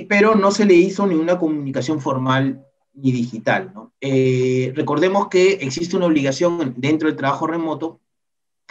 pero 0.08 0.36
no 0.36 0.52
se 0.52 0.66
le 0.66 0.76
hizo 0.76 1.06
ninguna 1.06 1.38
comunicación 1.38 2.00
formal 2.00 2.66
ni 2.94 3.12
digital. 3.12 3.72
¿no? 3.74 3.92
recordemos 4.00 5.28
que 5.28 5.54
existe 5.54 5.98
una 5.98 6.06
obligación 6.06 6.74
dentro 6.78 7.10
del 7.10 7.18
trabajo 7.18 7.48
remoto 7.48 8.00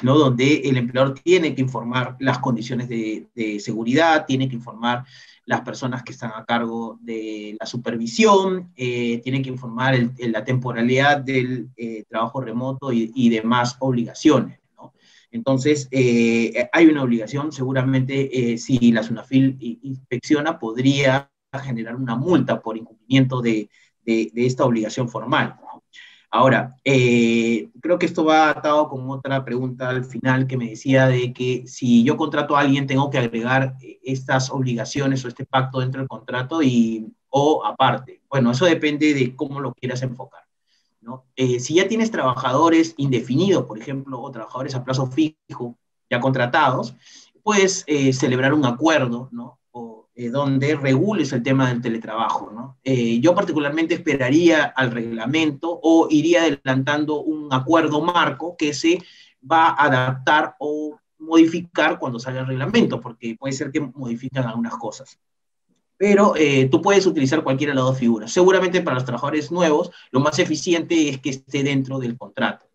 ¿no? 0.02 0.18
donde 0.18 0.56
el 0.64 0.76
empleador 0.76 1.14
tiene 1.14 1.54
que 1.54 1.62
informar 1.62 2.16
las 2.18 2.38
condiciones 2.38 2.88
de, 2.88 3.28
seguridad, 3.60 4.26
tiene 4.26 4.48
que 4.48 4.56
informar 4.56 5.04
las 5.46 5.60
personas 5.60 6.02
que 6.02 6.12
están 6.12 6.32
a 6.34 6.44
cargo 6.44 6.98
de 7.02 7.56
la 7.60 7.66
supervisión, 7.66 8.72
eh, 8.76 9.20
tiene 9.22 9.42
que 9.42 9.50
informar 9.50 9.94
la 10.18 10.44
temporalidad 10.44 11.18
del 11.18 11.68
eh, 11.76 12.04
trabajo 12.08 12.40
remoto 12.40 12.92
y, 12.92 13.28
demás 13.28 13.76
obligaciones. 13.80 14.58
Entonces, 15.30 15.88
eh, 15.90 16.68
hay 16.72 16.86
una 16.86 17.02
obligación, 17.02 17.50
seguramente 17.50 18.56
si 18.56 18.92
la 18.92 19.02
SUNAFIL 19.02 19.58
inspecciona, 19.82 20.58
podría 20.58 21.28
generar 21.62 21.96
una 21.96 22.16
multa 22.16 22.60
por 22.60 22.76
incumplimiento 22.76 23.42
de, 23.42 23.68
de 24.04 24.30
esta 24.34 24.64
obligación 24.64 25.08
formal. 25.08 25.56
Ahora, 26.36 26.74
eh, 26.82 27.70
creo 27.80 27.96
que 27.96 28.06
esto 28.06 28.24
va 28.24 28.50
atado 28.50 28.88
con 28.88 29.08
otra 29.08 29.44
pregunta 29.44 29.88
al 29.88 30.04
final 30.04 30.48
que 30.48 30.56
me 30.56 30.70
decía 30.70 31.06
de 31.06 31.32
que 31.32 31.62
si 31.68 32.02
yo 32.02 32.16
contrato 32.16 32.56
a 32.56 32.60
alguien 32.62 32.88
tengo 32.88 33.08
que 33.08 33.18
agregar 33.18 33.76
eh, 33.80 34.00
estas 34.02 34.50
obligaciones 34.50 35.24
o 35.24 35.28
este 35.28 35.46
pacto 35.46 35.78
dentro 35.78 36.00
del 36.00 36.08
contrato 36.08 36.60
y, 36.60 37.06
o 37.28 37.64
aparte. 37.64 38.20
Bueno, 38.28 38.50
eso 38.50 38.64
depende 38.64 39.14
de 39.14 39.36
cómo 39.36 39.60
lo 39.60 39.74
quieras 39.74 40.02
enfocar. 40.02 40.42
¿no? 41.00 41.24
Eh, 41.36 41.60
si 41.60 41.74
ya 41.74 41.86
tienes 41.86 42.10
trabajadores 42.10 42.94
indefinidos, 42.96 43.66
por 43.66 43.78
ejemplo, 43.78 44.20
o 44.20 44.32
trabajadores 44.32 44.74
a 44.74 44.82
plazo 44.82 45.06
fijo 45.06 45.78
ya 46.10 46.18
contratados, 46.18 46.96
puedes 47.44 47.86
celebrar 48.18 48.54
un 48.54 48.64
acuerdo, 48.64 49.28
¿no? 49.30 49.60
Eh, 50.16 50.30
donde 50.30 50.76
regules 50.76 51.32
el 51.32 51.42
tema 51.42 51.68
del 51.68 51.82
teletrabajo. 51.82 52.48
¿no? 52.54 52.78
Eh, 52.84 53.18
yo 53.18 53.34
particularmente 53.34 53.94
esperaría 53.94 54.62
al 54.62 54.92
reglamento 54.92 55.80
o 55.82 56.06
iría 56.08 56.42
adelantando 56.42 57.20
un 57.20 57.52
acuerdo 57.52 58.00
marco 58.00 58.56
que 58.56 58.72
se 58.74 59.02
va 59.50 59.70
a 59.70 59.86
adaptar 59.86 60.54
o 60.60 61.00
modificar 61.18 61.98
cuando 61.98 62.20
salga 62.20 62.42
el 62.42 62.46
reglamento, 62.46 63.00
porque 63.00 63.34
puede 63.36 63.54
ser 63.54 63.72
que 63.72 63.80
modifican 63.80 64.46
algunas 64.46 64.76
cosas. 64.76 65.18
Pero 65.96 66.36
eh, 66.36 66.68
tú 66.70 66.80
puedes 66.80 67.06
utilizar 67.06 67.42
cualquiera 67.42 67.72
de 67.72 67.76
las 67.76 67.86
dos 67.86 67.98
figuras. 67.98 68.30
Seguramente 68.30 68.82
para 68.82 68.94
los 68.94 69.04
trabajadores 69.04 69.50
nuevos, 69.50 69.90
lo 70.12 70.20
más 70.20 70.38
eficiente 70.38 71.08
es 71.08 71.18
que 71.18 71.30
esté 71.30 71.64
dentro 71.64 71.98
del 71.98 72.16
contrato. 72.16 72.66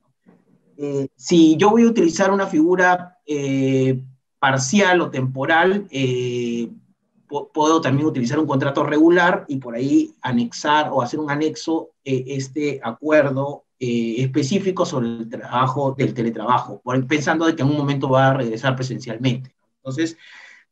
si 1.16 1.56
yo 1.56 1.70
voy 1.70 1.84
a 1.84 1.88
utilizar 1.88 2.32
una 2.32 2.48
figura 2.48 3.18
parcial 4.40 5.00
o 5.00 5.10
temporal, 5.10 5.88
puedo 7.30 7.80
también 7.80 8.08
utilizar 8.08 8.40
un 8.40 8.48
contrato 8.48 8.84
regular 8.84 9.46
y 9.48 9.58
por 9.58 9.76
ahí 9.76 10.16
anexar 10.22 10.90
o 10.92 11.02
hacer 11.02 11.20
un 11.20 11.30
anexo 11.30 11.92
eh, 12.04 12.24
este 12.28 12.82
acuerdo 12.84 13.66
eh, 13.80 14.16
específico 14.18 14.86
sobre 14.86 15.08
el 15.08 15.30
trabajo 15.30 15.96
del 15.98 16.14
teletrabajo, 16.14 16.82
pensando 17.08 17.46
de 17.46 17.56
que 17.56 17.62
en 17.62 17.70
un 17.70 17.78
momento 17.78 18.10
va 18.10 18.30
a 18.30 18.34
regresar 18.34 18.76
presencialmente. 18.76 19.56
Entonces, 19.78 20.18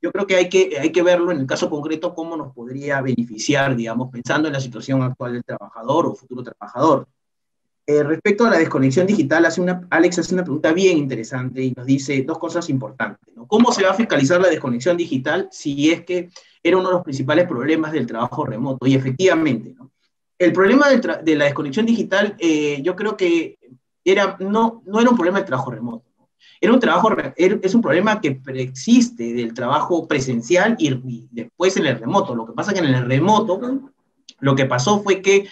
yo 0.02 0.12
creo 0.12 0.28
que 0.28 0.36
hay, 0.36 0.50
que 0.50 0.78
hay 0.80 0.92
que 0.92 1.02
verlo 1.02 1.32
en 1.32 1.40
el 1.40 1.48
caso 1.48 1.70
concreto 1.70 2.14
cómo 2.14 2.36
nos 2.36 2.54
podría 2.54 3.02
beneficiar, 3.02 3.76
digamos, 3.76 4.10
pensando 4.12 4.48
en 4.48 4.54
la 4.54 4.60
situación 4.60 5.02
actual 5.04 5.34
del 5.34 5.44
trabajador 5.44 6.08
o 6.08 6.16
futuro 6.16 6.44
trabajador. 6.44 7.08
Eh, 7.89 8.03
respecto 8.03 8.45
a 8.45 8.49
la 8.49 8.57
desconexión 8.57 9.07
digital, 9.07 9.45
hace 9.45 9.61
una, 9.61 9.88
Alex 9.89 10.19
hace 10.19 10.34
una 10.34 10.43
pregunta 10.43 10.73
bien 10.73 10.97
interesante 10.97 11.64
y 11.64 11.72
nos 11.72 11.85
dice 11.85 12.22
dos 12.23 12.38
cosas 12.38 12.69
importantes. 12.69 13.34
¿Cómo 13.47 13.72
se 13.72 13.84
va 13.84 13.91
a 13.91 13.93
fiscalizar 13.93 14.41
la 14.41 14.49
desconexión 14.49 14.97
digital 14.97 15.47
si 15.53 15.89
es 15.89 16.03
que 16.03 16.30
era 16.61 16.76
uno 16.76 16.89
de 16.89 16.95
los 16.95 17.03
principales 17.03 17.47
problemas 17.47 17.93
del 17.93 18.05
trabajo 18.05 18.45
remoto? 18.45 18.85
Y 18.85 18.95
efectivamente, 18.95 19.73
¿no? 19.73 19.89
el 20.38 20.51
problema 20.51 20.89
de, 20.89 21.35
la 21.38 21.45
desconexión 21.45 21.85
digital, 21.85 22.35
eh, 22.39 22.81
yo 22.84 22.93
creo 22.97 23.15
que 23.15 23.57
era, 24.03 24.35
no, 24.41 24.84
no 24.85 24.99
era 24.99 25.09
un 25.09 25.15
problema 25.15 25.39
del 25.39 25.47
trabajo 25.47 25.72
remoto. 25.72 26.03
Era 26.59 26.73
un 26.73 26.81
trabajo, 26.81 27.09
es 27.38 27.73
un 27.73 27.81
problema 27.81 28.19
que 28.19 28.31
preexiste 28.34 29.34
del 29.34 29.53
trabajo 29.53 30.09
presencial 30.09 30.76
y, 30.77 30.89
y, 30.89 31.27
después 31.31 31.77
en 31.77 31.85
el 31.85 31.99
remoto. 31.99 32.35
Lo 32.35 32.45
que 32.45 32.53
pasa 32.53 32.72
es 32.72 32.81
que 32.81 32.85
en 32.85 32.93
el 32.93 33.05
remoto, 33.05 33.61
lo 34.39 34.55
que 34.55 34.65
pasó 34.65 35.01
fue 35.01 35.22
que 35.22 35.47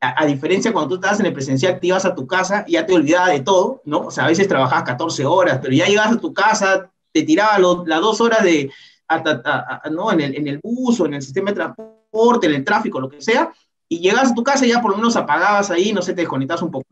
a, 0.00 0.26
diferencia 0.26 0.72
cuando 0.72 0.88
tú 0.88 0.94
estabas 0.94 1.20
en 1.20 1.26
el 1.26 1.32
presencial, 1.32 1.78
te 1.78 1.88
ibas 1.88 2.04
a 2.04 2.14
tu 2.14 2.26
casa 2.26 2.64
y 2.66 2.72
ya 2.72 2.86
te 2.86 2.94
olvidabas 2.94 3.32
de 3.32 3.40
todo, 3.40 3.82
¿no? 3.84 4.06
O 4.06 4.10
sea, 4.10 4.24
a 4.24 4.28
veces 4.28 4.48
trabajabas 4.48 4.84
14 4.84 5.26
horas, 5.26 5.58
pero 5.60 5.74
ya 5.74 5.86
llegabas 5.86 6.12
a 6.12 6.20
tu 6.20 6.32
casa, 6.32 6.90
te 7.12 7.22
tirabas 7.22 7.60
las 7.86 8.00
dos 8.00 8.20
horas 8.20 8.42
de, 8.42 8.70
¿no? 9.90 10.10
En 10.12 10.20
el, 10.20 10.36
en 10.36 10.48
el 10.48 10.58
bus 10.62 11.00
o 11.00 11.06
en 11.06 11.14
el 11.14 11.22
sistema 11.22 11.50
de 11.50 11.56
transporte, 11.56 12.46
en 12.46 12.54
el 12.54 12.64
tráfico, 12.64 12.98
lo 12.98 13.10
que 13.10 13.20
sea, 13.20 13.52
y 13.88 13.98
llegas 13.98 14.30
a 14.30 14.34
tu 14.34 14.42
casa 14.42 14.64
y 14.64 14.70
ya 14.70 14.80
por 14.80 14.92
lo 14.92 14.96
menos 14.96 15.16
apagabas 15.16 15.70
ahí, 15.70 15.92
no 15.92 16.00
sé, 16.00 16.14
te 16.14 16.22
desconectas 16.22 16.62
un 16.62 16.70
poco. 16.70 16.86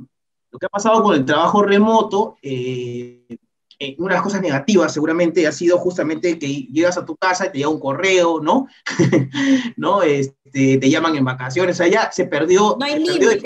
Lo 0.50 0.58
que 0.58 0.66
ha 0.66 0.70
pasado 0.70 1.02
con 1.02 1.14
el 1.14 1.24
trabajo 1.24 1.62
remoto, 1.62 2.36
eh, 2.42 3.38
eh, 3.80 3.94
una 3.98 4.08
de 4.10 4.14
las 4.14 4.24
cosas 4.24 4.42
negativas 4.42 4.92
seguramente 4.92 5.46
ha 5.46 5.52
sido 5.52 5.78
justamente 5.78 6.38
que 6.38 6.48
llegas 6.48 6.98
a 6.98 7.04
tu 7.04 7.16
casa 7.16 7.46
y 7.46 7.52
te 7.52 7.58
llega 7.58 7.70
un 7.70 7.78
correo, 7.78 8.40
¿no? 8.40 8.66
¿No? 9.76 10.02
Este, 10.02 10.78
te 10.78 10.90
llaman 10.90 11.14
en 11.14 11.24
vacaciones, 11.24 11.80
allá 11.80 12.10
se 12.10 12.24
perdió. 12.24 12.76
No 12.78 12.84
hay 12.84 12.98
límite, 12.98 13.40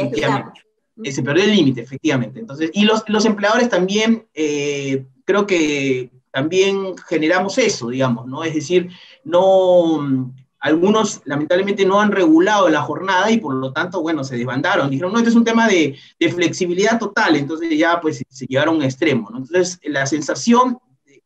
eh, 1.05 1.13
Se 1.13 1.23
perdió 1.23 1.45
el 1.45 1.55
límite, 1.55 1.83
efectivamente. 1.83 2.41
Entonces, 2.41 2.71
y 2.73 2.85
los, 2.85 3.03
los 3.09 3.27
empleadores 3.27 3.69
también, 3.69 4.27
eh, 4.33 5.05
creo 5.25 5.47
que 5.47 6.11
también 6.31 6.97
generamos 7.07 7.59
eso, 7.59 7.91
digamos, 7.91 8.27
¿no? 8.27 8.43
Es 8.43 8.55
decir, 8.55 8.89
no, 9.25 10.33
algunos 10.63 11.21
lamentablemente 11.25 11.85
no 11.85 12.01
han 12.01 12.13
regulado 12.13 12.69
la 12.69 12.83
jornada 12.83 13.31
y 13.33 13.39
por 13.39 13.55
lo 13.55 13.73
tanto, 13.73 14.01
bueno, 14.01 14.23
se 14.23 14.37
desbandaron. 14.37 14.89
Dijeron, 14.89 15.13
no, 15.13 15.19
este 15.19 15.31
es 15.31 15.37
un 15.37 15.45
tema 15.45 15.67
de, 15.67 15.99
de 16.21 16.33
flexibilidad 16.33 17.01
total, 17.01 17.35
entonces 17.35 17.69
ya 17.77 18.01
pues 18.01 18.23
se 18.29 18.47
llevaron 18.47 18.77
a 18.77 18.79
un 18.79 18.85
extremo. 18.85 19.29
¿no? 19.29 19.39
Entonces, 19.39 19.81
la 19.83 20.07
sensación 20.07 20.79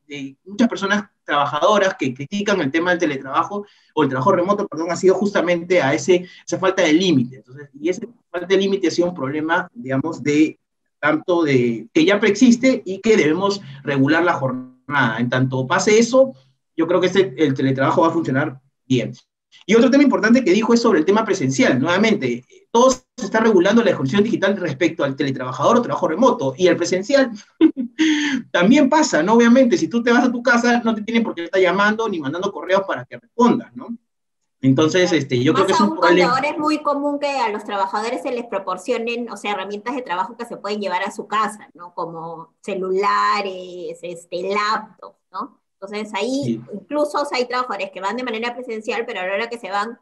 de, 0.09 0.37
muchas 0.47 0.69
personas 0.69 1.05
trabajadoras 1.25 1.97
que 1.99 2.15
critican 2.15 2.61
el 2.63 2.71
tema 2.71 2.91
del 2.91 2.99
teletrabajo 2.99 3.67
o 3.95 4.03
el 4.03 4.09
trabajo 4.09 4.33
remoto, 4.33 4.67
perdón, 4.67 4.91
ha 4.91 4.97
sido 4.97 5.15
justamente 5.15 5.83
a 5.83 5.93
ese, 5.93 6.27
esa 6.47 6.59
falta 6.59 6.83
de 6.83 6.95
límite. 6.95 7.37
Entonces, 7.37 7.69
y 7.79 7.91
esa 7.91 8.07
falta 8.31 8.47
de 8.47 8.57
límite 8.57 8.89
ha 8.89 8.91
sido 8.91 9.09
un 9.09 9.15
problema, 9.15 9.69
digamos, 9.75 10.23
de 10.23 10.59
tanto 10.99 11.43
de 11.43 11.89
que 11.93 12.07
ya 12.07 12.19
preexiste 12.19 12.83
y 12.87 13.01
que 13.01 13.19
debemos 13.19 13.61
regular 13.83 14.25
la 14.25 14.33
jornada. 14.33 15.19
En 15.19 15.29
tanto 15.29 15.67
pase 15.67 15.99
eso, 15.99 16.33
yo 16.75 16.87
creo 16.87 17.03
que 17.03 17.09
este, 17.09 17.35
el 17.37 17.53
teletrabajo 17.53 18.01
va 18.01 18.09
a 18.09 18.13
funcionar 18.13 18.61
bien. 18.87 19.13
Y 19.65 19.75
otro 19.75 19.91
tema 19.91 20.05
importante 20.05 20.45
que 20.45 20.53
dijo 20.53 20.75
es 20.75 20.81
sobre 20.81 21.01
el 21.01 21.05
tema 21.05 21.25
presencial. 21.25 21.81
Nuevamente, 21.81 22.45
todo 22.71 22.91
se 22.91 23.03
está 23.17 23.41
regulando 23.41 23.83
la 23.83 23.91
ejecución 23.91 24.23
digital 24.23 24.57
respecto 24.57 25.03
al 25.03 25.17
teletrabajador 25.17 25.79
o 25.79 25.83
trabajo 25.83 26.09
remoto. 26.09 26.55
Y 26.57 26.69
el 26.69 26.77
presencial 26.77 27.31
también 28.53 28.89
pasa, 28.89 29.23
¿no? 29.23 29.35
Obviamente, 29.35 29.77
si 29.77 29.89
tú 29.89 30.03
te 30.03 30.13
vas 30.13 30.25
a 30.25 30.33
tu 30.33 30.43
casa, 30.43 30.81
no 30.85 30.95
te 30.95 31.03
tienen 31.03 31.25
por 31.25 31.35
qué 31.35 31.45
estar 31.45 31.61
llamando 31.61 32.09
ni 32.09 32.21
mandando 32.21 32.53
correos 32.53 32.83
para 32.87 33.05
que 33.05 33.19
respondas, 33.19 33.75
¿no? 33.75 33.89
Entonces, 34.61 35.13
este, 35.13 35.43
yo 35.43 35.53
creo 35.53 35.67
que 35.67 35.73
es 35.73 35.81
un 35.81 35.97
problema. 35.97 36.33
Ahora 36.33 36.49
es 36.49 36.59
muy 36.59 36.83
común 36.83 37.19
que 37.19 37.29
a 37.29 37.51
los 37.51 37.65
trabajadores 37.65 38.23
se 38.23 38.33
les 38.33 38.47
proporcionen, 38.47 39.31
o 39.31 39.37
sea, 39.37 39.53
herramientas 39.53 39.95
de 39.95 40.03
trabajo 40.03 40.37
que 40.37 40.47
se 40.47 40.57
pueden 40.57 40.81
llevar 40.81 41.03
a 41.03 41.11
su 41.11 41.27
casa, 41.27 41.69
¿no? 41.75 41.93
Como 41.95 42.55
celulares, 42.63 43.99
este, 44.03 44.43
laptops, 44.43 45.19
¿no? 45.31 45.61
Entonces 45.81 46.13
ahí 46.15 46.61
incluso 46.73 47.23
hay 47.33 47.47
trabajadores 47.47 47.91
que 47.91 48.01
van 48.01 48.17
de 48.17 48.25
manera 48.25 48.55
presencial, 48.55 49.05
pero 49.07 49.21
a 49.21 49.27
la 49.27 49.35
hora 49.35 49.49
que 49.49 49.59
se 49.59 49.71
van, 49.71 49.99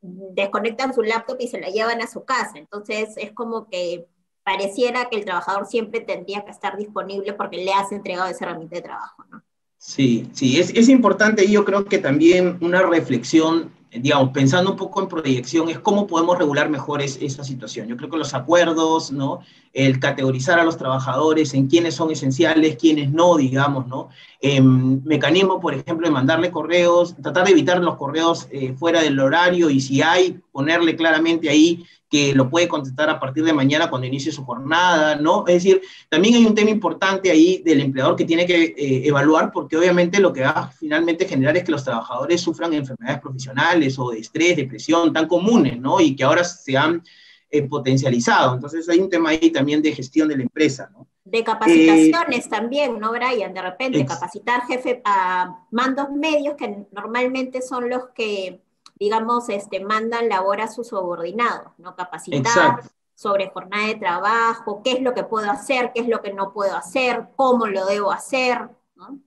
desconectan 0.00 0.94
su 0.94 1.02
laptop 1.02 1.36
y 1.40 1.48
se 1.48 1.60
la 1.60 1.68
llevan 1.68 2.02
a 2.02 2.08
su 2.08 2.24
casa. 2.24 2.52
Entonces 2.56 3.14
es 3.16 3.32
como 3.32 3.68
que 3.68 4.06
pareciera 4.42 5.08
que 5.08 5.16
el 5.16 5.24
trabajador 5.24 5.66
siempre 5.66 6.00
tendría 6.00 6.44
que 6.44 6.50
estar 6.50 6.76
disponible 6.76 7.32
porque 7.32 7.58
le 7.58 7.72
has 7.72 7.92
entregado 7.92 8.28
esa 8.28 8.44
herramienta 8.44 8.76
de 8.76 8.82
trabajo, 8.82 9.24
¿no? 9.30 9.42
Sí, 9.78 10.28
sí, 10.32 10.58
es, 10.58 10.70
es 10.70 10.88
importante 10.88 11.44
y 11.44 11.52
yo 11.52 11.64
creo 11.64 11.84
que 11.84 11.98
también 11.98 12.58
una 12.60 12.82
reflexión 12.82 13.75
digamos, 13.92 14.30
pensando 14.30 14.70
un 14.72 14.76
poco 14.76 15.00
en 15.00 15.08
proyección, 15.08 15.68
es 15.68 15.78
cómo 15.78 16.06
podemos 16.06 16.38
regular 16.38 16.68
mejor 16.68 17.02
esa 17.02 17.44
situación. 17.44 17.88
Yo 17.88 17.96
creo 17.96 18.10
que 18.10 18.16
los 18.16 18.34
acuerdos, 18.34 19.12
¿no? 19.12 19.40
El 19.72 20.00
categorizar 20.00 20.58
a 20.58 20.64
los 20.64 20.76
trabajadores 20.76 21.54
en 21.54 21.66
quiénes 21.68 21.94
son 21.94 22.10
esenciales, 22.10 22.76
quiénes 22.76 23.10
no, 23.12 23.36
digamos, 23.36 23.86
¿no? 23.86 24.08
Eh, 24.40 24.60
mecanismo, 24.60 25.60
por 25.60 25.74
ejemplo, 25.74 26.06
de 26.06 26.12
mandarle 26.12 26.50
correos, 26.50 27.14
tratar 27.22 27.46
de 27.46 27.52
evitar 27.52 27.80
los 27.80 27.96
correos 27.96 28.48
eh, 28.50 28.74
fuera 28.76 29.02
del 29.02 29.18
horario 29.18 29.70
y 29.70 29.80
si 29.80 30.02
hay, 30.02 30.40
ponerle 30.52 30.96
claramente 30.96 31.48
ahí 31.48 31.84
que 32.16 32.34
lo 32.34 32.48
puede 32.48 32.66
contestar 32.66 33.10
a 33.10 33.20
partir 33.20 33.44
de 33.44 33.52
mañana 33.52 33.90
cuando 33.90 34.06
inicie 34.06 34.32
su 34.32 34.42
jornada, 34.42 35.16
¿no? 35.16 35.44
Es 35.46 35.54
decir, 35.56 35.82
también 36.08 36.36
hay 36.36 36.46
un 36.46 36.54
tema 36.54 36.70
importante 36.70 37.30
ahí 37.30 37.62
del 37.62 37.82
empleador 37.82 38.16
que 38.16 38.24
tiene 38.24 38.46
que 38.46 38.64
eh, 38.64 39.06
evaluar, 39.06 39.52
porque 39.52 39.76
obviamente 39.76 40.18
lo 40.18 40.32
que 40.32 40.40
va 40.40 40.50
a 40.50 40.70
finalmente 40.70 41.28
generar 41.28 41.54
es 41.58 41.64
que 41.64 41.72
los 41.72 41.84
trabajadores 41.84 42.40
sufran 42.40 42.72
enfermedades 42.72 43.20
profesionales 43.20 43.98
o 43.98 44.10
de 44.10 44.20
estrés, 44.20 44.56
depresión, 44.56 45.12
tan 45.12 45.28
comunes, 45.28 45.78
¿no? 45.78 46.00
Y 46.00 46.16
que 46.16 46.24
ahora 46.24 46.42
se 46.42 46.74
han 46.74 47.02
eh, 47.50 47.62
potencializado. 47.62 48.54
Entonces 48.54 48.88
hay 48.88 48.98
un 48.98 49.10
tema 49.10 49.28
ahí 49.30 49.50
también 49.50 49.82
de 49.82 49.92
gestión 49.92 50.26
de 50.26 50.38
la 50.38 50.42
empresa, 50.44 50.88
¿no? 50.90 51.06
De 51.22 51.44
capacitaciones 51.44 52.48
también, 52.48 52.98
¿no, 52.98 53.10
Brian? 53.10 53.52
De 53.52 53.60
repente, 53.60 54.06
capacitar 54.06 54.62
jefe 54.66 55.02
a 55.04 55.66
mandos 55.70 56.10
medios 56.12 56.54
que 56.54 56.86
normalmente 56.92 57.60
son 57.60 57.90
los 57.90 58.08
que 58.14 58.62
digamos, 58.98 59.48
este, 59.48 59.80
mandan 59.80 60.28
labor 60.28 60.60
a 60.60 60.68
sus 60.68 60.88
subordinados, 60.88 61.72
¿no? 61.78 61.94
Capacitar 61.94 62.80
sobre 63.14 63.50
jornada 63.50 63.86
de 63.86 63.94
trabajo, 63.94 64.82
qué 64.84 64.92
es 64.92 65.02
lo 65.02 65.14
que 65.14 65.24
puedo 65.24 65.50
hacer, 65.50 65.92
qué 65.94 66.02
es 66.02 66.08
lo 66.08 66.20
que 66.20 66.32
no 66.32 66.52
puedo 66.52 66.76
hacer, 66.76 67.28
cómo 67.36 67.66
lo 67.66 67.86
debo 67.86 68.12
hacer, 68.12 68.68
¿no? 68.94 69.18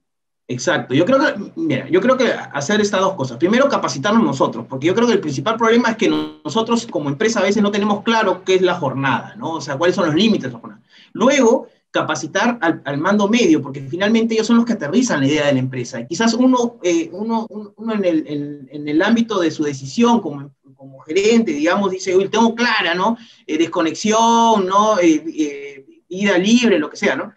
Exacto. 0.46 0.94
Yo 0.94 1.04
creo 1.04 1.18
que, 1.20 1.52
mira, 1.54 1.88
yo 1.88 2.00
creo 2.00 2.16
que 2.16 2.32
hacer 2.32 2.80
estas 2.80 3.00
dos 3.00 3.14
cosas. 3.14 3.38
Primero, 3.38 3.68
capacitarnos 3.68 4.24
nosotros, 4.24 4.66
porque 4.68 4.88
yo 4.88 4.96
creo 4.96 5.06
que 5.06 5.12
el 5.12 5.20
principal 5.20 5.56
problema 5.56 5.90
es 5.90 5.96
que 5.96 6.08
nosotros 6.08 6.88
como 6.88 7.08
empresa 7.08 7.38
a 7.38 7.44
veces 7.44 7.62
no 7.62 7.70
tenemos 7.70 8.02
claro 8.02 8.42
qué 8.44 8.56
es 8.56 8.62
la 8.62 8.74
jornada, 8.74 9.34
¿no? 9.36 9.52
O 9.52 9.60
sea, 9.60 9.78
cuáles 9.78 9.94
son 9.94 10.06
los 10.06 10.14
límites 10.16 10.48
de 10.48 10.52
la 10.52 10.58
jornada. 10.58 10.82
Luego, 11.12 11.68
capacitar 11.90 12.58
al, 12.60 12.98
mando 12.98 13.28
medio, 13.28 13.60
porque 13.60 13.80
finalmente 13.82 14.34
ellos 14.34 14.46
son 14.46 14.56
los 14.56 14.64
que 14.64 14.74
aterrizan 14.74 15.20
la 15.20 15.26
idea 15.26 15.46
de 15.46 15.54
la 15.54 15.58
empresa. 15.58 16.00
Y 16.00 16.06
quizás 16.06 16.34
uno, 16.34 16.78
eh, 16.82 17.10
uno, 17.12 17.46
uno 17.48 17.94
en, 17.94 18.04
el, 18.04 18.68
en, 18.70 18.88
el, 18.88 19.02
ámbito 19.02 19.40
de 19.40 19.50
su 19.50 19.64
decisión 19.64 20.20
como, 20.20 20.52
como 20.76 21.00
gerente, 21.00 21.52
digamos, 21.52 21.90
dice, 21.90 22.16
uy, 22.16 22.28
tengo 22.28 22.54
clara, 22.54 22.94
¿no? 22.94 23.16
Eh, 23.46 23.58
desconexión, 23.58 24.66
¿no? 24.66 24.98
Eh, 25.00 25.84
ida 26.08 26.38
libre, 26.38 26.78
lo 26.78 26.90
que 26.90 26.96
sea, 26.96 27.16
¿no? 27.16 27.32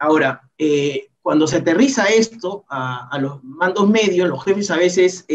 ahora, 0.00 0.40
cuando 1.20 1.46
se 1.46 1.56
aterriza 1.58 2.06
esto 2.06 2.64
a, 2.70 3.06
a, 3.08 3.18
los 3.18 3.44
mandos 3.44 3.86
medios, 3.86 4.26
los 4.26 4.42
jefes 4.42 4.70
a 4.70 4.78
veces 4.78 5.26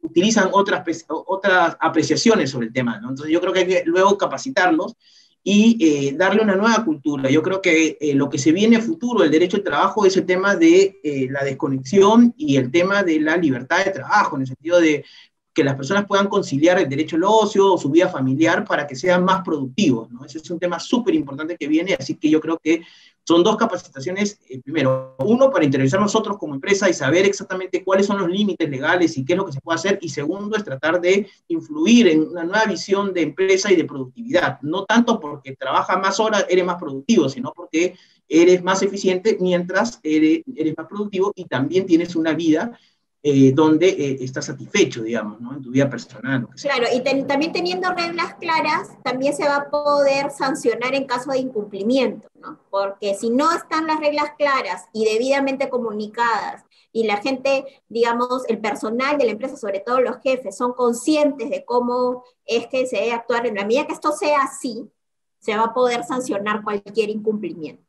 utilizan 0.00 0.48
otras, 0.52 1.04
otras 1.08 1.76
apreciaciones 1.80 2.50
sobre 2.50 2.68
el 2.68 2.72
tema, 2.72 3.00
¿no? 3.00 3.10
Entonces 3.10 3.32
yo 3.32 3.40
creo 3.40 3.52
que 3.52 3.58
hay 3.60 3.66
que 3.66 3.82
luego 3.84 4.16
capacitarlos 4.16 4.94
y 5.42 5.78
eh, 5.80 6.14
darle 6.16 6.42
una 6.42 6.56
nueva 6.56 6.84
cultura. 6.84 7.30
Yo 7.30 7.42
creo 7.42 7.62
que 7.62 7.96
eh, 8.00 8.14
lo 8.14 8.28
que 8.28 8.38
se 8.38 8.52
viene 8.52 8.76
a 8.76 8.80
futuro 8.80 9.22
del 9.22 9.30
derecho 9.30 9.56
al 9.56 9.62
trabajo 9.62 10.04
es 10.04 10.16
el 10.16 10.26
tema 10.26 10.54
de 10.56 11.00
eh, 11.02 11.28
la 11.30 11.44
desconexión 11.44 12.34
y 12.36 12.56
el 12.56 12.70
tema 12.70 13.02
de 13.02 13.20
la 13.20 13.36
libertad 13.36 13.84
de 13.84 13.90
trabajo, 13.90 14.36
en 14.36 14.42
el 14.42 14.48
sentido 14.48 14.80
de 14.80 15.04
que 15.52 15.64
las 15.64 15.74
personas 15.74 16.06
puedan 16.06 16.28
conciliar 16.28 16.78
el 16.78 16.88
derecho 16.88 17.16
al 17.16 17.24
ocio 17.24 17.74
o 17.74 17.78
su 17.78 17.90
vida 17.90 18.08
familiar 18.08 18.64
para 18.64 18.86
que 18.86 18.94
sean 18.94 19.24
más 19.24 19.42
productivos. 19.42 20.10
¿no? 20.10 20.24
Ese 20.24 20.38
es 20.38 20.50
un 20.50 20.58
tema 20.58 20.78
súper 20.78 21.14
importante 21.14 21.56
que 21.56 21.66
viene, 21.66 21.96
así 21.98 22.14
que 22.16 22.30
yo 22.30 22.40
creo 22.40 22.58
que 22.62 22.82
son 23.30 23.44
dos 23.44 23.56
capacitaciones, 23.56 24.40
eh, 24.48 24.60
primero, 24.60 25.14
uno, 25.20 25.52
para 25.52 25.64
interesar 25.64 26.00
nosotros 26.00 26.36
como 26.36 26.56
empresa 26.56 26.90
y 26.90 26.92
saber 26.92 27.24
exactamente 27.26 27.84
cuáles 27.84 28.06
son 28.06 28.18
los 28.18 28.28
límites 28.28 28.68
legales 28.68 29.16
y 29.16 29.24
qué 29.24 29.34
es 29.34 29.36
lo 29.36 29.46
que 29.46 29.52
se 29.52 29.60
puede 29.60 29.76
hacer, 29.76 30.00
y 30.02 30.08
segundo, 30.08 30.56
es 30.56 30.64
tratar 30.64 31.00
de 31.00 31.28
influir 31.46 32.08
en 32.08 32.22
una 32.22 32.42
nueva 32.42 32.64
visión 32.64 33.14
de 33.14 33.22
empresa 33.22 33.70
y 33.70 33.76
de 33.76 33.84
productividad, 33.84 34.60
no 34.62 34.84
tanto 34.84 35.20
porque 35.20 35.54
trabajas 35.54 35.96
más 36.00 36.18
horas, 36.18 36.44
eres 36.48 36.64
más 36.64 36.74
productivo, 36.74 37.28
sino 37.28 37.52
porque 37.54 37.94
eres 38.28 38.64
más 38.64 38.82
eficiente 38.82 39.38
mientras 39.40 40.00
eres, 40.02 40.42
eres 40.56 40.74
más 40.76 40.88
productivo 40.88 41.32
y 41.36 41.44
también 41.44 41.86
tienes 41.86 42.16
una 42.16 42.32
vida 42.32 42.76
eh, 43.22 43.52
donde 43.52 43.88
eh, 43.88 44.16
estás 44.20 44.46
satisfecho, 44.46 45.02
digamos, 45.02 45.40
¿no? 45.40 45.54
En 45.54 45.62
tu 45.62 45.70
vida 45.70 45.90
personal. 45.90 46.48
Claro, 46.60 46.86
y 46.92 47.00
también 47.26 47.52
teniendo 47.52 47.92
reglas 47.92 48.34
claras, 48.40 48.88
también 49.02 49.34
se 49.36 49.44
va 49.44 49.56
a 49.56 49.70
poder 49.70 50.30
sancionar 50.30 50.94
en 50.94 51.04
caso 51.04 51.30
de 51.30 51.38
incumplimiento, 51.38 52.28
¿no? 52.34 52.58
Porque 52.70 53.14
si 53.14 53.28
no 53.28 53.52
están 53.52 53.86
las 53.86 54.00
reglas 54.00 54.30
claras 54.38 54.86
y 54.94 55.04
debidamente 55.04 55.68
comunicadas, 55.68 56.64
y 56.92 57.04
la 57.04 57.18
gente, 57.18 57.66
digamos, 57.88 58.44
el 58.48 58.58
personal 58.58 59.18
de 59.18 59.26
la 59.26 59.32
empresa, 59.32 59.56
sobre 59.56 59.80
todo 59.80 60.00
los 60.00 60.20
jefes, 60.22 60.56
son 60.56 60.72
conscientes 60.72 61.50
de 61.50 61.64
cómo 61.64 62.24
es 62.46 62.66
que 62.68 62.86
se 62.86 62.96
debe 62.96 63.12
actuar, 63.12 63.46
en 63.46 63.56
la 63.56 63.64
medida 63.64 63.86
que 63.86 63.92
esto 63.92 64.12
sea 64.12 64.44
así, 64.44 64.90
se 65.38 65.56
va 65.56 65.64
a 65.64 65.74
poder 65.74 66.04
sancionar 66.04 66.62
cualquier 66.62 67.10
incumplimiento. 67.10 67.84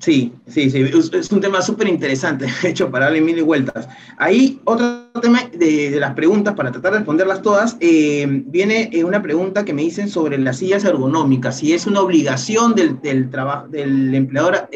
Sí, 0.00 0.34
sí, 0.46 0.68
sí, 0.68 0.82
es 0.82 1.32
un 1.32 1.40
tema 1.40 1.62
súper 1.62 1.88
interesante, 1.88 2.46
hecho 2.62 2.90
para 2.90 3.06
darle 3.06 3.22
mil 3.22 3.42
vueltas. 3.42 3.88
Ahí 4.18 4.60
otro 4.64 5.10
tema 5.22 5.44
de, 5.52 5.96
las 5.98 6.14
preguntas, 6.14 6.54
para 6.54 6.70
tratar 6.70 6.92
de 6.92 6.98
responderlas 6.98 7.40
todas, 7.40 7.76
eh, 7.80 8.26
viene 8.28 8.90
eh, 8.92 9.02
una 9.02 9.22
pregunta 9.22 9.64
que 9.64 9.72
me 9.72 9.82
dicen 9.82 10.10
sobre 10.10 10.36
las 10.36 10.58
sillas 10.58 10.84
ergonómicas, 10.84 11.58
si 11.58 11.72
es 11.72 11.86
una 11.86 12.02
obligación 12.02 12.74
del, 12.74 13.00
del, 13.00 13.30
del 13.70 14.14
empleador 14.14 14.68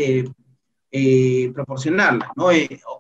eh, 0.93 1.53
proporcionarla. 1.55 2.33
¿no? 2.35 2.49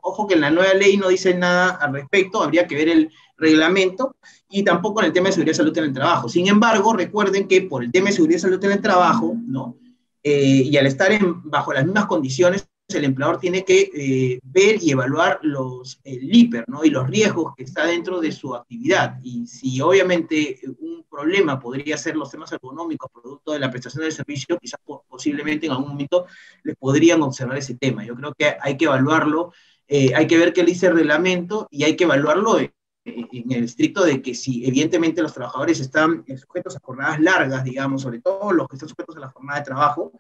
ojo 0.03 0.27
que 0.27 0.35
en 0.35 0.43
la 0.43 0.51
nueva 0.51 0.75
ley 0.75 0.99
no 0.99 1.09
dice 1.09 1.35
nada 1.35 1.71
al 1.71 1.95
respecto, 1.95 2.43
habría 2.43 2.67
que 2.67 2.77
ver 2.77 2.89
el 2.91 3.11
reglamento 3.39 4.17
y 4.51 4.63
tampoco 4.65 5.01
en 5.01 5.07
el 5.07 5.13
tema 5.13 5.29
de 5.29 5.33
seguridad 5.33 5.55
y 5.55 5.57
salud 5.57 5.79
en 5.79 5.85
el 5.85 5.93
trabajo. 5.95 6.29
Sin 6.29 6.47
embargo, 6.47 6.93
recuerden 6.93 7.49
que 7.49 7.63
por 7.63 7.83
el 7.83 7.91
tema 7.91 8.09
de 8.09 8.13
seguridad 8.13 8.37
y 8.37 8.41
salud 8.43 8.65
en 8.65 8.73
el 8.73 8.83
trabajo, 8.83 9.35
¿no? 9.47 9.80
Eh, 10.23 10.63
y 10.65 10.77
al 10.77 10.87
estar 10.87 11.13
en, 11.13 11.49
bajo 11.49 11.73
las 11.73 11.85
mismas 11.85 12.07
condiciones, 12.07 12.67
el 12.89 13.05
empleador 13.05 13.39
tiene 13.39 13.65
que 13.65 13.91
eh, 13.95 14.41
ver 14.43 14.83
y 14.83 14.91
evaluar 14.91 15.39
los, 15.43 16.01
el 16.05 16.27
LIPER 16.27 16.65
¿no? 16.69 16.85
y 16.85 16.91
los 16.91 17.09
riesgos 17.09 17.55
que 17.57 17.65
está 17.65 17.87
dentro 17.87 18.21
de 18.21 18.33
su 18.33 18.55
actividad. 18.55 19.19
Y 19.23 19.47
si 19.47 19.81
obviamente 19.81 20.61
un 20.81 21.05
problema 21.09 21.59
podría 21.59 21.97
ser 21.97 22.17
los 22.17 22.31
temas 22.31 22.53
económicos 22.53 23.11
producto 23.13 23.53
de 23.53 23.59
la 23.59 23.71
prestación 23.71 24.05
del 24.05 24.13
servicio, 24.13 24.59
quizás 24.59 24.81
posiblemente 25.09 25.67
en 25.67 25.73
algún 25.73 25.91
momento 25.91 26.27
les 26.63 26.77
podrían 26.77 27.23
observar 27.23 27.59
ese 27.59 27.77
tema. 27.77 28.05
Yo 28.05 28.15
creo 28.15 28.35
que 28.37 28.57
hay 28.61 28.77
que 28.77 28.87
evaluarlo, 28.87 29.53
eh, 29.89 30.13
hay 30.15 30.27
que 30.27 30.39
ver 30.39 30.53
qué 30.53 30.65
dice 30.65 30.87
el 30.87 30.95
reglamento 30.95 31.69
y 31.71 31.85
hay 31.85 31.97
que 31.97 32.05
evaluarlo 32.05 32.59
en 32.59 32.73
el 33.05 33.65
estricto 33.65 34.05
de 34.05 34.21
que 34.21 34.35
si 34.35 34.67
evidentemente 34.67 35.23
los 35.23 35.33
trabajadores 35.33 35.81
están 35.81 36.25
sujetos 36.37 36.77
a 36.77 36.81
jornadas 36.81 37.21
largas, 37.21 37.65
digamos, 37.65 38.03
sobre 38.03 38.21
todo 38.21 38.53
los 38.53 38.69
que 38.69 38.77
están 38.77 38.89
sujetos 38.89 39.17
a 39.17 39.21
la 39.21 39.29
jornada 39.31 39.61
de 39.61 39.65
trabajo, 39.65 40.13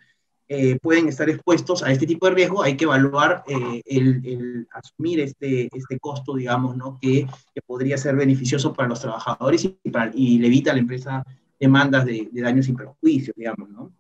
eh, 0.48 0.81
pueden 0.81 1.07
estar 1.07 1.31
expuestos 1.31 1.82
a 1.85 1.93
este 1.93 2.09
tipo 2.09 2.27
de 2.27 2.32
riesgo, 2.32 2.62
hay 2.62 2.77
que 2.77 2.85
evaluar 2.85 3.44
eh, 3.47 3.82
el, 3.85 4.66
asumir 4.73 5.20
este, 5.20 5.69
este 5.73 5.98
costo, 6.01 6.35
digamos, 6.35 6.77
¿no? 6.77 6.98
que, 7.01 7.24
que, 7.55 7.62
podría 7.62 7.97
ser 7.97 8.16
beneficioso 8.16 8.73
para 8.73 8.89
los 8.89 9.01
trabajadores 9.01 9.65
y, 9.65 9.78
y 10.15 10.39
le 10.39 10.47
evita 10.48 10.73
a 10.73 10.74
la 10.74 10.81
empresa 10.81 11.24
demandas 11.59 12.05
de, 12.05 12.28
de, 12.32 12.43
daños 12.43 12.69
y 12.69 12.73
perjuicios, 12.73 13.36
digamos, 13.36 13.69
¿no? 13.69 13.93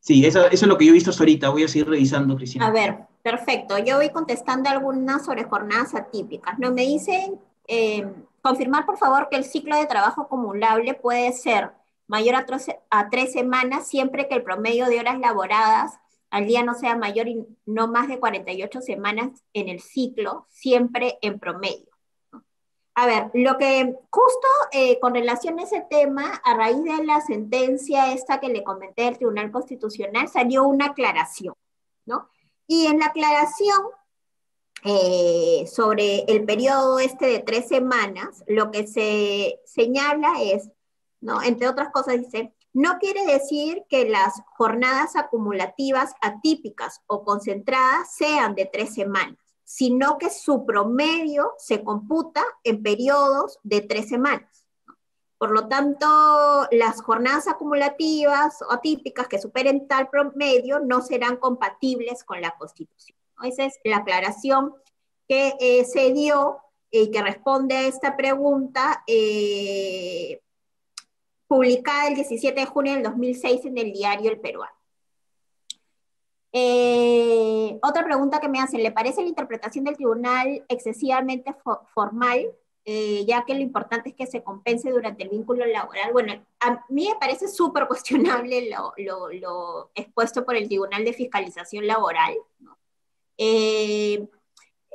Sí, 0.00 0.26
eso, 0.26 0.44
eso, 0.46 0.64
es 0.64 0.66
lo 0.66 0.76
que 0.76 0.84
yo 0.84 0.90
he 0.90 0.94
visto 0.94 1.10
hasta 1.10 1.22
ahorita. 1.22 1.48
Voy 1.48 1.62
a 1.62 1.68
seguir 1.68 1.88
revisando, 1.88 2.36
Cristina. 2.36 2.66
A 2.66 2.70
ver, 2.72 2.98
perfecto. 3.22 3.78
Yo 3.78 3.96
voy 3.96 4.10
contestando 4.10 4.68
algunas 4.68 5.24
sobre 5.24 5.44
jornadas 5.44 5.94
atípicas. 5.94 6.58
¿no? 6.58 6.72
Me 6.72 6.82
dicen 6.82 7.38
eh, 7.68 8.06
confirmar, 8.42 8.86
por 8.86 8.98
favor, 8.98 9.28
que 9.30 9.36
el 9.36 9.44
ciclo 9.44 9.76
de 9.76 9.86
trabajo 9.86 10.22
acumulable 10.22 10.94
puede 10.94 11.32
ser 11.32 11.72
mayor 12.06 12.34
a, 12.34 12.46
a 12.90 13.08
tres 13.08 13.32
semanas 13.32 13.88
siempre 13.88 14.28
que 14.28 14.34
el 14.34 14.42
promedio 14.42 14.86
de 14.86 15.00
horas 15.00 15.18
laboradas 15.18 15.98
al 16.30 16.46
día 16.46 16.62
no 16.62 16.74
sea 16.74 16.96
mayor 16.96 17.28
y 17.28 17.46
no 17.66 17.88
más 17.88 18.08
de 18.08 18.18
48 18.18 18.80
semanas 18.80 19.44
en 19.52 19.68
el 19.68 19.80
ciclo, 19.80 20.46
siempre 20.50 21.18
en 21.20 21.38
promedio. 21.38 21.92
A 22.94 23.06
ver, 23.06 23.30
lo 23.34 23.56
que 23.56 23.96
justo 24.10 24.48
eh, 24.72 24.98
con 25.00 25.14
relación 25.14 25.58
a 25.58 25.62
ese 25.62 25.86
tema, 25.88 26.40
a 26.44 26.54
raíz 26.54 26.82
de 26.82 27.04
la 27.04 27.20
sentencia 27.20 28.12
esta 28.12 28.40
que 28.40 28.48
le 28.48 28.64
comenté 28.64 29.04
del 29.04 29.16
Tribunal 29.16 29.50
Constitucional, 29.50 30.28
salió 30.28 30.64
una 30.64 30.86
aclaración, 30.86 31.54
¿no? 32.04 32.28
Y 32.66 32.86
en 32.86 32.98
la 32.98 33.06
aclaración 33.06 33.78
eh, 34.84 35.64
sobre 35.72 36.24
el 36.26 36.44
periodo 36.44 36.98
este 36.98 37.26
de 37.26 37.38
tres 37.38 37.68
semanas, 37.68 38.42
lo 38.48 38.70
que 38.70 38.86
se 38.86 39.60
señala 39.64 40.42
es, 40.42 40.70
¿no? 41.20 41.42
entre 41.42 41.68
otras 41.68 41.90
cosas, 41.90 42.18
dice, 42.18 42.52
no 42.72 42.98
quiere 42.98 43.24
decir 43.26 43.84
que 43.88 44.08
las 44.08 44.40
jornadas 44.56 45.14
acumulativas 45.14 46.14
atípicas 46.20 47.00
o 47.06 47.22
concentradas 47.22 48.14
sean 48.14 48.54
de 48.54 48.64
tres 48.64 48.94
semanas, 48.94 49.36
sino 49.62 50.18
que 50.18 50.30
su 50.30 50.64
promedio 50.64 51.52
se 51.58 51.84
computa 51.84 52.42
en 52.64 52.82
periodos 52.82 53.58
de 53.62 53.82
tres 53.82 54.08
semanas. 54.08 54.66
Por 55.38 55.50
lo 55.50 55.68
tanto, 55.68 56.06
las 56.70 57.02
jornadas 57.02 57.46
acumulativas 57.46 58.62
o 58.62 58.72
atípicas 58.72 59.28
que 59.28 59.40
superen 59.40 59.86
tal 59.86 60.08
promedio 60.08 60.80
no 60.80 61.02
serán 61.02 61.36
compatibles 61.36 62.24
con 62.24 62.40
la 62.40 62.56
Constitución. 62.56 63.21
Esa 63.42 63.64
es 63.64 63.78
la 63.84 63.98
aclaración 63.98 64.74
que 65.28 65.54
eh, 65.60 65.84
se 65.84 66.12
dio 66.12 66.58
y 66.90 67.10
que 67.10 67.22
responde 67.22 67.74
a 67.74 67.86
esta 67.86 68.16
pregunta, 68.16 69.02
eh, 69.06 70.40
publicada 71.46 72.08
el 72.08 72.14
17 72.14 72.60
de 72.60 72.66
junio 72.66 72.94
del 72.94 73.02
2006 73.02 73.64
en 73.64 73.78
el 73.78 73.92
diario 73.92 74.30
El 74.30 74.40
Peruano. 74.40 74.74
Eh, 76.52 77.78
otra 77.82 78.04
pregunta 78.04 78.40
que 78.40 78.48
me 78.48 78.60
hacen, 78.60 78.82
¿le 78.82 78.92
parece 78.92 79.22
la 79.22 79.28
interpretación 79.28 79.84
del 79.84 79.96
tribunal 79.96 80.64
excesivamente 80.68 81.54
formal, 81.94 82.54
ya 82.84 83.44
que 83.46 83.54
lo 83.54 83.60
importante 83.60 84.10
es 84.10 84.14
que 84.14 84.26
se 84.26 84.42
compense 84.42 84.90
durante 84.90 85.22
el 85.22 85.30
vínculo 85.30 85.64
laboral? 85.64 86.12
Bueno, 86.12 86.44
a 86.60 86.84
mí 86.90 87.08
me 87.08 87.18
parece 87.18 87.48
súper 87.48 87.86
cuestionable 87.88 88.68
lo, 88.68 88.92
lo, 89.32 89.90
expuesto 89.94 90.44
por 90.44 90.56
el 90.56 90.68
Tribunal 90.68 91.06
de 91.06 91.14
Fiscalización 91.14 91.86
Laboral. 91.86 92.36
¿no? 92.58 92.76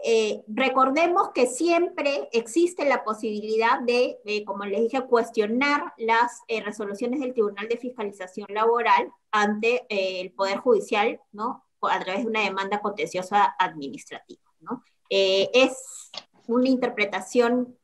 Eh, 0.03 0.43
recordemos 0.47 1.31
que 1.33 1.47
siempre 1.47 2.29
existe 2.31 2.85
la 2.85 3.03
posibilidad 3.03 3.81
de, 3.81 4.19
como 4.45 4.63
les 4.63 4.81
dije, 4.81 5.01
cuestionar 5.05 5.93
las 5.97 6.43
eh, 6.47 6.61
resoluciones 6.61 7.19
del 7.19 7.33
Tribunal 7.33 7.67
de 7.67 7.77
Fiscalización 7.77 8.47
Laboral 8.51 9.11
ante 9.31 9.85
eh, 9.89 10.21
el 10.21 10.31
Poder 10.31 10.59
Judicial, 10.59 11.19
¿no? 11.31 11.65
A 11.81 11.99
través 11.99 12.23
de 12.23 12.29
una 12.29 12.41
demanda 12.41 12.79
contenciosa 12.79 13.55
administrativa, 13.59 14.43
¿no? 14.61 14.81
es 15.09 16.11
una 16.47 16.67
interpretación 16.67 17.77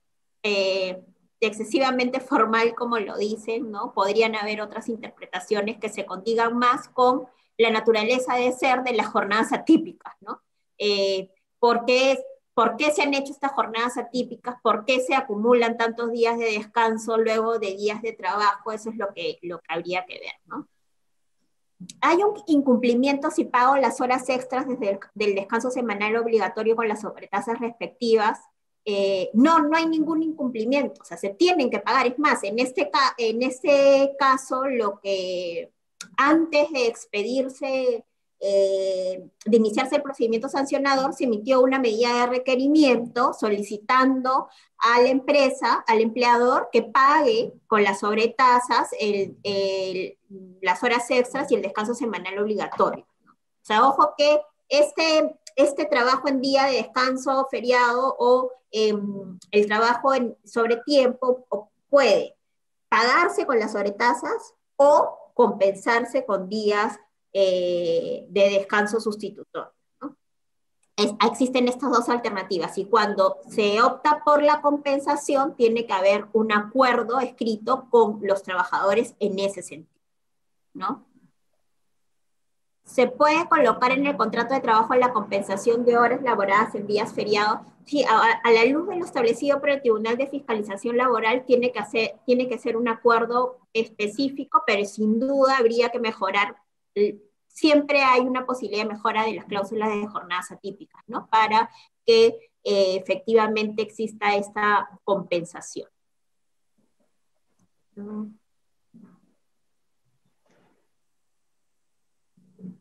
excesivamente 1.39 2.19
formal, 2.19 2.75
como 2.75 2.99
lo 2.99 3.17
dicen, 3.17 3.71
¿no? 3.71 3.93
Podrían 3.93 4.35
haber 4.35 4.61
otras 4.61 4.89
interpretaciones 4.89 5.77
que 5.77 5.87
se 5.87 6.05
condigan 6.05 6.57
más 6.57 6.89
con 6.89 7.27
la 7.57 7.69
naturaleza 7.69 8.35
de 8.35 8.51
ser 8.51 8.83
de 8.83 8.93
las 8.93 9.07
jornadas 9.07 9.53
atípicas, 9.53 10.15
¿no? 10.19 10.41
¿Por 11.59 11.85
qué, 11.85 12.19
¿Por 12.53 12.75
qué 12.77 12.91
se 12.91 13.01
han 13.01 13.13
hecho 13.13 13.31
estas 13.31 13.53
jornadas 13.53 13.97
atípicas? 13.97 14.55
¿Por 14.61 14.85
qué 14.85 14.99
se 14.99 15.15
acumulan 15.15 15.77
tantos 15.77 16.11
días 16.11 16.37
de 16.37 16.51
descanso 16.51 17.17
luego 17.17 17.57
de 17.57 17.75
días 17.75 18.01
de 18.01 18.13
trabajo? 18.13 18.71
Eso 18.71 18.89
es 18.89 18.97
lo 18.97 19.13
que, 19.13 19.39
lo 19.41 19.59
que 19.59 19.73
habría 19.73 20.05
que 20.05 20.19
ver, 20.19 20.33
¿no? 20.45 20.67
Hay 22.01 22.17
un 22.17 22.35
incumplimiento 22.47 23.31
si 23.31 23.45
pago 23.45 23.75
las 23.77 23.99
horas 24.01 24.29
extras 24.29 24.67
desde 24.67 24.91
el 24.91 24.99
del 25.15 25.35
descanso 25.35 25.71
semanal 25.71 26.15
obligatorio 26.15 26.75
con 26.75 26.87
las 26.87 27.01
sobretasas 27.01 27.59
respectivas. 27.59 28.39
Eh, 28.85 29.29
no, 29.33 29.59
no 29.59 29.75
hay 29.75 29.87
ningún 29.87 30.23
incumplimiento, 30.23 31.01
o 31.01 31.05
sea, 31.05 31.17
se 31.17 31.29
tienen 31.29 31.69
que 31.69 31.79
pagar. 31.79 32.07
Es 32.07 32.19
más, 32.19 32.43
en 32.43 32.59
este, 32.59 32.89
en 33.17 33.41
este 33.41 34.15
caso, 34.19 34.65
lo 34.67 34.99
que 34.99 35.71
antes 36.17 36.71
de 36.71 36.87
expedirse 36.87 38.05
eh, 38.45 39.29
de 39.45 39.55
iniciarse 39.55 39.95
el 39.95 40.01
procedimiento 40.01 40.49
sancionador, 40.49 41.13
se 41.13 41.23
emitió 41.23 41.61
una 41.61 41.79
medida 41.79 42.13
de 42.19 42.27
requerimiento 42.27 43.31
solicitando 43.33 44.49
a 44.79 45.01
la 45.01 45.07
empresa, 45.07 45.81
al 45.87 46.01
empleador, 46.01 46.67
que 46.69 46.83
pague 46.83 47.53
con 47.67 47.83
las 47.83 48.01
sobretasas 48.01 48.89
las 50.61 50.83
horas 50.83 51.09
extras 51.09 51.49
y 51.49 51.55
el 51.55 51.61
descanso 51.61 51.95
semanal 51.95 52.37
obligatorio. 52.37 53.07
O 53.29 53.65
sea, 53.65 53.87
ojo 53.87 54.13
que 54.17 54.41
este, 54.67 55.39
este 55.55 55.85
trabajo 55.85 56.27
en 56.27 56.41
día 56.41 56.65
de 56.65 56.73
descanso, 56.73 57.47
feriado 57.49 58.13
o 58.19 58.51
em, 58.71 59.39
el 59.51 59.67
trabajo 59.67 60.13
en, 60.13 60.35
sobre 60.43 60.81
tiempo 60.85 61.45
puede 61.89 62.35
pagarse 62.89 63.45
con 63.45 63.57
las 63.57 63.71
sobretasas 63.71 64.53
o 64.75 65.31
compensarse 65.33 66.25
con 66.25 66.49
días 66.49 66.99
eh, 67.33 68.25
de 68.29 68.49
descanso 68.49 68.99
sustitutorio. 68.99 69.73
existen 71.25 71.67
estas 71.67 71.91
dos 71.91 72.09
alternativas 72.09 72.77
y 72.77 72.85
cuando 72.85 73.37
se 73.49 73.81
opta 73.81 74.23
por 74.23 74.43
la 74.43 74.61
compensación 74.61 75.55
tiene 75.55 75.87
que 75.87 75.93
haber 75.93 76.27
un 76.33 76.51
acuerdo 76.51 77.19
escrito 77.19 77.87
con 77.89 78.19
los 78.21 78.43
trabajadores 78.43 79.15
en 79.19 79.39
ese 79.39 79.63
sentido. 79.63 79.93
¿no? 80.73 81.05
¿Se 82.83 83.07
puede 83.07 83.47
colocar 83.47 83.91
en 83.91 84.05
el 84.05 84.17
contrato 84.17 84.53
de 84.53 84.59
trabajo 84.59 84.93
la 84.95 85.13
compensación 85.13 85.85
de 85.85 85.97
horas 85.97 86.21
laboradas 86.21 86.75
en 86.75 86.85
días 86.85 87.13
feriados? 87.13 87.61
Sí, 87.85 88.03
a, 88.03 88.51
la 88.51 88.65
luz 88.65 88.87
de 88.87 88.97
lo 88.97 89.05
establecido 89.05 89.59
por 89.59 89.69
el 89.69 89.81
Tribunal 89.81 90.17
de 90.17 90.27
Fiscalización 90.27 90.97
Laboral 90.97 91.45
tiene 91.45 91.71
que, 91.71 91.79
hacer, 91.79 92.15
tiene 92.25 92.47
que 92.47 92.57
ser 92.57 92.77
un 92.77 92.87
acuerdo 92.87 93.59
específico, 93.73 94.63
pero 94.65 94.85
sin 94.85 95.19
duda 95.19 95.57
habría 95.57 95.89
que 95.89 95.99
mejorar 95.99 96.57
siempre 97.47 98.03
hay 98.03 98.21
una 98.21 98.45
posibilidad 98.45 98.83
de 98.83 98.93
mejora 98.93 99.23
de 99.23 99.35
las 99.35 99.45
cláusulas 99.45 99.89
de 99.89 100.07
jornadas 100.07 100.51
atípicas, 100.51 101.03
¿no? 101.07 101.27
Para 101.27 101.69
que 102.05 102.51
eh, 102.63 102.95
efectivamente 102.95 103.81
exista 103.81 104.35
esta 104.35 104.89
compensación. 105.03 105.89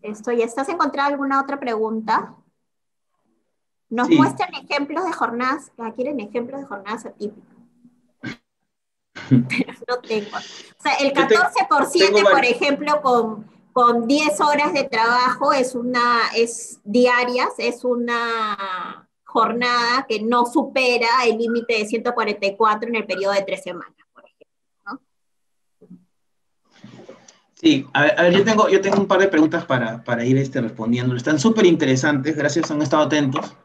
Esto, 0.01 0.33
¿ya 0.33 0.45
estás 0.45 0.69
encontrando 0.69 1.13
alguna 1.13 1.41
otra 1.41 1.61
pregunta? 1.61 2.35
Nos 3.91 4.09
muestran 4.09 4.55
ejemplos 4.55 5.05
de 5.05 5.13
jornadas, 5.13 5.71
ah, 5.77 5.93
quieren 5.95 6.19
ejemplos 6.21 6.63
de 6.63 6.67
jornadas 6.67 7.05
atípicas. 7.05 7.57
Pero 9.29 9.73
no 9.87 9.99
tengo. 10.01 10.37
O 10.37 10.83
sea, 10.83 10.95
el 11.01 11.13
14 11.13 11.67
por 11.69 11.85
7, 11.87 12.23
por 12.23 12.45
ejemplo, 12.45 13.03
con, 13.03 13.52
con 13.73 14.07
10 14.07 14.41
horas 14.41 14.73
de 14.73 14.85
trabajo 14.85 15.53
es 15.53 15.75
una, 15.75 16.29
es 16.37 16.81
diarias, 16.85 17.51
es 17.59 17.85
una 17.85 19.09
jornada 19.25 20.07
que 20.09 20.23
no 20.23 20.45
supera 20.47 21.09
el 21.27 21.39
límite 21.39 21.79
de 21.79 21.87
144 21.87 22.89
en 22.89 22.97
el 22.97 23.07
periodo 23.07 23.33
de 23.33 23.43
tres 23.43 23.63
semanas, 23.63 23.97
por 24.13 24.25
ejemplo. 24.25 25.01
Sí, 27.55 27.87
a 27.95 28.03
ver, 28.03 28.33
yo, 28.33 28.45
tengo, 28.45 28.69
yo 28.69 28.81
tengo 28.81 28.99
un 28.99 29.07
par 29.07 29.21
de 29.21 29.29
preguntas 29.29 29.65
para, 29.65 30.03
para 30.05 30.25
ir 30.25 30.37
este, 30.37 30.61
respondiendo. 30.61 31.17
Están 31.17 31.39
súper 31.39 31.65
interesantes, 31.65 32.37
gracias, 32.37 32.71
han 32.71 32.83
estado 32.83 33.05
atentos. 33.05 33.57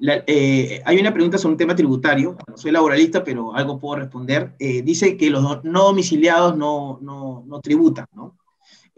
Eh, 0.00 0.82
hay 0.84 0.98
una 0.98 1.12
pregunta 1.12 1.38
sobre 1.38 1.52
un 1.52 1.58
tema 1.58 1.74
tributario, 1.74 2.36
soy 2.54 2.70
laboralista, 2.70 3.24
pero 3.24 3.54
algo 3.54 3.78
puedo 3.78 4.00
responder. 4.00 4.54
Eh, 4.58 4.82
dice 4.82 5.16
que 5.16 5.30
los 5.30 5.64
no 5.64 5.84
domiciliados 5.84 6.56
no, 6.56 6.98
no, 7.00 7.44
no 7.46 7.60
tributan, 7.60 8.06
¿no? 8.14 8.36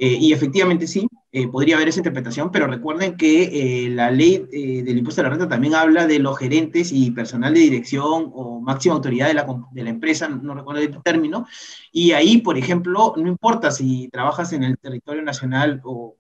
Eh, 0.00 0.16
y 0.20 0.32
efectivamente 0.32 0.86
sí, 0.86 1.08
podría 1.50 1.74
haber 1.74 1.88
esa 1.88 1.98
interpretación, 1.98 2.52
pero 2.52 2.68
recuerden 2.68 3.16
que 3.16 3.88
la 3.90 4.12
ley 4.12 4.46
del 4.48 4.96
impuesto 4.96 5.20
a 5.20 5.24
la 5.24 5.30
renta 5.30 5.48
también 5.48 5.74
habla 5.74 6.06
de 6.06 6.20
los 6.20 6.38
gerentes 6.38 6.92
y 6.92 7.10
personal 7.10 7.52
de 7.52 7.60
dirección 7.60 8.30
o 8.32 8.60
máxima 8.60 8.94
autoridad 8.94 9.26
de 9.26 9.34
la, 9.34 9.46
de 9.72 9.82
la 9.82 9.90
empresa, 9.90 10.28
no 10.28 10.54
recuerdo 10.54 10.82
el 10.82 11.02
término, 11.02 11.46
y 11.90 12.12
ahí, 12.12 12.38
por 12.38 12.56
ejemplo, 12.58 13.12
no 13.16 13.26
importa 13.26 13.72
si 13.72 14.08
trabajas 14.08 14.52
en 14.52 14.62
el 14.62 14.78
territorio 14.78 15.22
nacional 15.22 15.80
o, 15.82 16.16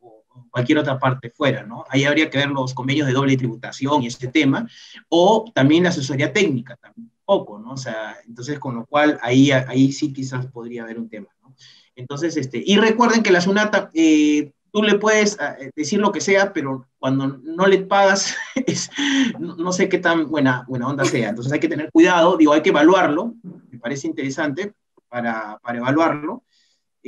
cualquier 0.50 0.78
otra 0.78 0.98
parte 0.98 1.30
fuera, 1.30 1.62
¿no? 1.62 1.84
Ahí 1.88 2.04
habría 2.04 2.30
que 2.30 2.38
ver 2.38 2.48
los 2.48 2.74
convenios 2.74 3.06
de 3.06 3.12
doble 3.12 3.36
tributación 3.36 4.02
y 4.02 4.06
este 4.06 4.28
tema, 4.28 4.68
o 5.08 5.50
también 5.54 5.84
la 5.84 5.90
asesoría 5.90 6.32
técnica, 6.32 6.76
también 6.76 7.10
poco, 7.24 7.58
¿no? 7.58 7.72
O 7.72 7.76
sea, 7.76 8.16
entonces 8.26 8.58
con 8.58 8.74
lo 8.74 8.86
cual 8.86 9.18
ahí, 9.22 9.50
ahí 9.50 9.92
sí 9.92 10.12
quizás 10.12 10.46
podría 10.46 10.84
haber 10.84 10.98
un 10.98 11.10
tema, 11.10 11.28
¿no? 11.42 11.54
Entonces, 11.94 12.36
este, 12.36 12.62
y 12.64 12.76
recuerden 12.76 13.22
que 13.22 13.30
la 13.30 13.40
SUNATA, 13.40 13.90
eh, 13.92 14.52
tú 14.72 14.82
le 14.82 14.98
puedes 14.98 15.36
eh, 15.40 15.70
decir 15.74 15.98
lo 16.00 16.12
que 16.12 16.20
sea, 16.20 16.52
pero 16.52 16.86
cuando 16.98 17.38
no 17.42 17.66
le 17.66 17.78
pagas, 17.78 18.36
es, 18.66 18.90
no, 19.38 19.72
sé 19.72 19.88
qué 19.88 19.98
tan 19.98 20.30
buena, 20.30 20.64
buena 20.68 20.88
onda 20.88 21.04
sea. 21.04 21.30
Entonces 21.30 21.52
hay 21.52 21.60
que 21.60 21.68
tener 21.68 21.90
cuidado, 21.92 22.36
digo, 22.36 22.52
hay 22.52 22.62
que 22.62 22.70
evaluarlo, 22.70 23.34
me 23.42 23.78
parece 23.78 24.06
interesante 24.06 24.72
para, 25.08 25.58
para 25.62 25.78
evaluarlo, 25.78 26.44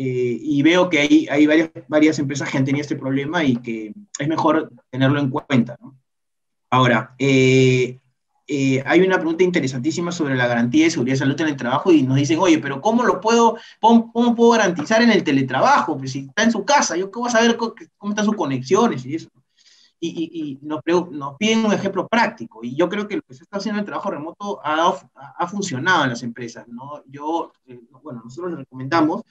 eh, 0.03 0.39
y 0.41 0.63
veo 0.63 0.89
que 0.89 0.99
hay, 0.99 1.29
hay 1.31 1.47
varias, 1.47 1.71
varias 1.87 2.19
empresas 2.19 2.49
que 2.49 2.57
han 2.57 2.65
tenido 2.65 2.81
este 2.81 2.97
problema 2.97 3.45
y 3.45 3.57
que 3.57 3.93
es 4.19 4.29
mejor 4.29 4.73
tenerlo 4.89 5.21
en 5.21 5.29
cuenta. 5.29 5.77
Ahora, 6.71 7.15
eh, 7.19 7.99
eh, 8.47 8.83
hay 8.87 9.01
una 9.03 9.19
pregunta 9.19 9.45
interesantísima 9.45 10.11
sobre 10.11 10.37
la 10.37 10.47
garantía 10.47 10.85
de 10.87 10.91
seguridad 10.91 11.17
y 11.17 11.19
salud 11.19 11.39
en 11.43 11.49
el 11.49 11.57
trabajo 11.57 11.93
y 11.93 12.03
nos 12.03 12.17
dicen, 12.17 12.39
oye, 12.39 12.59
pero 12.59 12.81
¿cómo 12.81 13.05
lo 13.05 13.21
puedo, 13.21 13.59
cómo, 13.79 14.35
puedo 14.35 14.53
garantizar 14.53 15.03
en 15.03 15.11
el 15.11 15.23
teletrabajo? 15.23 15.99
Pues 15.99 16.13
si 16.13 16.21
está 16.21 16.45
en 16.45 16.53
su 16.53 16.65
casa, 16.65 16.97
¿yo 16.97 17.11
qué 17.11 17.19
voy 17.19 17.29
a 17.29 17.33
saber 17.33 17.59
cómo, 17.59 17.75
cómo 17.99 18.13
están 18.13 18.25
sus 18.25 18.37
conexiones 18.37 19.05
y 19.05 19.17
eso? 19.17 19.29
Y, 20.01 20.59
nos, 20.63 20.81
nos, 21.11 21.37
piden 21.37 21.67
un 21.67 21.73
ejemplo 21.73 22.09
práctico. 22.09 22.61
Y 22.63 22.75
yo 22.75 22.89
creo 22.89 23.07
que 23.07 23.17
lo 23.17 23.23
que 23.23 23.35
se 23.35 23.43
está 23.43 23.59
haciendo 23.59 23.79
en 23.79 23.81
el 23.81 23.87
trabajo 23.87 24.11
remoto 24.11 24.61
ha, 24.65 24.95
ha 25.37 25.47
funcionado 25.47 26.05
en 26.05 26.11
las 26.11 26.23
empresas. 26.23 26.67
¿no? 26.69 27.03
Yo, 27.07 27.53
eh, 27.67 27.81
bueno, 28.03 28.23
nosotros 28.25 28.53
les 28.53 28.61
recomendamos 28.61 29.23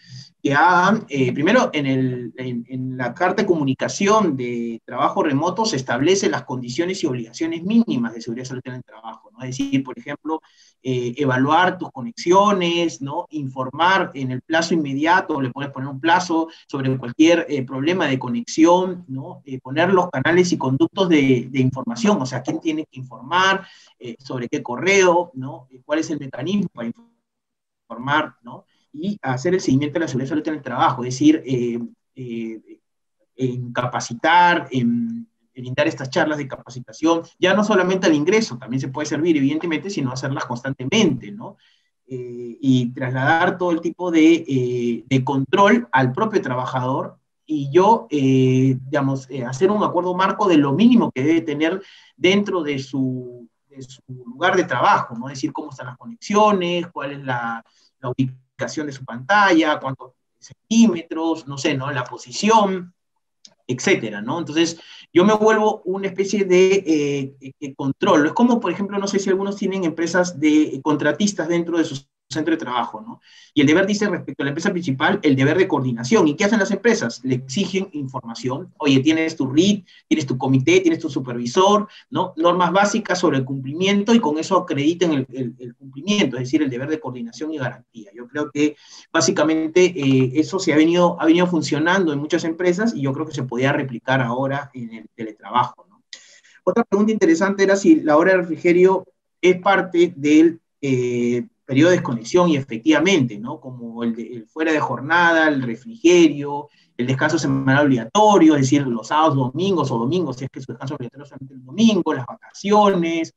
que 0.42 0.54
hagan, 0.54 1.06
eh, 1.10 1.34
primero, 1.34 1.70
en, 1.74 1.86
el, 1.86 2.34
en, 2.38 2.98
la 2.98 3.14
carta 3.14 3.42
de 3.42 3.48
comunicación 3.48 4.36
de 4.36 4.82
trabajo 4.86 5.24
remoto 5.24 5.66
se 5.66 5.78
establecen 5.78 6.32
las 6.32 6.44
condiciones 6.44 7.04
y 7.04 7.08
obligaciones 7.08 7.64
mínimas 7.64 8.14
de 8.14 8.22
seguridad 8.22 8.46
social 8.46 8.74
en 8.74 8.80
el 8.80 8.84
trabajo. 8.84 9.29
Es 9.46 9.58
decir, 9.58 9.84
por 9.84 9.98
ejemplo, 9.98 10.42
eh, 10.82 11.14
evaluar 11.18 11.78
tus 11.78 11.92
conexiones, 11.92 13.02
¿no? 13.02 13.28
informar 13.32 14.12
en 14.14 14.32
el 14.32 14.42
plazo 14.42 14.74
inmediato, 14.74 15.42
le 15.42 15.52
puedes 15.52 15.72
poner 15.72 15.90
un 15.90 16.00
plazo 16.00 16.50
sobre 16.68 16.98
cualquier 16.98 17.46
eh, 17.50 17.64
problema 17.64 18.08
de 18.08 18.18
conexión, 18.20 19.06
¿no? 19.08 19.42
Eh, 19.46 19.60
poner 19.60 19.90
los 19.90 20.10
canales 20.10 20.52
y 20.52 20.58
conductos 20.58 21.10
de, 21.10 21.48
de, 21.50 21.60
información, 21.60 22.22
o 22.22 22.26
sea, 22.26 22.42
quién 22.42 22.60
tiene 22.60 22.86
que 22.86 23.00
informar, 23.00 23.68
sobre 24.20 24.48
qué 24.48 24.64
correo, 24.64 25.32
¿no? 25.34 25.68
cuál 25.84 26.00
es 26.00 26.10
el 26.10 26.20
mecanismo 26.20 26.70
para 26.74 26.90
informar, 27.90 28.36
¿no? 28.44 28.66
y 28.94 29.18
hacer 29.22 29.54
el 29.54 29.62
seguimiento 29.62 29.96
de 29.96 30.00
la 30.02 30.08
seguridad 30.08 30.30
salud 30.30 30.48
en 30.48 30.54
el 30.54 30.62
trabajo, 30.62 31.04
es 31.04 31.14
decir, 31.14 31.44
en 33.36 33.74
capacitar, 33.74 34.68
en 34.72 35.29
brindar 35.62 35.88
estas 35.88 36.10
charlas 36.10 36.38
de 36.38 36.48
capacitación, 36.48 37.24
ya 37.40 37.54
no 37.54 37.64
solamente 37.64 38.08
al 38.08 38.14
ingreso, 38.14 38.58
también 38.58 38.82
se 38.82 38.88
puede 38.88 39.06
servir, 39.06 39.38
evidentemente, 39.38 39.90
sino 39.90 40.12
hacerlas 40.12 40.46
constantemente, 40.46 41.32
¿no? 41.32 41.58
Eh, 42.08 42.58
y 42.60 42.92
trasladar 42.92 43.58
todo 43.58 43.72
el 43.72 43.82
tipo 43.82 44.10
de, 44.10 44.44
eh, 44.48 45.04
de, 45.08 45.24
control 45.24 45.88
al 45.92 46.12
propio 46.12 46.42
trabajador 46.42 47.20
y 47.46 47.72
yo, 47.72 48.08
eh, 48.10 48.78
digamos, 48.82 49.28
hacer 49.48 49.70
un 49.70 49.84
acuerdo 49.84 50.16
marco 50.16 50.48
de 50.48 50.58
lo 50.58 50.74
mínimo 50.74 51.12
que 51.12 51.24
debe 51.24 51.42
tener 51.42 51.84
dentro 52.18 52.64
de 52.64 52.80
su, 52.80 53.48
de 53.68 53.84
su, 53.84 54.02
lugar 54.08 54.56
de 54.56 54.64
trabajo, 54.64 55.16
¿no? 55.20 55.30
Es 55.30 55.36
decir, 55.36 55.54
cómo 55.54 55.70
están 55.70 55.86
las 55.86 55.98
conexiones, 55.98 56.88
cuál 56.88 57.12
es 57.12 57.24
la, 57.24 57.64
la 58.00 58.10
ubicación 58.10 58.88
de 58.88 58.94
su 58.94 59.06
pantalla, 59.06 59.80
cuántos 59.80 60.14
centímetros, 60.40 61.48
no 61.48 61.60
sé, 61.60 61.76
¿no? 61.76 61.92
La 61.92 62.04
posición, 62.04 62.94
etcétera, 63.70 64.22
¿no? 64.22 64.40
Entonces, 64.40 64.82
yo 65.14 65.24
me 65.24 65.34
vuelvo 65.34 65.82
una 65.86 66.08
especie 66.08 66.44
de 66.44 67.34
eh, 67.62 67.74
control. 67.76 68.28
Es 68.28 68.34
como, 68.34 68.60
por 68.60 68.72
ejemplo, 68.72 68.98
no 68.98 69.08
sé 69.08 69.20
si 69.20 69.30
algunos 69.30 69.56
tienen 69.56 69.84
empresas 69.84 70.40
de 70.40 70.80
contratistas 70.84 71.48
dentro 71.48 71.78
de 71.78 71.86
sus 71.86 72.10
centro 72.30 72.54
de 72.54 72.58
trabajo, 72.58 73.02
¿no? 73.02 73.22
Y 73.54 73.62
el 73.62 73.68
deber 73.68 73.88
dice 73.88 74.08
respecto 74.08 74.44
a 74.44 74.46
la 74.46 74.52
empresa 74.52 74.72
principal, 74.72 75.20
el 75.24 75.36
deber 75.36 75.58
de 75.58 75.68
coordinación. 75.68 76.28
¿Y 76.28 76.36
qué 76.36 76.46
hacen 76.46 76.60
las 76.60 76.70
empresas? 76.70 77.22
Le 77.24 77.36
exigen 77.36 77.90
información. 77.94 78.72
Oye, 78.78 79.00
tienes 79.00 79.36
tu 79.36 79.48
RIT, 79.48 79.88
tienes 80.08 80.28
tu 80.28 80.38
comité, 80.38 80.80
tienes 80.82 81.00
tu 81.00 81.10
supervisor, 81.10 81.88
¿no? 82.12 82.34
Normas 82.38 82.72
básicas 82.72 83.20
sobre 83.20 83.40
el 83.40 83.46
cumplimiento 83.46 84.14
y 84.14 84.20
con 84.20 84.38
eso 84.38 84.58
acrediten 84.58 85.14
el, 85.14 85.76
cumplimiento, 85.76 86.38
es 86.38 86.44
decir, 86.44 86.62
el 86.62 86.70
deber 86.70 86.90
de 86.90 87.00
coordinación 87.00 87.52
y 87.52 87.58
garantía. 87.58 88.12
Yo 88.16 88.28
creo 88.28 88.52
que 88.52 88.76
básicamente 89.12 89.86
eh, 89.86 90.32
eso 90.36 90.60
se 90.60 90.72
ha 90.72 90.78
venido, 90.78 91.20
ha 91.20 91.26
venido 91.26 91.48
funcionando 91.48 92.14
en 92.14 92.20
muchas 92.20 92.44
empresas 92.44 92.94
y 92.96 93.02
yo 93.02 93.14
creo 93.14 93.26
que 93.26 93.34
se 93.34 93.44
podía 93.44 93.74
replicar 93.74 94.22
ahora 94.22 94.70
en 94.76 94.94
el 94.94 95.10
teletrabajo, 95.16 95.88
¿no? 95.90 96.04
Otra 96.64 96.84
pregunta 96.84 97.12
interesante 97.12 97.64
era 97.64 97.76
si 97.76 98.02
la 98.02 98.18
hora 98.18 98.34
de 98.34 98.38
refrigerio 98.38 99.08
es 99.42 99.60
parte 99.60 100.14
del... 100.16 100.60
Eh, 100.82 101.48
periodo 101.70 101.92
de 101.92 101.98
desconexión 101.98 102.50
y 102.50 102.56
efectivamente, 102.56 103.38
¿no? 103.38 103.60
Como 103.60 104.04
el, 104.04 104.48
fuera 104.52 104.72
de 104.72 104.80
jornada, 104.80 105.48
el 105.48 105.62
refrigerio, 105.62 106.68
el 106.98 107.06
descanso 107.06 107.38
semanal 107.38 107.86
obligatorio, 107.86 108.56
es 108.56 108.62
decir, 108.62 108.88
los 108.88 109.10
sábados, 109.10 109.36
domingos 109.36 109.92
o 109.92 110.00
domingos, 110.00 110.38
si 110.38 110.46
es 110.46 110.50
que 110.50 110.62
su 110.62 110.72
descanso 110.72 110.96
obligatorio 110.96 111.26
es 111.28 111.32
el 111.32 111.64
domingo, 111.64 112.12
las 112.12 112.26
vacaciones, 112.26 113.36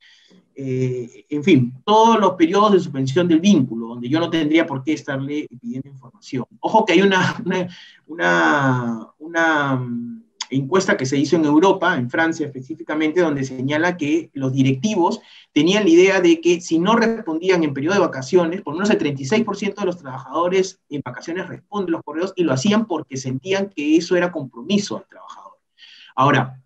eh, 0.55 1.25
en 1.29 1.43
fin, 1.43 1.73
todos 1.85 2.19
los 2.19 2.31
periodos 2.33 2.71
de 2.71 2.79
suspensión 2.79 3.27
del 3.27 3.39
vínculo, 3.39 3.89
donde 3.89 4.09
yo 4.09 4.19
no 4.19 4.31
tendría 4.31 4.65
por 4.65 4.83
qué 4.83 4.93
estarle 4.93 5.47
pidiendo 5.61 5.89
información. 5.89 6.45
Ojo 6.59 6.85
que 6.85 6.93
hay 6.93 7.03
una, 7.03 7.35
una, 8.07 9.09
una 9.19 9.79
encuesta 10.55 10.97
que 10.97 11.05
se 11.05 11.17
hizo 11.17 11.35
en 11.35 11.45
Europa, 11.45 11.95
en 11.95 12.09
Francia 12.09 12.45
específicamente, 12.45 13.21
donde 13.21 13.43
señala 13.43 13.97
que 13.97 14.29
los 14.33 14.53
directivos 14.53 15.21
tenían 15.51 15.83
la 15.83 15.89
idea 15.89 16.21
de 16.21 16.41
que 16.41 16.61
si 16.61 16.79
no 16.79 16.95
respondían 16.95 17.63
en 17.63 17.73
periodo 17.73 17.95
de 17.95 18.01
vacaciones, 18.01 18.61
por 18.61 18.73
lo 18.73 18.79
menos 18.79 18.89
el 18.89 18.99
36% 18.99 19.75
de 19.75 19.85
los 19.85 19.97
trabajadores 19.97 20.79
en 20.89 21.01
vacaciones 21.03 21.47
responden 21.47 21.91
los 21.91 22.03
correos 22.03 22.33
y 22.35 22.43
lo 22.43 22.53
hacían 22.53 22.85
porque 22.87 23.17
sentían 23.17 23.69
que 23.69 23.97
eso 23.97 24.15
era 24.15 24.31
compromiso 24.31 24.97
al 24.97 25.05
trabajador. 25.07 25.53
Ahora, 26.15 26.61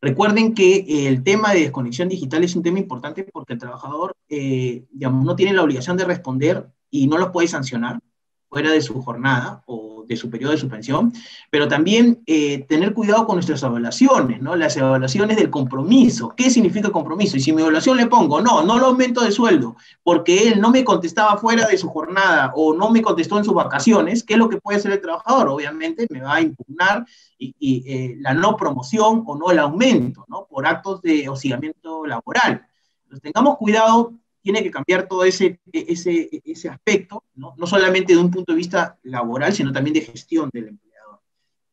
recuerden 0.00 0.54
que 0.54 1.08
el 1.08 1.22
tema 1.22 1.52
de 1.52 1.60
desconexión 1.60 2.08
digital 2.08 2.44
es 2.44 2.56
un 2.56 2.62
tema 2.62 2.78
importante 2.78 3.24
porque 3.24 3.54
el 3.54 3.58
trabajador, 3.58 4.16
eh, 4.28 4.84
digamos, 4.90 5.24
no 5.24 5.36
tiene 5.36 5.52
la 5.52 5.62
obligación 5.62 5.96
de 5.96 6.04
responder 6.04 6.68
y 6.90 7.06
no 7.06 7.18
los 7.18 7.30
puede 7.30 7.48
sancionar 7.48 8.00
fuera 8.48 8.70
de 8.70 8.80
su 8.80 9.02
jornada 9.02 9.62
o 9.66 9.93
de 10.06 10.16
su 10.16 10.30
periodo 10.30 10.52
de 10.52 10.58
suspensión, 10.58 11.12
pero 11.50 11.68
también 11.68 12.22
eh, 12.26 12.64
tener 12.68 12.94
cuidado 12.94 13.26
con 13.26 13.36
nuestras 13.36 13.62
evaluaciones, 13.62 14.40
¿no? 14.40 14.56
Las 14.56 14.76
evaluaciones 14.76 15.36
del 15.36 15.50
compromiso. 15.50 16.32
¿Qué 16.36 16.50
significa 16.50 16.90
compromiso? 16.90 17.36
Y 17.36 17.40
si 17.40 17.52
mi 17.52 17.62
evaluación 17.62 17.96
le 17.96 18.06
pongo, 18.06 18.40
no, 18.40 18.62
no 18.62 18.78
lo 18.78 18.86
aumento 18.86 19.22
de 19.22 19.32
sueldo, 19.32 19.76
porque 20.02 20.48
él 20.48 20.60
no 20.60 20.70
me 20.70 20.84
contestaba 20.84 21.36
fuera 21.36 21.66
de 21.66 21.78
su 21.78 21.88
jornada 21.88 22.52
o 22.54 22.74
no 22.74 22.90
me 22.90 23.02
contestó 23.02 23.38
en 23.38 23.44
sus 23.44 23.54
vacaciones, 23.54 24.22
¿qué 24.22 24.34
es 24.34 24.38
lo 24.38 24.48
que 24.48 24.60
puede 24.60 24.78
hacer 24.78 24.92
el 24.92 25.00
trabajador? 25.00 25.48
Obviamente 25.48 26.06
me 26.10 26.20
va 26.20 26.36
a 26.36 26.40
impugnar 26.40 27.06
y, 27.38 27.84
eh, 27.86 28.16
la 28.20 28.34
no 28.34 28.56
promoción 28.56 29.22
o 29.26 29.36
no 29.36 29.50
el 29.50 29.58
aumento, 29.58 30.24
¿no? 30.28 30.46
Por 30.46 30.66
actos 30.66 31.02
de 31.02 31.28
hostigamiento 31.28 32.06
laboral. 32.06 32.66
Entonces, 33.04 33.22
tengamos 33.22 33.56
cuidado 33.58 34.14
tiene 34.44 34.62
que 34.62 34.70
cambiar 34.70 35.08
todo 35.08 35.24
ese, 35.24 35.58
ese, 35.72 36.28
ese 36.44 36.68
aspecto, 36.68 37.24
¿no? 37.34 37.54
no 37.56 37.66
solamente 37.66 38.12
de 38.12 38.20
un 38.20 38.30
punto 38.30 38.52
de 38.52 38.58
vista 38.58 38.98
laboral, 39.04 39.54
sino 39.54 39.72
también 39.72 39.94
de 39.94 40.02
gestión 40.02 40.50
del 40.52 40.68
empleador. 40.68 41.20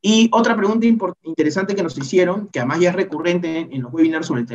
Y 0.02 0.30
otra 0.32 0.56
pregunta 0.56 0.88
interesante 1.24 1.76
que 1.76 1.84
nos 1.84 1.98
hicieron, 1.98 2.48
que 2.48 2.60
además 2.60 2.80
ya 2.80 2.92
es 2.92 2.96
recurrente 2.96 3.68
en, 3.70 3.82
los 3.82 3.92
webinars 3.92 4.26
sobre 4.26 4.46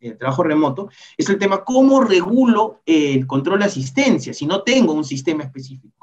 el, 0.00 0.16
trabajo 0.16 0.42
remoto, 0.42 0.88
es 1.16 1.28
el 1.28 1.38
tema 1.38 1.62
cómo 1.62 2.00
regulo 2.00 2.80
el 2.86 3.26
control 3.26 3.58
de 3.58 3.66
asistencia 3.66 4.32
si 4.32 4.46
no 4.46 4.62
tengo 4.62 4.94
un 4.94 5.04
sistema 5.04 5.44
específico. 5.44 5.97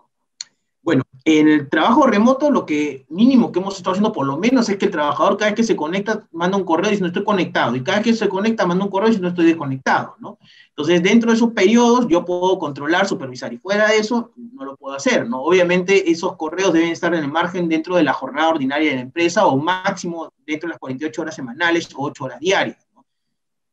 Bueno, 0.86 1.02
en 1.24 1.48
el 1.48 1.68
trabajo 1.68 2.06
remoto 2.06 2.52
lo 2.52 2.64
que 2.64 3.08
mínimo 3.10 3.52
que 3.52 3.58
hemos 3.58 3.76
estado 3.76 3.94
haciendo 3.94 4.14
por 4.14 4.28
lo 4.28 4.38
menos 4.38 4.70
es 4.70 4.78
que 4.78 4.86
el 4.86 4.92
trabajador 4.92 5.36
cada 5.36 5.50
vez 5.50 5.56
que 5.56 5.64
se 5.64 5.76
conecta 5.76 6.28
manda 6.32 6.58
un 6.58 6.64
correo 6.64 6.92
diciendo 6.92 7.08
estoy 7.08 7.24
conectado 7.24 7.76
y 7.76 7.84
cada 7.84 7.98
vez 7.98 8.06
que 8.06 8.14
se 8.14 8.30
conecta 8.30 8.68
manda 8.68 8.86
un 8.86 8.92
correo 8.92 9.08
diciendo 9.08 9.30
estoy 9.30 9.48
desconectado, 9.48 10.16
¿no? 10.20 10.38
Entonces, 10.70 11.02
dentro 11.02 11.32
de 11.32 11.38
esos 11.38 11.54
periodos 11.54 12.08
yo 12.08 12.24
puedo 12.24 12.60
controlar, 12.60 13.08
supervisar 13.08 13.52
y 13.52 13.58
fuera 13.58 13.88
de 13.88 13.98
eso 13.98 14.32
no 14.36 14.64
lo 14.64 14.78
puedo 14.78 14.96
hacer, 14.96 15.28
¿no? 15.28 15.42
Obviamente 15.42 16.12
esos 16.12 16.36
correos 16.36 16.72
deben 16.72 16.92
estar 16.92 17.16
en 17.16 17.24
el 17.24 17.32
margen 17.32 17.68
dentro 17.68 17.96
de 17.96 18.04
la 18.04 18.14
jornada 18.14 18.50
ordinaria 18.50 18.92
de 18.92 18.98
la 18.98 19.02
empresa 19.02 19.48
o 19.48 19.58
máximo 19.58 20.32
dentro 20.46 20.68
de 20.68 20.74
las 20.74 20.80
48 20.80 21.20
horas 21.20 21.36
semanales 21.36 21.90
o 21.96 22.04
8 22.04 22.26
horas 22.26 22.40
diarias, 22.40 22.78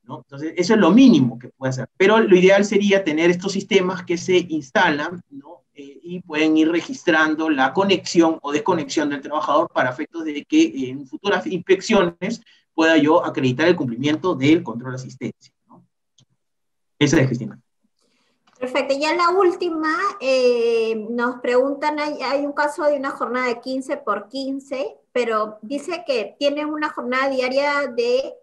¿no? 0.05 0.21
Entonces, 0.21 0.55
eso 0.57 0.73
es 0.73 0.81
lo 0.81 0.91
mínimo 0.91 1.39
que 1.39 1.49
puede 1.51 1.69
hacer. 1.69 1.89
Pero 1.99 2.21
lo 2.21 2.35
ideal 2.35 2.65
sería 2.65 3.05
tener 3.05 3.29
estos 3.29 3.53
sistemas 3.53 4.03
que 4.03 4.17
se 4.17 4.47
instalan, 4.49 5.23
¿no? 5.29 5.62
Eh, 5.75 6.01
y 6.03 6.21
pueden 6.21 6.57
ir 6.59 6.71
registrando 6.71 7.49
la 7.49 7.73
conexión 7.73 8.39
o 8.43 8.53
desconexión 8.53 9.09
del 9.09 9.23
trabajador 9.23 9.71
para 9.73 9.91
efectos 9.91 10.25
de 10.25 10.45
que 10.45 10.91
en 10.91 11.07
futuras 11.07 11.47
inspecciones 11.47 12.43
pueda 12.75 12.99
yo 12.99 13.25
acreditar 13.25 13.69
el 13.69 13.77
cumplimiento 13.77 14.35
del 14.35 14.63
control 14.63 14.93
de 14.93 14.97
asistencia. 14.97 15.53
Esa 16.99 17.21
es 17.21 17.27
Cristina. 17.27 17.59
Perfecto. 18.59 18.95
Ya 18.97 19.15
la 19.15 19.31
última, 19.31 19.93
eh, 20.21 20.95
nos 21.11 21.41
preguntan, 21.41 21.99
hay, 21.99 22.47
un 22.47 22.53
caso 22.53 22.85
de 22.85 22.97
una 22.97 23.11
jornada 23.11 23.47
de 23.47 23.61
15 23.61 23.97
por 23.97 24.29
15, 24.29 24.99
pero 25.11 25.59
dice 25.63 26.05
que 26.07 26.37
tiene 26.39 26.65
una 26.65 26.91
jornada 26.91 27.29
diaria 27.29 27.89
de 27.89 28.35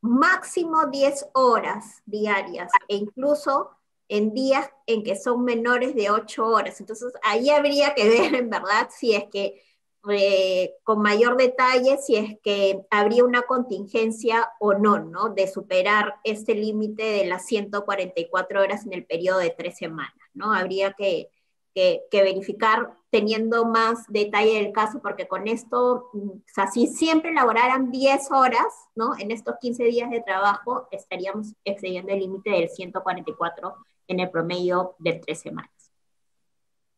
máximo 0.00 0.86
10 0.86 1.28
horas 1.34 2.02
diarias 2.06 2.72
e 2.88 2.96
incluso 2.96 3.70
en 4.10 4.34
días 4.34 4.68
en 4.86 5.02
que 5.04 5.16
son 5.16 5.44
menores 5.44 5.94
de 5.94 6.10
8 6.10 6.44
horas. 6.44 6.80
Entonces, 6.80 7.12
ahí 7.22 7.48
habría 7.48 7.94
que 7.94 8.08
ver 8.08 8.34
en 8.34 8.50
verdad 8.50 8.88
si 8.90 9.14
es 9.14 9.24
que 9.30 9.62
eh, 10.08 10.76
con 10.82 11.02
mayor 11.02 11.36
detalle 11.36 11.98
si 11.98 12.16
es 12.16 12.38
que 12.42 12.86
habría 12.90 13.22
una 13.22 13.42
contingencia 13.42 14.50
o 14.58 14.74
no, 14.74 14.98
¿no? 14.98 15.28
De 15.28 15.46
superar 15.46 16.14
este 16.24 16.54
límite 16.54 17.02
de 17.02 17.26
las 17.26 17.46
144 17.46 18.62
horas 18.62 18.86
en 18.86 18.94
el 18.94 19.04
periodo 19.04 19.38
de 19.38 19.50
tres 19.50 19.76
semanas, 19.76 20.14
¿no? 20.34 20.52
Habría 20.54 20.92
que, 20.94 21.28
que, 21.74 22.00
verificar 22.12 22.94
teniendo 23.10 23.66
más 23.66 24.06
detalle 24.08 24.54
del 24.62 24.72
caso, 24.72 25.00
porque 25.02 25.28
con 25.28 25.46
esto, 25.48 26.08
mm, 26.14 26.30
o 26.30 26.42
sea, 26.46 26.66
si 26.68 26.86
siempre 26.86 27.32
laboraran 27.32 27.90
10 27.90 28.32
horas, 28.32 28.66
¿no? 28.94 29.12
En 29.18 29.30
estos 29.30 29.56
15 29.60 29.84
días 29.84 30.10
de 30.10 30.22
trabajo, 30.22 30.88
estaríamos 30.90 31.54
excediendo 31.64 32.12
el 32.12 32.20
límite 32.20 32.50
del 32.50 32.70
144 32.70 33.74
en 34.10 34.20
el 34.20 34.30
promedio 34.30 34.96
de 34.98 35.14
tres 35.14 35.40
semanas. 35.40 35.70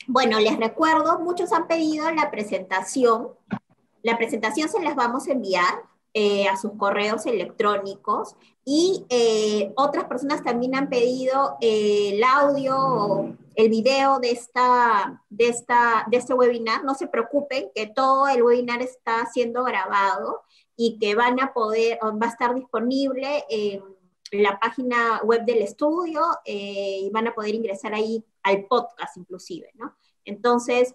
Bueno, 0.06 0.40
les 0.40 0.58
recuerdo, 0.58 1.20
muchos 1.20 1.52
han 1.52 1.68
pedido 1.68 2.10
la 2.10 2.30
presentación. 2.30 3.28
La 4.02 4.16
presentación 4.16 4.68
se 4.68 4.82
las 4.82 4.96
vamos 4.96 5.28
a 5.28 5.32
enviar 5.32 5.82
eh, 6.14 6.48
a 6.48 6.56
sus 6.56 6.72
correos 6.72 7.24
electrónicos 7.26 8.34
y 8.64 9.04
eh, 9.10 9.72
otras 9.76 10.04
personas 10.04 10.42
también 10.42 10.74
han 10.74 10.88
pedido 10.88 11.56
eh, 11.60 12.14
el 12.14 12.24
audio 12.24 12.76
o 12.76 13.36
el 13.54 13.68
video 13.68 14.18
de, 14.18 14.30
esta, 14.30 15.22
de, 15.28 15.48
esta, 15.48 16.06
de 16.10 16.16
este 16.16 16.34
webinar. 16.34 16.82
No 16.82 16.94
se 16.94 17.06
preocupen 17.06 17.70
que 17.74 17.86
todo 17.86 18.26
el 18.28 18.42
webinar 18.42 18.82
está 18.82 19.26
siendo 19.32 19.64
grabado 19.64 20.40
y 20.76 20.98
que 20.98 21.14
van 21.14 21.40
a 21.40 21.52
poder, 21.52 21.98
va 22.02 22.26
a 22.26 22.30
estar 22.30 22.54
disponible 22.54 23.44
en 23.48 23.82
la 24.32 24.58
página 24.58 25.20
web 25.22 25.44
del 25.44 25.62
estudio 25.62 26.22
y 26.44 27.10
van 27.12 27.28
a 27.28 27.34
poder 27.34 27.54
ingresar 27.54 27.94
ahí 27.94 28.24
al 28.42 28.64
podcast 28.64 29.16
inclusive, 29.16 29.70
¿no? 29.74 29.94
Entonces, 30.24 30.94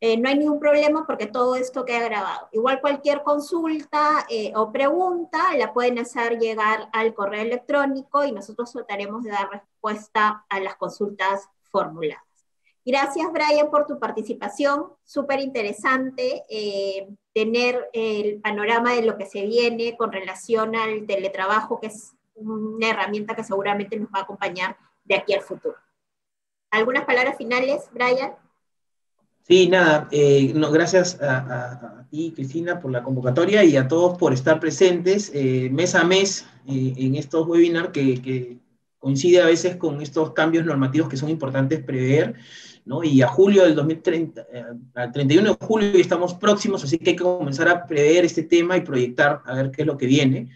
eh, 0.00 0.16
no 0.16 0.28
hay 0.28 0.38
ningún 0.38 0.60
problema 0.60 1.04
porque 1.06 1.26
todo 1.26 1.56
esto 1.56 1.84
queda 1.84 2.04
grabado. 2.04 2.48
Igual 2.52 2.80
cualquier 2.80 3.22
consulta 3.24 4.26
eh, 4.30 4.52
o 4.54 4.70
pregunta 4.70 5.56
la 5.56 5.72
pueden 5.72 5.98
hacer 5.98 6.38
llegar 6.38 6.88
al 6.92 7.14
correo 7.14 7.42
electrónico 7.42 8.24
y 8.24 8.30
nosotros 8.30 8.72
trataremos 8.72 9.24
de 9.24 9.30
dar 9.30 9.50
respuesta 9.50 10.44
a 10.48 10.60
las 10.60 10.76
consultas 10.76 11.48
formuladas. 11.64 12.22
Gracias, 12.84 13.26
Brian, 13.32 13.70
por 13.70 13.86
tu 13.86 13.98
participación. 13.98 14.86
Súper 15.02 15.40
interesante 15.40 16.44
eh, 16.48 17.08
tener 17.34 17.90
el 17.92 18.40
panorama 18.40 18.94
de 18.94 19.02
lo 19.02 19.18
que 19.18 19.26
se 19.26 19.42
viene 19.42 19.96
con 19.96 20.12
relación 20.12 20.76
al 20.76 21.06
teletrabajo, 21.06 21.80
que 21.80 21.88
es 21.88 22.14
una 22.40 22.90
herramienta 22.90 23.34
que 23.34 23.44
seguramente 23.44 23.98
nos 23.98 24.08
va 24.08 24.20
a 24.20 24.22
acompañar 24.22 24.76
de 25.04 25.16
aquí 25.16 25.34
al 25.34 25.42
futuro. 25.42 25.76
¿Algunas 26.70 27.04
palabras 27.04 27.36
finales, 27.36 27.88
Brian? 27.92 28.32
Sí, 29.48 29.66
nada, 29.66 30.08
eh, 30.10 30.52
no, 30.54 30.70
gracias 30.70 31.18
a, 31.22 32.06
ti, 32.10 32.32
Cristina, 32.34 32.78
por 32.78 32.90
la 32.90 33.02
convocatoria 33.02 33.64
y 33.64 33.78
a 33.78 33.88
todos 33.88 34.18
por 34.18 34.34
estar 34.34 34.60
presentes 34.60 35.30
eh, 35.34 35.70
mes 35.72 35.94
a 35.94 36.04
mes 36.04 36.44
eh, 36.66 36.92
en 36.98 37.14
estos 37.14 37.46
webinars 37.46 37.88
que, 37.88 38.20
que, 38.20 38.58
coincide 38.98 39.40
a 39.40 39.46
veces 39.46 39.76
con 39.76 40.02
estos 40.02 40.32
cambios 40.32 40.66
normativos 40.66 41.08
que 41.08 41.16
son 41.16 41.30
importantes 41.30 41.82
prever, 41.84 42.34
¿no? 42.84 43.04
Y 43.04 43.22
a 43.22 43.28
julio 43.28 43.62
del 43.62 43.76
2030, 43.76 44.44
al 44.94 45.12
31 45.12 45.50
de 45.54 45.66
julio 45.66 45.92
estamos 45.94 46.34
próximos, 46.34 46.82
así 46.82 46.98
que 46.98 47.10
hay 47.10 47.16
que 47.16 47.22
comenzar 47.22 47.68
a 47.68 47.86
prever 47.86 48.24
este 48.24 48.42
tema 48.42 48.76
y 48.76 48.80
proyectar 48.80 49.40
a 49.46 49.54
ver 49.54 49.70
qué 49.70 49.82
es 49.82 49.86
lo 49.86 49.96
que 49.96 50.06
viene. 50.06 50.50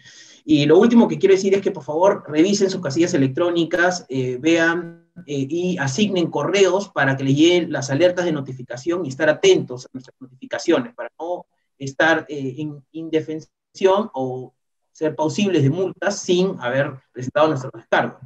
Y 0.45 0.65
lo 0.65 0.77
último 0.77 1.07
que 1.07 1.19
quiero 1.19 1.35
decir 1.35 1.53
es 1.53 1.61
que 1.61 1.71
por 1.71 1.83
favor 1.83 2.23
revisen 2.27 2.69
sus 2.69 2.81
casillas 2.81 3.13
electrónicas, 3.13 4.05
vean 4.39 5.03
eh, 5.27 5.47
y 5.47 5.77
asignen 5.77 6.31
correos 6.31 6.89
para 6.89 7.15
que 7.15 7.23
le 7.23 7.35
lleguen 7.35 7.71
las 7.71 7.91
alertas 7.91 8.25
de 8.25 8.31
notificación 8.31 9.05
y 9.05 9.09
estar 9.09 9.29
atentos 9.29 9.85
a 9.85 9.89
nuestras 9.93 10.15
notificaciones 10.19 10.95
para 10.95 11.11
no 11.19 11.45
estar 11.77 12.25
eh, 12.29 12.55
en 12.57 12.83
indefensión 12.93 14.09
o 14.13 14.53
ser 14.91 15.15
pausibles 15.15 15.61
de 15.61 15.69
multas 15.69 16.19
sin 16.19 16.59
haber 16.59 16.99
presentado 17.11 17.49
nuestro 17.49 17.69
descargo. 17.75 18.19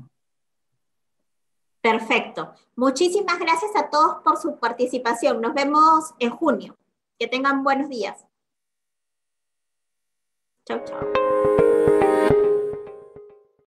Perfecto. 1.81 2.53
Muchísimas 2.77 3.37
gracias 3.37 3.71
a 3.75 3.89
todos 3.89 4.23
por 4.23 4.37
su 4.37 4.57
participación. 4.57 5.41
Nos 5.41 5.53
vemos 5.53 6.13
en 6.19 6.29
junio. 6.29 6.77
Que 7.19 7.27
tengan 7.27 7.65
buenos 7.65 7.89
días. 7.89 8.25
Chao, 10.65 10.81
chao. 10.85 11.66